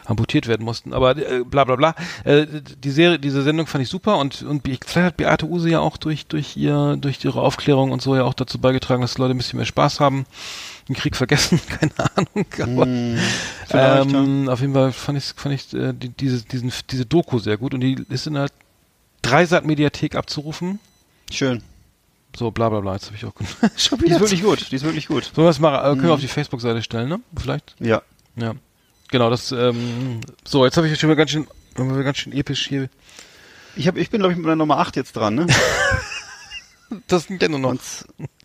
amputiert 0.06 0.48
werden 0.48 0.64
mussten. 0.64 0.94
Aber 0.94 1.18
äh, 1.18 1.44
bla 1.44 1.64
bla 1.64 1.76
bla. 1.76 1.96
Äh, 2.24 2.46
die 2.78 2.91
Serie, 2.91 3.20
diese 3.20 3.41
Sendung 3.41 3.68
fand 3.68 3.84
ich 3.84 3.89
super 3.89 4.18
und 4.18 4.44
und 4.44 4.62
vielleicht 4.64 4.96
hat 4.96 5.18
Beate 5.18 5.48
Use 5.48 5.70
ja 5.70 5.80
auch 5.80 5.98
durch 5.98 6.28
durch 6.28 6.56
ihr 6.56 6.96
durch 7.00 7.24
ihre 7.26 7.41
Aufklärung 7.41 7.91
und 7.91 8.02
so 8.02 8.16
ja 8.16 8.24
auch 8.24 8.36
dazu 8.36 8.60
beigetragen, 8.60 9.02
dass 9.02 9.16
die 9.16 9.22
Leute 9.22 9.34
ein 9.34 9.38
bisschen 9.38 9.58
mehr 9.58 9.66
Spaß 9.66 10.00
haben. 10.00 10.26
Den 10.88 10.96
Krieg 10.96 11.16
vergessen, 11.16 11.60
keine 11.70 12.12
Ahnung. 12.16 12.46
Aber, 12.62 12.86
vielleicht, 13.68 14.14
ähm, 14.14 14.50
auf 14.50 14.62
jeden 14.62 14.74
Fall 14.74 14.91
fand 14.91 15.18
ich 15.18 15.34
fand 15.36 15.56
ich 15.56 15.74
äh, 15.74 15.94
die, 15.94 16.10
diese 16.10 16.44
diesen 16.46 16.72
diese 16.89 17.06
Doku 17.06 17.39
sehr 17.39 17.58
gut 17.58 17.74
und 17.74 17.82
die 17.82 18.04
ist 18.10 18.28
in 18.28 18.36
der 18.36 18.48
Dreisat 19.22 19.66
Mediathek 19.66 20.16
abzurufen. 20.16 20.80
Schön. 21.32 21.64
So 22.36 22.52
bla 22.52 22.70
bla 22.70 22.80
bla. 22.80 22.94
Jetzt 22.94 23.06
habe 23.08 23.16
ich 23.16 23.26
auch 23.26 23.34
schon 23.78 24.00
Die 24.00 24.06
ist 24.12 24.20
wirklich 24.20 24.42
gut. 24.44 24.72
Die 24.72 24.76
ist 24.76 24.84
wirklich 24.84 25.08
gut. 25.08 25.26
Sollen 25.36 25.46
wir 25.46 25.50
das 25.50 25.60
mal 25.60 25.78
äh, 25.80 25.82
können 25.90 26.02
Mhm. 26.02 26.04
wir 26.06 26.14
auf 26.14 26.20
die 26.20 26.28
Facebook-Seite 26.28 26.82
stellen, 26.82 27.10
ne? 27.10 27.20
Vielleicht. 27.36 27.76
Ja. 27.80 28.02
Ja. 28.36 28.54
Genau, 29.12 29.30
das, 29.30 29.52
ähm, 29.52 30.22
so, 30.44 30.66
jetzt 30.66 30.76
habe 30.78 30.88
ich 30.88 31.00
schon 31.00 31.10
mal 31.10 31.16
ganz 31.16 31.30
schön, 31.30 31.48
ganz 31.76 32.18
schön 32.18 32.34
episch 32.34 32.68
hier. 32.68 32.90
Ich, 33.76 33.88
hab, 33.88 33.96
ich 33.98 34.10
bin, 34.10 34.20
glaube 34.20 34.32
ich, 34.34 34.38
mit 34.38 34.46
meiner 34.46 34.56
Nummer 34.56 34.80
8 34.80 34.96
jetzt 34.96 35.14
dran, 35.16 35.36
ne? 35.36 35.48
Das 37.08 37.26
sind 37.26 37.41
ja 37.41 37.50
nur 37.50 37.60
noch. 37.60 37.72
Und 37.72 37.82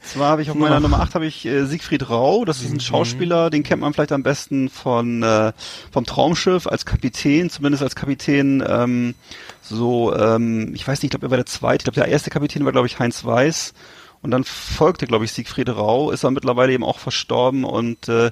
zwar 0.00 0.30
habe 0.30 0.42
ich 0.42 0.50
auf 0.50 0.56
meiner 0.56 0.80
Nummer 0.80 1.00
8 1.00 1.14
habe 1.14 1.26
ich 1.26 1.44
äh, 1.46 1.64
Siegfried 1.64 2.08
Rau, 2.08 2.44
das 2.44 2.62
ist 2.62 2.72
ein 2.72 2.80
Schauspieler, 2.80 3.50
den 3.50 3.62
kennt 3.62 3.80
man 3.80 3.92
vielleicht 3.92 4.12
am 4.12 4.22
besten 4.22 4.68
von 4.68 5.22
äh, 5.22 5.52
vom 5.90 6.04
Traumschiff 6.04 6.66
als 6.66 6.86
Kapitän, 6.86 7.50
zumindest 7.50 7.82
als 7.82 7.96
Kapitän 7.96 8.64
ähm, 8.66 9.14
so 9.62 10.14
ähm, 10.14 10.72
ich 10.74 10.86
weiß 10.86 11.02
nicht, 11.02 11.04
ich 11.04 11.10
glaube 11.10 11.26
er 11.26 11.30
war 11.30 11.38
der 11.38 11.46
zweite, 11.46 11.82
ich 11.82 11.84
glaube 11.84 12.00
der 12.00 12.08
erste 12.08 12.30
Kapitän 12.30 12.64
war 12.64 12.72
glaube 12.72 12.86
ich 12.86 12.98
Heinz 12.98 13.24
Weiß. 13.24 13.74
Und 14.20 14.32
dann 14.32 14.44
folgte 14.44 15.06
glaube 15.06 15.24
ich 15.24 15.32
Siegfried 15.32 15.68
Rau, 15.68 16.10
ist 16.10 16.24
er 16.24 16.30
mittlerweile 16.30 16.72
eben 16.72 16.84
auch 16.84 16.98
verstorben. 16.98 17.64
Und 17.64 18.08
äh, 18.08 18.30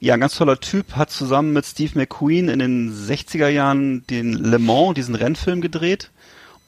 ja, 0.00 0.14
ein 0.14 0.20
ganz 0.20 0.34
toller 0.34 0.60
Typ, 0.60 0.96
hat 0.96 1.10
zusammen 1.10 1.52
mit 1.52 1.64
Steve 1.64 1.92
McQueen 1.94 2.48
in 2.48 2.58
den 2.58 2.92
60er 2.92 3.48
Jahren 3.48 4.06
den 4.08 4.34
Le 4.34 4.58
Mans, 4.58 4.94
diesen 4.94 5.14
Rennfilm 5.14 5.62
gedreht 5.62 6.10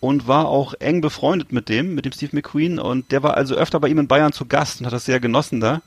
und 0.01 0.28
war 0.28 0.49
auch 0.49 0.74
eng 0.78 1.01
befreundet 1.01 1.53
mit 1.53 1.68
dem, 1.68 1.94
mit 1.94 2.05
dem 2.05 2.12
Steve 2.12 2.36
McQueen 2.36 2.78
und 2.78 3.12
der 3.12 3.22
war 3.22 3.36
also 3.36 3.55
öfter 3.55 3.80
bei 3.80 3.88
ihm 3.88 3.99
in 3.99 4.09
Bayern 4.09 4.32
zu 4.32 4.47
Gast 4.47 4.80
und 4.80 4.86
hat 4.86 4.92
das 4.92 5.05
sehr 5.05 5.20
genossen 5.20 5.61
da. 5.61 5.82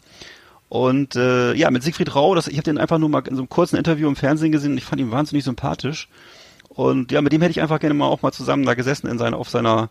Und 0.68 1.16
äh, 1.16 1.53
ja, 1.53 1.72
mit 1.72 1.84
Siegfried 1.84 2.16
Rau, 2.16 2.36
das, 2.36 2.47
ich 2.47 2.57
habe 2.57 2.64
den 2.64 2.78
einfach 2.78 2.99
nur 2.99 3.10
mal 3.10 3.28
in 3.28 3.36
so 3.36 3.41
einem 3.41 3.49
kurzen 3.49 3.76
Interview 3.76 4.07
im 4.07 4.16
Fernsehen 4.16 4.51
gesehen 4.51 4.72
und 4.74 4.78
ich 4.78 4.86
fand 4.86 5.01
ihn 5.01 5.12
wahnsinnig 5.12 5.43
sympathisch. 5.43 6.07
Und 6.70 7.12
ja, 7.12 7.22
mit 7.22 7.34
dem 7.34 7.41
hätte 7.41 7.51
ich 7.51 7.62
einfach 7.62 7.80
gerne 7.80 7.95
mal 7.95 8.07
auch 8.07 8.22
mal 8.22 8.32
zusammen 8.32 8.66
da 8.66 8.76
gesessen 8.76 9.07
in 9.07 9.18
seiner, 9.18 9.38
auf 9.38 9.49
seiner 9.49 9.89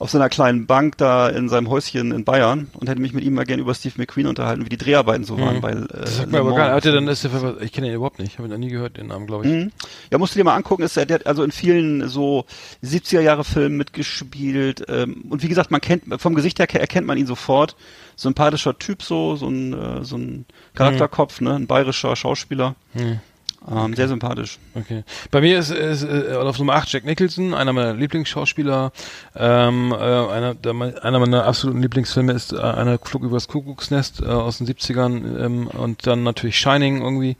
auf 0.00 0.08
seiner 0.10 0.30
kleinen 0.30 0.66
Bank 0.66 0.96
da 0.96 1.28
in 1.28 1.50
seinem 1.50 1.68
Häuschen 1.68 2.10
in 2.10 2.24
Bayern 2.24 2.68
und 2.72 2.88
hätte 2.88 3.02
mich 3.02 3.12
mit 3.12 3.22
ihm 3.22 3.34
mal 3.34 3.44
gerne 3.44 3.60
über 3.60 3.74
Steve 3.74 3.94
McQueen 3.98 4.26
unterhalten, 4.26 4.64
wie 4.64 4.70
die 4.70 4.78
Dreharbeiten 4.78 5.24
so 5.24 5.38
waren, 5.38 5.62
weil 5.62 5.76
äh, 5.76 5.80
Mhm. 5.80 5.88
Das 5.90 6.16
sagt 6.16 6.32
mir 6.32 6.38
Le 6.38 6.40
aber 6.40 6.54
gar 6.54 6.74
nicht. 6.74 6.86
Dann 6.86 7.06
ist 7.06 7.22
der, 7.22 7.60
ich 7.60 7.70
kenne 7.70 7.88
ihn 7.88 7.94
überhaupt 7.94 8.18
nicht. 8.18 8.38
Habe 8.38 8.48
ihn 8.48 8.50
noch 8.50 8.58
nie 8.58 8.70
gehört, 8.70 8.96
den 8.96 9.08
Namen, 9.08 9.26
glaube 9.26 9.46
ich. 9.46 9.52
Mhm. 9.52 9.72
Ja, 10.10 10.16
musst 10.16 10.34
du 10.34 10.38
dir 10.38 10.44
mal 10.44 10.56
angucken, 10.56 10.82
ist 10.84 10.96
er, 10.96 11.04
der 11.04 11.16
hat 11.16 11.26
also 11.26 11.44
in 11.44 11.52
vielen 11.52 12.08
so 12.08 12.46
70er 12.82 13.20
Jahre 13.20 13.44
Filmen 13.44 13.76
mitgespielt. 13.76 14.86
Ähm, 14.88 15.26
und 15.28 15.42
wie 15.42 15.48
gesagt, 15.48 15.70
man 15.70 15.82
kennt, 15.82 16.04
vom 16.18 16.34
Gesicht 16.34 16.58
her 16.58 16.80
erkennt 16.80 17.06
man 17.06 17.18
ihn 17.18 17.26
sofort. 17.26 17.76
Sympathischer 18.16 18.78
Typ 18.78 19.02
so, 19.02 19.36
so 19.36 19.48
ein, 19.48 19.74
äh, 19.74 20.02
so 20.02 20.16
ein 20.16 20.46
Charakterkopf, 20.74 21.42
ne, 21.42 21.54
ein 21.56 21.66
bayerischer 21.66 22.16
Schauspieler. 22.16 22.74
Mhm. 22.94 23.20
Ähm, 23.68 23.94
sehr 23.94 24.08
sympathisch. 24.08 24.58
Okay. 24.74 25.04
Bei 25.30 25.40
mir 25.40 25.58
ist, 25.58 25.70
ist 25.70 26.02
äh, 26.02 26.34
auf 26.34 26.58
Nummer 26.58 26.74
8 26.74 26.90
Jack 26.92 27.04
Nicholson, 27.04 27.52
einer 27.52 27.72
meiner 27.72 27.92
Lieblingsschauspieler. 27.92 28.92
Ähm, 29.36 29.92
äh, 29.92 29.96
einer, 29.96 30.54
der, 30.54 30.72
einer 31.04 31.18
meiner 31.18 31.44
absoluten 31.44 31.82
Lieblingsfilme 31.82 32.32
ist 32.32 32.52
äh, 32.52 32.58
einer 32.58 32.98
Flug 32.98 33.22
übers 33.22 33.48
Kuckucksnest 33.48 34.22
äh, 34.22 34.26
aus 34.26 34.58
den 34.58 34.66
70ern 34.66 35.44
ähm, 35.44 35.66
und 35.66 36.06
dann 36.06 36.22
natürlich 36.22 36.58
Shining 36.58 37.02
irgendwie. 37.02 37.36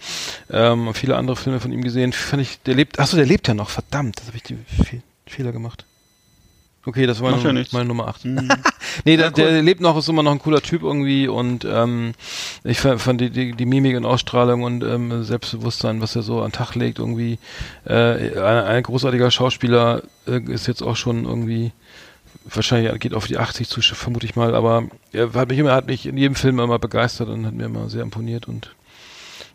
Ähm, 0.51 0.93
viele 0.93 1.17
andere 1.17 1.37
Filme 1.37 1.59
von 1.59 1.73
ihm 1.73 1.83
gesehen. 1.83 2.13
Fand 2.13 2.43
ich, 2.43 2.61
der 2.63 2.75
lebt, 2.75 2.99
achso, 2.99 3.17
der 3.17 3.27
lebt 3.27 3.49
ja 3.49 3.55
noch, 3.55 3.71
verdammt, 3.71 4.21
das 4.21 4.27
habe 4.27 4.37
ich 4.37 4.43
die 4.43 4.57
Fe 4.57 5.03
Fehler 5.27 5.53
gemacht. 5.53 5.85
Okay, 6.87 7.07
das 7.07 7.21
war 7.21 7.31
ja 7.33 7.37
meine, 7.37 7.65
meine 7.73 7.85
Nummer 7.89 8.09
8. 8.09 8.25
Mhm. 8.25 8.49
Nee, 9.05 9.17
der, 9.17 9.31
der 9.31 9.63
lebt 9.63 9.81
noch, 9.81 9.97
ist 9.97 10.09
immer 10.09 10.23
noch 10.23 10.33
ein 10.33 10.41
cooler 10.41 10.61
Typ 10.61 10.83
irgendwie 10.83 11.29
und 11.29 11.65
ähm, 11.65 12.13
ich 12.65 12.81
fa- 12.81 12.99
fand 12.99 13.21
die, 13.21 13.31
die, 13.31 13.53
die 13.53 13.65
Mimik 13.65 13.97
und 13.97 14.05
Ausstrahlung 14.05 14.63
und 14.65 14.83
ähm, 14.83 15.23
Selbstbewusstsein, 15.23 16.01
was 16.03 16.17
er 16.17 16.23
so 16.23 16.41
an 16.41 16.49
den 16.49 16.53
Tag 16.53 16.75
legt, 16.75 16.99
irgendwie 16.99 17.39
äh, 17.87 17.93
ein, 18.39 18.65
ein 18.65 18.83
großartiger 18.83 19.31
Schauspieler 19.31 20.03
äh, 20.27 20.41
ist 20.51 20.67
jetzt 20.67 20.83
auch 20.83 20.97
schon 20.97 21.25
irgendwie 21.25 21.73
wahrscheinlich 22.53 22.99
geht 23.01 23.15
auf 23.15 23.27
die 23.27 23.39
80 23.39 23.69
zu, 23.69 23.81
vermute 23.81 24.27
ich 24.27 24.35
mal, 24.35 24.55
aber 24.55 24.85
er 25.13 25.33
hat 25.35 25.49
mich 25.51 25.59
immer, 25.59 25.73
hat 25.73 25.87
mich 25.87 26.07
in 26.07 26.17
jedem 26.17 26.35
Film 26.35 26.59
immer 26.59 26.79
begeistert 26.79 27.29
und 27.29 27.47
hat 27.47 27.55
mir 27.55 27.67
immer 27.67 27.89
sehr 27.89 28.03
imponiert 28.03 28.49
und 28.49 28.75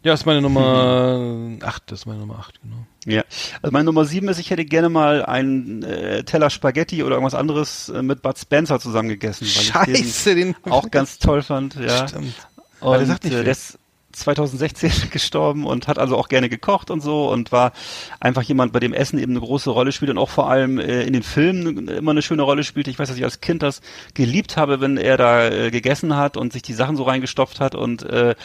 ja, 0.06 0.14
ist 0.14 0.26
meine 0.26 0.39
Nummer 0.39 1.58
8, 1.62 1.84
das 1.88 2.01
ist 2.01 2.06
meine 2.06 2.20
Nummer 2.20 2.38
8, 2.38 2.62
genau. 2.62 2.76
Ja, 3.06 3.24
also 3.62 3.72
meine 3.72 3.86
Nummer 3.86 4.06
sieben 4.06 4.28
ist, 4.30 4.38
ich 4.38 4.51
hätte 4.51 4.64
gerne 4.64 4.89
mal 4.89 5.26
einen 5.26 5.82
äh, 5.82 6.24
Teller 6.24 6.51
Spaghetti 6.51 7.03
oder 7.03 7.16
irgendwas 7.16 7.34
anderes 7.34 7.89
äh, 7.89 8.03
mit 8.03 8.22
Bud 8.22 8.38
Spencer 8.38 8.80
zusammen 8.80 9.10
gegessen, 9.10 9.45
weil 9.45 9.62
ich 9.64 9.68
Scheiße, 9.68 10.36
den 10.36 10.53
den 10.64 10.72
auch 10.72 10.91
ganz 10.91 11.18
toll 11.18 11.41
fand. 11.41 11.76
Ja. 11.76 12.08
Stimmt. 12.08 12.36
Und 12.80 12.88
Aber 12.88 12.97
der 12.99 13.08
sagt 13.08 13.24
nicht 13.24 13.34
äh, 13.34 13.39
viel. 13.41 13.47
ist 13.47 13.80
2016 14.16 14.91
gestorben 15.11 15.66
und 15.66 15.88
hat 15.88 15.99
also 15.99 16.18
auch 16.18 16.28
gerne 16.30 16.49
gekocht 16.49 16.89
und 16.91 17.01
so 17.01 17.30
und 17.30 17.51
war 17.51 17.72
einfach 18.20 18.41
jemand, 18.41 18.74
bei 18.74 18.80
dem 18.80 18.93
Essen 18.93 19.20
eben 19.20 19.34
eine 19.34 19.41
große 19.41 19.70
Rolle 19.70 19.91
spielt 19.91 20.11
und 20.11 20.18
auch 20.18 20.30
vor 20.30 20.49
allem 20.49 20.80
äh, 20.80 21.03
in 21.03 21.13
den 21.13 21.24
Filmen 21.24 21.88
immer 21.88 22.11
eine 22.11 22.22
schöne 22.22 22.41
Rolle 22.43 22.63
spielt. 22.63 22.88
Ich 22.88 22.97
weiß, 22.97 23.07
dass 23.09 23.18
ich 23.18 23.24
als 23.24 23.41
Kind 23.41 23.63
das 23.63 23.82
geliebt 24.13 24.57
habe, 24.57 24.82
wenn 24.82 24.97
er 24.97 25.18
da 25.18 25.47
äh, 25.47 25.72
gegessen 25.72 26.16
hat 26.16 26.38
und 26.38 26.53
sich 26.53 26.61
die 26.61 26.74
Sachen 26.74 26.95
so 26.95 27.03
reingestopft 27.03 27.59
hat 27.59 27.76
und 27.76 28.03
äh, 28.03 28.36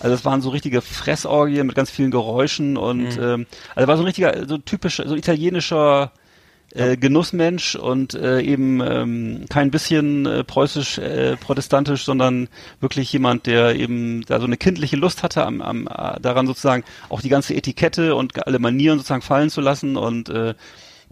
also 0.00 0.14
es 0.14 0.24
waren 0.24 0.40
so 0.42 0.50
richtige 0.50 0.80
Fressorgien 0.80 1.66
mit 1.66 1.76
ganz 1.76 1.90
vielen 1.90 2.10
Geräuschen 2.10 2.76
und 2.76 3.02
Mhm. 3.16 3.22
ähm, 3.22 3.46
also 3.74 3.88
war 3.88 3.96
so 3.96 4.02
ein 4.02 4.06
richtiger, 4.06 4.46
so 4.46 4.58
typisch, 4.58 5.02
so 5.04 5.14
italienischer 5.14 6.12
äh, 6.74 6.96
Genussmensch 6.96 7.74
und 7.76 8.14
äh, 8.14 8.40
eben 8.40 8.80
ähm, 8.80 9.44
kein 9.48 9.70
bisschen 9.70 10.26
äh, 10.26 10.44
preußisch 10.44 10.98
äh, 10.98 11.36
protestantisch, 11.36 12.04
sondern 12.04 12.48
wirklich 12.80 13.12
jemand, 13.12 13.46
der 13.46 13.76
eben 13.76 14.24
da 14.26 14.40
so 14.40 14.46
eine 14.46 14.56
kindliche 14.56 14.96
Lust 14.96 15.22
hatte 15.22 15.44
am, 15.44 15.60
am 15.60 15.86
äh, 15.86 16.20
daran 16.20 16.46
sozusagen 16.46 16.84
auch 17.08 17.20
die 17.20 17.28
ganze 17.28 17.54
Etikette 17.54 18.14
und 18.14 18.46
alle 18.46 18.58
Manieren 18.58 18.98
sozusagen 18.98 19.22
fallen 19.22 19.50
zu 19.50 19.60
lassen 19.60 19.96
und 19.96 20.28
äh, 20.28 20.54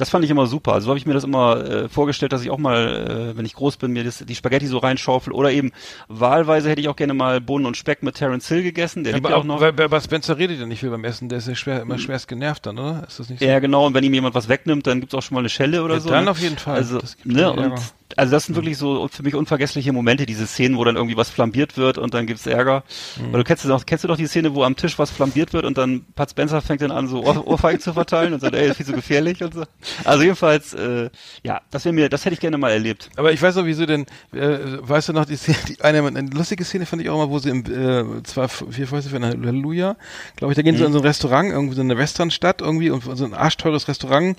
das 0.00 0.08
fand 0.08 0.24
ich 0.24 0.30
immer 0.30 0.46
super. 0.46 0.72
Also 0.72 0.86
so 0.86 0.90
habe 0.90 0.98
ich 0.98 1.04
mir 1.04 1.12
das 1.12 1.24
immer 1.24 1.62
äh, 1.62 1.88
vorgestellt, 1.88 2.32
dass 2.32 2.42
ich 2.42 2.50
auch 2.50 2.58
mal, 2.58 3.32
äh, 3.32 3.36
wenn 3.36 3.44
ich 3.44 3.54
groß 3.54 3.76
bin, 3.76 3.92
mir 3.92 4.02
das, 4.02 4.24
die 4.26 4.34
Spaghetti 4.34 4.66
so 4.66 4.78
reinschaufel. 4.78 5.32
Oder 5.32 5.52
eben 5.52 5.72
wahlweise 6.08 6.70
hätte 6.70 6.80
ich 6.80 6.88
auch 6.88 6.96
gerne 6.96 7.12
mal 7.12 7.40
Bohnen 7.40 7.66
und 7.66 7.76
Speck 7.76 8.02
mit 8.02 8.14
Terence 8.14 8.48
Hill 8.48 8.62
gegessen. 8.62 9.04
Der 9.04 9.12
Ja, 9.12 9.18
aber 9.18 9.30
ja 9.30 9.36
auch 9.36 9.44
noch. 9.44 9.60
Weil, 9.60 9.72
bei 9.72 10.00
Spencer 10.00 10.38
redet 10.38 10.58
ja 10.58 10.66
nicht 10.66 10.80
viel 10.80 10.90
beim 10.90 11.04
Essen, 11.04 11.28
der 11.28 11.38
ist 11.38 11.48
ja 11.48 11.54
schwer, 11.54 11.82
immer 11.82 11.98
schwerst 11.98 12.28
genervt 12.28 12.64
dann, 12.64 12.78
oder? 12.78 13.04
Ist 13.06 13.20
das 13.20 13.28
nicht 13.28 13.40
so? 13.40 13.44
Ja, 13.44 13.58
genau. 13.58 13.86
Und 13.86 13.94
wenn 13.94 14.04
ihm 14.04 14.14
jemand 14.14 14.34
was 14.34 14.48
wegnimmt, 14.48 14.86
dann 14.86 15.00
gibt's 15.00 15.14
auch 15.14 15.22
schon 15.22 15.34
mal 15.34 15.40
eine 15.40 15.50
Schelle 15.50 15.82
oder 15.82 15.94
Ja, 15.94 16.00
so. 16.00 16.08
dann 16.08 16.24
ne? 16.24 16.30
auf 16.30 16.40
jeden 16.40 16.56
Fall. 16.56 16.76
Also, 16.76 16.98
Das 16.98 17.16
gibt 17.16 17.34
ne, 17.34 17.52
und, 17.52 17.74
also 18.16 18.32
das 18.32 18.44
sind 18.46 18.54
wirklich 18.54 18.76
so 18.78 19.08
für 19.08 19.22
mich 19.22 19.34
unvergessliche 19.34 19.92
Momente, 19.92 20.26
diese 20.26 20.46
Szenen, 20.46 20.76
wo 20.76 20.84
dann 20.84 20.96
irgendwie 20.96 21.16
was 21.16 21.30
flambiert 21.30 21.76
wird 21.76 21.98
und 21.98 22.14
dann 22.14 22.26
gibt's 22.26 22.46
Ärger. 22.46 22.84
Mhm. 23.16 23.32
Weil 23.32 23.38
du 23.40 23.44
kennst 23.44 23.64
du 23.64 23.68
doch, 23.68 23.86
kennst 23.86 24.04
du 24.04 24.08
doch 24.08 24.16
die 24.16 24.26
Szene, 24.26 24.54
wo 24.54 24.64
am 24.64 24.76
Tisch 24.76 24.98
was 24.98 25.10
flambiert 25.10 25.52
wird 25.52 25.64
und 25.64 25.78
dann 25.78 26.04
Pat 26.14 26.30
Spencer 26.30 26.60
fängt 26.60 26.82
dann 26.82 26.90
an, 26.90 27.06
so 27.06 27.22
Ohr, 27.24 27.46
Ohrfeigen 27.46 27.80
zu 27.80 27.92
verteilen 27.92 28.32
und 28.32 28.40
sagt, 28.40 28.54
ey, 28.54 28.62
das 28.62 28.70
ist 28.70 28.76
viel 28.78 28.86
zu 28.86 28.92
gefährlich 28.92 29.42
und 29.42 29.54
so. 29.54 29.64
Also 30.04 30.22
jedenfalls, 30.22 30.74
äh, 30.74 31.10
ja, 31.42 31.60
das 31.70 31.84
wäre 31.84 31.92
mir, 31.94 32.08
das 32.08 32.24
hätte 32.24 32.34
ich 32.34 32.40
gerne 32.40 32.58
mal 32.58 32.70
erlebt. 32.70 33.10
Aber 33.16 33.32
ich 33.32 33.40
weiß 33.40 33.56
noch, 33.56 33.64
wieso 33.64 33.86
denn, 33.86 34.06
äh, 34.32 34.58
weißt 34.80 35.08
du 35.10 35.12
noch, 35.12 35.24
die 35.24 35.36
Szene, 35.36 35.58
die, 35.68 35.80
eine, 35.80 36.06
eine 36.06 36.30
lustige 36.30 36.64
Szene 36.64 36.86
fand 36.86 37.02
ich 37.02 37.08
auch 37.10 37.16
mal, 37.18 37.30
wo 37.30 37.38
sie 37.38 37.50
im, 37.50 37.64
äh, 37.66 38.22
zwar 38.22 38.48
vier 38.48 38.86
Fäuste 38.86 39.10
für 39.10 39.16
ein 39.16 39.24
Halleluja, 39.24 39.96
glaube 40.36 40.52
ich, 40.52 40.56
da 40.56 40.62
gehen 40.62 40.76
sie 40.76 40.84
in 40.84 40.92
so 40.92 40.98
ein 40.98 41.04
Restaurant, 41.04 41.50
irgendwie 41.50 41.74
so 41.74 41.80
eine 41.82 41.96
Westernstadt 41.98 42.60
irgendwie 42.60 42.90
und 42.90 43.02
so 43.16 43.24
ein 43.24 43.34
arschteures 43.34 43.88
Restaurant, 43.88 44.36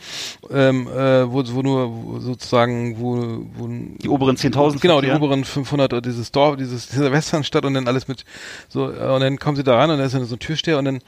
ähm, 0.52 0.88
äh, 0.88 1.32
wo, 1.32 1.44
wo 1.54 1.62
nur 1.62 1.92
wo 1.92 2.20
sozusagen, 2.20 3.00
wo, 3.00 3.46
wo 3.56 3.68
Die 3.68 4.10
oberen 4.10 4.36
10.000 4.38 4.80
Genau, 4.82 5.02
die 5.02 5.08
verkehren. 5.08 5.22
oberen 5.24 5.46
500 5.46 5.94
oder 5.94 6.02
dieses 6.02 6.32
Dorf, 6.32 6.58
dieses, 6.58 6.88
diese 6.88 7.12
Westernstadt 7.12 7.66
und 7.66 7.74
dann 7.74 7.88
alles 7.88 8.08
mit 8.08 8.26
so, 8.70 8.92
äh, 8.92 8.98
und 9.14 9.22
dann 9.22 9.38
kommen 9.38 9.56
sie 9.58 9.64
da 9.64 9.78
ran 9.78 9.90
und 9.92 9.98
da 9.98 10.06
ist 10.06 10.14
dann 10.16 10.26
so 10.26 10.36
ein 10.36 10.40
Türsteher 10.40 10.78
und 10.78 10.86
dann, 10.86 11.00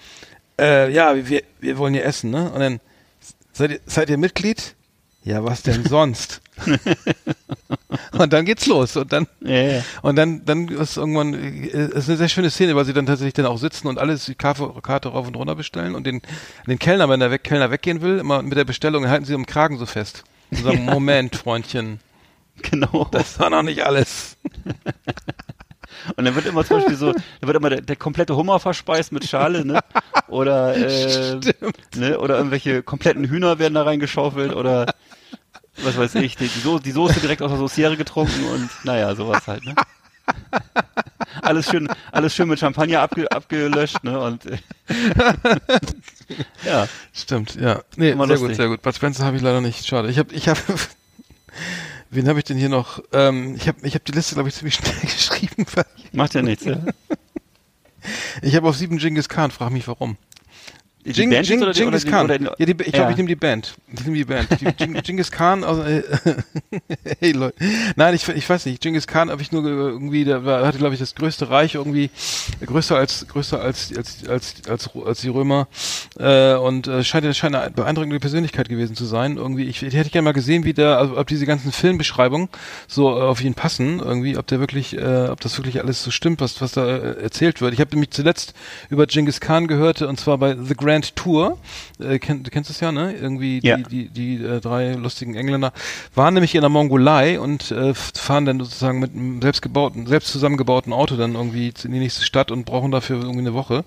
äh, 0.60 0.92
ja, 0.92 1.16
wir, 1.16 1.42
wir 1.60 1.78
wollen 1.78 1.94
hier 1.94 2.06
essen, 2.06 2.30
ne? 2.30 2.52
Und 2.52 2.60
dann, 2.60 2.80
seid 3.54 3.72
ihr, 3.72 3.80
seid 3.86 4.10
ihr 4.10 4.18
Mitglied? 4.18 4.76
Ja, 5.24 5.44
was 5.46 5.62
denn 5.62 5.86
sonst? 5.90 6.42
und 8.12 8.34
dann 8.34 8.46
geht's 8.46 8.66
los 8.68 8.96
und 8.98 9.12
dann, 9.14 9.26
Ja, 9.42 9.62
ja. 9.62 9.84
und 10.02 10.16
dann, 10.18 10.44
dann 10.46 10.68
ist 10.68 10.98
irgendwann, 10.98 11.34
äh, 11.34 11.68
ist 11.98 12.10
eine 12.10 12.18
sehr 12.18 12.28
schöne 12.30 12.50
Szene, 12.52 12.76
weil 12.76 12.86
sie 12.86 12.94
dann 12.94 13.06
tatsächlich 13.06 13.34
dann 13.34 13.46
auch 13.46 13.58
sitzen 13.58 13.88
und 13.88 13.98
alles 14.00 14.26
die 14.26 14.36
Karte, 14.36 14.64
rauf 15.10 15.28
und 15.28 15.36
runter 15.36 15.56
bestellen 15.56 15.96
und 15.96 16.06
den, 16.06 16.22
den 16.68 16.78
Kellner, 16.78 17.08
wenn 17.10 17.20
der 17.22 17.32
weg, 17.32 17.44
Kellner 17.44 17.72
weggehen 17.72 18.02
will, 18.02 18.20
immer 18.20 18.42
mit 18.44 18.58
der 18.58 18.66
Bestellung, 18.66 19.08
halten 19.08 19.26
sie 19.26 19.34
am 19.34 19.46
Kragen 19.46 19.78
so 19.78 19.86
fest. 19.86 20.24
Und 20.52 20.64
sagen, 20.64 20.84
Moment, 20.86 21.36
Freundchen, 21.38 22.00
Genau. 22.62 23.08
das 23.12 23.40
war 23.40 23.50
noch 23.50 23.64
nicht 23.64 23.82
alles. 23.86 24.38
Und 26.16 26.26
dann 26.26 26.36
wird 26.36 26.46
immer 26.46 26.66
zum 26.66 26.78
Beispiel 26.78 26.96
so, 26.96 27.14
da 27.14 27.48
wird 27.48 27.58
immer 27.58 27.70
der, 27.70 27.82
der 27.82 27.96
komplette 27.96 28.36
Hummer 28.36 28.60
verspeist 28.60 29.12
mit 29.12 29.28
Schale, 29.28 29.66
ne? 29.66 29.80
Oder, 30.28 30.76
äh, 30.78 31.40
ne? 31.96 32.20
Oder 32.20 32.38
irgendwelche 32.38 32.84
kompletten 32.84 33.26
Hühner 33.26 33.60
werden 33.60 33.74
da 33.74 33.84
reingeschaufelt 33.84 34.54
oder 34.54 34.94
was 35.84 35.98
weiß 35.98 36.16
ich, 36.16 36.36
die, 36.36 36.48
die, 36.48 36.60
Soße, 36.60 36.84
die 36.84 36.92
Soße 36.92 37.20
direkt 37.20 37.42
aus 37.42 37.50
der 37.50 37.58
Sauciere 37.58 37.98
getrunken 37.98 38.46
und 38.46 38.70
naja, 38.84 39.16
sowas 39.16 39.48
halt, 39.48 39.66
ne? 39.66 39.74
alles 41.42 41.70
schön, 41.70 41.88
alles 42.12 42.36
schön 42.36 42.48
mit 42.48 42.60
Champagner 42.60 43.02
abge, 43.02 43.32
abgelöscht, 43.32 44.04
ne? 44.04 44.20
Und 44.20 44.46
äh, 44.46 44.58
ja, 46.66 46.88
Stimmt, 47.12 47.56
ja. 47.56 47.82
Nee, 47.96 48.12
Immer 48.12 48.28
sehr 48.28 48.38
lustig. 48.38 48.50
gut, 48.50 48.56
sehr 48.58 48.68
gut. 48.68 48.82
Bud 48.82 48.96
Spencer 48.96 49.26
habe 49.26 49.38
ich 49.38 49.42
leider 49.42 49.62
nicht. 49.62 49.86
Schade. 49.86 50.10
Ich 50.10 50.18
habe, 50.18 50.34
ich 50.34 50.48
habe, 50.48 50.60
wen 52.16 52.28
habe 52.28 52.40
ich 52.40 52.46
denn 52.46 52.58
hier 52.58 52.70
noch? 52.70 53.04
Ähm, 53.12 53.56
ich 53.56 53.68
habe, 53.68 53.86
ich 53.86 53.94
habe 53.94 54.04
die 54.06 54.12
Liste, 54.12 54.36
glaube 54.36 54.50
ich, 54.50 54.56
ziemlich 54.56 54.76
schnell 54.76 55.00
geschrieben. 55.02 55.66
Macht 56.12 56.34
ja 56.34 56.42
nichts, 56.42 56.66
ja. 56.66 56.80
ich 58.42 58.56
habe 58.56 58.68
auf 58.68 58.78
sieben 58.78 58.98
Genghis 58.98 59.30
Khan. 59.30 59.52
Frag 59.52 59.72
mich 59.72 59.88
warum. 59.88 60.18
Jing, 61.06 61.30
Band 61.30 61.48
Jing, 61.48 61.62
oder 61.62 61.74
die- 61.74 61.80
Genghis 61.82 62.04
oder 62.06 62.06
die- 62.06 62.12
Khan. 62.12 62.26
oder 62.26 62.40
die- 62.40 62.46
ja, 62.46 62.66
die, 62.66 62.72
ich 62.72 62.78
glaube, 62.78 62.98
Ja. 62.98 63.10
ich 63.10 63.18
nehme 63.18 63.28
die 63.30 63.36
Band. 63.36 63.74
Ich 63.94 64.04
nehme 64.06 64.16
die 64.18 64.24
Band. 64.26 64.48
Jing, 64.80 64.94
Genghis 65.04 65.32
Khan. 65.32 65.64
Also, 65.64 65.84
äh, 65.84 66.04
hey 67.20 67.32
Leute. 67.32 67.56
Nein, 67.96 68.14
ich, 68.16 68.28
ich 68.30 68.50
weiß 68.50 68.66
nicht. 68.66 68.82
Genghis 68.82 69.08
Khan 69.08 69.30
habe 69.30 69.42
ich 69.42 69.52
nur 69.52 69.64
ge- 69.64 69.72
irgendwie, 69.72 70.24
der 70.24 70.46
war, 70.46 70.66
hatte 70.66 70.78
glaube 70.78 70.94
ich 70.94 71.00
das 71.00 71.16
größte 71.16 71.50
Reich 71.50 71.76
irgendwie, 71.76 72.10
größer 72.66 72.96
als 72.96 73.28
größer 73.28 73.60
als 73.62 73.92
als 73.96 74.28
als 74.28 74.54
als, 74.70 74.90
als 75.06 75.22
die 75.22 75.30
Römer 75.30 75.68
äh, 76.20 76.54
und 76.56 76.88
äh, 76.88 77.04
scheint 77.04 77.36
scheint 77.36 77.56
eine 77.56 77.72
beeindruckende 77.72 78.20
Persönlichkeit 78.20 78.70
gewesen 78.70 78.96
zu 78.96 79.06
sein. 79.06 79.38
Irgendwie, 79.38 79.64
ich, 79.66 79.84
ich 79.84 79.94
hätte 79.94 80.10
gerne 80.10 80.24
mal 80.26 80.32
gesehen, 80.34 80.64
wie 80.64 80.74
der, 80.74 80.98
also, 80.98 81.18
ob 81.18 81.28
diese 81.28 81.46
ganzen 81.46 81.72
Filmbeschreibungen 81.72 82.50
so 82.88 83.10
äh, 83.10 83.22
auf 83.22 83.42
ihn 83.44 83.54
passen. 83.56 84.00
Irgendwie, 84.00 84.38
ob 84.38 84.48
der 84.48 84.60
wirklich, 84.60 84.98
äh, 84.98 85.28
ob 85.30 85.42
das 85.42 85.58
wirklich 85.58 85.82
alles 85.82 86.04
so 86.04 86.12
stimmt, 86.12 86.40
was 86.42 86.62
was 86.62 86.72
da 86.74 86.88
äh, 86.88 87.22
erzählt 87.24 87.62
wird. 87.62 87.74
Ich 87.74 87.80
habe 87.80 87.92
nämlich 87.92 88.12
zuletzt 88.12 88.54
über 88.90 89.06
Genghis 89.06 89.40
Khan 89.40 89.68
gehört 89.68 90.02
und 90.02 90.20
zwar 90.20 90.38
bei 90.38 90.56
The 90.56 90.76
Grand 90.76 90.93
Tour. 91.02 91.58
Äh, 92.00 92.20
kenn, 92.20 92.44
du 92.44 92.52
kennst 92.52 92.70
es 92.70 92.80
ja, 92.80 92.92
ne? 92.92 93.14
Irgendwie 93.14 93.60
Ja. 93.64 93.78
die 93.78 93.84
die, 93.84 94.10
die 94.10 94.44
äh, 94.44 94.60
drei 94.62 94.94
lustigen 94.94 95.36
Engländer 95.36 95.74
waren 96.16 96.34
nämlich 96.34 96.56
in 96.56 96.62
der 96.62 96.70
Mongolei 96.70 97.40
und 97.40 97.72
äh, 97.72 97.94
fahren 97.94 98.46
dann 98.46 98.60
sozusagen 98.60 99.00
mit 99.00 99.14
einem 99.14 99.42
selbstgebauten, 99.42 100.08
selbst 100.08 100.32
zusammengebauten 100.32 100.94
Auto 100.94 101.16
dann 101.16 101.36
irgendwie 101.36 101.74
in 101.84 101.92
die 101.92 102.00
nächste 102.00 102.24
Stadt 102.24 102.52
und 102.52 102.66
brauchen 102.66 102.92
dafür 102.92 103.18
irgendwie 103.22 103.40
eine 103.40 103.54
Woche 103.54 103.84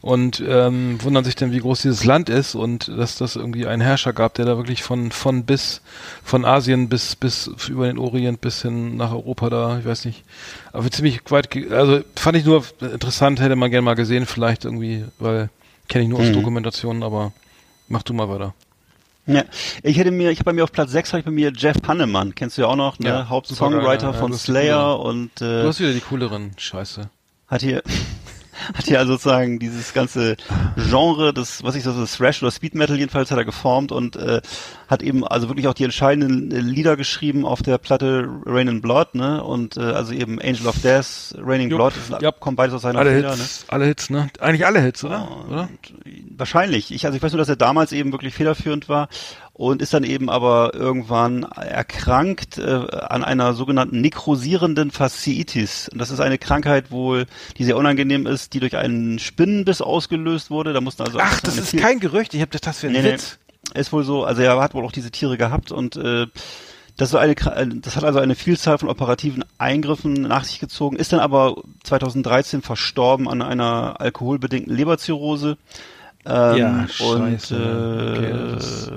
und 0.00 0.42
ähm, 0.46 1.02
wundern 1.02 1.24
sich 1.24 1.34
dann, 1.34 1.52
wie 1.52 1.58
groß 1.58 1.82
dieses 1.82 2.04
Land 2.04 2.28
ist 2.28 2.54
und 2.54 2.88
dass 2.88 3.16
das 3.16 3.36
irgendwie 3.36 3.66
einen 3.66 3.82
Herrscher 3.82 4.12
gab, 4.12 4.34
der 4.34 4.44
da 4.44 4.56
wirklich 4.56 4.82
von 4.82 5.10
von 5.10 5.44
bis 5.44 5.80
von 6.22 6.44
Asien 6.44 6.88
bis 6.88 7.16
bis 7.16 7.50
über 7.68 7.86
den 7.86 7.98
Orient 7.98 8.40
bis 8.40 8.62
hin 8.62 8.96
nach 8.96 9.12
Europa 9.12 9.50
da, 9.50 9.78
ich 9.78 9.84
weiß 9.86 10.04
nicht, 10.04 10.24
aber 10.72 10.90
ziemlich 10.90 11.20
weit, 11.30 11.48
also 11.72 12.00
fand 12.16 12.36
ich 12.36 12.44
nur 12.44 12.62
interessant, 12.80 13.40
hätte 13.40 13.56
man 13.56 13.70
gerne 13.70 13.82
mal 13.82 13.94
gesehen, 13.94 14.26
vielleicht 14.26 14.64
irgendwie, 14.64 15.04
weil 15.18 15.48
kenne 15.88 16.04
ich 16.04 16.10
nur 16.10 16.20
aus 16.20 16.26
Mhm. 16.26 16.32
Dokumentationen, 16.34 17.02
aber 17.02 17.32
mach 17.88 18.02
du 18.02 18.12
mal 18.14 18.28
weiter. 18.28 18.54
Ja, 19.28 19.42
ich 19.82 19.98
hätte 19.98 20.12
mir, 20.12 20.30
ich 20.30 20.38
habe 20.38 20.44
bei 20.44 20.52
mir 20.52 20.62
auf 20.62 20.70
Platz 20.70 20.92
6 20.92 21.10
habe 21.12 21.18
ich 21.20 21.24
bei 21.24 21.32
mir 21.32 21.52
Jeff 21.52 21.76
Hannemann, 21.88 22.34
kennst 22.36 22.58
du 22.58 22.62
ja 22.62 22.68
auch 22.68 22.76
noch, 22.76 22.98
ne? 23.00 23.08
Ja, 23.08 23.28
Hauptsongwriter 23.28 24.06
ja, 24.06 24.12
von 24.12 24.30
die 24.30 24.38
Slayer 24.38 25.00
und 25.00 25.30
Du 25.40 25.44
äh, 25.44 25.66
hast 25.66 25.80
wieder 25.80 25.92
die 25.92 26.00
cooleren 26.00 26.52
Scheiße. 26.56 27.10
hat 27.48 27.62
hier 27.62 27.82
hat 28.74 28.90
also 28.92 29.12
sozusagen 29.12 29.58
dieses 29.58 29.92
ganze 29.92 30.36
Genre, 30.76 31.32
das 31.32 31.62
was 31.62 31.74
ich 31.74 31.84
so 31.84 31.92
so 31.92 32.06
Thrash 32.06 32.42
oder 32.42 32.50
Speed 32.50 32.74
Metal 32.74 32.96
jedenfalls 32.96 33.30
hat 33.30 33.38
er 33.38 33.44
geformt 33.44 33.92
und 33.92 34.16
äh, 34.16 34.40
hat 34.88 35.02
eben 35.02 35.26
also 35.26 35.48
wirklich 35.48 35.68
auch 35.68 35.74
die 35.74 35.84
entscheidenden 35.84 36.50
äh, 36.50 36.60
Lieder 36.60 36.96
geschrieben 36.96 37.44
auf 37.44 37.62
der 37.62 37.78
Platte 37.78 38.28
Rain 38.44 38.68
and 38.68 38.82
Blood, 38.82 39.14
ne? 39.14 39.42
Und 39.42 39.76
äh, 39.76 39.80
also 39.80 40.12
eben 40.12 40.40
Angel 40.40 40.66
of 40.66 40.80
Death, 40.80 41.34
Raining 41.38 41.68
Blood, 41.68 41.94
das 42.08 42.22
jupp. 42.22 42.40
kommt 42.40 42.56
beides 42.56 42.74
aus 42.74 42.82
seiner 42.82 42.98
Alle 42.98 43.10
Feder, 43.10 43.30
ne? 43.30 43.36
Hits, 43.36 43.64
alle 43.68 43.84
Hits, 43.86 44.10
ne? 44.10 44.28
Eigentlich 44.40 44.66
alle 44.66 44.80
Hits, 44.80 45.04
oder? 45.04 45.46
oder? 45.48 45.68
Wahrscheinlich. 46.36 46.92
Ich, 46.92 47.04
also 47.06 47.16
ich 47.16 47.22
weiß 47.22 47.32
nur, 47.32 47.38
dass 47.38 47.48
er 47.48 47.56
damals 47.56 47.92
eben 47.92 48.12
wirklich 48.12 48.34
federführend 48.34 48.88
war 48.88 49.08
und 49.58 49.80
ist 49.80 49.94
dann 49.94 50.04
eben 50.04 50.28
aber 50.28 50.74
irgendwann 50.74 51.44
erkrankt 51.44 52.58
äh, 52.58 52.62
an 52.64 53.24
einer 53.24 53.54
sogenannten 53.54 54.02
nekrosierenden 54.02 54.90
Fasziitis. 54.90 55.88
Und 55.88 55.98
das 55.98 56.10
ist 56.10 56.20
eine 56.20 56.36
Krankheit 56.36 56.90
wohl, 56.90 57.24
die 57.56 57.64
sehr 57.64 57.78
unangenehm 57.78 58.26
ist, 58.26 58.52
die 58.52 58.60
durch 58.60 58.76
einen 58.76 59.18
Spinnenbiss 59.18 59.80
ausgelöst 59.80 60.50
wurde. 60.50 60.74
Da 60.74 60.82
mussten 60.82 61.02
also 61.04 61.18
Ach, 61.20 61.40
das 61.40 61.56
ist 61.56 61.70
viel- 61.70 61.80
kein 61.80 62.00
Gerücht, 62.00 62.34
ich 62.34 62.40
habe 62.42 62.50
das, 62.50 62.60
das 62.60 62.80
für 62.80 62.88
einen 62.88 62.96
Nee, 62.96 63.02
nee. 63.02 63.12
Witz. 63.14 63.38
Ist 63.74 63.92
wohl 63.92 64.04
so, 64.04 64.24
also 64.24 64.42
er 64.42 64.60
hat 64.60 64.74
wohl 64.74 64.84
auch 64.84 64.92
diese 64.92 65.10
Tiere 65.10 65.36
gehabt 65.38 65.72
und 65.72 65.96
äh, 65.96 66.26
das, 66.98 67.14
eine, 67.14 67.32
äh, 67.32 67.66
das 67.66 67.96
hat 67.96 68.04
also 68.04 68.18
eine 68.20 68.34
Vielzahl 68.34 68.76
von 68.78 68.88
operativen 68.90 69.42
Eingriffen 69.58 70.12
nach 70.14 70.44
sich 70.44 70.60
gezogen, 70.60 70.96
ist 70.96 71.12
dann 71.12 71.20
aber 71.20 71.56
2013 71.84 72.60
verstorben 72.62 73.26
an 73.28 73.40
einer 73.42 74.00
alkoholbedingten 74.00 74.74
Leberzirrhose. 74.74 75.56
Ähm, 76.28 76.56
Ja, 76.58 76.80
und 76.80 76.90
scheiße. 76.90 77.54
äh, 77.56 78.18
Okay, 78.18 78.52
das- 78.54 78.90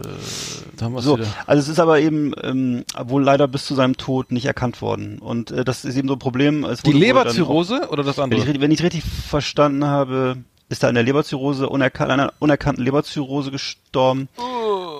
Da 0.77 0.85
haben 0.85 0.93
wir's 0.95 1.03
so, 1.05 1.17
wieder. 1.17 1.27
also 1.45 1.61
es 1.61 1.67
ist 1.69 1.79
aber 1.79 1.99
eben 1.99 2.33
ähm, 2.41 2.83
wohl 3.05 3.23
leider 3.23 3.47
bis 3.47 3.65
zu 3.65 3.75
seinem 3.75 3.97
Tod 3.97 4.31
nicht 4.31 4.45
erkannt 4.45 4.81
worden. 4.81 5.19
Und 5.19 5.51
äh, 5.51 5.63
das 5.63 5.85
ist 5.85 5.95
eben 5.97 6.07
so 6.07 6.15
ein 6.15 6.19
Problem. 6.19 6.63
Es 6.63 6.81
Die 6.81 6.91
dann 6.91 6.95
auch- 6.97 7.01
Leberzirrhose 7.01 7.89
oder 7.91 8.03
das 8.03 8.17
wenn 8.17 8.31
ich, 8.31 8.41
andere? 8.41 8.61
wenn 8.61 8.71
ich 8.71 8.81
richtig 8.81 9.03
verstanden 9.03 9.85
habe, 9.85 10.37
ist 10.69 10.81
er 10.83 10.89
an 10.89 10.95
der 10.95 11.03
Leberzirrhose, 11.03 11.67
unerkan 11.69 12.09
an 12.11 12.19
einer 12.19 12.33
unerkannten 12.39 12.83
Leberzirrhose 12.83 13.51
gestorben. 13.51 14.27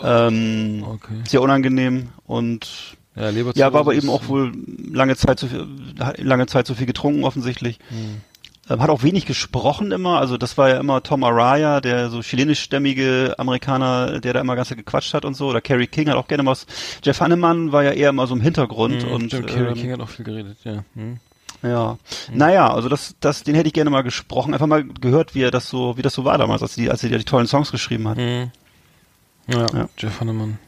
Ähm, 0.03 0.83
Okay. 0.87 1.13
Sehr 1.27 1.41
unangenehm 1.41 2.09
und 2.25 2.67
Ja, 3.15 3.29
Leberzirrhose. 3.29 3.59
ja, 3.59 3.73
war 3.73 3.81
aber 3.81 3.93
eben 3.95 4.09
auch 4.09 4.27
wohl 4.27 4.51
lange 4.91 5.15
Zeit 5.15 5.39
zu 5.39 5.47
viel, 5.47 5.65
lange 6.17 6.47
Zeit 6.47 6.67
zu 6.67 6.75
viel 6.75 6.85
getrunken 6.85 7.23
offensichtlich. 7.23 7.79
Ähm, 7.91 8.21
hat 8.77 8.89
auch 8.89 9.01
wenig 9.03 9.25
gesprochen 9.25 9.91
immer, 9.91 10.19
also 10.19 10.37
das 10.37 10.57
war 10.57 10.69
ja 10.69 10.79
immer 10.79 11.01
Tom 11.01 11.23
Araya, 11.23 11.81
der 11.81 12.09
so 12.09 12.21
chilenischstämmige 12.21 13.33
Amerikaner, 13.37 14.19
der 14.19 14.33
da 14.33 14.41
immer 14.41 14.55
ganz 14.55 14.69
gequatscht 14.69 15.13
hat 15.13 15.25
und 15.25 15.33
so, 15.33 15.47
oder 15.47 15.61
Kerry 15.61 15.87
King 15.87 16.09
hat 16.09 16.17
auch 16.17 16.27
gerne 16.27 16.45
was. 16.45 16.67
Jeff 17.03 17.19
Hannemann 17.19 17.71
war 17.71 17.83
ja 17.83 17.91
eher 17.91 18.09
immer 18.09 18.27
so 18.27 18.35
im 18.35 18.41
Hintergrund 18.41 19.03
Mhm, 19.03 19.11
und 19.11 19.31
Carrey 19.31 19.69
ähm, 19.69 19.73
King 19.73 19.91
hat 19.93 20.01
auch 20.01 20.09
viel 20.09 20.25
geredet, 20.25 20.57
ja. 20.63 20.83
Mhm. 20.93 21.17
ja. 21.63 21.97
Naja, 22.31 22.71
also 22.71 22.89
das, 22.89 23.15
das, 23.19 23.43
den 23.43 23.55
hätte 23.55 23.67
ich 23.67 23.73
gerne 23.73 23.89
mal 23.89 24.03
gesprochen, 24.03 24.53
einfach 24.53 24.67
mal 24.67 24.83
gehört, 24.83 25.33
wie 25.33 25.41
er 25.41 25.51
das 25.51 25.67
so, 25.69 25.97
wie 25.97 26.01
das 26.03 26.13
so 26.13 26.23
war 26.25 26.37
damals, 26.37 26.61
als 26.61 26.75
die, 26.75 26.91
als 26.91 27.03
er 27.03 27.17
die 27.17 27.23
tollen 27.23 27.47
Songs 27.47 27.71
geschrieben 27.71 28.07
hat. 28.07 28.17
Mhm. 28.17 28.51
Ja, 29.47 29.65
Ja. 29.73 29.89
Jeff 29.97 30.19
Hannemann. 30.19 30.59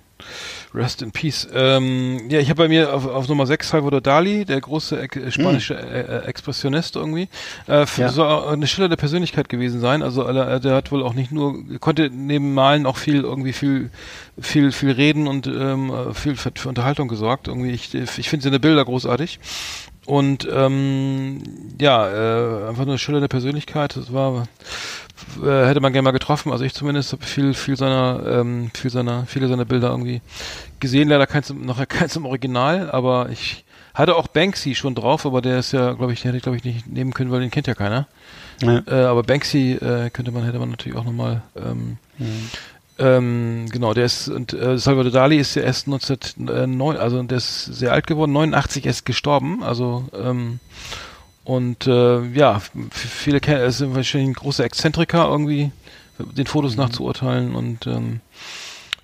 Rest 0.73 1.01
in 1.01 1.11
Peace. 1.11 1.47
Ähm, 1.53 2.29
ja, 2.29 2.39
ich 2.39 2.49
habe 2.49 2.63
bei 2.63 2.67
mir 2.69 2.93
auf, 2.93 3.05
auf 3.05 3.27
Nummer 3.27 3.45
6 3.45 3.69
Salvador 3.69 3.99
Dali, 3.99 4.45
der 4.45 4.61
große 4.61 5.01
äh, 5.01 5.31
spanische 5.31 5.75
äh, 5.75 6.01
äh, 6.01 6.25
Expressionist 6.25 6.95
irgendwie. 6.95 7.27
Äh, 7.67 7.85
Ja. 7.97 8.09
Soll 8.09 8.27
auch 8.27 8.51
eine 8.51 8.67
schillernde 8.67 8.95
Persönlichkeit 8.97 9.49
gewesen 9.49 9.81
sein. 9.81 10.01
Also 10.01 10.25
äh, 10.27 10.59
der 10.59 10.75
hat 10.75 10.91
wohl 10.91 11.03
auch 11.03 11.13
nicht 11.13 11.31
nur, 11.31 11.55
konnte 11.79 12.09
neben 12.09 12.53
Malen 12.53 12.85
auch 12.85 12.97
viel, 12.97 13.21
irgendwie 13.21 13.53
viel, 13.53 13.89
viel, 14.39 14.71
viel 14.71 14.91
reden 14.91 15.27
und 15.27 15.47
ähm, 15.47 15.91
äh, 15.91 16.13
viel 16.13 16.35
für, 16.35 16.51
für 16.55 16.69
Unterhaltung 16.69 17.07
gesorgt. 17.07 17.47
Irgendwie, 17.47 17.71
ich, 17.71 17.93
ich 17.93 18.29
finde 18.29 18.43
seine 18.43 18.59
Bilder 18.59 18.85
großartig. 18.85 19.39
Und 20.05 20.47
ähm, 20.51 21.43
ja, 21.79 22.07
äh, 22.07 22.67
einfach 22.69 22.85
nur 22.85 22.93
eine 22.93 22.97
schillernde 22.97 23.27
Persönlichkeit. 23.27 23.95
Das 23.95 24.11
war 24.11 24.47
äh, 25.43 25.65
hätte 25.65 25.79
man 25.79 25.93
gerne 25.93 26.03
mal 26.05 26.11
getroffen. 26.11 26.51
Also 26.51 26.63
ich 26.63 26.73
zumindest 26.73 27.11
habe 27.13 27.23
viel, 27.23 27.53
viel 27.53 27.75
seiner, 27.77 28.21
ähm, 28.25 28.71
viel 28.73 28.91
seiner, 28.91 29.25
viele 29.25 29.47
seiner 29.47 29.65
Bilder 29.65 29.89
irgendwie 29.89 30.21
gesehen. 30.79 31.09
Leider 31.09 31.27
keins, 31.27 31.49
im- 31.49 31.65
noch 31.65 31.85
keins 31.87 32.15
im 32.15 32.25
Original, 32.25 32.89
aber 32.91 33.29
ich 33.29 33.63
hatte 33.93 34.15
auch 34.15 34.27
Banksy 34.27 34.73
schon 34.75 34.95
drauf, 34.95 35.25
aber 35.25 35.41
der 35.41 35.59
ist 35.59 35.73
ja, 35.73 35.93
glaube 35.93 36.13
ich, 36.13 36.21
den 36.21 36.29
hätte 36.29 36.37
ich 36.37 36.43
glaube 36.43 36.57
ich 36.57 36.63
nicht 36.63 36.87
nehmen 36.87 37.13
können, 37.13 37.29
weil 37.31 37.41
den 37.41 37.51
kennt 37.51 37.67
ja 37.67 37.73
keiner. 37.75 38.07
Ja. 38.61 38.81
Äh, 38.87 39.03
aber 39.05 39.23
Banksy 39.23 39.73
äh, 39.73 40.09
könnte 40.11 40.31
man, 40.31 40.43
hätte 40.43 40.59
man 40.59 40.69
natürlich 40.69 40.97
auch 40.97 41.03
nochmal, 41.03 41.41
ähm, 41.55 41.97
ähm, 42.99 43.65
genau, 43.71 43.93
der 43.93 44.05
ist, 44.05 44.27
und 44.29 44.53
äh, 44.53 44.77
Salvador 44.77 45.11
Dali 45.11 45.37
ist 45.37 45.55
ja 45.55 45.63
erst 45.63 45.87
1909, 45.87 46.97
also 46.97 47.21
der 47.23 47.37
ist 47.37 47.65
sehr 47.65 47.91
alt 47.93 48.05
geworden, 48.05 48.31
89 48.31 48.85
erst 48.85 49.05
gestorben, 49.05 49.63
also 49.63 50.05
ähm, 50.13 50.59
und 51.43 51.87
äh, 51.87 52.21
ja, 52.33 52.61
viele 52.91 53.39
kennen, 53.39 53.61
es 53.61 53.79
sind 53.79 53.95
wahrscheinlich 53.95 54.29
ein 54.29 54.33
großer 54.33 54.63
Exzentriker 54.63 55.27
irgendwie, 55.29 55.71
den 56.19 56.45
Fotos 56.45 56.73
Mhm. 56.73 56.77
nachzuurteilen 56.83 57.55
und 57.55 57.87
ähm, 57.87 58.21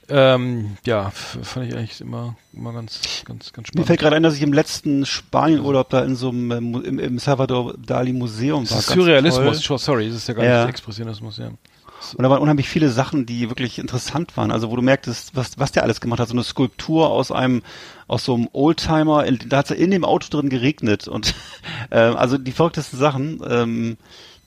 ähm, 0.09 0.77
ja, 0.85 1.09
fand 1.09 1.67
ich 1.67 1.75
eigentlich 1.75 1.99
immer, 1.99 2.37
immer 2.53 2.71
ganz, 2.71 3.01
ganz, 3.25 3.51
ganz 3.51 3.67
Mir 3.67 3.71
spannend. 3.73 3.87
fällt 3.87 3.99
gerade 3.99 4.15
ein, 4.15 4.23
dass 4.23 4.35
ich 4.35 4.41
im 4.41 4.53
letzten 4.53 5.05
Spanienurlaub 5.05 5.89
da 5.89 6.01
in 6.03 6.15
so 6.15 6.29
einem, 6.29 6.51
im, 6.85 6.97
im 6.99 7.19
Salvador 7.19 7.73
Dali 7.77 8.13
Museum 8.13 8.63
das 8.63 8.71
war. 8.71 8.79
ist 8.79 8.87
ganz 8.87 8.95
Surrealismus, 9.01 9.61
toll. 9.63 9.77
sorry, 9.79 10.07
das 10.07 10.17
ist 10.17 10.27
ja 10.29 10.33
gar 10.33 10.45
Ja. 10.45 10.61
nicht 10.61 10.69
Expressionismus, 10.69 11.37
ja. 11.39 11.49
Und 12.15 12.23
da 12.23 12.29
waren 12.29 12.41
unheimlich 12.41 12.69
viele 12.69 12.89
Sachen, 12.89 13.25
die 13.25 13.49
wirklich 13.49 13.79
interessant 13.79 14.37
waren. 14.37 14.51
Also 14.51 14.71
wo 14.71 14.75
du 14.75 14.81
merktest, 14.81 15.35
was, 15.35 15.57
was 15.57 15.71
der 15.71 15.83
alles 15.83 16.01
gemacht 16.01 16.19
hat. 16.19 16.27
So 16.27 16.33
eine 16.33 16.43
Skulptur 16.43 17.09
aus 17.09 17.31
einem, 17.31 17.63
aus 18.07 18.25
so 18.25 18.35
einem 18.35 18.49
Oldtimer, 18.53 19.25
da 19.31 19.57
hat 19.57 19.71
es 19.71 19.77
in 19.77 19.91
dem 19.91 20.05
Auto 20.05 20.27
drin 20.29 20.49
geregnet 20.49 21.07
und 21.07 21.35
ähm, 21.91 22.15
also 22.15 22.37
die 22.37 22.51
verrücktesten 22.51 22.99
Sachen. 22.99 23.41
Ähm, 23.47 23.97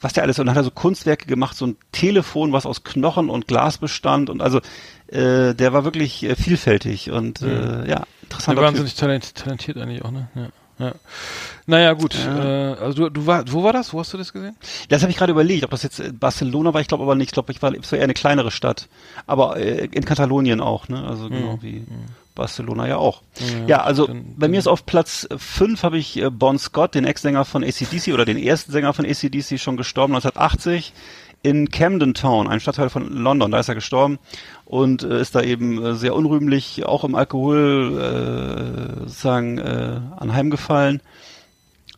was 0.01 0.15
der 0.15 0.23
alles 0.23 0.39
und 0.39 0.47
dann 0.47 0.55
hat 0.55 0.63
er 0.63 0.65
so 0.65 0.71
Kunstwerke 0.71 1.27
gemacht, 1.27 1.57
so 1.57 1.67
ein 1.67 1.77
Telefon, 1.93 2.53
was 2.53 2.65
aus 2.65 2.85
Knochen 2.85 3.29
und 3.29 3.47
Glas 3.47 3.77
bestand 3.77 4.31
und 4.31 4.41
also 4.41 4.61
äh, 5.09 5.55
der 5.55 5.73
war 5.75 5.85
wirklich 5.85 6.23
äh, 6.23 6.37
vielfältig 6.37 7.11
und 7.11 7.43
äh, 7.43 7.81
ja 7.81 7.85
Der 7.87 8.07
interessanter 8.23 8.63
war 8.63 8.69
wahnsinnig 8.69 8.95
talent, 8.95 9.35
talentiert 9.35 9.77
eigentlich 9.77 10.03
auch, 10.03 10.11
ne? 10.11 10.31
Ja. 10.35 10.49
Ja. 10.81 10.93
Naja, 11.67 11.93
gut. 11.93 12.15
Äh, 12.17 12.29
also 12.29 12.95
du, 12.95 13.11
du 13.11 13.27
war, 13.27 13.45
wo 13.53 13.63
war 13.63 13.73
das? 13.73 13.93
Wo 13.93 14.01
hast 14.01 14.13
du 14.13 14.19
das 14.19 14.33
gesehen? 14.33 14.57
Das 14.89 15.03
habe 15.03 15.11
ich 15.13 15.17
gerade 15.19 15.31
überlegt, 15.33 15.63
ob 15.65 15.71
das 15.71 15.83
jetzt 15.83 16.01
äh, 16.01 16.11
Barcelona 16.13 16.75
war. 16.75 16.81
Ich 16.81 16.89
glaube 16.89 17.05
aber 17.05 17.15
nicht. 17.15 17.29
Ich 17.29 17.33
glaube, 17.33 17.53
ich 17.53 17.63
war, 17.63 17.73
es 17.75 17.93
war 17.93 17.99
eher 17.99 18.05
eine 18.05 18.15
kleinere 18.15 18.51
Stadt. 18.51 18.89
Aber 19.27 19.57
äh, 19.57 19.87
in 19.93 20.05
Katalonien 20.05 20.61
auch, 20.61 20.89
ne? 20.89 21.05
Also 21.07 21.29
genau 21.29 21.59
wie 21.61 21.85
Barcelona 22.35 22.89
ja 22.89 22.97
auch. 22.97 23.23
Ja, 23.67 23.83
also 23.83 24.07
dann- 24.07 24.35
bei 24.37 24.49
mir 24.49 24.59
ist 24.59 24.67
auf 24.67 24.87
Platz 24.87 25.29
5 25.37 25.83
habe 25.83 25.99
ich 25.99 26.17
äh, 26.21 26.31
Bon 26.31 26.59
Scott, 26.59 26.95
den 26.95 27.05
Ex-Sänger 27.05 27.45
von 27.45 27.63
ACDC 27.63 28.13
oder 28.15 28.25
den 28.25 28.39
ersten 28.39 28.73
Sänger 28.73 28.93
von 28.93 29.05
ACDC, 29.05 29.59
schon 29.61 29.77
gestorben 29.77 30.15
1980 30.15 30.93
in 31.43 31.71
Camden 31.71 32.15
Town, 32.15 32.49
ein 32.49 32.61
Stadtteil 32.61 32.91
von 32.91 33.09
London. 33.13 33.51
Da 33.51 33.61
ist 33.61 33.69
er 33.69 33.75
gestorben 33.75 34.19
und 34.65 35.03
äh, 35.03 35.21
ist 35.21 35.35
da 35.35 35.43
eben 35.43 35.83
äh, 35.83 35.95
sehr 35.95 36.15
unrühmlich 36.15 36.85
auch 36.85 37.05
im 37.05 37.15
Alkohol 37.15 37.99
äh, 37.99 39.01
sozusagen 39.01 39.59
äh, 39.59 40.01
anheimgefallen. 40.17 41.01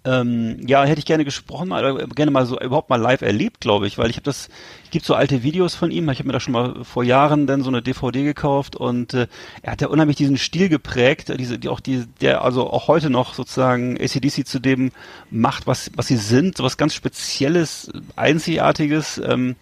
Ähm, 0.05 0.67
ja, 0.67 0.83
hätte 0.85 0.99
ich 0.99 1.07
gerne 1.07 1.25
gesprochen, 1.25 1.71
oder 1.71 2.09
gerne 2.09 2.33
mal 2.33 2.45
so 2.45 2.59
überhaupt 2.59 2.91
mal 2.91 3.01
live 3.01 3.23
erlebt, 3.23 3.61
glaube 3.61 3.87
ich, 3.87 3.99
weil 3.99 4.11
ich 4.11 4.17
habe 4.17 4.25
das, 4.25 4.49
gibt 4.91 5.07
so 5.07 5.15
alte 5.15 5.45
Videos 5.45 5.77
von 5.77 5.93
ihm, 5.93 6.09
ich 6.09 6.19
habe 6.19 6.27
mir 6.27 6.33
da 6.33 6.41
schon 6.41 6.55
mal 6.55 6.85
vor 6.85 7.05
Jahren 7.05 7.47
dann 7.47 7.63
so 7.63 7.69
eine 7.69 7.83
DVD 7.83 8.25
gekauft 8.25 8.75
und 8.75 9.15
äh, 9.15 9.29
er 9.63 9.73
hat 9.73 9.81
ja 9.81 9.87
unheimlich 9.87 10.17
diesen 10.17 10.39
Stil 10.39 10.69
geprägt, 10.69 11.31
äh, 11.31 11.37
diese, 11.37 11.59
die 11.59 11.69
auch 11.69 11.79
die, 11.79 12.05
der 12.21 12.43
also 12.43 12.69
auch 12.69 12.89
heute 12.89 13.11
noch 13.11 13.35
sozusagen 13.35 13.97
ACDC 13.97 14.45
zu 14.45 14.59
dem 14.59 14.91
macht, 15.31 15.69
was 15.69 15.93
was 15.95 16.09
sie 16.09 16.17
sind, 16.17 16.57
so 16.57 16.65
was 16.65 16.77
ganz 16.77 16.95
Spezielles, 16.95 17.91
Einzigartiges. 18.17 19.19
Ähm, 19.25 19.55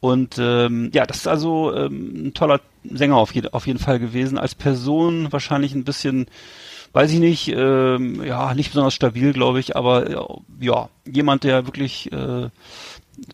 und 0.00 0.38
ähm, 0.38 0.90
ja, 0.94 1.04
das 1.04 1.18
ist 1.18 1.28
also 1.28 1.74
ähm, 1.74 2.28
ein 2.28 2.34
toller 2.34 2.60
Sänger 2.84 3.16
auf, 3.16 3.34
jed 3.34 3.52
auf 3.52 3.66
jeden 3.66 3.78
Fall 3.78 3.98
gewesen. 3.98 4.38
Als 4.38 4.54
Person 4.54 5.30
wahrscheinlich 5.30 5.74
ein 5.74 5.84
bisschen, 5.84 6.26
weiß 6.92 7.12
ich 7.12 7.20
nicht, 7.20 7.48
ähm, 7.48 8.22
ja, 8.24 8.54
nicht 8.54 8.70
besonders 8.70 8.94
stabil, 8.94 9.32
glaube 9.32 9.60
ich, 9.60 9.76
aber 9.76 10.08
äh, 10.10 10.16
ja, 10.60 10.88
jemand, 11.06 11.44
der 11.44 11.66
wirklich 11.66 12.10
äh, 12.12 12.16
toll 12.16 12.50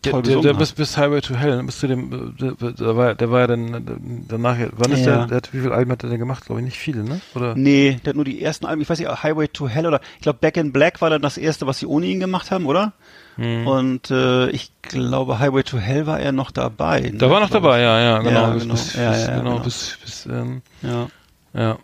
Der, 0.01 0.21
der, 0.21 0.41
der 0.41 0.53
bis, 0.53 0.73
bis 0.73 0.97
Highway 0.97 1.21
to 1.21 1.33
Hell, 1.35 1.63
bis 1.63 1.79
zu 1.79 1.87
dem, 1.87 2.33
äh, 2.39 2.53
der, 2.55 2.71
der, 2.71 2.97
war, 2.97 3.15
der 3.15 3.31
war 3.31 3.39
ja 3.41 3.47
dann 3.47 3.73
äh, 3.73 3.81
danach, 4.27 4.57
wann 4.73 4.91
ist 4.91 5.05
Ja. 5.05 5.17
der, 5.19 5.25
der 5.27 5.37
hat, 5.37 5.53
wie 5.53 5.59
viele 5.61 5.73
Alben 5.73 5.91
hat 5.91 6.03
der 6.03 6.09
denn 6.09 6.19
gemacht? 6.19 6.45
Glaube 6.45 6.61
ich 6.61 6.65
nicht 6.65 6.77
viele, 6.77 7.03
ne? 7.03 7.19
Oder? 7.35 7.55
Nee, 7.55 7.99
der 8.03 8.11
hat 8.11 8.15
nur 8.15 8.25
die 8.25 8.41
ersten 8.41 8.65
Alben, 8.65 8.81
ich 8.81 8.89
weiß 8.89 8.99
nicht, 8.99 9.23
Highway 9.23 9.47
to 9.47 9.67
Hell 9.67 9.87
oder 9.87 10.01
ich 10.15 10.21
glaube 10.21 10.39
Back 10.39 10.57
in 10.57 10.71
Black 10.71 11.01
war 11.01 11.09
dann 11.09 11.21
das 11.21 11.37
erste, 11.37 11.65
was 11.67 11.79
sie 11.79 11.85
ohne 11.87 12.05
ihn 12.05 12.19
gemacht 12.19 12.51
haben, 12.51 12.65
oder? 12.65 12.93
Hm. 13.37 13.67
Und 13.67 14.11
äh, 14.11 14.49
ich 14.49 14.71
glaube 14.81 15.39
Highway 15.39 15.63
to 15.63 15.77
Hell 15.77 16.05
war 16.07 16.19
er 16.19 16.31
noch 16.31 16.51
dabei. 16.51 17.01
ne, 17.01 17.13
Da 17.17 17.29
war 17.29 17.39
noch 17.39 17.49
dabei, 17.49 17.81
ja, 17.81 17.99
ja, 17.99 18.17
genau. 18.19 18.31
Ja, 18.31 18.53
genau. 18.53 18.73
Bis, 18.73 18.93
Ja, 18.95 19.11
bis, 19.11 19.21
ja, 19.27 19.35
genau, 19.37 19.51
genau. 19.51 19.63
bis, 19.63 19.97
bis, 20.03 20.25
ähm. 20.25 20.61
Ja. 20.81 21.07
ja. 21.53 21.77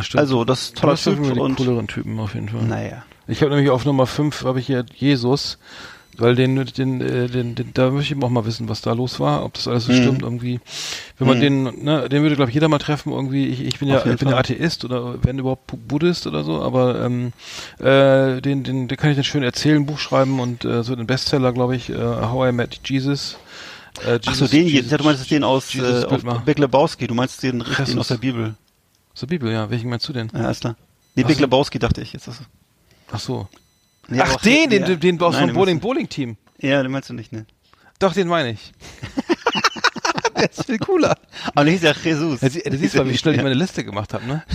Stimmt. 0.00 0.20
Also, 0.20 0.44
das 0.44 0.62
ist 0.62 0.76
toller 0.78 0.94
doch 0.94 1.02
Typ 1.02 1.22
die 1.34 1.40
und 1.40 1.56
cooleren 1.56 1.86
Typen 1.88 2.18
auf 2.18 2.34
jeden 2.34 2.48
Fall. 2.48 2.62
naja. 2.62 3.04
Ich 3.28 3.40
habe 3.42 3.50
nämlich 3.54 3.70
auf 3.70 3.84
Nummer 3.84 4.06
5 4.06 4.44
habe 4.44 4.58
ich 4.58 4.66
hier 4.66 4.84
Jesus, 4.96 5.56
weil 6.18 6.34
den, 6.34 6.56
den, 6.76 7.00
äh, 7.00 7.28
den, 7.28 7.54
den, 7.54 7.70
da 7.72 7.90
möchte 7.90 8.14
ich 8.14 8.22
auch 8.22 8.28
mal 8.30 8.44
wissen, 8.44 8.68
was 8.68 8.80
da 8.82 8.92
los 8.92 9.20
war, 9.20 9.44
ob 9.44 9.54
das 9.54 9.68
alles 9.68 9.84
so 9.86 9.92
Mhm. 9.92 9.96
stimmt 9.96 10.22
irgendwie. 10.22 10.60
Wenn 11.18 11.28
man 11.28 11.36
Mhm. 11.38 11.40
den, 11.40 11.84
ne, 11.84 12.08
den 12.08 12.22
würde 12.22 12.34
glaube 12.36 12.50
ich 12.50 12.54
jeder 12.54 12.68
mal 12.68 12.78
treffen 12.78 13.12
irgendwie. 13.12 13.46
Ich, 13.46 13.60
ich 13.64 13.78
bin 13.78 13.88
ja, 13.88 14.04
ich 14.04 14.16
bin 14.18 14.28
ja. 14.28 14.36
Atheist 14.36 14.84
oder 14.84 15.22
wenn 15.22 15.38
überhaupt 15.38 15.68
Bu- 15.68 15.76
Buddhist 15.76 16.26
oder 16.26 16.42
so, 16.42 16.60
aber 16.60 17.00
ähm, 17.04 17.32
äh, 17.78 18.40
den, 18.42 18.64
den, 18.64 18.88
den 18.88 18.98
kann 18.98 19.10
ich 19.10 19.16
dann 19.16 19.24
schön 19.24 19.42
erzählen, 19.44 19.86
Buch 19.86 19.98
schreiben 20.00 20.40
und 20.40 20.64
äh, 20.64 20.82
so 20.82 20.96
den 20.96 21.06
Bestseller, 21.06 21.52
glaube 21.52 21.76
ich, 21.76 21.90
äh, 21.90 21.94
How 21.96 22.48
I 22.50 22.52
Met 22.52 22.80
Jesus. 22.84 23.38
Äh, 24.04 24.18
Ach 24.26 24.34
so, 24.34 24.46
Jesus- 24.46 24.50
den, 24.50 24.66
Jesus- 24.66 24.90
ja, 24.90 24.98
du 24.98 25.04
meinst 25.04 25.30
den 25.30 25.44
aus, 25.44 25.72
Jesus 25.72 26.04
äh. 26.04 26.18
Big 26.44 26.58
Lebowski, 26.58 27.06
du 27.06 27.14
meinst 27.14 27.42
den 27.42 27.60
Jesus. 27.60 27.78
richtigen 27.78 27.98
aus 28.00 28.08
der 28.08 28.16
Bibel. 28.16 28.54
Zur 29.14 29.28
Bibel, 29.28 29.52
ja. 29.52 29.68
Welchen 29.70 29.90
meinst 29.90 30.08
du 30.08 30.12
denn? 30.12 30.30
Ja, 30.34 30.50
ist 30.50 30.60
klar. 30.60 30.76
Nee, 31.14 31.24
Big. 31.24 31.38
Lebowski 31.38 31.78
dachte 31.78 32.00
ich 32.00 32.12
jetzt. 32.12 32.28
Ach 33.10 33.20
so. 33.20 33.48
nee, 34.08 34.18
Ach, 34.20 34.36
den, 34.36 34.70
den, 34.70 34.84
den, 34.84 35.00
den 35.00 35.20
aus 35.20 35.36
dem 35.36 35.48
den 35.48 35.54
Bowling, 35.54 35.74
meinst 35.76 35.82
Bowling 35.82 36.08
Team. 36.08 36.36
du- 36.60 36.66
Ja, 36.66 36.82
den 36.82 36.90
meinst 36.92 37.10
du 37.10 37.14
nicht, 37.14 37.32
ne? 37.32 37.44
Doch, 37.98 38.14
den 38.14 38.28
meine 38.28 38.50
ich. 38.52 38.72
Der 40.48 40.50
ist 40.50 40.66
viel 40.66 40.78
cooler. 40.78 41.14
Aber 41.54 41.64
der 41.64 41.72
hieß 41.74 41.82
ja 41.82 41.92
Jesus. 42.02 42.40
Ja, 42.40 42.50
sie- 42.50 42.62
du 42.62 42.76
siehst 42.76 42.96
mal, 42.96 43.08
wie 43.08 43.16
schnell 43.16 43.34
ich 43.34 43.38
Ja. 43.38 43.42
meine 43.44 43.54
Liste 43.54 43.84
gemacht 43.84 44.12
habe, 44.14 44.26
ne? 44.26 44.42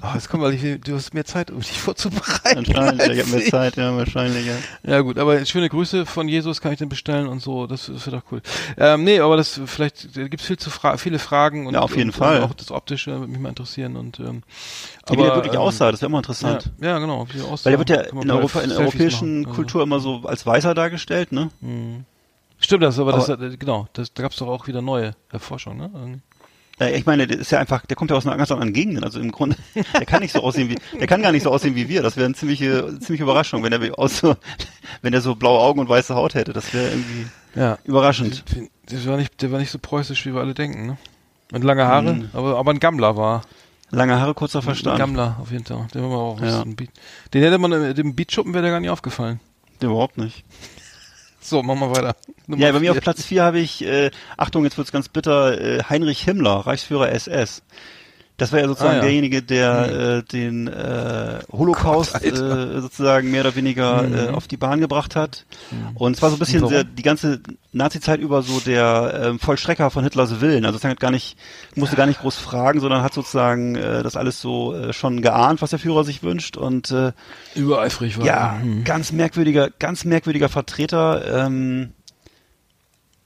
Oh, 0.00 0.14
jetzt 0.14 0.28
komm 0.30 0.40
mal, 0.40 0.54
ich, 0.54 0.80
du 0.80 0.94
hast 0.94 1.12
mehr 1.12 1.24
Zeit, 1.24 1.50
um 1.50 1.58
dich 1.58 1.72
vorzubereiten. 1.80 2.66
Wahrscheinlich, 2.68 3.08
ich 3.08 3.18
als 3.20 3.32
hab 3.32 3.38
mehr. 3.40 3.50
Zeit, 3.50 3.76
ja, 3.76 3.96
wahrscheinlich, 3.96 4.46
ja. 4.46 4.54
Ja 4.84 5.00
gut, 5.00 5.18
aber 5.18 5.44
schöne 5.44 5.68
Grüße 5.68 6.06
von 6.06 6.28
Jesus 6.28 6.60
kann 6.60 6.72
ich 6.72 6.78
dann 6.78 6.88
bestellen 6.88 7.26
und 7.26 7.40
so, 7.42 7.66
das, 7.66 7.86
das 7.86 8.06
wird 8.06 8.14
doch 8.16 8.22
cool. 8.32 8.40
Ähm, 8.76 9.02
nee, 9.04 9.18
aber 9.20 9.36
das 9.36 9.60
vielleicht 9.66 10.16
da 10.16 10.28
gibt's 10.28 10.46
viel 10.46 10.56
zu 10.56 10.70
fra 10.70 10.96
viele 10.98 11.18
Fragen 11.18 11.66
und, 11.66 11.74
Ja, 11.74 11.80
auf 11.80 11.96
jeden 11.96 12.10
und, 12.10 12.14
Fall. 12.16 12.38
Und 12.38 12.44
auch 12.50 12.54
das 12.54 12.70
Optische 12.70 13.10
würde 13.18 13.26
mich 13.32 13.40
mal 13.40 13.48
interessieren 13.50 13.96
und 13.96 14.20
ähm, 14.20 14.42
Wie 15.10 15.16
der 15.16 15.34
wirklich 15.34 15.54
ähm, 15.54 15.60
aussah, 15.60 15.90
das 15.90 16.00
wäre 16.00 16.08
immer 16.10 16.18
Ja, 16.18 16.20
interessant. 16.20 16.70
ja, 16.80 16.98
genau. 16.98 17.26
Wie 17.32 17.38
der 17.38 17.46
aussah. 17.46 17.64
Weil 17.66 17.72
der 17.72 17.78
wird 17.80 17.90
ja 17.90 18.20
in, 18.22 18.30
Europa, 18.30 18.60
in 18.60 18.68
der 18.70 18.78
europäischen 18.78 19.40
machen, 19.40 19.46
also. 19.46 19.56
Kultur 19.56 19.82
immer 19.82 19.98
so 20.00 20.22
als 20.24 20.46
Weißer 20.46 20.74
dargestellt, 20.74 21.32
ne? 21.32 21.50
Stimmt 22.68 22.82
das, 22.82 22.98
aber, 22.98 23.12
das, 23.12 23.30
Aber- 23.30 23.46
äh, 23.46 23.56
genau, 23.56 23.88
das, 23.94 24.12
da 24.12 24.22
gab's 24.22 24.36
doch 24.36 24.46
auch 24.48 24.66
wieder 24.66 24.82
neue 24.82 25.16
Erforschung, 25.32 25.78
ne? 25.78 25.90
Irgendwie. 25.94 26.20
Äh, 26.80 26.98
Ich 26.98 27.06
meine, 27.06 27.26
der 27.26 27.38
ist 27.38 27.50
ja 27.50 27.58
einfach, 27.58 27.86
der 27.86 27.96
kommt 27.96 28.10
ja 28.10 28.16
aus 28.18 28.26
einer 28.26 28.36
ganz 28.36 28.50
anderen 28.52 28.74
Gegend. 28.74 29.02
Also 29.02 29.20
im 29.20 29.32
Grunde, 29.32 29.56
der 29.94 30.04
kann 30.04 30.20
nicht 30.20 30.32
so 30.32 30.42
aussehen 30.42 30.68
wie, 30.68 30.76
der 30.98 31.06
kann 31.06 31.22
gar 31.22 31.32
nicht 31.32 31.44
so 31.44 31.50
aussehen 31.50 31.74
wie 31.76 31.88
wir. 31.88 32.02
Das 32.02 32.16
wäre 32.18 32.26
eine 32.26 32.34
ziemliche, 32.34 32.98
ziemliche 33.00 33.22
Überraschung, 33.22 33.62
wenn 33.62 33.72
er 33.72 33.98
aus 33.98 34.18
so, 34.18 34.36
wenn 35.00 35.14
er 35.14 35.22
so 35.22 35.34
blaue 35.34 35.60
Augen 35.60 35.80
und 35.80 35.88
weiße 35.88 36.14
Haut 36.14 36.34
hätte. 36.34 36.52
Das 36.52 36.74
wäre 36.74 36.88
irgendwie 36.90 37.26
Ja. 37.54 37.78
überraschend. 37.84 38.44
Der 38.90 39.04
war 39.06 39.16
nicht, 39.16 39.40
der 39.40 39.50
war 39.50 39.58
nicht 39.58 39.70
so 39.70 39.78
preußisch, 39.78 40.26
wie 40.26 40.34
wir 40.34 40.40
alle 40.42 40.52
denken, 40.52 40.86
ne? 40.88 40.98
Und 41.52 41.64
lange 41.64 41.86
Haare, 41.86 42.12
Mhm. 42.12 42.28
aber, 42.34 42.58
aber 42.58 42.70
ein 42.72 42.80
Gammler 42.80 43.16
war. 43.16 43.42
Lange 43.90 44.20
Haare, 44.20 44.34
kurzer 44.34 44.58
Ein 44.58 44.64
Verstand. 44.64 44.98
Gammler, 44.98 45.38
auf 45.40 45.50
jeden 45.50 45.64
Fall. 45.64 45.88
Der 45.94 46.02
war 46.02 46.10
auch 46.10 46.40
Ja. 46.42 46.60
ein. 46.60 46.76
Den 46.76 47.42
hätte 47.42 47.56
man, 47.56 47.72
äh, 47.72 47.94
dem 47.94 48.14
Beatschuppen 48.14 48.52
wäre 48.52 48.60
der 48.62 48.72
gar 48.72 48.80
nicht 48.80 48.90
aufgefallen. 48.90 49.40
Überhaupt 49.80 50.18
nicht. 50.18 50.44
So, 51.48 51.62
machen 51.62 51.80
wir 51.80 51.90
weiter. 51.90 52.16
Nummer 52.46 52.62
Ja, 52.62 52.72
bei 52.72 52.80
mir 52.80 52.90
auf 52.90 52.96
vier. 52.96 53.00
Platz 53.02 53.24
4 53.24 53.42
habe 53.42 53.58
ich, 53.58 53.82
äh, 53.84 54.10
Achtung, 54.36 54.64
jetzt 54.64 54.76
wird's 54.76 54.92
ganz 54.92 55.08
bitter, 55.08 55.58
äh, 55.58 55.82
Heinrich 55.88 56.22
Himmler, 56.22 56.66
Reichsführer 56.66 57.10
SS. 57.10 57.62
Das 58.38 58.52
war 58.52 58.60
ja 58.60 58.66
sozusagen 58.68 58.92
Ah, 58.92 58.96
ja. 58.96 59.02
derjenige, 59.02 59.42
der 59.42 60.18
äh, 60.18 60.22
den 60.22 60.68
äh, 60.68 61.40
Holocaust 61.52 62.12
Gott, 62.14 62.22
äh, 62.22 62.80
sozusagen 62.80 63.30
mehr 63.30 63.42
oder 63.42 63.54
weniger 63.56 64.02
Mhm. 64.02 64.14
äh, 64.14 64.28
auf 64.28 64.46
die 64.48 64.56
Bahn 64.56 64.80
gebracht 64.80 65.16
hat. 65.16 65.44
Und 65.96 66.16
es 66.16 66.22
war 66.22 66.30
so 66.30 66.36
ein 66.36 66.38
bisschen 66.38 66.66
sehr, 66.68 66.84
die 66.84 67.02
ganze 67.02 67.40
Nazi-Zeit 67.72 68.20
über 68.20 68.42
so 68.42 68.60
der 68.60 69.20
ähm, 69.24 69.38
Vollstrecker 69.38 69.90
von 69.90 70.04
Hitlers 70.04 70.40
Willen. 70.40 70.64
Also 70.64 70.74
sozusagen 70.76 70.92
hat 70.92 71.00
gar 71.00 71.10
nicht, 71.10 71.36
musste 71.74 71.96
gar 71.96 72.06
nicht 72.06 72.20
groß 72.20 72.36
fragen, 72.36 72.80
sondern 72.80 73.02
hat 73.02 73.12
sozusagen 73.12 73.74
äh, 73.74 74.02
das 74.02 74.16
alles 74.16 74.40
so 74.40 74.72
äh, 74.74 74.92
schon 74.92 75.20
geahnt, 75.20 75.60
was 75.60 75.70
der 75.70 75.78
Führer 75.80 76.04
sich 76.04 76.22
wünscht. 76.22 76.56
Und 76.56 76.90
äh, 76.92 77.12
übereifrig 77.56 78.18
war. 78.18 78.24
ja, 78.24 78.34
er. 78.56 78.62
Hm. 78.62 78.84
ganz 78.84 79.10
merkwürdiger, 79.12 79.68
ganz 79.78 80.04
merkwürdiger 80.04 80.48
Vertreter. 80.48 81.46
Ähm, 81.46 81.92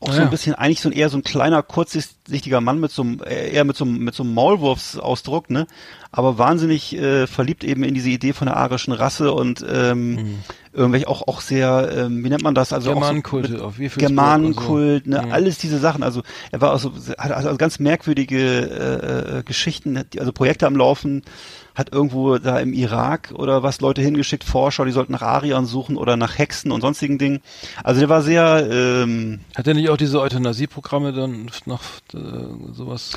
auch 0.02 0.08
Ah, 0.10 0.12
so 0.12 0.18
ja. 0.18 0.24
ein 0.24 0.30
bisschen, 0.30 0.54
eigentlich 0.54 0.80
so 0.80 0.88
ein 0.88 0.92
eher 0.92 1.08
so 1.08 1.16
ein 1.16 1.22
kleiner, 1.22 1.62
kurzsichtiger 1.62 2.60
Mann 2.60 2.80
mit 2.80 2.90
so 2.90 3.02
einem, 3.02 3.20
äh, 3.24 3.50
eher 3.52 3.64
mit 3.64 3.76
so 3.76 3.84
einem, 3.84 3.98
mit 3.98 4.14
so 4.14 4.22
einem 4.24 4.34
Maulwurfsausdruck, 4.34 5.48
ne? 5.50 5.66
Aber 6.10 6.36
wahnsinnig 6.38 6.94
äh, 6.96 7.26
verliebt 7.26 7.64
eben 7.64 7.84
in 7.84 7.94
diese 7.94 8.10
Idee 8.10 8.32
von 8.34 8.46
der 8.46 8.56
arischen 8.56 8.92
Rasse 8.92 9.32
und 9.32 9.64
ähm, 9.66 10.40
irgendwelche 10.72 11.08
auch 11.08 11.26
auch 11.28 11.40
sehr, 11.40 11.90
ähm, 11.96 12.22
wie 12.24 12.28
nennt 12.28 12.42
man 12.42 12.54
das? 12.54 12.72
Also 12.72 12.90
so 12.90 12.94
Germanenkulte 12.94 13.52
mit- 13.52 13.60
auf 13.60 13.78
Wiefelsburg 13.78 14.08
Germanenkult, 14.08 15.06
und 15.06 15.12
so. 15.12 15.18
ne, 15.20 15.26
Mhm. 15.26 15.32
alles 15.32 15.58
diese 15.58 15.78
Sachen. 15.78 16.02
Also 16.02 16.22
er 16.50 16.60
war 16.60 16.70
also 16.72 16.92
hat 17.18 17.32
also 17.32 17.56
ganz 17.56 17.78
merkwürdige 17.78 18.38
äh, 18.38 19.38
äh, 19.38 19.42
Geschichten, 19.44 20.02
also 20.18 20.32
Projekte 20.32 20.66
am 20.66 20.76
Laufen, 20.76 21.22
hat 21.74 21.92
irgendwo 21.92 22.38
da 22.38 22.58
im 22.60 22.72
Irak 22.72 23.32
oder 23.34 23.62
was 23.62 23.80
Leute 23.80 24.02
hingeschickt, 24.02 24.44
Forscher, 24.44 24.84
die 24.84 24.92
sollten 24.92 25.12
nach 25.12 25.22
Ariern 25.22 25.66
suchen 25.66 25.96
oder 25.96 26.16
nach 26.16 26.38
Hexen 26.38 26.70
und 26.72 26.80
sonstigen 26.80 27.18
Dingen. 27.18 27.40
Also 27.82 28.00
der 28.00 28.08
war 28.08 28.22
sehr 28.22 28.68
ähm, 28.70 29.40
Hat 29.54 29.66
er 29.66 29.74
nicht 29.74 29.88
auch 29.88 29.96
diese 29.96 30.20
Euthanasieprogramme 30.20 31.12
dann 31.12 31.50
noch 31.66 31.82
äh, 32.14 32.18
sowas 32.72 33.12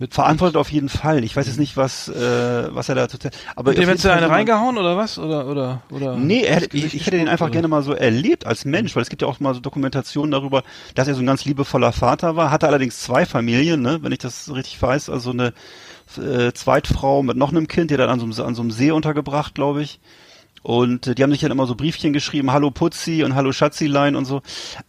mit 0.00 0.14
verantwortet 0.14 0.56
auf 0.56 0.70
jeden 0.70 0.88
Fall. 0.88 1.24
Ich 1.24 1.34
weiß 1.34 1.46
jetzt 1.46 1.58
nicht, 1.58 1.76
was 1.76 2.08
äh, 2.08 2.68
was 2.72 2.88
er 2.88 2.94
da 2.94 3.06
total. 3.08 3.32
Aber 3.56 3.74
dem 3.74 3.88
hättest 3.88 4.04
du 4.04 4.12
eine 4.12 4.30
reingehauen 4.30 4.78
oder 4.78 4.96
was? 4.96 5.18
Oder 5.18 5.48
oder 5.48 5.82
oder 5.90 6.16
Nee, 6.16 6.42
er 6.42 6.72
ich, 6.72 6.94
ich 6.94 7.06
hätte 7.06 7.18
den 7.18 7.28
einfach 7.28 7.46
oder? 7.46 7.52
gerne 7.52 7.68
mal 7.68 7.82
so 7.82 7.92
erlebt 7.94 8.46
als 8.46 8.64
Mensch, 8.64 8.94
weil 8.94 9.02
es 9.02 9.08
gibt 9.08 9.22
ja 9.22 9.28
auch 9.28 9.40
mal 9.40 9.54
so 9.54 9.60
Dokumentationen 9.60 10.30
darüber, 10.30 10.62
dass 10.94 11.08
er 11.08 11.14
so 11.14 11.20
ein 11.20 11.26
ganz 11.26 11.44
liebevoller 11.44 11.90
Vater 11.92 12.36
war, 12.36 12.52
hatte 12.52 12.68
allerdings 12.68 13.00
zwei 13.00 13.26
Familien, 13.26 13.82
ne, 13.82 13.98
wenn 14.02 14.12
ich 14.12 14.18
das 14.18 14.54
richtig 14.54 14.80
weiß, 14.80 15.10
also 15.10 15.30
eine 15.30 15.52
äh, 16.16 16.52
Zweitfrau 16.54 17.22
mit 17.22 17.36
noch 17.36 17.50
einem 17.50 17.68
Kind, 17.68 17.90
die 17.90 17.96
dann 17.96 18.08
an 18.08 18.20
so 18.20 18.24
einem, 18.24 18.48
an 18.48 18.54
so 18.54 18.62
einem 18.62 18.70
See 18.70 18.90
untergebracht, 18.90 19.54
glaube 19.54 19.82
ich. 19.82 20.00
Und 20.62 21.06
äh, 21.06 21.14
die 21.14 21.22
haben 21.22 21.30
sich 21.30 21.40
dann 21.40 21.50
immer 21.50 21.66
so 21.66 21.74
Briefchen 21.74 22.12
geschrieben, 22.12 22.52
Hallo 22.52 22.70
Putzi 22.70 23.22
und 23.24 23.34
Hallo 23.34 23.52
Schatzilein 23.52 24.16
und 24.16 24.24
so. 24.24 24.42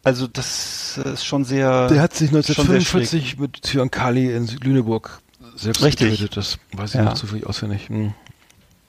Also 0.04 0.28
das 0.28 0.98
ist 0.98 1.26
schon 1.26 1.44
sehr. 1.46 1.88
Der 1.88 2.02
hat 2.02 2.14
sich 2.16 2.30
schon 2.30 2.42
sehr 2.42 2.54
schräg. 2.56 2.60
1945 2.66 3.40
mit 3.40 3.58
Zyankali 3.62 4.34
in 4.34 4.48
Lüneburg 4.64 5.22
selbst 5.56 5.84
Richtig. 5.84 6.12
getötet. 6.12 6.38
Das 6.38 6.58
weiß 6.74 6.92
ich 6.92 6.96
Ja. 6.96 7.04
noch 7.06 7.14
zufällig 7.16 7.46
auswendig. 7.46 7.90
Hm. 7.90 8.14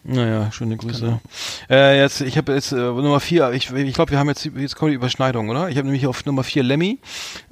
Naja, 0.03 0.51
schöne 0.51 0.76
Grüße. 0.78 1.20
Äh, 1.68 1.98
jetzt, 2.01 2.22
ich 2.22 2.38
habe 2.38 2.55
jetzt 2.55 2.72
äh, 2.72 2.76
Nummer 2.76 3.20
vier. 3.20 3.53
Ich, 3.53 3.70
ich 3.70 3.94
glaube, 3.94 4.11
wir 4.12 4.18
haben 4.18 4.28
jetzt 4.28 4.44
jetzt 4.57 4.76
kommt 4.76 4.90
die 4.90 4.94
Überschneidung, 4.94 5.51
oder? 5.51 5.68
Ich 5.68 5.76
habe 5.76 5.86
nämlich 5.86 6.07
auf 6.07 6.24
Nummer 6.24 6.42
vier 6.42 6.62
Lemmy. 6.62 6.98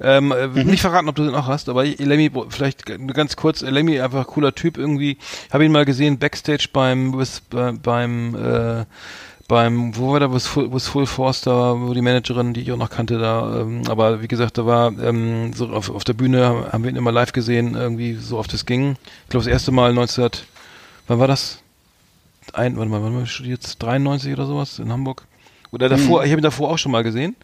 Ähm, 0.01 0.31
äh, 0.31 0.47
Mhm. 0.47 0.63
Nicht 0.63 0.81
verraten, 0.81 1.07
ob 1.09 1.15
du 1.15 1.23
den 1.23 1.35
auch 1.35 1.47
hast, 1.47 1.69
aber 1.69 1.85
Lemmy, 1.85 2.31
vielleicht 2.49 2.85
ganz 3.13 3.35
kurz. 3.35 3.61
äh, 3.61 3.69
Lemmy 3.69 4.01
einfach 4.01 4.25
cooler 4.27 4.55
Typ 4.55 4.77
irgendwie. 4.77 5.17
Habe 5.53 5.65
ihn 5.65 5.71
mal 5.71 5.85
gesehen 5.85 6.17
backstage 6.17 6.69
beim 6.73 7.15
with, 7.17 7.41
bei, 7.49 7.71
beim 7.71 8.35
äh, 8.35 8.85
beim, 9.47 9.97
wo 9.97 10.11
war 10.13 10.19
da, 10.19 10.31
wo 10.31 10.35
es 10.35 10.45
Full, 10.47 10.71
wo 10.71 10.77
es 10.77 10.87
Full 10.87 11.07
Force 11.07 11.41
da, 11.41 11.75
wo 11.79 11.93
die 11.93 12.01
Managerin, 12.01 12.53
die 12.53 12.61
ich 12.61 12.71
auch 12.71 12.77
noch 12.77 12.91
kannte, 12.91 13.17
da, 13.17 13.61
ähm, 13.61 13.81
aber 13.89 14.21
wie 14.21 14.27
gesagt, 14.27 14.59
da 14.59 14.65
war 14.67 14.91
ähm, 15.01 15.53
so 15.53 15.69
auf, 15.69 15.89
auf 15.89 16.03
der 16.03 16.13
Bühne 16.13 16.67
haben 16.71 16.83
wir 16.83 16.91
ihn 16.91 16.95
immer 16.95 17.11
live 17.11 17.31
gesehen, 17.33 17.73
irgendwie 17.75 18.13
so 18.13 18.37
oft 18.37 18.53
es 18.53 18.67
ging. 18.67 18.91
Ich 19.23 19.29
glaube 19.29 19.45
das 19.45 19.51
erste 19.51 19.71
Mal 19.71 19.91
19, 19.93 20.29
wann 21.07 21.19
war 21.19 21.27
das? 21.27 21.63
Ein, 22.55 22.77
warte 22.77 22.89
mal, 22.89 23.03
wann 23.03 23.15
war 23.15 23.23
ich 23.23 23.39
jetzt 23.39 23.77
93 23.81 24.33
oder 24.33 24.45
sowas 24.45 24.79
in 24.79 24.91
Hamburg? 24.91 25.25
Oder 25.71 25.89
davor, 25.89 26.23
ich 26.23 26.31
habe 26.31 26.41
ihn 26.41 26.43
davor 26.43 26.71
auch 26.71 26.77
schon 26.77 26.91
mal 26.91 27.03
gesehen 27.03 27.35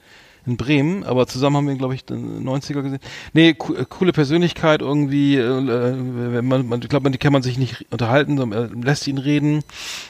in 0.45 0.57
Bremen, 0.57 1.03
aber 1.03 1.27
zusammen 1.27 1.57
haben 1.57 1.65
wir 1.65 1.73
ihn, 1.73 1.77
glaube 1.77 1.95
ich, 1.95 2.03
in 2.09 2.43
den 2.43 2.47
90er 2.47 2.81
gesehen. 2.81 2.99
Nee, 3.33 3.53
co 3.53 3.73
äh, 3.73 3.85
coole 3.89 4.13
Persönlichkeit 4.13 4.81
irgendwie, 4.81 5.37
äh, 5.37 5.41
äh, 5.41 6.41
man, 6.41 6.67
man, 6.67 6.81
ich 6.81 6.89
glaube, 6.89 7.09
man, 7.09 7.17
kann 7.17 7.33
man 7.33 7.41
sich 7.41 7.57
nicht 7.57 7.85
unterhalten, 7.91 8.37
sondern 8.37 8.69
er 8.75 8.83
lässt 8.83 9.07
ihn 9.07 9.17
reden 9.17 9.63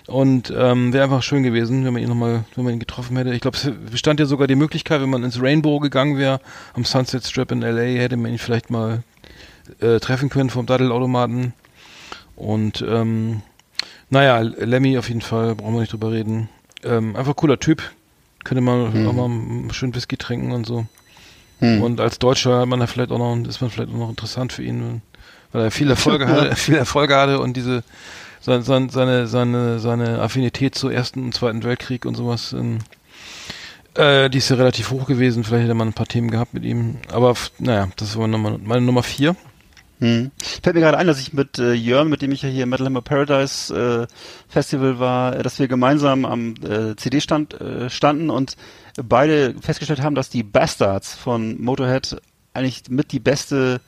und 0.08 0.54
ähm, 0.56 0.92
wäre 0.92 1.06
einfach 1.06 1.24
schön 1.24 1.44
gewesen, 1.44 1.86
wenn 1.86 1.94
man 1.94 2.02
ihn 2.02 2.10
nochmal, 2.10 2.44
wenn 2.56 2.66
man 2.66 2.74
ihn 2.74 2.80
getroffen 2.80 3.16
hätte. 3.18 3.34
Ich 3.34 3.42
glaube, 3.42 3.58
es 3.58 3.72
bestand 3.92 4.20
ja 4.20 4.26
sogar 4.26 4.48
die 4.48 4.56
Möglichkeit, 4.56 5.02
wenn 5.02 5.10
man 5.10 5.24
ins 5.24 5.42
Rainbow 5.42 5.80
gegangen 5.80 6.18
wäre, 6.18 6.42
am 6.74 6.84
Sunset 6.84 7.26
Strip 7.26 7.52
in 7.52 7.64
L.A., 7.64 8.02
hätte 8.02 8.18
man 8.18 8.32
ihn 8.32 8.38
vielleicht 8.38 8.70
mal 8.70 9.04
äh, 9.80 10.00
treffen 10.00 10.30
können 10.30 10.50
vom 10.50 10.66
Daddelautomaten 10.66 11.54
und 12.36 12.84
ähm, 12.88 13.42
naja, 14.10 14.40
Lemmy 14.40 14.98
auf 14.98 15.08
jeden 15.08 15.22
Fall, 15.22 15.56
brauchen 15.56 15.74
wir 15.74 15.82
nicht 15.82 15.94
drüber 15.94 16.12
reden. 16.12 16.50
Ähm, 16.84 17.16
einfach 17.16 17.36
cooler 17.36 17.60
Typ. 17.60 17.82
Könnte 18.44 18.62
man 18.62 19.08
auch 19.08 19.14
mal 19.14 19.74
schön 19.74 19.96
Whisky 19.96 20.18
trinken 20.18 20.52
und 20.52 20.68
so. 20.68 20.86
Und 21.60 22.02
als 22.02 22.20
Deutscher 22.20 22.60
hat 22.60 22.68
man 22.68 22.80
da 22.80 22.88
vielleicht 22.88 23.12
auch 23.12 23.18
noch, 23.18 23.36
ist 23.48 23.62
man 23.62 23.70
vielleicht 23.70 23.90
auch 23.90 23.98
noch 23.98 24.10
interessant 24.10 24.52
für 24.54 24.64
ihn, 24.64 25.02
weil 25.52 25.64
er 25.64 25.72
viele 25.72 25.92
Erfolge 25.92 26.28
hatte, 26.28 26.56
viele 26.56 26.78
Erfolge 26.78 27.16
hatte 27.16 27.40
und 27.40 27.56
diese 27.56 27.84
seine, 28.42 28.62
seine, 28.90 29.28
seine, 29.28 29.80
seine, 29.80 30.22
Affinität 30.22 30.76
zu 30.76 30.90
Ersten 30.90 31.24
und 31.24 31.34
Zweiten 31.34 31.64
Weltkrieg 31.64 32.06
und 32.06 32.16
sowas, 32.16 32.54
ähm, 32.54 32.80
äh, 33.96 34.30
die 34.30 34.38
ist 34.38 34.50
ja 34.50 34.58
relativ 34.58 34.92
hoch 34.92 35.08
gewesen. 35.08 35.44
Vielleicht 35.44 35.64
hätte 35.64 35.74
man 35.74 35.88
ein 35.90 35.94
paar 35.94 36.06
Themen 36.06 36.30
gehabt 36.30 36.54
mit 36.54 36.64
ihm. 36.64 36.98
Aber 37.12 37.34
naja, 37.58 37.90
das 37.96 38.18
war 38.18 38.28
Nummer, 38.28 38.60
meine 38.64 38.82
Nummer 38.82 39.02
vier. 39.02 39.36
Hm. 40.00 40.32
Fällt 40.62 40.76
mir 40.76 40.82
gerade 40.82 40.98
ein, 40.98 41.08
dass 41.08 41.20
ich 41.22 41.32
mit 41.34 41.58
äh, 41.58 41.74
Jörn, 41.74 42.10
mit 42.10 42.22
dem 42.22 42.32
ich 42.32 42.42
ja 42.42 42.50
hier 42.50 42.64
im 42.64 42.70
Metal 42.70 42.86
Hammer 42.86 43.02
Paradise 43.02 44.08
äh, 44.10 44.14
Festival 44.52 45.00
war, 45.00 45.32
dass 45.44 45.58
wir 45.60 45.68
gemeinsam 45.68 46.26
am 46.26 46.56
äh, 46.64 46.96
CD-Stand 46.96 47.60
äh, 47.62 47.90
standen 47.90 48.30
und 48.30 48.58
beide 49.02 49.56
festgestellt 49.62 50.02
haben, 50.02 50.16
dass 50.16 50.30
die 50.30 50.44
Bastards 50.44 51.16
von 51.16 51.62
Motorhead 51.62 52.18
eigentlich 52.54 52.84
mit 52.90 53.12
die 53.12 53.20
beste 53.20 53.80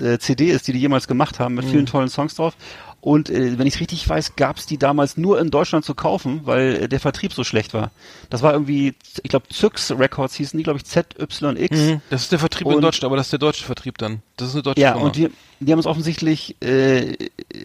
äh, 0.00 0.18
CD 0.18 0.50
ist, 0.50 0.68
die 0.68 0.72
die 0.72 0.80
jemals 0.80 1.08
gemacht 1.08 1.38
haben, 1.40 1.54
mit 1.54 1.64
vielen 1.64 1.86
tollen 1.86 2.08
Songs 2.08 2.34
drauf. 2.34 2.54
Und 3.00 3.30
äh, 3.30 3.58
wenn 3.58 3.66
ich 3.66 3.74
es 3.76 3.80
richtig 3.80 4.06
weiß, 4.06 4.36
gab 4.36 4.58
es 4.58 4.66
die 4.66 4.76
damals 4.76 5.16
nur 5.16 5.40
in 5.40 5.50
Deutschland 5.50 5.86
zu 5.86 5.94
kaufen, 5.94 6.42
weil 6.44 6.82
äh, 6.82 6.88
der 6.88 7.00
Vertrieb 7.00 7.32
so 7.32 7.44
schlecht 7.44 7.72
war. 7.72 7.90
Das 8.28 8.42
war 8.42 8.52
irgendwie, 8.52 8.94
ich 9.22 9.30
glaube, 9.30 9.48
Zyx 9.48 9.90
Records 9.92 10.34
hießen 10.34 10.58
die, 10.58 10.64
glaube 10.64 10.78
ich, 10.78 10.84
ZYX. 10.84 11.98
Das 12.10 12.22
ist 12.22 12.32
der 12.32 12.38
Vertrieb 12.38 12.66
in 12.66 12.74
Und- 12.74 12.82
Deutschland, 12.82 13.06
aber 13.06 13.16
das 13.16 13.26
ist 13.28 13.32
der 13.32 13.38
deutsche 13.38 13.64
Vertrieb 13.64 13.96
dann. 13.96 14.20
Das 14.40 14.48
ist 14.48 14.54
eine 14.54 14.62
deutsche 14.62 14.80
Ja, 14.80 14.92
Firma. 14.92 15.06
und 15.06 15.16
die, 15.16 15.28
die 15.60 15.72
haben 15.72 15.78
es 15.78 15.86
offensichtlich, 15.86 16.56
äh, 16.62 17.14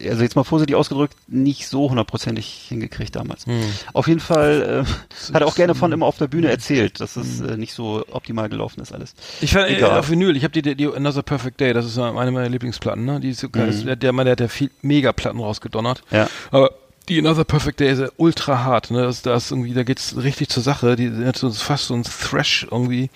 also 0.08 0.22
jetzt 0.22 0.36
mal 0.36 0.44
vorsichtig 0.44 0.76
ausgedrückt, 0.76 1.14
nicht 1.28 1.66
so 1.68 1.88
hundertprozentig 1.88 2.66
hingekriegt 2.68 3.16
damals. 3.16 3.46
Hm. 3.46 3.60
Auf 3.92 4.06
jeden 4.08 4.20
Fall 4.20 4.84
äh, 4.86 5.32
hat 5.34 5.40
er 5.42 5.46
auch 5.46 5.54
gerne 5.54 5.74
von 5.74 5.92
immer 5.92 6.06
auf 6.06 6.18
der 6.18 6.26
Bühne 6.28 6.48
erzählt, 6.50 7.00
dass 7.00 7.16
es 7.16 7.40
äh, 7.40 7.56
nicht 7.56 7.72
so 7.72 8.04
optimal 8.10 8.48
gelaufen 8.48 8.80
ist 8.80 8.92
alles. 8.92 9.14
Ich 9.40 9.52
fand 9.52 9.68
äh, 9.68 9.76
Egal. 9.76 9.98
auf 9.98 10.10
Vinyl, 10.10 10.36
ich 10.36 10.44
habe 10.44 10.52
die, 10.52 10.62
die, 10.62 10.74
die 10.74 10.86
Another 10.86 11.22
Perfect 11.22 11.60
Day, 11.60 11.72
das 11.72 11.86
ist 11.86 11.96
ja 11.96 12.14
eine 12.14 12.30
meiner 12.30 12.48
Lieblingsplatten, 12.48 13.04
ne? 13.04 13.20
Die 13.20 13.30
ist 13.30 13.50
geil. 13.52 13.72
Der, 13.84 13.96
der 13.96 14.12
Mann, 14.12 14.26
der 14.26 14.32
hat 14.32 14.40
ja 14.40 14.48
viel 14.48 14.70
mega 14.82 15.12
Platten 15.12 15.40
rausgedonnert. 15.40 16.02
Ja. 16.10 16.28
Aber 16.50 16.70
die 17.08 17.18
Another 17.18 17.44
Perfect 17.44 17.80
Day 17.80 17.90
ist 17.92 17.98
ja 18.00 18.08
ultra 18.16 18.64
hart, 18.64 18.90
ne? 18.90 19.02
Das, 19.02 19.22
das 19.22 19.50
irgendwie, 19.50 19.72
da 19.74 19.82
geht's 19.84 20.16
richtig 20.16 20.48
zur 20.48 20.62
Sache. 20.62 20.96
Die 20.96 21.10
hat 21.24 21.36
so 21.36 21.50
fast 21.50 21.86
so 21.86 21.94
ein 21.94 22.02
Thrash 22.02 22.66
irgendwie 22.70 23.10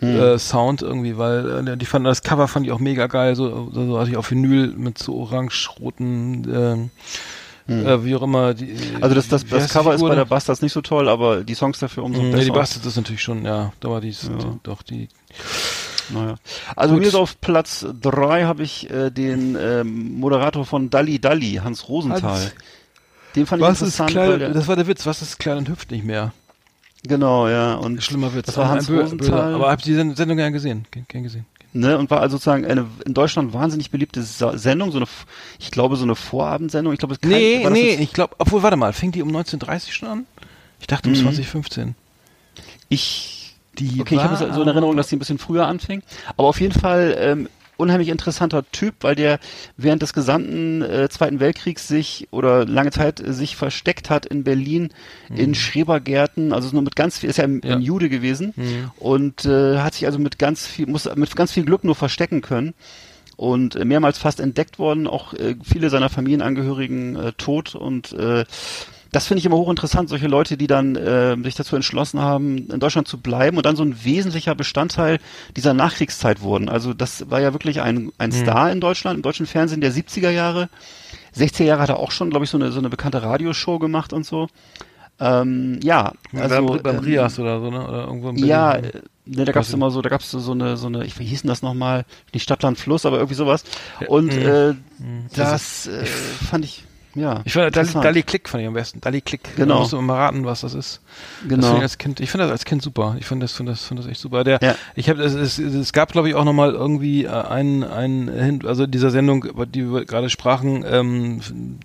äh, 0.00 0.38
Sound 0.38 0.82
irgendwie, 0.82 1.16
weil 1.16 1.68
äh, 1.68 1.76
die 1.76 1.86
fanden 1.86 2.06
das 2.06 2.22
Cover 2.22 2.48
fand 2.48 2.66
ich 2.66 2.72
auch 2.72 2.78
mega 2.80 3.06
geil, 3.06 3.36
so, 3.36 3.70
so, 3.72 3.86
so 3.86 3.98
hatte 4.00 4.10
ich 4.10 4.16
auf 4.16 4.30
Vinyl 4.30 4.68
mit 4.76 4.98
so 4.98 5.14
orange-roten 5.16 6.90
ähm, 7.68 7.84
äh, 7.86 8.04
wie 8.04 8.16
auch 8.16 8.22
immer. 8.22 8.54
Die, 8.54 8.76
Also 9.00 9.14
das, 9.14 9.28
das, 9.28 9.46
das 9.46 9.72
Cover 9.72 9.94
ist 9.94 10.00
bei 10.00 10.14
der? 10.14 10.24
Bastards 10.24 10.60
nicht 10.62 10.72
so 10.72 10.80
toll, 10.80 11.08
aber 11.08 11.44
die 11.44 11.54
Songs 11.54 11.78
dafür 11.78 12.02
umso 12.02 12.20
Mhm, 12.22 12.32
besser. 12.32 12.38
Nee, 12.38 12.44
die 12.46 12.50
Bastards 12.50 12.86
ist 12.86 12.96
natürlich 12.96 13.22
schon, 13.22 13.44
ja, 13.44 13.72
da 13.80 13.90
war 13.90 14.00
die, 14.00 14.10
die 14.10 14.58
doch 14.64 14.82
die 14.82 15.08
Naja. 16.08 16.34
Also 16.74 16.94
Gut. 16.94 17.02
mir 17.02 17.08
ist 17.08 17.14
auf 17.14 17.40
Platz 17.40 17.86
drei 18.00 18.42
habe 18.44 18.64
ich 18.64 18.90
äh, 18.90 19.10
den 19.10 19.56
ähm, 19.60 20.18
Moderator 20.18 20.66
von 20.66 20.90
Dalli 20.90 21.20
Dalli, 21.20 21.60
Hans 21.62 21.88
Rosenthal. 21.88 22.22
Hans- 22.30 22.54
Den 23.36 23.46
fand 23.46 23.62
ich 23.62 23.68
Was 23.68 23.82
ist 23.82 23.98
interessant, 24.00 24.14
weil 24.16 24.26
klein, 24.26 24.38
der, 24.40 24.48
das 24.50 24.66
war 24.68 24.76
der 24.76 24.86
Witz, 24.86 25.06
was 25.06 25.22
ist 25.22 25.38
klein 25.38 25.58
und 25.58 25.68
hüpft 25.68 25.90
nicht 25.90 26.04
mehr? 26.04 26.32
genau, 27.02 27.48
ja. 27.48 27.74
Und 27.74 28.02
Schlimmer 28.02 28.34
Witz. 28.34 28.46
Das 28.46 28.56
war 28.56 28.68
Hans 28.68 28.90
Rosenthal. 28.90 29.54
Aber 29.54 29.70
habt 29.70 29.86
ihr 29.86 29.92
die 29.92 29.96
Send- 29.96 30.16
Sendung 30.16 30.36
gern 30.36 30.52
gesehen? 30.52 30.84
Gern, 31.08 31.22
gesehen. 31.22 31.46
ne, 31.72 31.96
und 31.96 32.10
war 32.10 32.20
also 32.20 32.36
sozusagen 32.36 32.66
eine 32.66 32.86
in 33.06 33.14
Deutschland 33.14 33.54
wahnsinnig 33.54 33.90
beliebte 33.90 34.22
Sa 34.22 34.58
Sendung, 34.58 34.90
so 34.92 34.98
eine, 34.98 35.06
ich 35.58 35.70
glaube 35.70 35.96
so 35.96 36.02
eine 36.04 36.14
Vorabendsendung. 36.16 36.92
Ich 36.92 36.98
glaube, 36.98 37.14
es 37.14 37.20
Nee, 37.26 37.58
war 37.64 37.70
das 37.70 37.78
nee, 37.78 37.94
ich 37.94 38.12
glaube, 38.12 38.34
obwohl, 38.38 38.62
warte 38.62 38.76
mal, 38.76 38.92
fing 38.92 39.12
die 39.12 39.22
um 39.22 39.28
1930 39.28 39.94
schon 39.94 40.08
an? 40.08 40.26
Ich 40.80 40.86
dachte 40.88 41.08
um 41.08 41.14
Mhm. 41.14 41.20
2015. 41.22 41.94
ich, 42.88 43.54
Die 43.78 44.00
okay, 44.00 44.16
ich 44.16 44.20
habe 44.22 44.38
war- 44.38 44.52
so 44.54 44.60
in 44.62 44.68
Erinnerung, 44.68 44.96
dass 44.96 45.08
die 45.08 45.16
ein 45.16 45.20
bisschen 45.20 45.38
früher 45.38 45.66
anfing. 45.66 46.02
Aber 46.36 46.48
auf 46.48 46.60
jeden 46.60 46.78
Fall 46.78 47.16
ähm, 47.18 47.48
unheimlich 47.80 48.08
interessanter 48.08 48.62
Typ, 48.70 48.94
weil 49.00 49.14
der 49.16 49.40
während 49.76 50.02
des 50.02 50.12
gesamten 50.12 50.82
äh, 50.82 51.08
Zweiten 51.08 51.40
Weltkriegs 51.40 51.88
sich 51.88 52.28
oder 52.30 52.64
lange 52.66 52.90
Zeit 52.92 53.18
äh, 53.20 53.32
sich 53.32 53.56
versteckt 53.56 54.10
hat 54.10 54.26
in 54.26 54.44
Berlin 54.44 54.90
in 55.34 55.54
Schrebergärten, 55.54 56.52
also 56.52 56.68
nur 56.72 56.82
mit 56.82 56.94
ganz 56.96 57.18
viel, 57.18 57.30
ist 57.30 57.38
ja, 57.38 57.44
ein- 57.44 57.54
Mhm. 57.54 57.60
Ja. 57.64 57.76
ein 57.76 57.82
Jude 57.82 58.08
gewesen 58.08 58.54
und 58.98 59.44
äh, 59.44 59.78
hat 59.78 59.94
sich 59.94 60.06
also 60.06 60.18
mit 60.18 60.38
ganz 60.38 60.66
viel, 60.66 60.86
muss 60.86 61.08
mit 61.16 61.34
ganz 61.34 61.52
viel 61.52 61.64
Glück 61.64 61.82
nur 61.84 61.94
verstecken 61.94 62.40
können. 62.42 62.74
Und 63.36 63.74
äh, 63.74 63.86
mehrmals 63.86 64.18
fast 64.18 64.38
entdeckt 64.38 64.78
worden, 64.78 65.06
auch 65.06 65.32
äh, 65.32 65.56
viele 65.64 65.88
seiner 65.88 66.10
Familienangehörigen 66.10 67.16
äh, 67.16 67.32
tot 67.38 67.74
und 67.74 68.12
äh, 68.12 68.44
das 69.12 69.26
finde 69.26 69.40
ich 69.40 69.46
immer 69.46 69.56
hochinteressant, 69.56 70.08
solche 70.08 70.28
Leute, 70.28 70.56
die 70.56 70.66
dann 70.66 70.94
äh, 70.96 71.36
sich 71.42 71.54
dazu 71.54 71.76
entschlossen 71.76 72.20
haben, 72.20 72.68
in 72.70 72.80
Deutschland 72.80 73.08
zu 73.08 73.18
bleiben 73.18 73.56
und 73.56 73.66
dann 73.66 73.76
so 73.76 73.82
ein 73.82 74.04
wesentlicher 74.04 74.54
Bestandteil 74.54 75.18
dieser 75.56 75.74
Nachkriegszeit 75.74 76.42
wurden. 76.42 76.68
Also 76.68 76.94
das 76.94 77.28
war 77.30 77.40
ja 77.40 77.52
wirklich 77.52 77.80
ein, 77.80 78.12
ein 78.18 78.32
Star 78.32 78.70
in 78.70 78.80
Deutschland, 78.80 79.16
im 79.16 79.22
deutschen 79.22 79.46
Fernsehen 79.46 79.80
der 79.80 79.92
70er 79.92 80.30
Jahre. 80.30 80.68
60er 81.36 81.64
Jahre 81.64 81.82
hat 81.82 81.88
er 81.88 81.98
auch 81.98 82.10
schon, 82.10 82.30
glaube 82.30 82.44
ich, 82.44 82.50
so 82.50 82.58
eine, 82.58 82.70
so 82.72 82.78
eine 82.78 82.88
bekannte 82.88 83.22
Radioshow 83.22 83.78
gemacht 83.78 84.12
und 84.12 84.24
so. 84.24 84.48
Ähm, 85.20 85.80
ja, 85.82 86.12
also 86.34 86.66
beim, 86.66 86.82
beim 86.82 86.96
ähm, 86.96 87.04
Rias 87.04 87.38
oder 87.38 87.60
so, 87.60 87.70
ne? 87.70 87.86
Oder 87.86 88.04
irgendwo 88.04 88.32
Berlin. 88.32 88.46
ja, 88.46 88.74
äh, 88.76 89.02
ne, 89.26 89.44
da 89.44 89.52
gab's 89.52 89.68
Weiß 89.68 89.74
immer 89.74 89.90
so, 89.90 90.00
da 90.00 90.08
gab's 90.08 90.30
so, 90.30 90.38
so 90.38 90.52
eine, 90.52 90.78
so 90.78 90.86
eine, 90.86 91.04
ich, 91.04 91.18
wie 91.18 91.24
hieß 91.24 91.42
denn 91.42 91.48
das 91.48 91.60
nochmal? 91.60 92.06
Nicht 92.32 92.42
Stadtland 92.42 92.78
Fluss, 92.78 93.04
aber 93.04 93.18
irgendwie 93.18 93.34
sowas. 93.34 93.64
Und 94.08 94.32
äh, 94.32 94.74
das 95.34 95.88
äh, 95.88 96.06
fand 96.06 96.64
ich, 96.64 96.84
ja. 97.14 97.40
Ich 97.44 97.52
fand 97.52 97.74
Dali. 97.76 97.88
Dali 97.92 98.22
Klick 98.22 98.48
fand 98.48 98.62
ich 98.62 98.68
am 98.68 98.74
besten. 98.74 99.00
Dali 99.00 99.20
Klick. 99.20 99.56
Genau. 99.56 99.74
Da 99.74 99.80
musst 99.80 99.92
du 99.92 99.98
immer 99.98 100.14
raten, 100.14 100.44
was 100.44 100.60
das 100.62 100.74
ist. 100.74 101.00
Das 101.42 101.48
Genau. 101.48 101.66
fand 101.66 101.78
ich 101.78 101.82
als 101.82 101.98
Kind, 101.98 102.20
ich 102.20 102.30
finde 102.30 102.44
das 102.46 102.52
als 102.52 102.64
Kind 102.64 102.82
super. 102.82 103.16
Ich 103.18 103.26
finde 103.26 103.44
das, 103.44 103.52
finde 103.52 103.72
das, 103.72 103.84
finde 103.84 104.02
das 104.02 104.10
echt 104.10 104.20
super. 104.20 104.44
Der, 104.44 104.58
Ja. 104.62 104.74
ich 104.94 105.08
habe, 105.08 105.22
es, 105.22 105.34
es, 105.34 105.58
es 105.58 105.92
gab, 105.92 106.12
glaube 106.12 106.28
ich, 106.28 106.34
auch 106.34 106.44
nochmal 106.44 106.72
irgendwie 106.72 107.24
äh, 107.24 107.28
einen, 107.30 107.84
einen, 107.84 108.66
also 108.66 108.86
dieser 108.86 109.10
Sendung, 109.10 109.44
über 109.44 109.66
die 109.66 109.90
wir 109.92 110.04
gerade 110.04 110.30
sprachen, 110.30 110.84
ähm, 110.88 111.40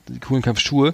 die 0.07 0.19
coolen 0.19 0.41
Kampfschuhe. 0.41 0.93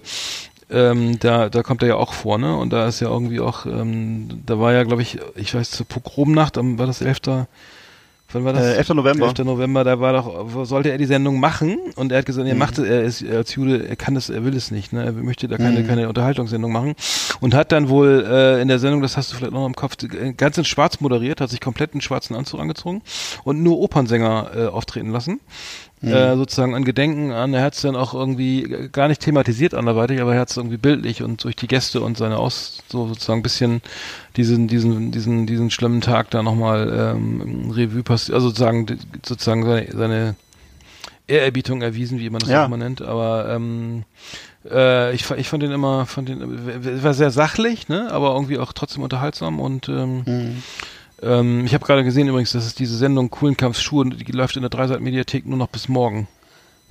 Ähm, 0.70 1.20
da, 1.20 1.50
da 1.50 1.64
kommt 1.64 1.82
er 1.82 1.90
ja 1.90 1.96
auch 1.98 2.14
vor, 2.14 2.38
ne? 2.38 2.56
Und 2.56 2.72
da 2.72 2.88
ist 2.88 3.02
ja 3.02 3.10
irgendwie 3.10 3.42
auch, 3.42 3.66
ähm, 3.66 4.42
da 4.46 4.58
war 4.58 4.72
ja, 4.72 4.84
glaube 4.84 5.02
ich, 5.02 5.20
ich 5.36 5.54
weiß, 5.54 5.70
zur 5.72 5.86
Pogromnacht, 5.86 6.56
war 6.58 6.88
das 6.88 7.02
11. 7.02 7.46
Wann 8.34 8.46
war 8.46 8.54
das? 8.54 8.64
Äh, 8.64 8.78
11. 8.78 8.90
November. 8.90 9.26
11. 9.28 9.40
November, 9.40 9.84
da 9.84 10.00
war 10.00 10.14
doch, 10.14 10.54
wo 10.54 10.64
sollte 10.66 10.92
er 10.92 10.98
die 10.98 11.06
Sendung 11.06 11.40
machen 11.40 11.78
und 11.96 12.12
er 12.12 12.20
hat 12.20 12.26
gesagt, 12.26 12.48
er 12.48 12.56
macht 12.56 12.78
es, 12.78 12.86
er 12.86 13.04
ist 13.04 13.26
als 13.26 13.56
Jude, 13.56 13.88
er 13.88 13.96
kann 13.96 14.16
es, 14.16 14.30
er 14.30 14.46
will 14.46 14.56
es 14.56 14.72
nicht, 14.72 14.94
ne? 14.94 15.06
Er 15.06 15.12
möchte 15.12 15.48
da 15.48 15.58
keine, 15.58 15.84
keine 15.84 16.08
Unterhaltungssendung 16.08 16.72
machen 16.72 16.96
und 17.40 17.54
hat 17.54 17.72
dann 17.72 17.90
wohl 17.90 18.26
äh, 18.28 18.62
in 18.62 18.68
der 18.68 18.80
Sendung, 18.80 19.02
das 19.02 19.18
hast 19.18 19.32
du 19.32 19.38
vielleicht 19.38 19.54
noch 19.54 19.66
im 19.66 19.76
Kopf, 19.76 19.96
ganz 20.38 20.58
in 20.58 20.66
Schwarz 20.66 21.00
moderiert, 21.02 21.42
hat 21.42 21.50
sich 21.50 21.62
komplett 21.62 21.94
einen 21.94 22.02
schwarzen 22.02 22.36
Anzug 22.36 22.60
angezogen 22.60 23.02
und 23.44 23.62
nur 23.64 23.80
Opernsänger 23.80 24.52
äh, 24.56 24.66
auftreten 24.68 25.10
lassen. 25.10 25.40
Äh, 26.04 26.36
sozusagen 26.36 26.74
an 26.74 26.84
Gedenken 26.84 27.32
an, 27.32 27.54
er 27.54 27.62
hat 27.64 27.76
es 27.76 27.82
dann 27.82 27.96
auch 27.96 28.14
irgendwie 28.16 28.64
äh, 28.64 28.90
gar 28.90 29.08
nicht 29.08 29.22
thematisiert 29.22 29.76
anderweitig, 29.76 30.20
aber 30.20 30.34
er 30.34 30.42
hat 30.42 30.50
es 30.50 30.58
irgendwie 30.58 30.78
bildlich 30.78 31.22
und 31.22 31.44
durch 31.44 31.56
die 31.56 31.68
Gäste 31.68 32.02
und 32.02 32.18
seine 32.18 32.38
Aus, 32.38 32.80
so 32.90 33.08
sozusagen 33.08 33.42
ein 33.42 33.44
bisschen 33.44 33.82
diesen, 34.36 34.68
diesen, 34.68 35.12
diesen, 35.12 35.46
diesen 35.46 35.70
schlimmen 35.70 36.02
Tag 36.02 36.32
da 36.32 36.42
nochmal 36.42 37.14
ähm, 37.16 37.70
Revue 37.72 38.02
passiert, 38.02 38.34
also 38.36 38.48
sozusagen, 38.48 38.88
sozusagen 39.24 39.64
seine, 39.64 39.88
seine 39.92 40.36
Ehrerbietung 41.28 41.82
erwiesen, 41.84 42.20
wie 42.20 42.30
man 42.32 42.40
das 42.40 42.50
Ja. 42.50 42.66
auch 42.66 42.68
mal 42.70 42.78
nennt, 42.78 43.02
aber 43.04 43.50
ähm, 43.50 44.04
äh, 44.70 45.14
ich, 45.14 45.30
ich 45.32 45.48
fand 45.50 45.64
den 45.64 45.72
immer, 45.72 46.06
fand 46.08 46.30
den, 46.30 46.42
äh, 46.42 47.04
war 47.04 47.14
sehr 47.14 47.32
sachlich, 47.32 47.90
ne, 47.90 48.12
aber 48.12 48.34
irgendwie 48.34 48.58
auch 48.58 48.74
trotzdem 48.74 49.04
unterhaltsam 49.04 49.60
und 49.60 49.88
ähm, 49.88 50.24
Mhm. 50.26 50.64
Ähm, 51.22 51.66
ich 51.66 51.74
habe 51.74 51.86
gerade 51.86 52.04
gesehen 52.04 52.28
übrigens, 52.28 52.52
dass 52.52 52.66
es 52.66 52.76
diese 52.76 52.98
Sendung 52.98 53.30
Coolen 53.30 53.58
Kampfschuhe, 53.58 54.10
die 54.10 54.32
läuft 54.32 54.56
in 54.56 54.62
der 54.62 54.70
Dreisat-Mediathek 54.70 55.46
nur 55.46 55.58
noch 55.58 55.68
bis 55.68 55.88
morgen. 55.88 56.28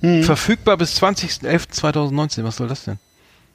Mhm. 0.01 0.23
Verfügbar 0.23 0.77
bis 0.77 1.01
20.11.2019, 1.01 2.43
was 2.43 2.57
soll 2.57 2.67
das 2.67 2.85
denn? 2.85 2.99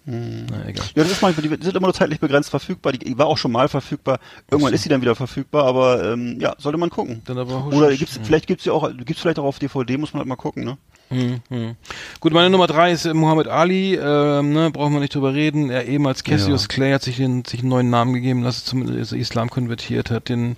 Na, 0.09 0.69
egal. 0.69 0.87
Ja, 0.95 1.03
das 1.03 1.11
ist 1.11 1.23
manchmal, 1.23 1.43
die 1.43 1.65
sind 1.65 1.77
immer 1.77 1.89
nur 1.89 1.95
zeitlich 1.95 2.21
begrenzt 2.21 2.51
verfügbar. 2.51 2.93
Die 2.93 3.19
war 3.19 3.27
auch 3.27 3.39
schon 3.39 3.51
mal 3.51 3.69
verfügbar. 3.69 4.21
Irgendwann 4.49 4.73
ist 4.73 4.85
sie 4.85 4.89
dann 4.89 5.01
wieder 5.01 5.17
verfügbar, 5.17 5.65
aber 5.65 6.13
ähm, 6.13 6.39
ja, 6.41 6.55
sollte 6.59 6.79
man 6.79 6.91
gucken. 6.91 7.23
Dann 7.25 7.39
aber 7.39 7.65
husch, 7.65 7.75
Oder 7.75 7.89
husch. 7.89 7.99
gibt's, 7.99 8.21
vielleicht 8.23 8.47
gibt's 8.47 8.65
ja 8.65 8.73
auch, 8.73 8.89
gibt's 8.97 9.21
vielleicht 9.21 9.41
auch 9.41 9.45
auf 9.45 9.59
DVD, 9.59 9.97
muss 9.97 10.13
man 10.13 10.21
halt 10.21 10.29
mal 10.29 10.37
gucken, 10.37 10.65
ne? 10.65 10.79
Hm, 11.09 11.41
hm. 11.49 11.77
Gut, 12.21 12.33
meine 12.33 12.51
Nummer 12.51 12.67
drei 12.67 12.91
ist 12.91 13.07
äh, 13.07 13.15
Muhammad 13.15 13.47
Ali, 13.47 13.95
ähm, 13.95 14.53
ne, 14.53 14.71
brauchen 14.73 14.93
wir 14.93 15.01
nicht 15.01 15.15
drüber 15.15 15.35
reden. 15.35 15.71
Er 15.71 15.87
ehemals 15.87 16.25
Cassius 16.25 16.63
Ja. 16.63 16.69
Clay 16.69 16.93
hat 16.93 17.03
sich, 17.03 17.17
den, 17.17 17.45
sich 17.45 17.61
einen 17.61 17.69
neuen 17.69 17.91
Namen 17.91 18.13
gegeben, 18.13 18.43
lassen 18.43 18.67
zum 18.67 18.99
Islam 18.99 19.49
konvertiert, 19.49 20.11
hat 20.11 20.29
den 20.29 20.57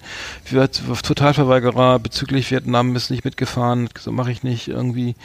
wird 0.48 0.80
Totalverweigerer 1.02 1.98
bezüglich 1.98 2.50
Vietnam 2.50 2.96
ist 2.96 3.10
nicht 3.10 3.24
mitgefahren, 3.24 3.88
gesagt, 3.92 4.16
mache 4.16 4.32
ich 4.32 4.42
nicht 4.42 4.68
irgendwie. 4.68 5.16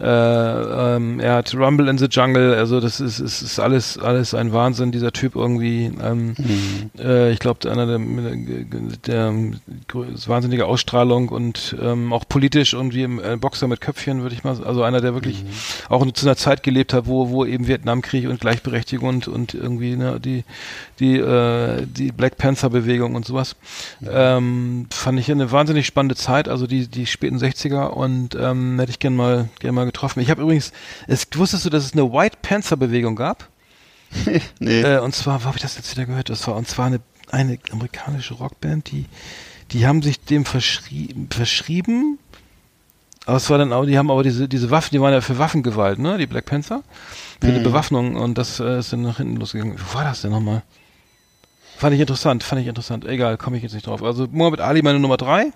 Äh, 0.00 0.06
ähm, 0.06 1.20
er 1.20 1.34
hat 1.34 1.54
Rumble 1.54 1.88
in 1.88 1.98
the 1.98 2.06
Jungle, 2.10 2.54
also 2.54 2.80
das 2.80 3.00
ist, 3.00 3.20
ist, 3.20 3.42
ist 3.42 3.60
alles 3.60 3.98
alles 3.98 4.32
ein 4.32 4.50
Wahnsinn, 4.50 4.92
dieser 4.92 5.12
Typ 5.12 5.36
irgendwie. 5.36 5.92
Ähm, 6.02 6.34
äh, 6.98 7.32
ich 7.32 7.38
glaube, 7.38 7.70
einer 7.70 7.84
der, 7.84 7.98
der, 7.98 8.76
der 9.06 9.34
wahnsinnige 10.26 10.64
Ausstrahlung 10.64 11.28
und 11.28 11.76
ähm, 11.82 12.14
auch 12.14 12.24
politisch 12.26 12.72
irgendwie 12.72 13.02
im 13.02 13.18
äh, 13.22 13.36
Boxer 13.36 13.68
mit 13.68 13.82
Köpfchen, 13.82 14.22
würde 14.22 14.34
ich 14.34 14.42
mal, 14.42 14.56
also 14.70 14.82
einer, 14.82 15.00
der 15.00 15.14
wirklich 15.14 15.44
auch 15.88 16.10
zu 16.12 16.26
einer 16.26 16.36
Zeit 16.36 16.62
gelebt 16.62 16.92
hat, 16.92 17.06
wo 17.06 17.30
wo 17.30 17.44
eben 17.44 17.66
Vietnamkrieg 17.66 18.28
und 18.28 18.40
Gleichberechtigung 18.40 19.08
und 19.08 19.28
und 19.28 19.54
irgendwie 19.54 19.96
ne, 19.96 20.18
die 20.18 20.44
die 20.98 21.18
äh, 21.18 21.86
die 21.86 22.12
Black 22.12 22.38
Panther 22.38 22.70
Bewegung 22.70 23.14
und 23.14 23.26
sowas 23.26 23.56
ähm, 24.08 24.86
fand 24.90 25.20
ich 25.20 25.30
eine 25.30 25.52
wahnsinnig 25.52 25.86
spannende 25.86 26.16
Zeit, 26.16 26.48
also 26.48 26.66
die 26.66 26.88
die 26.88 27.06
späten 27.06 27.36
60er 27.36 27.88
und 27.88 28.34
ähm, 28.34 28.78
hätte 28.78 28.90
ich 28.90 28.98
gern 28.98 29.14
mal 29.14 29.48
gern 29.58 29.74
mal 29.74 29.84
getroffen. 29.84 30.20
Ich 30.20 30.30
habe 30.30 30.42
übrigens, 30.42 30.72
es, 31.06 31.26
wusstest 31.34 31.64
du, 31.66 31.70
dass 31.70 31.84
es 31.84 31.92
eine 31.92 32.12
White 32.12 32.38
Panther 32.42 32.76
Bewegung 32.76 33.16
gab? 33.16 33.48
Nee. 34.58 34.82
Äh, 34.82 35.00
und 35.00 35.14
zwar, 35.14 35.42
wo 35.42 35.46
habe 35.46 35.56
ich 35.56 35.62
das 35.62 35.76
jetzt 35.76 35.90
wieder 35.96 36.06
gehört? 36.06 36.30
Das 36.30 36.46
war, 36.46 36.56
und 36.56 36.68
zwar 36.68 36.86
eine, 36.86 37.00
eine 37.30 37.58
amerikanische 37.70 38.34
Rockband, 38.34 38.90
die, 38.90 39.06
die 39.72 39.86
haben 39.86 40.02
sich 40.02 40.20
dem 40.20 40.44
verschrieben, 40.44 41.28
verschrieben. 41.30 42.18
Aber 43.26 43.36
es 43.36 43.48
war 43.50 43.58
dann 43.58 43.72
auch, 43.72 43.84
die 43.84 43.98
haben 43.98 44.10
aber 44.10 44.22
diese, 44.22 44.48
diese 44.48 44.70
Waffen, 44.70 44.90
die 44.92 45.00
waren 45.00 45.12
ja 45.12 45.20
für 45.20 45.38
Waffengewalt, 45.38 45.98
ne? 45.98 46.16
Die 46.18 46.26
Black 46.26 46.46
Panther. 46.46 46.82
Für 47.40 47.52
die 47.52 47.60
Bewaffnung 47.60 48.16
und 48.16 48.36
das 48.36 48.60
äh, 48.60 48.78
ist 48.80 48.92
dann 48.92 49.02
nach 49.02 49.16
hinten 49.16 49.36
losgegangen. 49.36 49.76
Wo 49.78 49.94
war 49.94 50.04
das 50.04 50.20
denn 50.22 50.30
nochmal? 50.30 50.62
Fand 51.78 51.94
ich 51.94 52.00
interessant, 52.00 52.42
fand 52.42 52.60
ich 52.60 52.68
interessant. 52.68 53.06
Egal, 53.06 53.38
komme 53.38 53.56
ich 53.56 53.62
jetzt 53.62 53.72
nicht 53.72 53.86
drauf. 53.86 54.02
Also 54.02 54.26
Mohammed 54.30 54.60
Ali, 54.60 54.82
meine 54.82 54.98
Nummer 55.00 55.16
drei. 55.16 55.50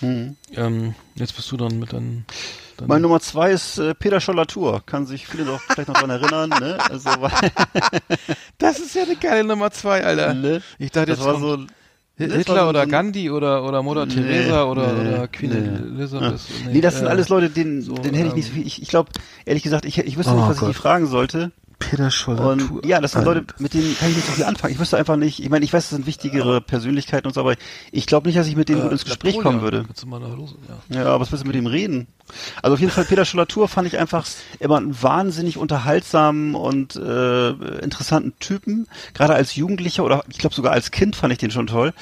Hm. 0.00 0.36
Ähm, 0.56 0.94
jetzt 1.14 1.36
bist 1.36 1.50
du 1.52 1.56
dann 1.56 1.78
mit 1.78 1.92
dann. 1.92 2.24
dann 2.76 2.88
Meine 2.88 3.02
Nummer 3.02 3.20
zwei 3.20 3.52
ist 3.52 3.78
äh, 3.78 3.94
Peter 3.94 4.20
Schollatur. 4.20 4.82
Kann 4.84 5.06
sich 5.06 5.28
viele 5.28 5.44
noch 5.44 5.60
vielleicht 5.60 5.88
noch 5.88 5.96
dran 5.96 6.10
erinnern, 6.10 6.48
ne? 6.48 6.78
Also, 6.90 7.10
das 8.58 8.80
ist 8.80 8.96
ja 8.96 9.04
eine 9.04 9.14
geile 9.14 9.44
Nummer 9.44 9.70
zwei, 9.70 10.02
Alter. 10.02 10.34
ne? 10.34 10.62
Ich 10.80 10.90
dachte, 10.90 11.06
Das 11.10 11.18
jetzt 11.18 11.26
war 11.26 11.34
kommt 11.34 11.44
so, 11.44 11.66
Hitler 12.30 12.68
oder 12.68 12.86
Gandhi 12.86 13.30
oder, 13.30 13.64
oder 13.64 13.82
Mutter 13.82 14.06
Nee, 14.06 14.14
Teresa 14.14 14.64
oder, 14.64 14.92
nee, 14.92 15.08
oder 15.08 15.28
Queen 15.28 15.50
nee. 15.50 15.98
Elizabeth. 16.00 16.40
Nee, 16.72 16.80
das 16.80 16.96
sind 16.96 17.06
äh, 17.06 17.10
alles 17.10 17.28
Leute, 17.28 17.50
denen, 17.50 17.82
so, 17.82 17.94
denen 17.94 18.14
hätte 18.14 18.28
ich 18.28 18.34
nicht 18.34 18.46
so 18.46 18.50
ähm, 18.52 18.56
viel. 18.58 18.66
Ich, 18.66 18.82
ich 18.82 18.88
glaube, 18.88 19.10
ehrlich 19.44 19.62
gesagt, 19.62 19.84
ich, 19.84 19.98
ich 19.98 20.16
wüsste 20.16 20.32
Oh 20.32 20.36
nicht, 20.36 20.48
was 20.48 20.56
ich 20.56 20.60
Gott. 20.60 20.68
die 20.70 20.74
fragen 20.74 21.06
sollte. 21.06 21.52
Peter 21.90 22.10
Scholler. 22.10 22.50
Und 22.50 22.84
ja, 22.84 23.00
das 23.00 23.12
sind 23.12 23.24
Leute, 23.24 23.44
mit 23.58 23.74
denen 23.74 23.96
kann 23.98 24.10
ich 24.10 24.16
nicht 24.16 24.26
so 24.26 24.32
viel 24.32 24.44
anfangen. 24.44 24.72
Ich 24.72 24.80
wüsste 24.80 24.96
einfach 24.96 25.16
nicht, 25.16 25.42
ich 25.42 25.50
meine, 25.50 25.64
ich 25.64 25.72
weiß, 25.72 25.84
das 25.84 25.96
sind 25.96 26.06
wichtigere 26.06 26.60
Persönlichkeiten 26.60 27.26
und 27.26 27.34
so, 27.34 27.40
aber 27.40 27.54
ich 27.90 28.06
glaube 28.06 28.28
nicht, 28.28 28.38
dass 28.38 28.46
ich 28.46 28.56
mit 28.56 28.68
denen 28.68 28.82
gut 28.82 28.92
ins 28.92 29.04
Gespräch 29.04 29.38
kommen 29.38 29.60
würde. 29.60 29.84
Los, 30.36 30.56
ja. 30.90 30.96
Ja, 30.96 31.06
aber 31.06 31.20
was 31.20 31.32
willst 31.32 31.44
du 31.44 31.48
mit 31.48 31.56
ihm 31.56 31.66
reden? 31.66 32.06
Also 32.62 32.74
auf 32.74 32.80
jeden 32.80 32.92
Fall 32.92 33.04
Peter 33.04 33.24
Schollatur 33.24 33.68
fand 33.68 33.88
ich 33.88 33.98
einfach 33.98 34.26
immer 34.58 34.76
einen 34.76 35.02
wahnsinnig 35.02 35.58
unterhaltsamen 35.58 36.54
und 36.54 36.96
äh, 36.96 37.50
interessanten 37.80 38.34
Typen. 38.38 38.86
Gerade 39.14 39.34
als 39.34 39.54
Jugendlicher 39.56 40.04
oder 40.04 40.24
ich 40.30 40.38
glaube 40.38 40.54
sogar 40.54 40.72
als 40.72 40.90
Kind 40.90 41.16
fand 41.16 41.32
ich 41.32 41.38
den 41.38 41.50
schon 41.50 41.66
toll. 41.66 41.92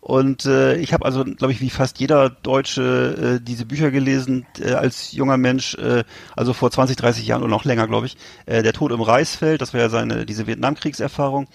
Und 0.00 0.46
äh, 0.46 0.76
ich 0.76 0.94
habe 0.94 1.04
also, 1.04 1.24
glaube 1.24 1.52
ich, 1.52 1.60
wie 1.60 1.68
fast 1.68 2.00
jeder 2.00 2.30
Deutsche 2.30 3.38
äh, 3.38 3.44
diese 3.44 3.66
Bücher 3.66 3.90
gelesen 3.90 4.46
äh, 4.58 4.72
als 4.72 5.12
junger 5.12 5.36
Mensch, 5.36 5.74
äh, 5.74 6.04
also 6.34 6.54
vor 6.54 6.70
20, 6.70 6.96
30 6.96 7.26
Jahren 7.26 7.42
oder 7.42 7.50
noch 7.50 7.64
länger, 7.66 7.86
glaube 7.86 8.06
ich. 8.06 8.16
Äh, 8.46 8.62
Der 8.62 8.72
Tod 8.72 8.92
im 8.92 9.02
Reisfeld, 9.02 9.60
das 9.60 9.74
war 9.74 9.80
ja 9.80 9.90
seine 9.90 10.24
diese 10.24 10.46
Vietnamkriegserfahrung. 10.46 11.48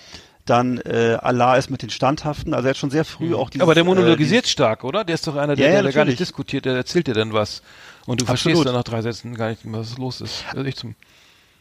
Dann 0.45 0.77
äh, 0.77 1.17
Allah 1.19 1.55
ist 1.57 1.72
mit 1.72 1.81
den 1.81 1.89
Standhaften. 1.89 2.53
Also 2.53 2.67
er 2.67 2.69
hat 2.72 2.77
schon 2.77 2.91
sehr 2.91 3.03
früh 3.03 3.34
auch 3.34 3.49
dieses, 3.49 3.63
Aber 3.63 3.73
der 3.73 3.81
äh, 3.81 3.88
monologisiert 3.88 4.47
stark, 4.47 4.84
oder? 4.84 5.03
Der 5.03 5.15
ist 5.15 5.26
doch 5.26 5.35
einer, 5.35 5.55
der, 5.55 5.67
Ja, 5.67 5.73
ja, 5.77 5.81
der, 5.81 5.91
gar 5.91 6.05
nicht 6.05 6.19
diskutiert, 6.19 6.65
der 6.65 6.76
erzählt 6.76 7.07
dir 7.07 7.15
dann 7.15 7.34
was. 7.34 7.63
Und 8.05 8.22
du 8.22 8.26
Absolut. 8.26 8.27
verstehst 8.27 8.65
dann 8.67 8.76
nach 8.76 8.84
drei 8.84 9.01
Sätzen 9.01 9.34
gar 9.34 9.49
nicht, 9.49 9.61
was 9.65 9.97
los 9.97 10.22
ist. 10.22 10.45
Also 10.53 10.63
ich 10.65 10.76
zum, 10.76 10.93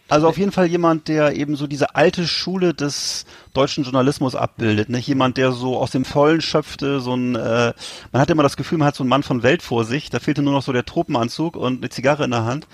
Also 0.08 0.28
auf 0.28 0.36
jeden 0.36 0.52
Fall 0.52 0.66
jemand, 0.66 1.08
der 1.08 1.34
eben 1.34 1.56
so 1.56 1.66
diese 1.66 1.94
alte 1.94 2.26
Schule 2.26 2.74
des 2.74 3.24
deutschen 3.54 3.84
Journalismus 3.84 4.34
abbildet. 4.34 4.90
Nicht 4.90 5.08
jemand, 5.08 5.38
der 5.38 5.52
so 5.52 5.78
aus 5.78 5.92
dem 5.92 6.04
Vollen 6.04 6.42
schöpfte, 6.42 7.00
so 7.00 7.14
ein, 7.14 7.34
äh, 7.34 7.72
man 8.12 8.20
hatte 8.20 8.32
immer 8.32 8.42
das 8.42 8.56
Gefühl, 8.58 8.78
man 8.78 8.88
hat 8.88 8.96
so 8.96 9.02
einen 9.02 9.08
Mann 9.08 9.22
von 9.22 9.42
Welt 9.42 9.62
vor 9.62 9.84
sich. 9.84 10.10
Da 10.10 10.18
fehlte 10.18 10.42
nur 10.42 10.52
noch 10.52 10.62
so 10.62 10.72
der 10.72 10.84
Tropenanzug 10.84 11.56
und 11.56 11.78
eine 11.78 11.88
Zigarre 11.88 12.24
in 12.24 12.32
der 12.32 12.44
Hand. 12.44 12.66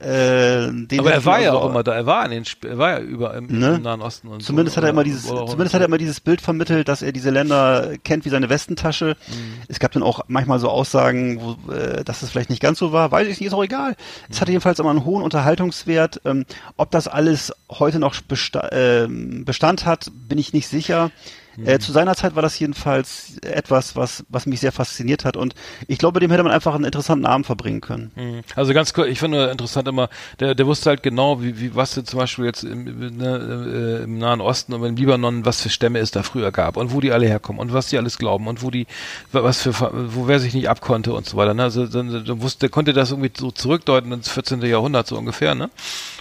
Äh, 0.00 0.70
aber 0.98 1.12
er 1.12 1.24
war 1.26 1.40
ja 1.40 1.50
also 1.50 1.60
auch 1.60 1.70
immer 1.70 1.82
da, 1.82 1.94
er 1.94 2.06
war 2.06 2.24
in 2.24 2.30
den, 2.30 2.42
Sp 2.48 2.64
er 2.66 2.78
war 2.78 2.90
ja 2.92 2.98
über 3.00 3.34
im, 3.34 3.46
Ne? 3.46 3.74
im 3.76 3.82
Nahen 3.82 4.00
Osten 4.00 4.28
und 4.28 4.42
Zumindest 4.42 4.74
so. 4.74 4.78
hat 4.78 4.84
er 4.84 4.90
immer 4.90 5.04
dieses, 5.04 5.24
zumindest 5.26 5.58
in- 5.58 5.72
hat 5.74 5.80
er 5.82 5.86
immer 5.86 5.98
dieses 5.98 6.20
Bild 6.20 6.40
vermittelt, 6.40 6.88
dass 6.88 7.02
er 7.02 7.12
diese 7.12 7.28
Länder 7.30 7.92
kennt 8.02 8.24
wie 8.24 8.30
seine 8.30 8.48
Westentasche. 8.48 9.16
Mhm. 9.28 9.34
Es 9.68 9.78
gab 9.78 9.92
dann 9.92 10.02
auch 10.02 10.20
manchmal 10.28 10.58
so 10.58 10.68
Aussagen, 10.70 11.40
wo, 11.40 11.72
äh, 11.72 12.02
dass 12.04 12.22
es 12.22 12.30
vielleicht 12.30 12.50
nicht 12.50 12.62
ganz 12.62 12.78
so 12.78 12.92
war. 12.92 13.10
Weiß 13.12 13.28
ich 13.28 13.38
nicht, 13.40 13.46
ist 13.48 13.52
auch 13.54 13.62
egal. 13.64 13.94
Es 14.30 14.36
Mhm. 14.36 14.40
hatte 14.40 14.52
jedenfalls 14.52 14.78
immer 14.78 14.90
einen 14.90 15.04
hohen 15.04 15.22
Unterhaltungswert. 15.22 16.22
Ähm, 16.24 16.46
ob 16.76 16.90
das 16.90 17.06
alles 17.06 17.52
heute 17.70 17.98
noch 17.98 18.18
besta 18.22 18.68
ähm, 18.72 19.44
Bestand 19.44 19.84
hat, 19.86 20.10
bin 20.28 20.38
ich 20.38 20.52
nicht 20.52 20.68
sicher. 20.68 21.10
Mhm. 21.56 21.66
Äh, 21.66 21.78
zu 21.78 21.92
seiner 21.92 22.14
Zeit 22.14 22.34
war 22.34 22.42
das 22.42 22.58
jedenfalls 22.58 23.38
etwas, 23.42 23.96
was, 23.96 24.24
was 24.28 24.46
mich 24.46 24.60
sehr 24.60 24.72
fasziniert 24.72 25.24
hat. 25.24 25.36
Und 25.36 25.54
ich 25.88 25.98
glaube, 25.98 26.20
dem 26.20 26.30
hätte 26.30 26.42
man 26.42 26.52
einfach 26.52 26.74
einen 26.74 26.84
interessanten 26.84 27.26
Abend 27.26 27.46
verbringen 27.46 27.80
können. 27.80 28.10
Mhm. 28.14 28.40
Also 28.56 28.72
ganz 28.72 28.94
kurz, 28.94 29.08
ich 29.08 29.18
finde 29.18 29.50
interessant 29.50 29.88
immer, 29.88 30.08
der, 30.38 30.54
der 30.54 30.66
wusste 30.66 30.90
halt 30.90 31.02
genau, 31.02 31.42
wie, 31.42 31.60
wie 31.60 31.74
was 31.74 31.92
zum 31.92 32.18
Beispiel 32.18 32.44
jetzt 32.44 32.64
im, 32.64 33.16
ne, 33.16 34.00
äh, 34.00 34.04
im 34.04 34.18
Nahen 34.18 34.40
Osten 34.40 34.72
und 34.72 34.84
im 34.84 34.96
Libanon, 34.96 35.44
was 35.44 35.60
für 35.62 35.68
Stämme 35.68 35.98
es 35.98 36.10
da 36.10 36.22
früher 36.22 36.52
gab 36.52 36.76
und 36.76 36.92
wo 36.92 37.00
die 37.00 37.12
alle 37.12 37.26
herkommen 37.26 37.60
und 37.60 37.72
was 37.72 37.88
die 37.88 37.98
alles 37.98 38.18
glauben 38.18 38.46
und 38.46 38.62
wo 38.62 38.70
die, 38.70 38.86
was 39.32 39.62
für, 39.62 39.72
wo 40.14 40.26
wer 40.26 40.40
sich 40.40 40.54
nicht 40.54 40.68
abkonnte 40.68 41.12
und 41.12 41.26
so 41.26 41.36
weiter. 41.36 41.54
Ne? 41.54 41.62
Also 41.62 41.86
dann, 41.86 42.24
dann 42.24 42.42
wusste, 42.42 42.60
der 42.60 42.68
konnte 42.68 42.92
das 42.92 43.10
irgendwie 43.10 43.30
so 43.36 43.50
zurückdeuten 43.50 44.12
ins 44.12 44.28
14. 44.28 44.62
Jahrhundert 44.62 45.06
so 45.06 45.16
ungefähr, 45.16 45.54
ne? 45.54 45.70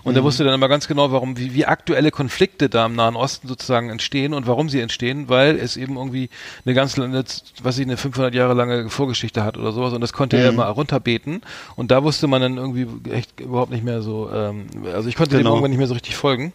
Und 0.03 0.15
er 0.15 0.23
wusste 0.23 0.43
dann 0.43 0.53
immer 0.53 0.69
ganz 0.69 0.87
genau, 0.87 1.11
warum, 1.11 1.37
wie, 1.37 1.53
wie 1.53 1.65
aktuelle 1.65 2.11
Konflikte 2.11 2.69
da 2.69 2.85
im 2.85 2.95
Nahen 2.95 3.15
Osten 3.15 3.47
sozusagen 3.47 3.89
entstehen 3.89 4.33
und 4.33 4.47
warum 4.47 4.69
sie 4.69 4.79
entstehen, 4.79 5.28
weil 5.29 5.57
es 5.57 5.77
eben 5.77 5.95
irgendwie 5.97 6.29
eine 6.65 6.73
ganz, 6.73 6.97
eine, 6.99 7.23
was 7.63 7.77
ich, 7.77 7.85
eine 7.85 7.97
500 7.97 8.33
Jahre 8.33 8.53
lange 8.53 8.89
Vorgeschichte 8.89 9.43
hat 9.43 9.57
oder 9.57 9.71
sowas 9.71 9.93
und 9.93 10.01
das 10.01 10.13
konnte 10.13 10.37
er 10.37 10.49
immer 10.49 10.65
runterbeten 10.65 11.41
und 11.75 11.91
da 11.91 12.03
wusste 12.03 12.27
man 12.27 12.41
dann 12.41 12.57
irgendwie 12.57 12.87
echt 13.11 13.39
überhaupt 13.39 13.71
nicht 13.71 13.83
mehr 13.83 14.01
so, 14.01 14.29
ähm, 14.33 14.65
also 14.93 15.07
ich 15.09 15.15
konnte 15.15 15.31
dem 15.35 15.39
Genau. 15.39 15.51
irgendwann 15.51 15.71
nicht 15.71 15.77
mehr 15.79 15.87
so 15.87 15.93
richtig 15.93 16.15
folgen, 16.15 16.53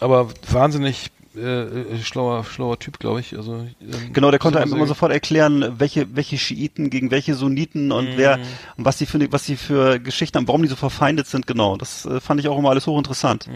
aber 0.00 0.28
wahnsinnig 0.50 1.10
äh, 1.36 1.40
äh, 1.40 1.98
schlauer, 2.02 2.44
schlauer 2.44 2.78
Typ, 2.78 2.98
glaube 2.98 3.20
ich. 3.20 3.36
Also 3.36 3.66
ähm, 3.80 4.12
Genau, 4.12 4.30
der 4.30 4.38
konnte 4.38 4.60
einem 4.60 4.72
immer 4.72 4.86
sofort 4.86 5.12
erklären, 5.12 5.74
welche, 5.78 6.14
welche 6.16 6.38
Schiiten 6.38 6.90
gegen 6.90 7.10
welche 7.10 7.34
Sunniten 7.34 7.92
und 7.92 8.16
wer, 8.16 8.38
und 8.76 8.84
was 8.84 8.98
die 8.98 9.06
für, 9.06 9.30
was 9.32 9.44
die 9.44 9.56
für 9.56 10.00
Geschichten 10.00 10.38
haben, 10.38 10.48
warum 10.48 10.62
die 10.62 10.68
so 10.68 10.76
verfeindet 10.76 11.26
sind, 11.26 11.46
genau. 11.46 11.76
Das 11.76 12.06
äh, 12.06 12.20
fand 12.20 12.40
ich 12.40 12.48
auch 12.48 12.58
immer 12.58 12.70
alles 12.70 12.86
hochinteressant. 12.86 13.48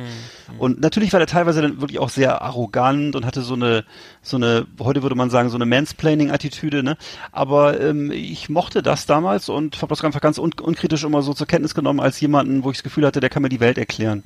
Und 0.59 0.81
natürlich 0.81 1.13
war 1.13 1.21
der 1.21 1.27
teilweise 1.27 1.63
dann 1.63 1.81
wirklich 1.81 1.99
auch 1.99 2.11
sehr 2.11 2.43
arrogant 2.43 3.17
und 3.17 3.25
hatte 3.25 3.43
so 3.43 3.55
eine, 3.55 3.85
so 4.21 4.37
eine, 4.37 4.67
heute 4.81 5.03
würde 5.03 5.15
man 5.17 5.31
sagen, 5.31 5.49
so 5.49 5.57
eine 5.57 5.67
Mansplaining-Attitüde, 5.67 6.83
ne? 6.83 6.97
Aber 7.33 7.81
ähm, 7.81 8.11
ich 8.13 8.49
mochte 8.49 8.83
das 8.83 9.07
damals 9.07 9.49
und 9.49 9.77
habe 9.83 9.89
das 9.89 10.05
einfach 10.05 10.21
ganz 10.21 10.39
un 10.39 10.53
unkritisch 10.61 11.05
immer 11.05 11.23
so 11.23 11.33
zur 11.35 11.47
Kenntnis 11.47 11.75
genommen 11.75 12.01
als 12.01 12.21
jemanden, 12.21 12.65
wo 12.65 12.71
ich 12.71 12.77
das 12.77 12.83
Gefühl 12.85 13.07
hatte, 13.07 13.21
der 13.21 13.31
kann 13.31 13.43
mir 13.43 13.49
die 13.49 13.61
Welt 13.61 13.79
erklären. 13.79 14.23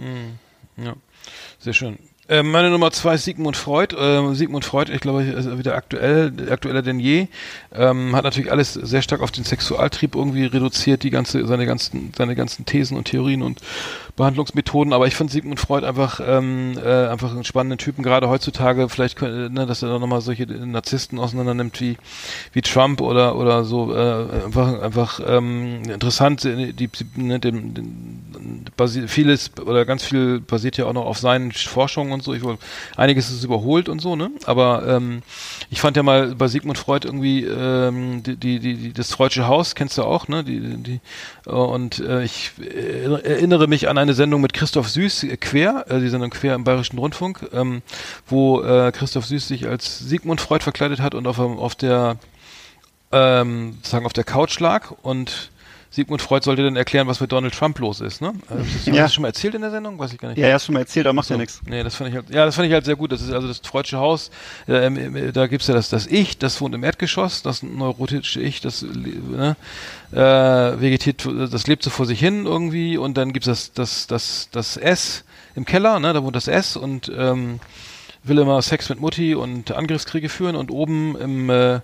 Ja, 0.77 0.94
sehr 1.59 1.73
schön. 1.73 1.98
Ähm, 2.28 2.50
meine 2.50 2.70
Nummer 2.70 2.90
zwei 2.90 3.14
ist 3.14 3.24
Sigmund 3.24 3.56
Freud. 3.56 3.94
Ähm, 3.96 4.34
Sigmund 4.34 4.64
Freud, 4.64 4.92
ich 4.92 5.00
glaube, 5.00 5.22
ist 5.22 5.58
wieder 5.58 5.76
aktuell, 5.76 6.32
aktueller 6.50 6.82
denn 6.82 6.98
je. 6.98 7.28
Ähm, 7.72 8.16
hat 8.16 8.24
natürlich 8.24 8.50
alles 8.50 8.74
sehr 8.74 9.02
stark 9.02 9.20
auf 9.20 9.30
den 9.30 9.44
Sexualtrieb 9.44 10.16
irgendwie 10.16 10.46
reduziert, 10.46 11.04
die 11.04 11.10
ganze, 11.10 11.46
seine 11.46 11.66
ganzen, 11.66 12.12
seine 12.16 12.34
ganzen 12.34 12.66
Thesen 12.66 12.96
und 12.96 13.04
Theorien 13.04 13.42
und 13.42 13.60
Behandlungsmethoden. 14.16 14.92
Aber 14.92 15.06
ich 15.06 15.14
finde 15.14 15.32
Sigmund 15.32 15.60
Freud 15.60 15.86
einfach, 15.86 16.20
ähm, 16.26 16.76
äh, 16.84 17.06
einfach 17.06 17.30
einen 17.30 17.44
spannenden 17.44 17.78
Typen, 17.78 18.02
gerade 18.02 18.28
heutzutage. 18.28 18.88
Vielleicht, 18.88 19.22
ne, 19.22 19.66
dass 19.66 19.82
er 19.82 19.90
dann 19.90 20.00
nochmal 20.00 20.20
solche 20.20 20.46
Narzissten 20.46 21.20
auseinander 21.20 21.54
nimmt 21.54 21.80
wie, 21.80 21.96
wie 22.52 22.62
Trump 22.62 23.00
oder, 23.02 23.36
oder 23.36 23.64
so, 23.64 23.94
äh, 23.94 24.44
einfach, 24.46 24.82
einfach, 24.82 25.20
ähm, 25.24 25.82
interessant, 25.84 26.42
die, 26.42 26.72
die, 26.72 26.90
ne, 27.14 27.38
dem, 27.38 27.72
den, 27.72 28.24
vieles 29.06 29.51
oder 29.64 29.85
ganz 29.85 30.05
viel 30.05 30.40
basiert 30.40 30.77
ja 30.77 30.86
auch 30.86 30.93
noch 30.93 31.06
auf 31.06 31.18
seinen 31.18 31.52
Forschungen 31.52 32.12
und 32.12 32.23
so. 32.23 32.35
Ich 32.35 32.43
einiges 32.97 33.31
ist 33.31 33.44
überholt 33.44 33.89
und 33.89 34.01
so, 34.01 34.16
ne? 34.16 34.31
Aber 34.44 34.86
ähm, 34.86 35.23
ich 35.70 35.81
fand 35.81 35.97
ja 35.97 36.02
mal 36.02 36.35
bei 36.35 36.48
Sigmund 36.48 36.78
Freud 36.78 37.06
irgendwie 37.06 37.44
ähm, 37.44 38.23
die, 38.23 38.36
die, 38.36 38.59
die, 38.59 38.93
das 38.93 39.12
Freudsche 39.12 39.47
Haus, 39.47 39.74
kennst 39.74 39.98
du 39.98 40.02
auch, 40.02 40.28
ne? 40.28 40.44
Die, 40.44 40.60
die, 40.60 41.01
äh, 41.47 41.51
und 41.51 42.01
äh, 42.01 42.24
ich 42.24 42.52
erinnere 43.24 43.66
mich 43.66 43.89
an 43.89 43.98
eine 43.98 44.14
Sendung 44.14 44.40
mit 44.40 44.52
Christoph 44.52 44.89
Süß, 44.89 45.24
äh, 45.24 45.36
Quer, 45.36 45.86
äh, 45.89 46.01
die 46.01 46.09
Sendung 46.09 46.31
Quer 46.31 46.55
im 46.55 46.64
Bayerischen 46.64 46.98
Rundfunk, 46.98 47.48
ähm, 47.52 47.82
wo 48.27 48.62
äh, 48.62 48.93
Christoph 48.93 49.27
Süß 49.27 49.48
sich 49.48 49.66
als 49.66 49.98
Sigmund 49.98 50.40
Freud 50.40 50.62
verkleidet 50.62 51.01
hat 51.01 51.14
und 51.14 51.27
auf, 51.27 51.39
auf 51.39 51.74
der 51.74 52.18
ähm, 53.12 53.74
sozusagen 53.77 54.06
auf 54.06 54.12
der 54.12 54.24
Couch 54.24 54.59
lag 54.60 54.90
und 55.02 55.51
Sigmund 55.97 56.20
Freud 56.20 56.44
sollte 56.44 56.62
dann 56.62 56.77
erklären, 56.77 57.06
was 57.06 57.20
mit 57.20 57.32
Donald 57.32 57.55
Trump 57.55 57.78
los 57.78 58.02
ist, 58.02 58.20
ne? 58.20 58.35
Hast 58.51 58.86
du 58.86 58.90
Ja. 58.90 59.05
das 59.05 59.14
schon 59.14 59.23
mal 59.23 59.28
erzählt 59.28 59.55
in 59.55 59.62
der 59.62 59.70
Sendung? 59.70 59.98
Weiß 59.98 60.12
ich 60.12 60.18
gar 60.18 60.28
nicht. 60.28 60.36
Ja, 60.36 60.47
er 60.48 60.55
hast 60.55 60.66
schon 60.66 60.74
mal 60.74 60.81
erzählt, 60.81 61.06
aber 61.06 61.14
macht 61.14 61.31
ja 61.31 61.39
nichts. 61.39 61.62
Nee, 61.66 61.82
das 61.82 61.94
fand 61.97 62.10
ich 62.10 62.16
halt, 62.16 62.28
ja, 62.28 62.44
das 62.44 62.55
fand 62.55 62.68
ich 62.68 62.74
halt 62.74 62.85
sehr 62.85 62.97
gut. 62.97 63.12
Das 63.12 63.23
ist 63.23 63.32
also 63.32 63.48
das 63.48 63.60
Freudsche 63.60 63.97
Haus. 63.97 64.31
Äh, 64.66 65.32
da 65.32 65.47
gibt's 65.47 65.66
ja 65.68 65.74
das, 65.74 65.89
das 65.89 66.06
Ich, 66.06 66.36
das 66.36 66.60
wohnt 66.60 66.74
im 66.74 66.85
Erdgeschoss, 66.85 67.40
das 67.43 67.62
neurotische 67.62 68.40
Ich, 68.43 68.60
das 68.60 68.82
ne, 68.82 69.56
äh, 70.12 70.16
vegetiert, 70.18 71.27
das 71.51 71.66
lebt 71.66 71.82
so 71.82 71.89
vor 71.89 72.05
sich 72.05 72.20
hin 72.20 72.44
irgendwie 72.44 72.98
und 72.98 73.16
dann 73.16 73.32
gibt's 73.32 73.47
das, 73.47 73.73
das, 73.73 74.06
das, 74.06 74.48
das 74.52 74.77
S 74.77 75.24
im 75.55 75.64
Keller, 75.64 75.98
ne, 75.98 76.12
da 76.12 76.23
wohnt 76.23 76.36
das 76.36 76.47
S 76.47 76.77
und 76.77 77.10
ähm, 77.16 77.59
will 78.23 78.39
immer 78.39 78.60
Sex 78.60 78.90
mit 78.90 79.01
Mutti 79.01 79.35
und 79.35 79.73
Angriffskriege 79.73 80.28
führen 80.28 80.56
und 80.56 80.70
oben 80.70 81.16
im 81.16 81.48
äh, 81.48 81.81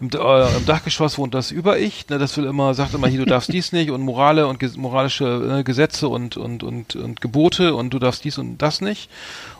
im, 0.00 0.10
äh, 0.12 0.56
im 0.56 0.66
Dachgeschoss 0.66 1.18
wohnt 1.18 1.34
das 1.34 1.50
Über-Ich, 1.50 2.08
ne, 2.08 2.18
das 2.18 2.36
will 2.36 2.44
immer, 2.44 2.74
sagt 2.74 2.94
immer 2.94 3.08
hier, 3.08 3.20
du 3.20 3.26
darfst 3.26 3.52
dies 3.52 3.72
nicht 3.72 3.90
und 3.90 4.02
Morale 4.02 4.46
und 4.46 4.58
ges 4.58 4.76
moralische 4.76 5.58
äh, 5.60 5.62
Gesetze 5.62 6.08
und, 6.08 6.36
und, 6.36 6.62
und, 6.62 6.96
und 6.96 7.20
Gebote 7.20 7.74
und 7.74 7.90
du 7.94 7.98
darfst 7.98 8.24
dies 8.24 8.38
und 8.38 8.58
das 8.58 8.80
nicht. 8.80 9.10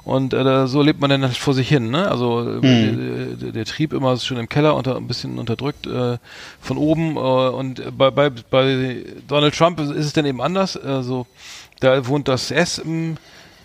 Und 0.04 0.34
äh, 0.34 0.66
so 0.66 0.82
lebt 0.82 1.00
man 1.00 1.10
dann 1.10 1.22
halt 1.22 1.36
vor 1.36 1.54
sich 1.54 1.68
hin, 1.68 1.90
ne? 1.90 2.08
Also 2.10 2.58
äh, 2.60 3.36
der, 3.36 3.52
der 3.52 3.64
Trieb 3.64 3.92
immer 3.92 4.14
ist 4.14 4.26
schon 4.26 4.36
im 4.36 4.48
Keller 4.48 4.74
unter, 4.74 4.96
ein 4.96 5.06
bisschen 5.06 5.38
unterdrückt 5.38 5.86
äh, 5.86 6.18
von 6.60 6.76
oben. 6.76 7.16
Äh, 7.16 7.20
und 7.20 7.96
bei, 7.96 8.10
bei, 8.10 8.30
bei 8.30 9.04
Donald 9.28 9.56
Trump 9.56 9.78
ist 9.78 9.90
es 9.90 10.12
dann 10.12 10.26
eben 10.26 10.40
anders. 10.40 10.76
Also 10.76 11.26
da 11.78 12.04
wohnt 12.08 12.26
das 12.26 12.50
S 12.50 12.78
im 12.78 13.16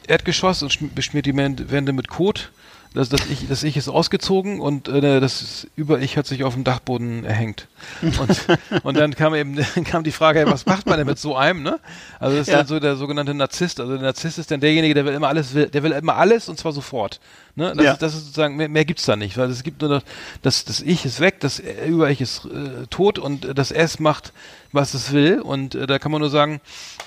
Erdgeschoss 0.07 0.61
und 0.61 0.71
schm- 0.71 0.93
beschmiert 0.93 1.25
die 1.25 1.35
Wände 1.35 1.91
mit 1.91 2.07
Kot. 2.07 2.51
Das, 2.97 3.09
das, 3.09 3.21
ich, 3.29 3.47
das 3.47 3.61
Ich 3.63 3.77
ist 3.77 3.89
ausgezogen 3.89 4.59
und 4.59 4.87
äh, 4.87 5.19
das 5.19 5.67
Über-Ich 5.75 6.17
hat 6.17 6.25
sich 6.25 6.43
auf 6.43 6.55
dem 6.55 6.63
Dachboden 6.63 7.23
erhängt. 7.25 7.67
Und, 8.01 8.47
und 8.83 8.97
dann 8.97 9.15
kam 9.15 9.35
eben 9.35 9.55
kam 9.85 10.03
die 10.03 10.11
Frage, 10.11 10.45
was 10.47 10.65
macht 10.65 10.87
man 10.87 10.97
denn 10.97 11.05
mit 11.05 11.19
so 11.19 11.35
einem, 11.35 11.61
ne? 11.61 11.79
Also 12.19 12.35
das 12.37 12.47
ist 12.47 12.51
Ja. 12.51 12.57
dann 12.57 12.67
so 12.67 12.79
der 12.79 12.95
sogenannte 12.95 13.35
Narzisst. 13.35 13.79
Also 13.79 13.93
der 13.93 14.01
Narzisst 14.01 14.39
ist 14.39 14.49
dann 14.49 14.61
derjenige, 14.61 14.95
der 14.95 15.05
will 15.05 15.13
immer 15.13 15.27
alles, 15.27 15.53
der 15.53 15.83
will 15.83 15.91
immer 15.91 16.15
alles 16.15 16.49
und 16.49 16.57
zwar 16.57 16.71
sofort. 16.71 17.19
Ne? 17.55 17.71
Das, 17.75 17.85
Ja. 17.85 17.91
ist, 17.93 18.01
das 18.01 18.13
ist 18.15 18.21
sozusagen, 18.25 18.55
mehr, 18.55 18.67
mehr 18.69 18.85
gibt's 18.85 19.05
da 19.05 19.15
nicht, 19.15 19.37
weil 19.37 19.49
es 19.51 19.61
gibt 19.61 19.81
nur 19.81 19.91
noch, 19.91 20.01
das, 20.41 20.65
das 20.65 20.81
Ich 20.81 21.05
ist 21.05 21.19
weg, 21.19 21.39
das 21.39 21.59
Über-Ich 21.59 22.19
ist 22.21 22.45
äh, 22.45 22.87
tot 22.89 23.19
und 23.19 23.57
das 23.57 23.71
S 23.71 23.99
macht, 23.99 24.33
was 24.71 24.93
es 24.95 25.11
will 25.11 25.39
und 25.39 25.75
äh, 25.75 25.85
da 25.87 25.99
kann 25.99 26.11
man 26.11 26.21
nur 26.21 26.29
sagen, 26.31 26.61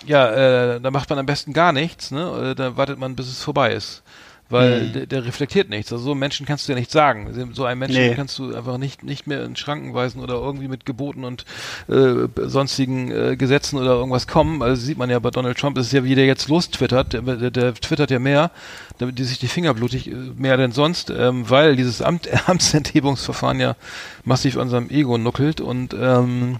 ja, 0.06 0.30
äh, 0.76 0.80
da 0.80 0.90
macht 0.90 1.10
man 1.10 1.18
am 1.18 1.26
besten 1.26 1.52
gar 1.52 1.72
nichts, 1.72 2.10
ne? 2.10 2.50
Äh, 2.52 2.54
da 2.54 2.76
wartet 2.76 2.98
man, 2.98 3.16
bis 3.16 3.26
es 3.28 3.42
vorbei 3.42 3.72
ist. 3.74 4.02
Weil 4.50 4.80
Mhm. 4.82 4.92
der, 4.92 5.06
der 5.06 5.24
reflektiert 5.24 5.70
nichts. 5.70 5.92
Also 5.92 6.04
so 6.04 6.10
einen 6.10 6.20
Menschen 6.20 6.44
kannst 6.44 6.66
du 6.68 6.72
ja 6.72 6.78
nicht 6.78 6.90
sagen. 6.90 7.28
So 7.54 7.64
einen 7.64 7.78
Menschen 7.78 8.00
Nee. 8.02 8.14
kannst 8.14 8.38
du 8.38 8.54
einfach 8.54 8.78
nicht, 8.78 9.04
nicht 9.04 9.26
mehr 9.26 9.44
in 9.44 9.54
Schranken 9.56 9.94
weisen 9.94 10.20
oder 10.20 10.34
irgendwie 10.34 10.66
mit 10.68 10.84
Geboten 10.84 11.24
und 11.24 11.44
äh, 11.88 12.26
sonstigen 12.36 13.10
äh, 13.12 13.36
Gesetzen 13.36 13.78
oder 13.78 13.92
irgendwas 13.92 14.26
kommen. 14.26 14.60
Also 14.62 14.82
sieht 14.82 14.98
man 14.98 15.08
ja 15.08 15.18
bei 15.20 15.30
Donald 15.30 15.56
Trump, 15.56 15.76
das 15.76 15.86
ist 15.86 15.92
ja 15.92 16.02
wie 16.04 16.16
der 16.16 16.26
jetzt 16.26 16.48
lostwittert. 16.48 17.12
Der, 17.12 17.22
der, 17.22 17.50
der 17.50 17.74
twittert 17.74 18.10
ja 18.10 18.18
mehr, 18.18 18.50
damit 18.98 19.18
die 19.18 19.24
sich 19.24 19.38
die 19.38 19.48
Finger 19.48 19.72
blutig 19.72 20.08
äh, 20.10 20.14
mehr 20.36 20.56
denn 20.56 20.72
sonst, 20.72 21.10
ähm, 21.10 21.48
weil 21.48 21.76
dieses 21.76 22.02
Amt, 22.02 22.28
Amtsenthebungsverfahren 22.48 23.60
ja 23.60 23.76
massiv 24.24 24.56
an 24.56 24.68
seinem 24.68 24.90
Ego 24.90 25.16
nuckelt 25.16 25.60
und 25.60 25.94
ähm, 25.94 26.56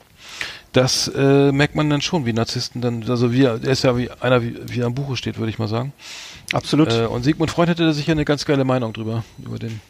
das 0.73 1.09
äh, 1.09 1.51
merkt 1.51 1.75
man 1.75 1.91
dann 1.91 2.01
schon, 2.01 2.27
wie 2.27 2.33
Narzissten 2.33 2.81
dann, 2.81 3.05
also 3.09 3.33
wie, 3.33 3.43
er 3.43 3.61
ist 3.65 3.83
ja 3.83 3.97
wie 3.97 4.09
einer, 4.21 4.43
wie, 4.43 4.57
wie 4.67 4.81
er 4.81 4.87
am 4.87 4.95
Buche 4.95 5.17
steht, 5.17 5.39
würde 5.39 5.51
ich 5.51 5.59
mal 5.59 5.67
sagen. 5.67 5.93
Absolut. 6.53 6.93
Äh, 6.93 7.07
und 7.07 7.23
Sigmund 7.23 7.51
Freud 7.51 7.71
hätte 7.71 7.85
da 7.85 7.93
sicher 7.93 8.13
eine 8.13 8.25
ganz 8.25 8.45
geile 8.45 8.65
Meinung 8.65 8.93
drüber, 8.93 9.25
über 9.45 9.59
den 9.59 9.81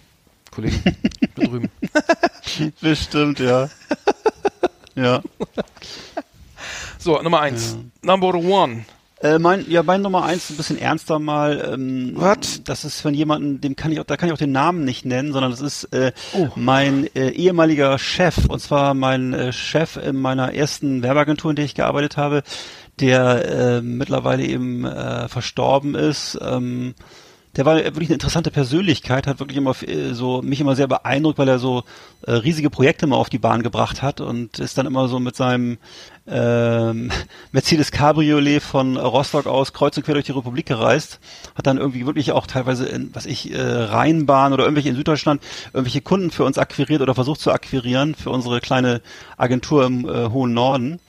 Kollegen 0.50 0.82
da 1.36 1.44
drüben. 1.44 1.70
Bestimmt, 2.80 3.38
ja. 3.40 3.68
ja. 4.94 5.22
So, 6.98 7.20
Nummer 7.22 7.40
eins. 7.40 7.76
Number 8.02 8.34
one. 8.34 8.84
Äh, 9.22 9.38
mein, 9.38 9.70
ja, 9.70 9.82
mein 9.82 10.00
Nummer 10.00 10.24
eins 10.24 10.48
ein 10.48 10.56
bisschen 10.56 10.78
ernster 10.78 11.18
mal. 11.18 11.72
Ähm, 11.74 12.12
Was? 12.14 12.62
Das 12.64 12.86
ist 12.86 13.02
von 13.02 13.12
jemandem, 13.12 13.60
dem 13.60 13.76
kann 13.76 13.92
ich 13.92 14.00
auch, 14.00 14.04
da 14.04 14.16
kann 14.16 14.28
ich 14.30 14.32
auch 14.32 14.38
den 14.38 14.52
Namen 14.52 14.84
nicht 14.84 15.04
nennen, 15.04 15.32
sondern 15.32 15.50
das 15.50 15.60
ist 15.60 15.84
äh, 15.92 16.12
Oh. 16.32 16.48
mein 16.56 17.06
äh, 17.14 17.28
ehemaliger 17.28 17.98
Chef 17.98 18.46
und 18.46 18.60
zwar 18.60 18.94
mein 18.94 19.34
äh, 19.34 19.52
Chef 19.52 19.96
in 19.98 20.16
meiner 20.16 20.54
ersten 20.54 21.02
Werbeagentur, 21.02 21.50
in 21.50 21.56
der 21.56 21.66
ich 21.66 21.74
gearbeitet 21.74 22.16
habe, 22.16 22.42
der 23.00 23.48
äh, 23.48 23.82
mittlerweile 23.82 24.44
eben 24.44 24.84
äh, 24.84 25.28
verstorben 25.28 25.94
ist. 25.94 26.38
Ähm, 26.40 26.94
der 27.56 27.66
war 27.66 27.76
wirklich 27.76 28.08
eine 28.08 28.14
interessante 28.14 28.52
Persönlichkeit, 28.52 29.26
hat 29.26 29.40
wirklich 29.40 29.58
immer 29.58 29.74
äh, 29.82 30.12
so 30.14 30.40
mich 30.40 30.60
immer 30.60 30.76
sehr 30.76 30.86
beeindruckt, 30.86 31.38
weil 31.38 31.48
er 31.48 31.58
so 31.58 31.82
äh, 32.22 32.32
riesige 32.32 32.70
Projekte 32.70 33.08
mal 33.08 33.16
auf 33.16 33.28
die 33.28 33.40
Bahn 33.40 33.62
gebracht 33.62 34.02
hat 34.02 34.20
und 34.20 34.60
ist 34.60 34.78
dann 34.78 34.86
immer 34.86 35.08
so 35.08 35.18
mit 35.18 35.34
seinem 35.34 35.78
ähm, 36.28 37.10
Mercedes 37.52 37.90
Cabriolet 37.90 38.62
von 38.62 38.96
Rostock 38.96 39.46
aus 39.46 39.72
kreuz 39.72 39.96
und 39.96 40.04
quer 40.04 40.14
durch 40.14 40.26
die 40.26 40.32
Republik 40.32 40.66
gereist, 40.66 41.18
hat 41.56 41.66
dann 41.66 41.78
irgendwie 41.78 42.06
wirklich 42.06 42.30
auch 42.30 42.46
teilweise 42.46 42.86
in, 42.86 43.10
was 43.14 43.26
ich, 43.26 43.52
äh, 43.52 43.60
Rheinbahn 43.60 44.52
oder 44.52 44.62
irgendwelche 44.62 44.90
in 44.90 44.96
Süddeutschland 44.96 45.42
irgendwelche 45.72 46.02
Kunden 46.02 46.30
für 46.30 46.44
uns 46.44 46.56
akquiriert 46.56 47.00
oder 47.00 47.16
versucht 47.16 47.40
zu 47.40 47.50
akquirieren 47.50 48.14
für 48.14 48.30
unsere 48.30 48.60
kleine 48.60 49.00
Agentur 49.36 49.84
im 49.86 50.08
äh, 50.08 50.28
hohen 50.28 50.54
Norden. 50.54 51.00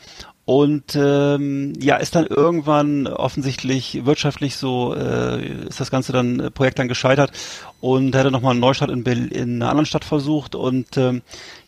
Und 0.51 0.97
ähm, 0.97 1.71
ja, 1.79 1.95
ist 1.95 2.13
dann 2.13 2.25
irgendwann 2.25 3.07
offensichtlich 3.07 4.03
wirtschaftlich 4.03 4.57
so, 4.57 4.93
äh, 4.93 5.45
ist 5.45 5.79
das 5.79 5.91
ganze 5.91 6.11
dann 6.11 6.41
äh, 6.41 6.51
Projekt 6.51 6.77
dann 6.77 6.89
gescheitert 6.89 7.31
und 7.79 8.13
er 8.13 8.19
hatte 8.19 8.31
nochmal 8.31 8.51
einen 8.51 8.59
Neustart 8.59 8.91
in, 8.91 9.05
Berlin, 9.05 9.29
in 9.29 9.61
einer 9.61 9.69
anderen 9.69 9.85
Stadt 9.85 10.03
versucht 10.03 10.53
und 10.53 10.97
ähm, 10.97 11.21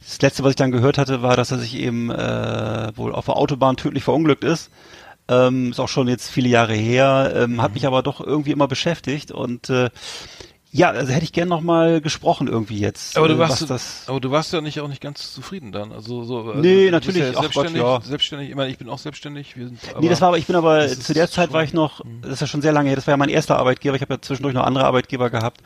das 0.03 0.21
letzte, 0.21 0.43
was 0.43 0.49
ich 0.49 0.55
dann 0.57 0.73
gehört 0.73 0.97
hatte, 0.97 1.21
war, 1.21 1.37
dass 1.37 1.51
er 1.51 1.59
sich 1.59 1.77
eben 1.77 2.11
äh, 2.11 2.91
wohl 2.97 3.13
auf 3.15 3.23
der 3.23 3.37
Autobahn 3.37 3.77
tödlich 3.77 4.03
verunglückt 4.03 4.43
ist. 4.43 4.69
Ähm, 5.29 5.71
ist 5.71 5.79
auch 5.79 5.87
schon 5.87 6.09
jetzt 6.09 6.29
viele 6.29 6.49
Jahre 6.49 6.73
her, 6.73 7.31
ähm, 7.37 7.61
hat 7.61 7.75
mich 7.75 7.87
aber 7.87 8.03
doch 8.03 8.19
irgendwie 8.19 8.51
immer 8.51 8.67
beschäftigt 8.67 9.31
und 9.31 9.69
äh, 9.69 9.91
ja, 10.75 10.89
also 10.89 11.13
hätte 11.13 11.23
ich 11.23 11.31
gern 11.31 11.47
noch 11.49 11.61
mal 11.61 12.01
gesprochen 12.01 12.47
irgendwie 12.47 12.79
jetzt. 12.79 13.15
Aber 13.15 13.27
du 13.27 13.35
äh, 13.35 13.37
warst, 13.37 13.69
das 13.69 14.05
aber 14.07 14.19
du 14.19 14.31
warst 14.31 14.51
ja 14.53 14.59
nicht 14.59 14.81
auch 14.81 14.87
nicht 14.87 15.01
ganz 15.01 15.31
zufrieden 15.31 15.71
dann. 15.71 15.91
Also 15.91 16.23
so. 16.23 16.39
Also, 16.39 16.59
Nee, 16.59 16.89
natürlich. 16.89 17.21
Ja 17.21 17.29
Ach 17.29 17.43
Gott, 17.43 17.53
selbstständig, 17.53 17.81
ja. 17.83 18.01
selbstständig. 18.01 18.49
Ich 18.49 18.55
meine, 18.55 18.71
ich 18.71 18.79
bin 18.79 18.89
auch 18.89 18.97
selbstständig. 18.97 19.55
Wir 19.55 19.67
sind, 19.67 19.79
nee, 19.99 20.09
das 20.09 20.19
war 20.19 20.29
aber, 20.29 20.39
ich 20.39 20.47
bin 20.47 20.55
aber, 20.55 20.87
zu 20.87 21.13
der 21.13 21.29
Zeit 21.29 21.53
war 21.53 21.63
ich 21.63 21.73
noch, 21.73 22.01
das 22.23 22.31
ist 22.31 22.39
ja 22.41 22.47
schon 22.47 22.63
sehr 22.63 22.71
lange 22.71 22.89
her, 22.89 22.95
das 22.95 23.05
war 23.05 23.11
ja 23.11 23.17
mein 23.17 23.29
erster 23.29 23.57
Arbeitgeber, 23.59 23.95
ich 23.95 24.01
habe 24.01 24.15
ja 24.15 24.21
zwischendurch 24.21 24.55
noch 24.55 24.63
andere 24.63 24.85
Arbeitgeber 24.85 25.29
gehabt 25.29 25.61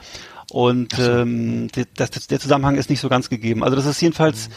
und 0.52 0.98
ähm, 0.98 1.68
der, 1.70 1.86
das, 1.96 2.12
das, 2.12 2.28
der 2.28 2.40
Zusammenhang 2.40 2.76
ist 2.76 2.90
nicht 2.90 3.02
so 3.02 3.10
ganz 3.10 3.30
gegeben. 3.30 3.64
Also 3.64 3.76
das 3.76 3.86
ist 3.86 4.02
jedenfalls 4.02 4.50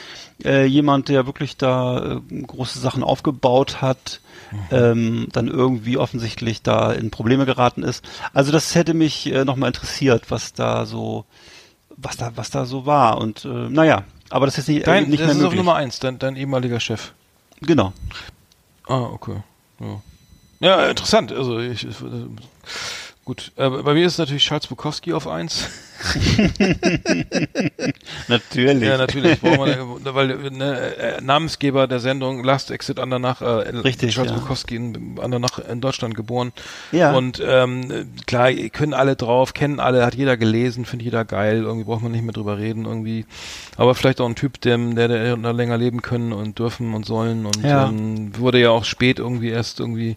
äh, 0.44 0.64
jemand, 0.64 1.08
der 1.08 1.26
wirklich 1.26 1.56
da 1.56 2.20
äh, 2.30 2.42
große 2.42 2.78
Sachen 2.78 3.02
aufgebaut 3.02 3.82
hat, 3.82 4.20
ähm, 4.70 5.28
dann 5.32 5.48
irgendwie 5.48 5.96
offensichtlich 5.96 6.62
da 6.62 6.92
in 6.92 7.10
Probleme 7.10 7.44
geraten 7.46 7.82
ist. 7.82 8.04
Also 8.32 8.52
das 8.52 8.74
hätte 8.74 8.94
mich 8.94 9.32
äh, 9.32 9.44
nochmal 9.44 9.68
interessiert, 9.68 10.30
was 10.30 10.52
da 10.52 10.86
so, 10.86 11.24
was 11.96 12.16
da, 12.16 12.32
was 12.36 12.50
da 12.50 12.66
so 12.66 12.86
war 12.86 13.18
und 13.18 13.44
äh, 13.44 13.48
naja, 13.48 14.04
aber 14.30 14.46
das 14.46 14.58
ist 14.58 14.68
nicht, 14.68 14.86
Dein, 14.86 15.06
äh, 15.06 15.08
nicht 15.08 15.20
das 15.20 15.26
mehr 15.26 15.30
ist 15.30 15.36
auf 15.38 15.42
möglich. 15.42 15.58
Nummer 15.58 15.74
eins, 15.74 15.98
dein, 15.98 16.18
dein 16.18 16.36
ehemaliger 16.36 16.78
Chef. 16.78 17.12
Genau. 17.62 17.92
Ah, 18.86 19.02
okay. 19.02 19.42
Ja, 19.80 20.00
ja 20.60 20.86
interessant. 20.86 21.32
Also 21.32 21.58
ich, 21.58 21.86
ich 21.86 22.00
äh, 22.00 22.26
gut. 23.30 23.52
Äh, 23.54 23.70
bei 23.70 23.94
mir 23.94 24.06
ist 24.06 24.18
natürlich 24.18 24.44
Charles 24.44 24.66
Bukowski 24.66 25.12
auf 25.12 25.28
eins. 25.28 25.68
Natürlich. 28.28 28.82
Ja, 28.88 28.96
natürlich. 28.96 29.42
Wir, 29.42 29.58
weil 29.58 30.50
ne, 30.50 30.96
äh, 30.96 31.20
Namensgeber 31.20 31.86
der 31.86 32.00
Sendung 32.00 32.42
Last 32.42 32.70
Exit 32.70 32.98
Andernach, 32.98 33.42
äh, 33.42 33.68
Richtig, 33.78 34.14
Charles 34.14 34.32
ja. 34.32 34.38
Bukowski 34.38 34.76
in 34.76 35.18
Andernach 35.20 35.58
in 35.58 35.80
Deutschland 35.80 36.14
geboren. 36.14 36.52
Ja. 36.90 37.12
Und 37.12 37.42
ähm, 37.46 38.08
klar, 38.26 38.52
können 38.72 38.94
alle 38.94 39.14
drauf, 39.14 39.54
kennen 39.54 39.78
alle, 39.78 40.04
hat 40.04 40.14
jeder 40.14 40.36
gelesen, 40.36 40.84
findet 40.86 41.04
jeder 41.04 41.24
geil. 41.24 41.58
Irgendwie 41.62 41.84
braucht 41.84 42.02
man 42.02 42.12
nicht 42.12 42.24
mehr 42.24 42.32
drüber 42.32 42.58
reden 42.58 42.86
irgendwie. 42.86 43.26
Aber 43.76 43.94
vielleicht 43.94 44.20
auch 44.20 44.28
ein 44.28 44.36
Typ, 44.36 44.60
dem, 44.60 44.96
der, 44.96 45.08
der 45.08 45.36
länger 45.52 45.76
leben 45.78 46.02
können 46.02 46.32
und 46.32 46.58
dürfen 46.58 46.94
und 46.94 47.04
sollen. 47.06 47.46
Und 47.46 47.62
Ja. 47.62 47.88
ähm, 47.88 48.36
wurde 48.38 48.58
ja 48.60 48.70
auch 48.70 48.84
spät 48.84 49.18
irgendwie 49.18 49.50
erst 49.50 49.80
irgendwie 49.80 50.16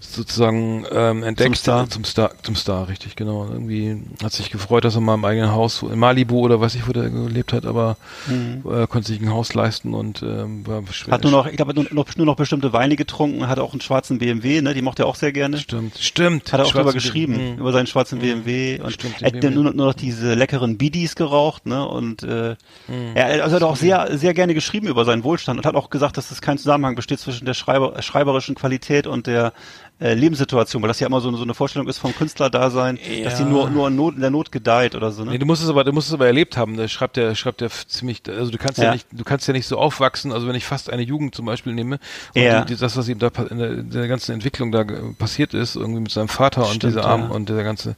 sozusagen 0.00 0.84
ähm, 0.92 1.22
entdeckt 1.22 1.48
Zum 1.48 1.54
Star. 1.54 1.88
zum 1.90 2.04
Star, 2.04 2.30
zum 2.42 2.54
Star, 2.56 2.88
richtig 2.88 3.16
genau. 3.16 3.46
Irgendwie 3.50 4.02
hat 4.22 4.32
sich 4.32 4.50
gefreut, 4.50 4.84
dass 4.84 4.94
er 4.94 5.00
mal 5.00 5.14
im 5.14 5.24
eigenen 5.24 5.52
Haus, 5.52 5.82
in 5.82 5.98
Malibu 5.98 6.40
oder 6.40 6.60
weiß 6.60 6.74
ich, 6.74 6.86
wo 6.88 6.92
der 6.92 7.08
gelebt 7.10 7.52
hat, 7.52 7.66
aber 7.66 7.96
äh, 8.28 8.86
konnte 8.86 9.08
sich 9.08 9.20
ein 9.20 9.30
Haus 9.30 9.54
leisten 9.54 9.94
und 9.94 10.22
ähm, 10.22 10.66
war 10.66 10.82
schwer. 10.90 11.08
Mhm. 11.08 11.12
Hat 11.14 11.22
nur 11.22 11.32
noch, 11.32 11.46
ich 11.46 11.56
glaube, 11.56 11.74
nur 11.74 11.86
noch, 11.90 12.16
nur 12.16 12.26
noch 12.26 12.36
bestimmte 12.36 12.72
Weine 12.72 12.96
getrunken, 12.96 13.48
hat 13.48 13.58
auch 13.58 13.72
einen 13.72 13.80
schwarzen 13.80 14.18
BMW, 14.18 14.60
ne? 14.62 14.74
Die 14.74 14.82
mochte 14.82 15.02
er 15.04 15.06
auch 15.06 15.14
sehr 15.16 15.32
gerne. 15.32 15.58
Stimmt, 15.58 15.98
stimmt. 15.98 16.52
Hat 16.52 16.60
er 16.60 16.66
auch 16.66 16.72
drüber 16.72 16.92
geschrieben, 16.92 17.52
Mhm. 17.54 17.58
über 17.58 17.72
seinen 17.72 17.86
schwarzen 17.86 18.18
BMW 18.20 18.80
und 18.80 18.92
Stimmt, 18.92 19.20
er 19.20 19.26
hat 19.26 19.40
BMW. 19.40 19.54
nur, 19.54 19.64
noch- 19.64 19.74
nur 19.74 19.86
noch 19.86 19.94
diese 19.94 20.34
leckeren 20.34 20.78
Bidis 20.78 21.14
geraucht, 21.16 21.66
ne? 21.66 21.86
Und 21.86 22.22
äh, 22.22 22.56
Mhm. 22.88 23.12
er 23.14 23.42
also 23.44 23.56
hat 23.56 23.62
auch 23.62 23.76
sehr, 23.76 24.16
sehr 24.16 24.34
gerne 24.34 24.54
geschrieben 24.54 24.86
über 24.88 25.04
seinen 25.04 25.24
Wohlstand 25.24 25.58
und 25.58 25.66
hat 25.66 25.74
auch 25.74 25.90
gesagt, 25.90 26.16
dass 26.16 26.30
es 26.30 26.40
kein 26.40 26.58
Zusammenhang 26.58 26.94
besteht 26.94 27.20
zwischen 27.20 27.44
der 27.46 27.54
Schreiber, 27.54 28.00
schreiberischen 28.02 28.54
Qualität 28.54 29.06
und 29.06 29.26
der 29.26 29.52
äh, 29.98 30.12
Lebenssituation, 30.12 30.82
weil 30.82 30.88
das 30.88 31.00
ja 31.00 31.06
immer 31.06 31.20
so, 31.22 31.34
so 31.36 31.42
eine 31.42 31.54
Vorstellung 31.54 31.88
ist 31.88 31.96
vom 31.98 32.14
Künstlerdasein, 32.14 32.98
dass 33.24 33.36
die 33.36 33.42
Ja. 33.44 33.48
nur, 33.48 33.70
nur 33.70 33.88
in, 33.88 33.96
Not, 33.96 34.14
in 34.16 34.20
der 34.20 34.28
Not 34.30 34.52
gedeiht 34.52 34.94
oder 34.94 35.10
so, 35.10 35.24
ne? 35.24 35.30
Nee, 35.30 35.38
du 35.38 35.46
musst 35.46 35.62
es 35.62 35.70
aber, 35.70 35.84
du 35.84 35.92
musst 35.92 36.08
es 36.08 36.14
aber 36.14 36.26
erlebt 36.26 36.58
haben. 36.58 36.76
Da 36.76 36.86
schreibt 36.86 37.16
der, 37.16 37.34
schreibt 37.34 37.62
der 37.62 37.70
ziemlich, 37.70 38.20
also 38.28 38.50
du 38.50 38.58
kannst 38.58 38.76
ja. 38.78 38.84
Ja. 38.84 38.92
nicht, 38.92 39.06
du 39.10 39.24
kannst 39.24 39.48
ja 39.48 39.54
nicht 39.54 39.66
so 39.66 39.78
aufwachsen. 39.78 40.32
Also 40.32 40.46
wenn 40.46 40.54
ich 40.54 40.66
fast 40.66 40.90
eine 40.90 41.00
Jugend 41.02 41.34
zum 41.34 41.46
Beispiel 41.46 41.72
nehme 41.72 41.98
und 42.34 42.42
Ja. 42.42 42.64
die, 42.64 42.76
das, 42.76 42.94
was 42.96 43.08
ihm 43.08 43.18
da 43.18 43.30
in 43.48 43.58
der, 43.58 43.70
in 43.70 43.90
der 43.90 44.06
ganzen 44.08 44.32
Entwicklung 44.32 44.70
da 44.70 44.82
ge- 44.82 45.00
passiert 45.18 45.54
ist, 45.54 45.76
irgendwie 45.76 46.00
mit 46.00 46.10
seinem 46.10 46.28
Vater 46.28 46.62
und 46.62 46.74
Stimmt, 46.74 46.82
dieser 46.92 47.00
ja. 47.00 47.06
Arm 47.06 47.30
und 47.30 47.48
der 47.48 47.64
ganze, 47.64 47.96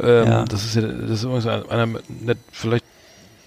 ähm, 0.00 0.26
Ja. 0.26 0.44
das 0.46 0.64
ist 0.64 0.76
ja, 0.76 0.82
das 0.82 1.10
ist 1.10 1.24
übrigens 1.24 1.46
einer, 1.46 1.70
einer 1.70 1.88
vielleicht 2.52 2.84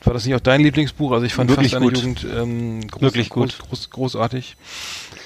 war 0.04 0.14
das 0.14 0.24
nicht 0.26 0.36
auch 0.36 0.40
dein 0.40 0.62
Lieblingsbuch? 0.62 1.12
Also 1.12 1.26
ich 1.26 1.34
fand 1.34 1.50
Wirklich 1.50 1.72
fast 1.72 1.82
eine 1.82 1.92
gut. 1.92 1.98
Jugend 1.98 2.26
ähm, 2.34 2.88
groß, 2.88 3.02
Wirklich 3.02 3.30
groß, 3.30 3.58
gut. 3.58 3.68
groß, 3.70 3.90
großartig. 3.90 4.56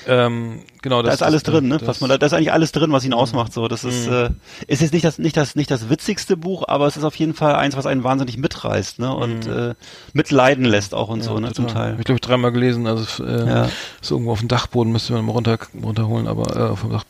Ähm, 0.07 0.60
genau, 0.82 1.02
Da 1.02 1.07
das 1.10 1.15
ist 1.15 1.22
alles 1.23 1.44
das, 1.44 1.53
drin, 1.53 1.68
ne? 1.68 1.78
das- 1.78 1.88
Was 1.88 2.02
man 2.02 2.10
da, 2.10 2.18
da 2.18 2.26
ist 2.26 2.34
eigentlich 2.34 2.52
alles 2.52 2.72
drin, 2.72 2.91
was 2.91 3.06
ihn 3.06 3.14
ausmacht. 3.14 3.53
So, 3.53 3.68
das 3.68 3.84
ist, 3.84 4.07
äh, 4.07 4.30
ist 4.68 4.82
jetzt 4.82 4.94
nicht 4.94 5.06
das, 5.06 5.18
nicht 5.19 5.38
das, 5.38 5.56
nicht 5.56 5.69
das 5.69 5.90
witzigste 5.90 6.38
Buch, 6.38 6.64
aber 6.68 6.88
es 6.88 6.98
ist 6.98 7.03
auf 7.03 7.15
jeden 7.15 7.34
Fall 7.34 7.56
eins, 7.56 7.76
was 7.78 7.86
einen 7.86 8.03
wahnsinnig 8.03 8.38
mitreißt, 8.38 8.99
ne? 8.99 9.14
Und 9.15 9.45
äh, 9.48 9.76
mitleiden 10.14 10.65
lässt 10.65 10.94
auch 10.95 11.10
und 11.10 11.22
so, 11.23 11.40
ne? 11.40 11.52
Zum 11.53 11.68
total. 11.68 11.82
Teil. 11.84 11.91
Hab 11.94 11.99
Ich 11.99 12.06
glaube, 12.06 12.15
ich 12.18 12.22
dreimal 12.22 12.52
gelesen. 12.52 12.88
Also 12.88 13.23
äh, 13.23 13.48
Ja. 13.48 13.69
ist 14.02 14.10
irgendwo 14.11 14.32
auf 14.32 14.40
dem 14.40 14.48
Dachboden, 14.48 14.91
müsste 14.91 15.14
man 15.14 15.26
mal 15.26 15.34
runter, 15.34 15.60
runterholen, 15.82 16.28
aber 16.28 16.56
äh, 16.56 16.69
auf 16.69 16.82
dem 16.82 16.91
Dach. 16.91 17.03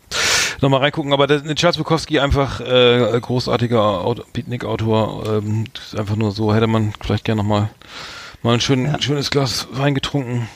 Nochmal 0.60 0.82
reingucken, 0.82 1.12
aber 1.12 1.26
der, 1.26 1.44
Charles 1.56 1.78
Bukowski 1.78 2.20
einfach 2.20 2.60
äh, 2.60 3.20
großartiger 3.20 3.82
Auto, 4.06 4.24
Beatnik-Autor. 4.32 5.24
Ähm, 5.38 5.64
ist 5.74 5.98
einfach 5.98 6.16
nur 6.16 6.32
so, 6.34 6.54
hätte 6.54 6.68
man 6.68 6.94
vielleicht 7.02 7.24
gerne 7.26 7.42
nochmal 7.42 7.70
mal 8.44 8.54
ein 8.54 8.62
schön, 8.62 8.96
schönes 9.02 9.32
Glas 9.32 9.68
Wein 9.72 9.96
getrunken. 9.96 10.48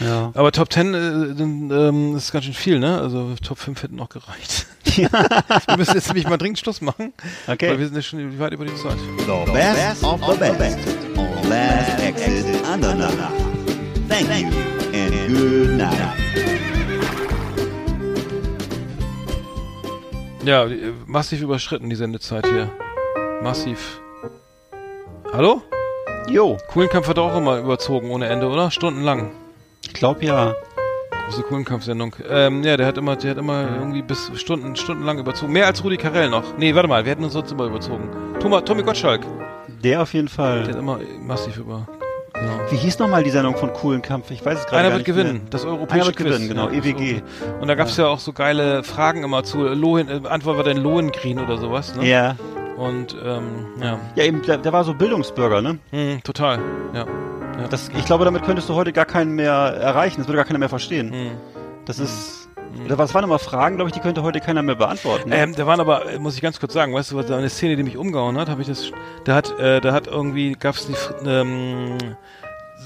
Ja. 0.00 0.32
Aber 0.34 0.52
Top 0.52 0.72
10 0.72 0.94
äh, 0.94 0.98
ähm, 0.98 2.16
ist 2.16 2.32
ganz 2.32 2.44
schön 2.44 2.54
viel, 2.54 2.78
ne? 2.78 2.98
Also 2.98 3.34
Top 3.42 3.58
5 3.58 3.82
hätten 3.82 3.96
noch 3.96 4.08
gereicht. 4.08 4.66
wir 4.96 5.76
müssen 5.76 5.94
jetzt 5.94 6.08
nämlich 6.08 6.28
mal 6.28 6.36
dringend 6.36 6.58
Schluss 6.58 6.80
machen. 6.80 7.12
Okay. 7.46 7.70
Weil 7.70 7.78
wir 7.78 7.86
sind 7.86 7.96
ja 7.96 8.02
schon 8.02 8.38
weit 8.38 8.52
über 8.52 8.64
die 8.64 8.74
Zeit. 8.74 8.98
The 9.26 9.52
best 9.52 10.04
of 10.04 10.20
the 10.20 10.38
best 10.38 10.78
on 11.16 11.48
Last 11.48 12.00
Exit 12.00 12.64
Andernach. 12.66 13.30
Thank 14.08 14.28
you 14.28 14.48
and 14.92 15.28
good 15.28 15.76
night. 15.78 16.22
Ja, 20.44 20.64
äh, 20.64 20.92
massiv 21.06 21.40
überschritten 21.40 21.88
die 21.88 21.96
Sendezeit 21.96 22.46
hier. 22.46 22.70
Massiv. 23.42 24.00
Hallo? 25.32 25.62
Jo, 26.28 26.58
Kuhlenkampf 26.68 27.08
hat 27.08 27.18
auch 27.18 27.36
immer 27.36 27.58
überzogen 27.58 28.10
ohne 28.10 28.26
Ende, 28.26 28.48
oder? 28.48 28.70
Stundenlang. 28.70 29.30
Ich 29.92 29.98
glaube 29.98 30.24
ja. 30.24 30.54
Große 31.26 31.42
Kuhlenkampf-Sendung. 31.42 32.16
Ähm, 32.28 32.62
ja, 32.64 32.76
der 32.76 32.86
hat 32.86 32.96
immer, 32.98 33.14
der 33.16 33.32
hat 33.32 33.38
immer 33.38 33.68
irgendwie 33.78 34.02
bis 34.02 34.30
Stunden, 34.34 34.74
stundenlang 34.74 35.18
überzogen. 35.18 35.52
Mehr 35.52 35.66
als 35.66 35.84
Rudi 35.84 35.96
Carell 35.96 36.28
noch. 36.30 36.56
Nee, 36.58 36.74
warte 36.74 36.88
mal, 36.88 37.04
wir 37.04 37.12
hätten 37.12 37.24
uns 37.24 37.34
sonst 37.34 37.52
immer 37.52 37.66
überzogen. 37.66 38.10
Thomas, 38.40 38.64
Tommy 38.64 38.82
Gottschalk. 38.82 39.20
Der 39.84 40.02
auf 40.02 40.12
jeden 40.14 40.26
Der 40.26 40.34
Fall. 40.34 40.66
hat 40.66 40.74
immer 40.74 40.98
massiv 41.20 41.58
über. 41.58 41.86
Genau. 42.32 42.52
Wie 42.70 42.76
hieß 42.76 42.98
nochmal 42.98 43.22
die 43.22 43.30
Sendung 43.30 43.54
von 43.56 43.72
Coolen 43.72 44.02
Kampf? 44.02 44.30
Ich 44.30 44.44
weiß 44.44 44.58
es 44.60 44.66
gerade 44.66 44.78
Einer 44.86 44.94
wird 44.94 45.04
gewinnen, 45.04 45.32
mehr. 45.34 45.50
das 45.50 45.64
europäische 45.64 45.94
Einer 45.94 46.06
wird 46.06 46.16
Quiz. 46.16 46.26
gewinnen, 46.26 46.48
genau, 46.48 46.68
Ja, 46.70 46.78
EWG. 46.78 47.22
Und 47.60 47.68
da 47.68 47.74
gab's 47.76 47.96
ja. 47.98 48.06
auch 48.08 48.18
so 48.18 48.32
geile 48.32 48.82
Fragen 48.82 49.22
immer 49.22 49.44
zu 49.44 49.58
Lohen, 49.62 50.08
äh, 50.08 50.26
Antwort 50.28 50.56
war 50.56 50.64
dann 50.64 50.78
Lohengrin 50.78 51.38
oder 51.38 51.58
sowas, 51.58 51.94
ne? 51.94 52.08
Ja. 52.08 52.36
Und 52.78 53.14
ähm, 53.24 53.66
ja, 53.80 53.98
Ja, 54.16 54.24
eben, 54.24 54.42
der, 54.42 54.58
der 54.58 54.72
war 54.72 54.82
so 54.82 54.94
Bildungsbürger, 54.94 55.60
ne? 55.62 55.78
hm, 55.90 56.22
total, 56.24 56.58
ja. 56.94 57.04
Ja. 57.58 57.68
Das, 57.68 57.90
ich 57.96 58.04
glaube, 58.04 58.24
damit 58.24 58.44
könntest 58.44 58.68
du 58.68 58.74
heute 58.74 58.92
gar 58.92 59.04
keinen 59.04 59.32
mehr 59.32 59.52
erreichen. 59.52 60.18
Das 60.18 60.28
würde 60.28 60.36
gar 60.36 60.44
keiner 60.44 60.58
mehr 60.58 60.68
verstehen. 60.68 61.12
Hm. 61.12 61.30
Das 61.84 61.98
ist. 61.98 62.48
Oder 62.86 62.96
was 62.96 63.12
waren 63.12 63.24
immer 63.24 63.38
Fragen, 63.38 63.76
glaube 63.76 63.90
ich, 63.90 63.92
die 63.92 64.00
könnte 64.00 64.22
heute 64.22 64.40
keiner 64.40 64.62
mehr 64.62 64.76
beantworten. 64.76 65.28
Ne? 65.28 65.36
Ähm, 65.36 65.54
da 65.54 65.66
waren 65.66 65.78
aber, 65.78 66.10
äh, 66.10 66.18
muss 66.18 66.36
ich 66.36 66.40
ganz 66.40 66.58
kurz 66.58 66.72
sagen, 66.72 66.94
weißt 66.94 67.12
du, 67.12 67.16
was 67.16 67.26
da 67.26 67.36
eine 67.36 67.50
Szene, 67.50 67.76
die 67.76 67.82
mich 67.82 67.98
umgehauen 67.98 68.38
hat, 68.38 68.48
habe 68.48 68.62
ich 68.62 68.68
das, 68.68 68.90
da 69.24 69.34
hat, 69.34 69.58
äh, 69.58 69.82
da 69.82 69.92
hat 69.92 70.06
irgendwie, 70.06 70.56
gab's 70.58 70.86
die, 70.86 70.94
ähm, 71.28 71.98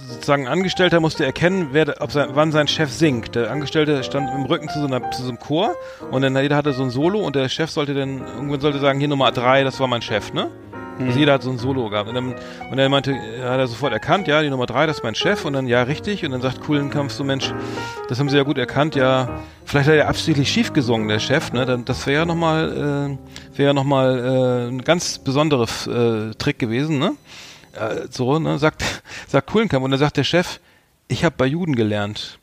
sozusagen 0.08 0.46
ein 0.46 0.52
Angestellter 0.52 1.00
musste 1.00 1.24
erkennen, 1.24 1.68
wer, 1.72 2.00
ob 2.00 2.12
sein, 2.12 2.30
wann 2.32 2.52
sein 2.52 2.68
Chef 2.68 2.90
singt. 2.90 3.34
Der 3.34 3.50
Angestellte 3.50 4.02
stand 4.02 4.28
im 4.34 4.44
Rücken 4.44 4.68
zu 4.68 4.80
so, 4.80 4.86
einer, 4.86 5.10
zu 5.10 5.22
so 5.22 5.28
einem 5.28 5.38
Chor 5.38 5.74
und 6.10 6.22
dann 6.22 6.36
jeder 6.36 6.56
hatte 6.56 6.72
so 6.72 6.82
ein 6.82 6.90
Solo 6.90 7.20
und 7.20 7.36
der 7.36 7.48
Chef 7.48 7.70
sollte 7.70 7.94
dann, 7.94 8.18
irgendwann 8.20 8.60
sollte 8.60 8.78
sagen, 8.78 8.98
hier 8.98 9.08
Nummer 9.08 9.32
drei, 9.32 9.64
das 9.64 9.80
war 9.80 9.86
mein 9.86 10.02
Chef, 10.02 10.32
ne? 10.32 10.50
Also 10.98 11.18
jeder 11.18 11.34
hat 11.34 11.42
so 11.42 11.50
ein 11.50 11.58
Solo 11.58 11.88
gehabt. 11.90 12.08
Und 12.08 12.14
dann, 12.14 12.34
und 12.70 12.78
er 12.78 12.88
meinte, 12.88 13.12
er 13.12 13.50
hat 13.50 13.58
er 13.58 13.66
sofort 13.66 13.92
erkannt, 13.92 14.28
ja, 14.28 14.42
die 14.42 14.50
Nummer 14.50 14.66
drei, 14.66 14.86
das 14.86 14.98
ist 14.98 15.02
mein 15.02 15.14
Chef. 15.14 15.44
Und 15.44 15.52
dann, 15.52 15.66
ja, 15.66 15.82
richtig. 15.82 16.24
Und 16.24 16.32
dann 16.32 16.40
sagt 16.40 16.60
Kuhlenkampf 16.60 17.12
so, 17.12 17.24
Mensch, 17.24 17.52
das 18.08 18.18
haben 18.18 18.28
sie 18.28 18.36
ja 18.36 18.42
gut 18.42 18.58
erkannt, 18.58 18.94
ja, 18.94 19.40
vielleicht 19.64 19.88
hat 19.88 19.96
er 19.96 20.08
absichtlich 20.08 20.50
schief 20.50 20.72
gesungen, 20.72 21.08
der 21.08 21.18
Chef, 21.18 21.52
ne? 21.52 21.66
Dann, 21.66 21.84
das 21.84 22.06
wäre 22.06 22.20
ja 22.20 22.24
nochmal, 22.24 23.18
äh, 23.52 23.58
wäre 23.58 23.68
ja 23.68 23.72
nochmal 23.74 24.18
äh, 24.18 24.68
ein 24.68 24.82
ganz 24.82 25.18
besonderer 25.18 25.66
äh, 25.86 26.34
Trick 26.34 26.58
gewesen, 26.58 26.98
ne? 26.98 27.12
Äh, 27.72 28.06
so, 28.10 28.38
ne? 28.38 28.58
Sagt, 28.58 28.82
sagt 29.28 29.50
Kuhlenkampf. 29.50 29.84
Und 29.84 29.90
dann 29.90 30.00
sagt 30.00 30.16
der 30.16 30.24
Chef, 30.24 30.60
ich 31.08 31.24
habe 31.24 31.34
bei 31.36 31.46
Juden 31.46 31.76
gelernt. 31.76 32.38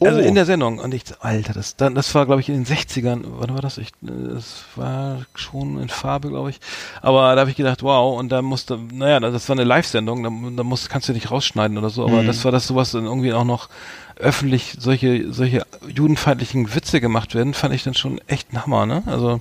Also 0.00 0.20
Oh. 0.20 0.22
in 0.22 0.34
der 0.36 0.46
Sendung. 0.46 0.78
Und 0.78 0.94
ich, 0.94 1.02
Alter, 1.20 1.52
das, 1.54 1.74
dann, 1.74 1.94
das 1.96 2.14
war, 2.14 2.24
glaube 2.26 2.40
ich, 2.40 2.48
in 2.48 2.54
den 2.62 2.66
60ern. 2.66 3.22
Wann 3.24 3.52
war 3.54 3.60
das? 3.60 3.78
Ich, 3.78 3.88
das 4.00 4.62
war 4.76 5.22
schon 5.34 5.80
in 5.82 5.88
Farbe, 5.88 6.28
glaube 6.28 6.50
ich. 6.50 6.60
Aber 7.02 7.34
da 7.34 7.40
habe 7.40 7.50
ich 7.50 7.56
gedacht, 7.56 7.82
wow. 7.82 8.16
Und 8.18 8.28
da 8.30 8.40
musste, 8.42 8.78
naja, 8.92 9.18
das 9.18 9.48
war 9.48 9.56
eine 9.56 9.64
Live-Sendung. 9.64 10.22
Da, 10.22 10.30
da 10.56 10.62
musst, 10.62 10.88
kannst 10.88 11.08
du 11.08 11.12
nicht 11.12 11.30
rausschneiden 11.32 11.78
oder 11.78 11.90
so. 11.90 12.06
Aber 12.06 12.22
das 12.22 12.44
war 12.44 12.52
das 12.52 12.66
sowas 12.68 12.92
dann 12.92 13.06
irgendwie 13.06 13.32
auch 13.32 13.44
noch 13.44 13.68
öffentlich 14.16 14.76
solche, 14.78 15.32
solche 15.32 15.64
judenfeindlichen 15.88 16.74
Witze 16.74 17.00
gemacht 17.00 17.34
werden, 17.36 17.54
fand 17.54 17.72
ich 17.74 17.84
dann 17.84 17.94
schon 17.94 18.20
echt 18.26 18.52
ein 18.52 18.62
Hammer, 18.62 18.84
ne? 18.84 19.04
Also, 19.06 19.40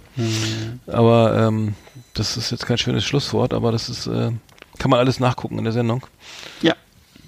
aber 0.85 1.35
ähm, 1.47 1.73
das 2.13 2.37
ist 2.37 2.51
jetzt 2.51 2.65
kein 2.67 2.77
schönes 2.77 3.03
Schlusswort, 3.03 3.53
aber 3.55 3.71
das 3.71 3.89
ist, 3.89 4.05
äh, 4.05 4.31
kann 4.77 4.91
man 4.91 4.99
alles 4.99 5.19
nachgucken 5.19 5.57
in 5.57 5.63
der 5.63 5.73
Sendung 5.73 6.05
Ja. 6.61 6.75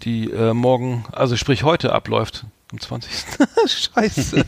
die 0.03 0.29
äh, 0.31 0.53
morgen, 0.53 1.05
also 1.11 1.35
sprich 1.37 1.63
heute 1.63 1.91
abläuft, 1.91 2.45
am 2.71 2.79
20. 2.79 3.11
Scheiße. 3.67 4.45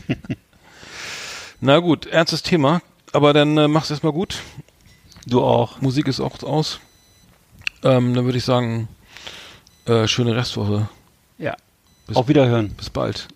Na 1.60 1.78
gut, 1.78 2.06
ernstes 2.06 2.42
Thema, 2.42 2.82
aber 3.12 3.32
dann 3.32 3.56
äh, 3.56 3.68
mach's 3.68 3.90
erstmal 3.90 4.12
gut. 4.12 4.38
Du 5.26 5.42
auch. 5.42 5.80
Musik 5.80 6.08
ist 6.08 6.20
auch 6.20 6.42
aus. 6.42 6.80
Ähm, 7.84 8.14
dann 8.14 8.24
würde 8.24 8.38
ich 8.38 8.44
sagen, 8.44 8.88
äh, 9.86 10.06
schöne 10.08 10.34
Restwoche. 10.36 10.88
Ja. 11.38 11.56
Bis- 12.06 12.16
Auf 12.16 12.28
Wiederhören. 12.28 12.70
Bis 12.74 12.90
bald. 12.90 13.28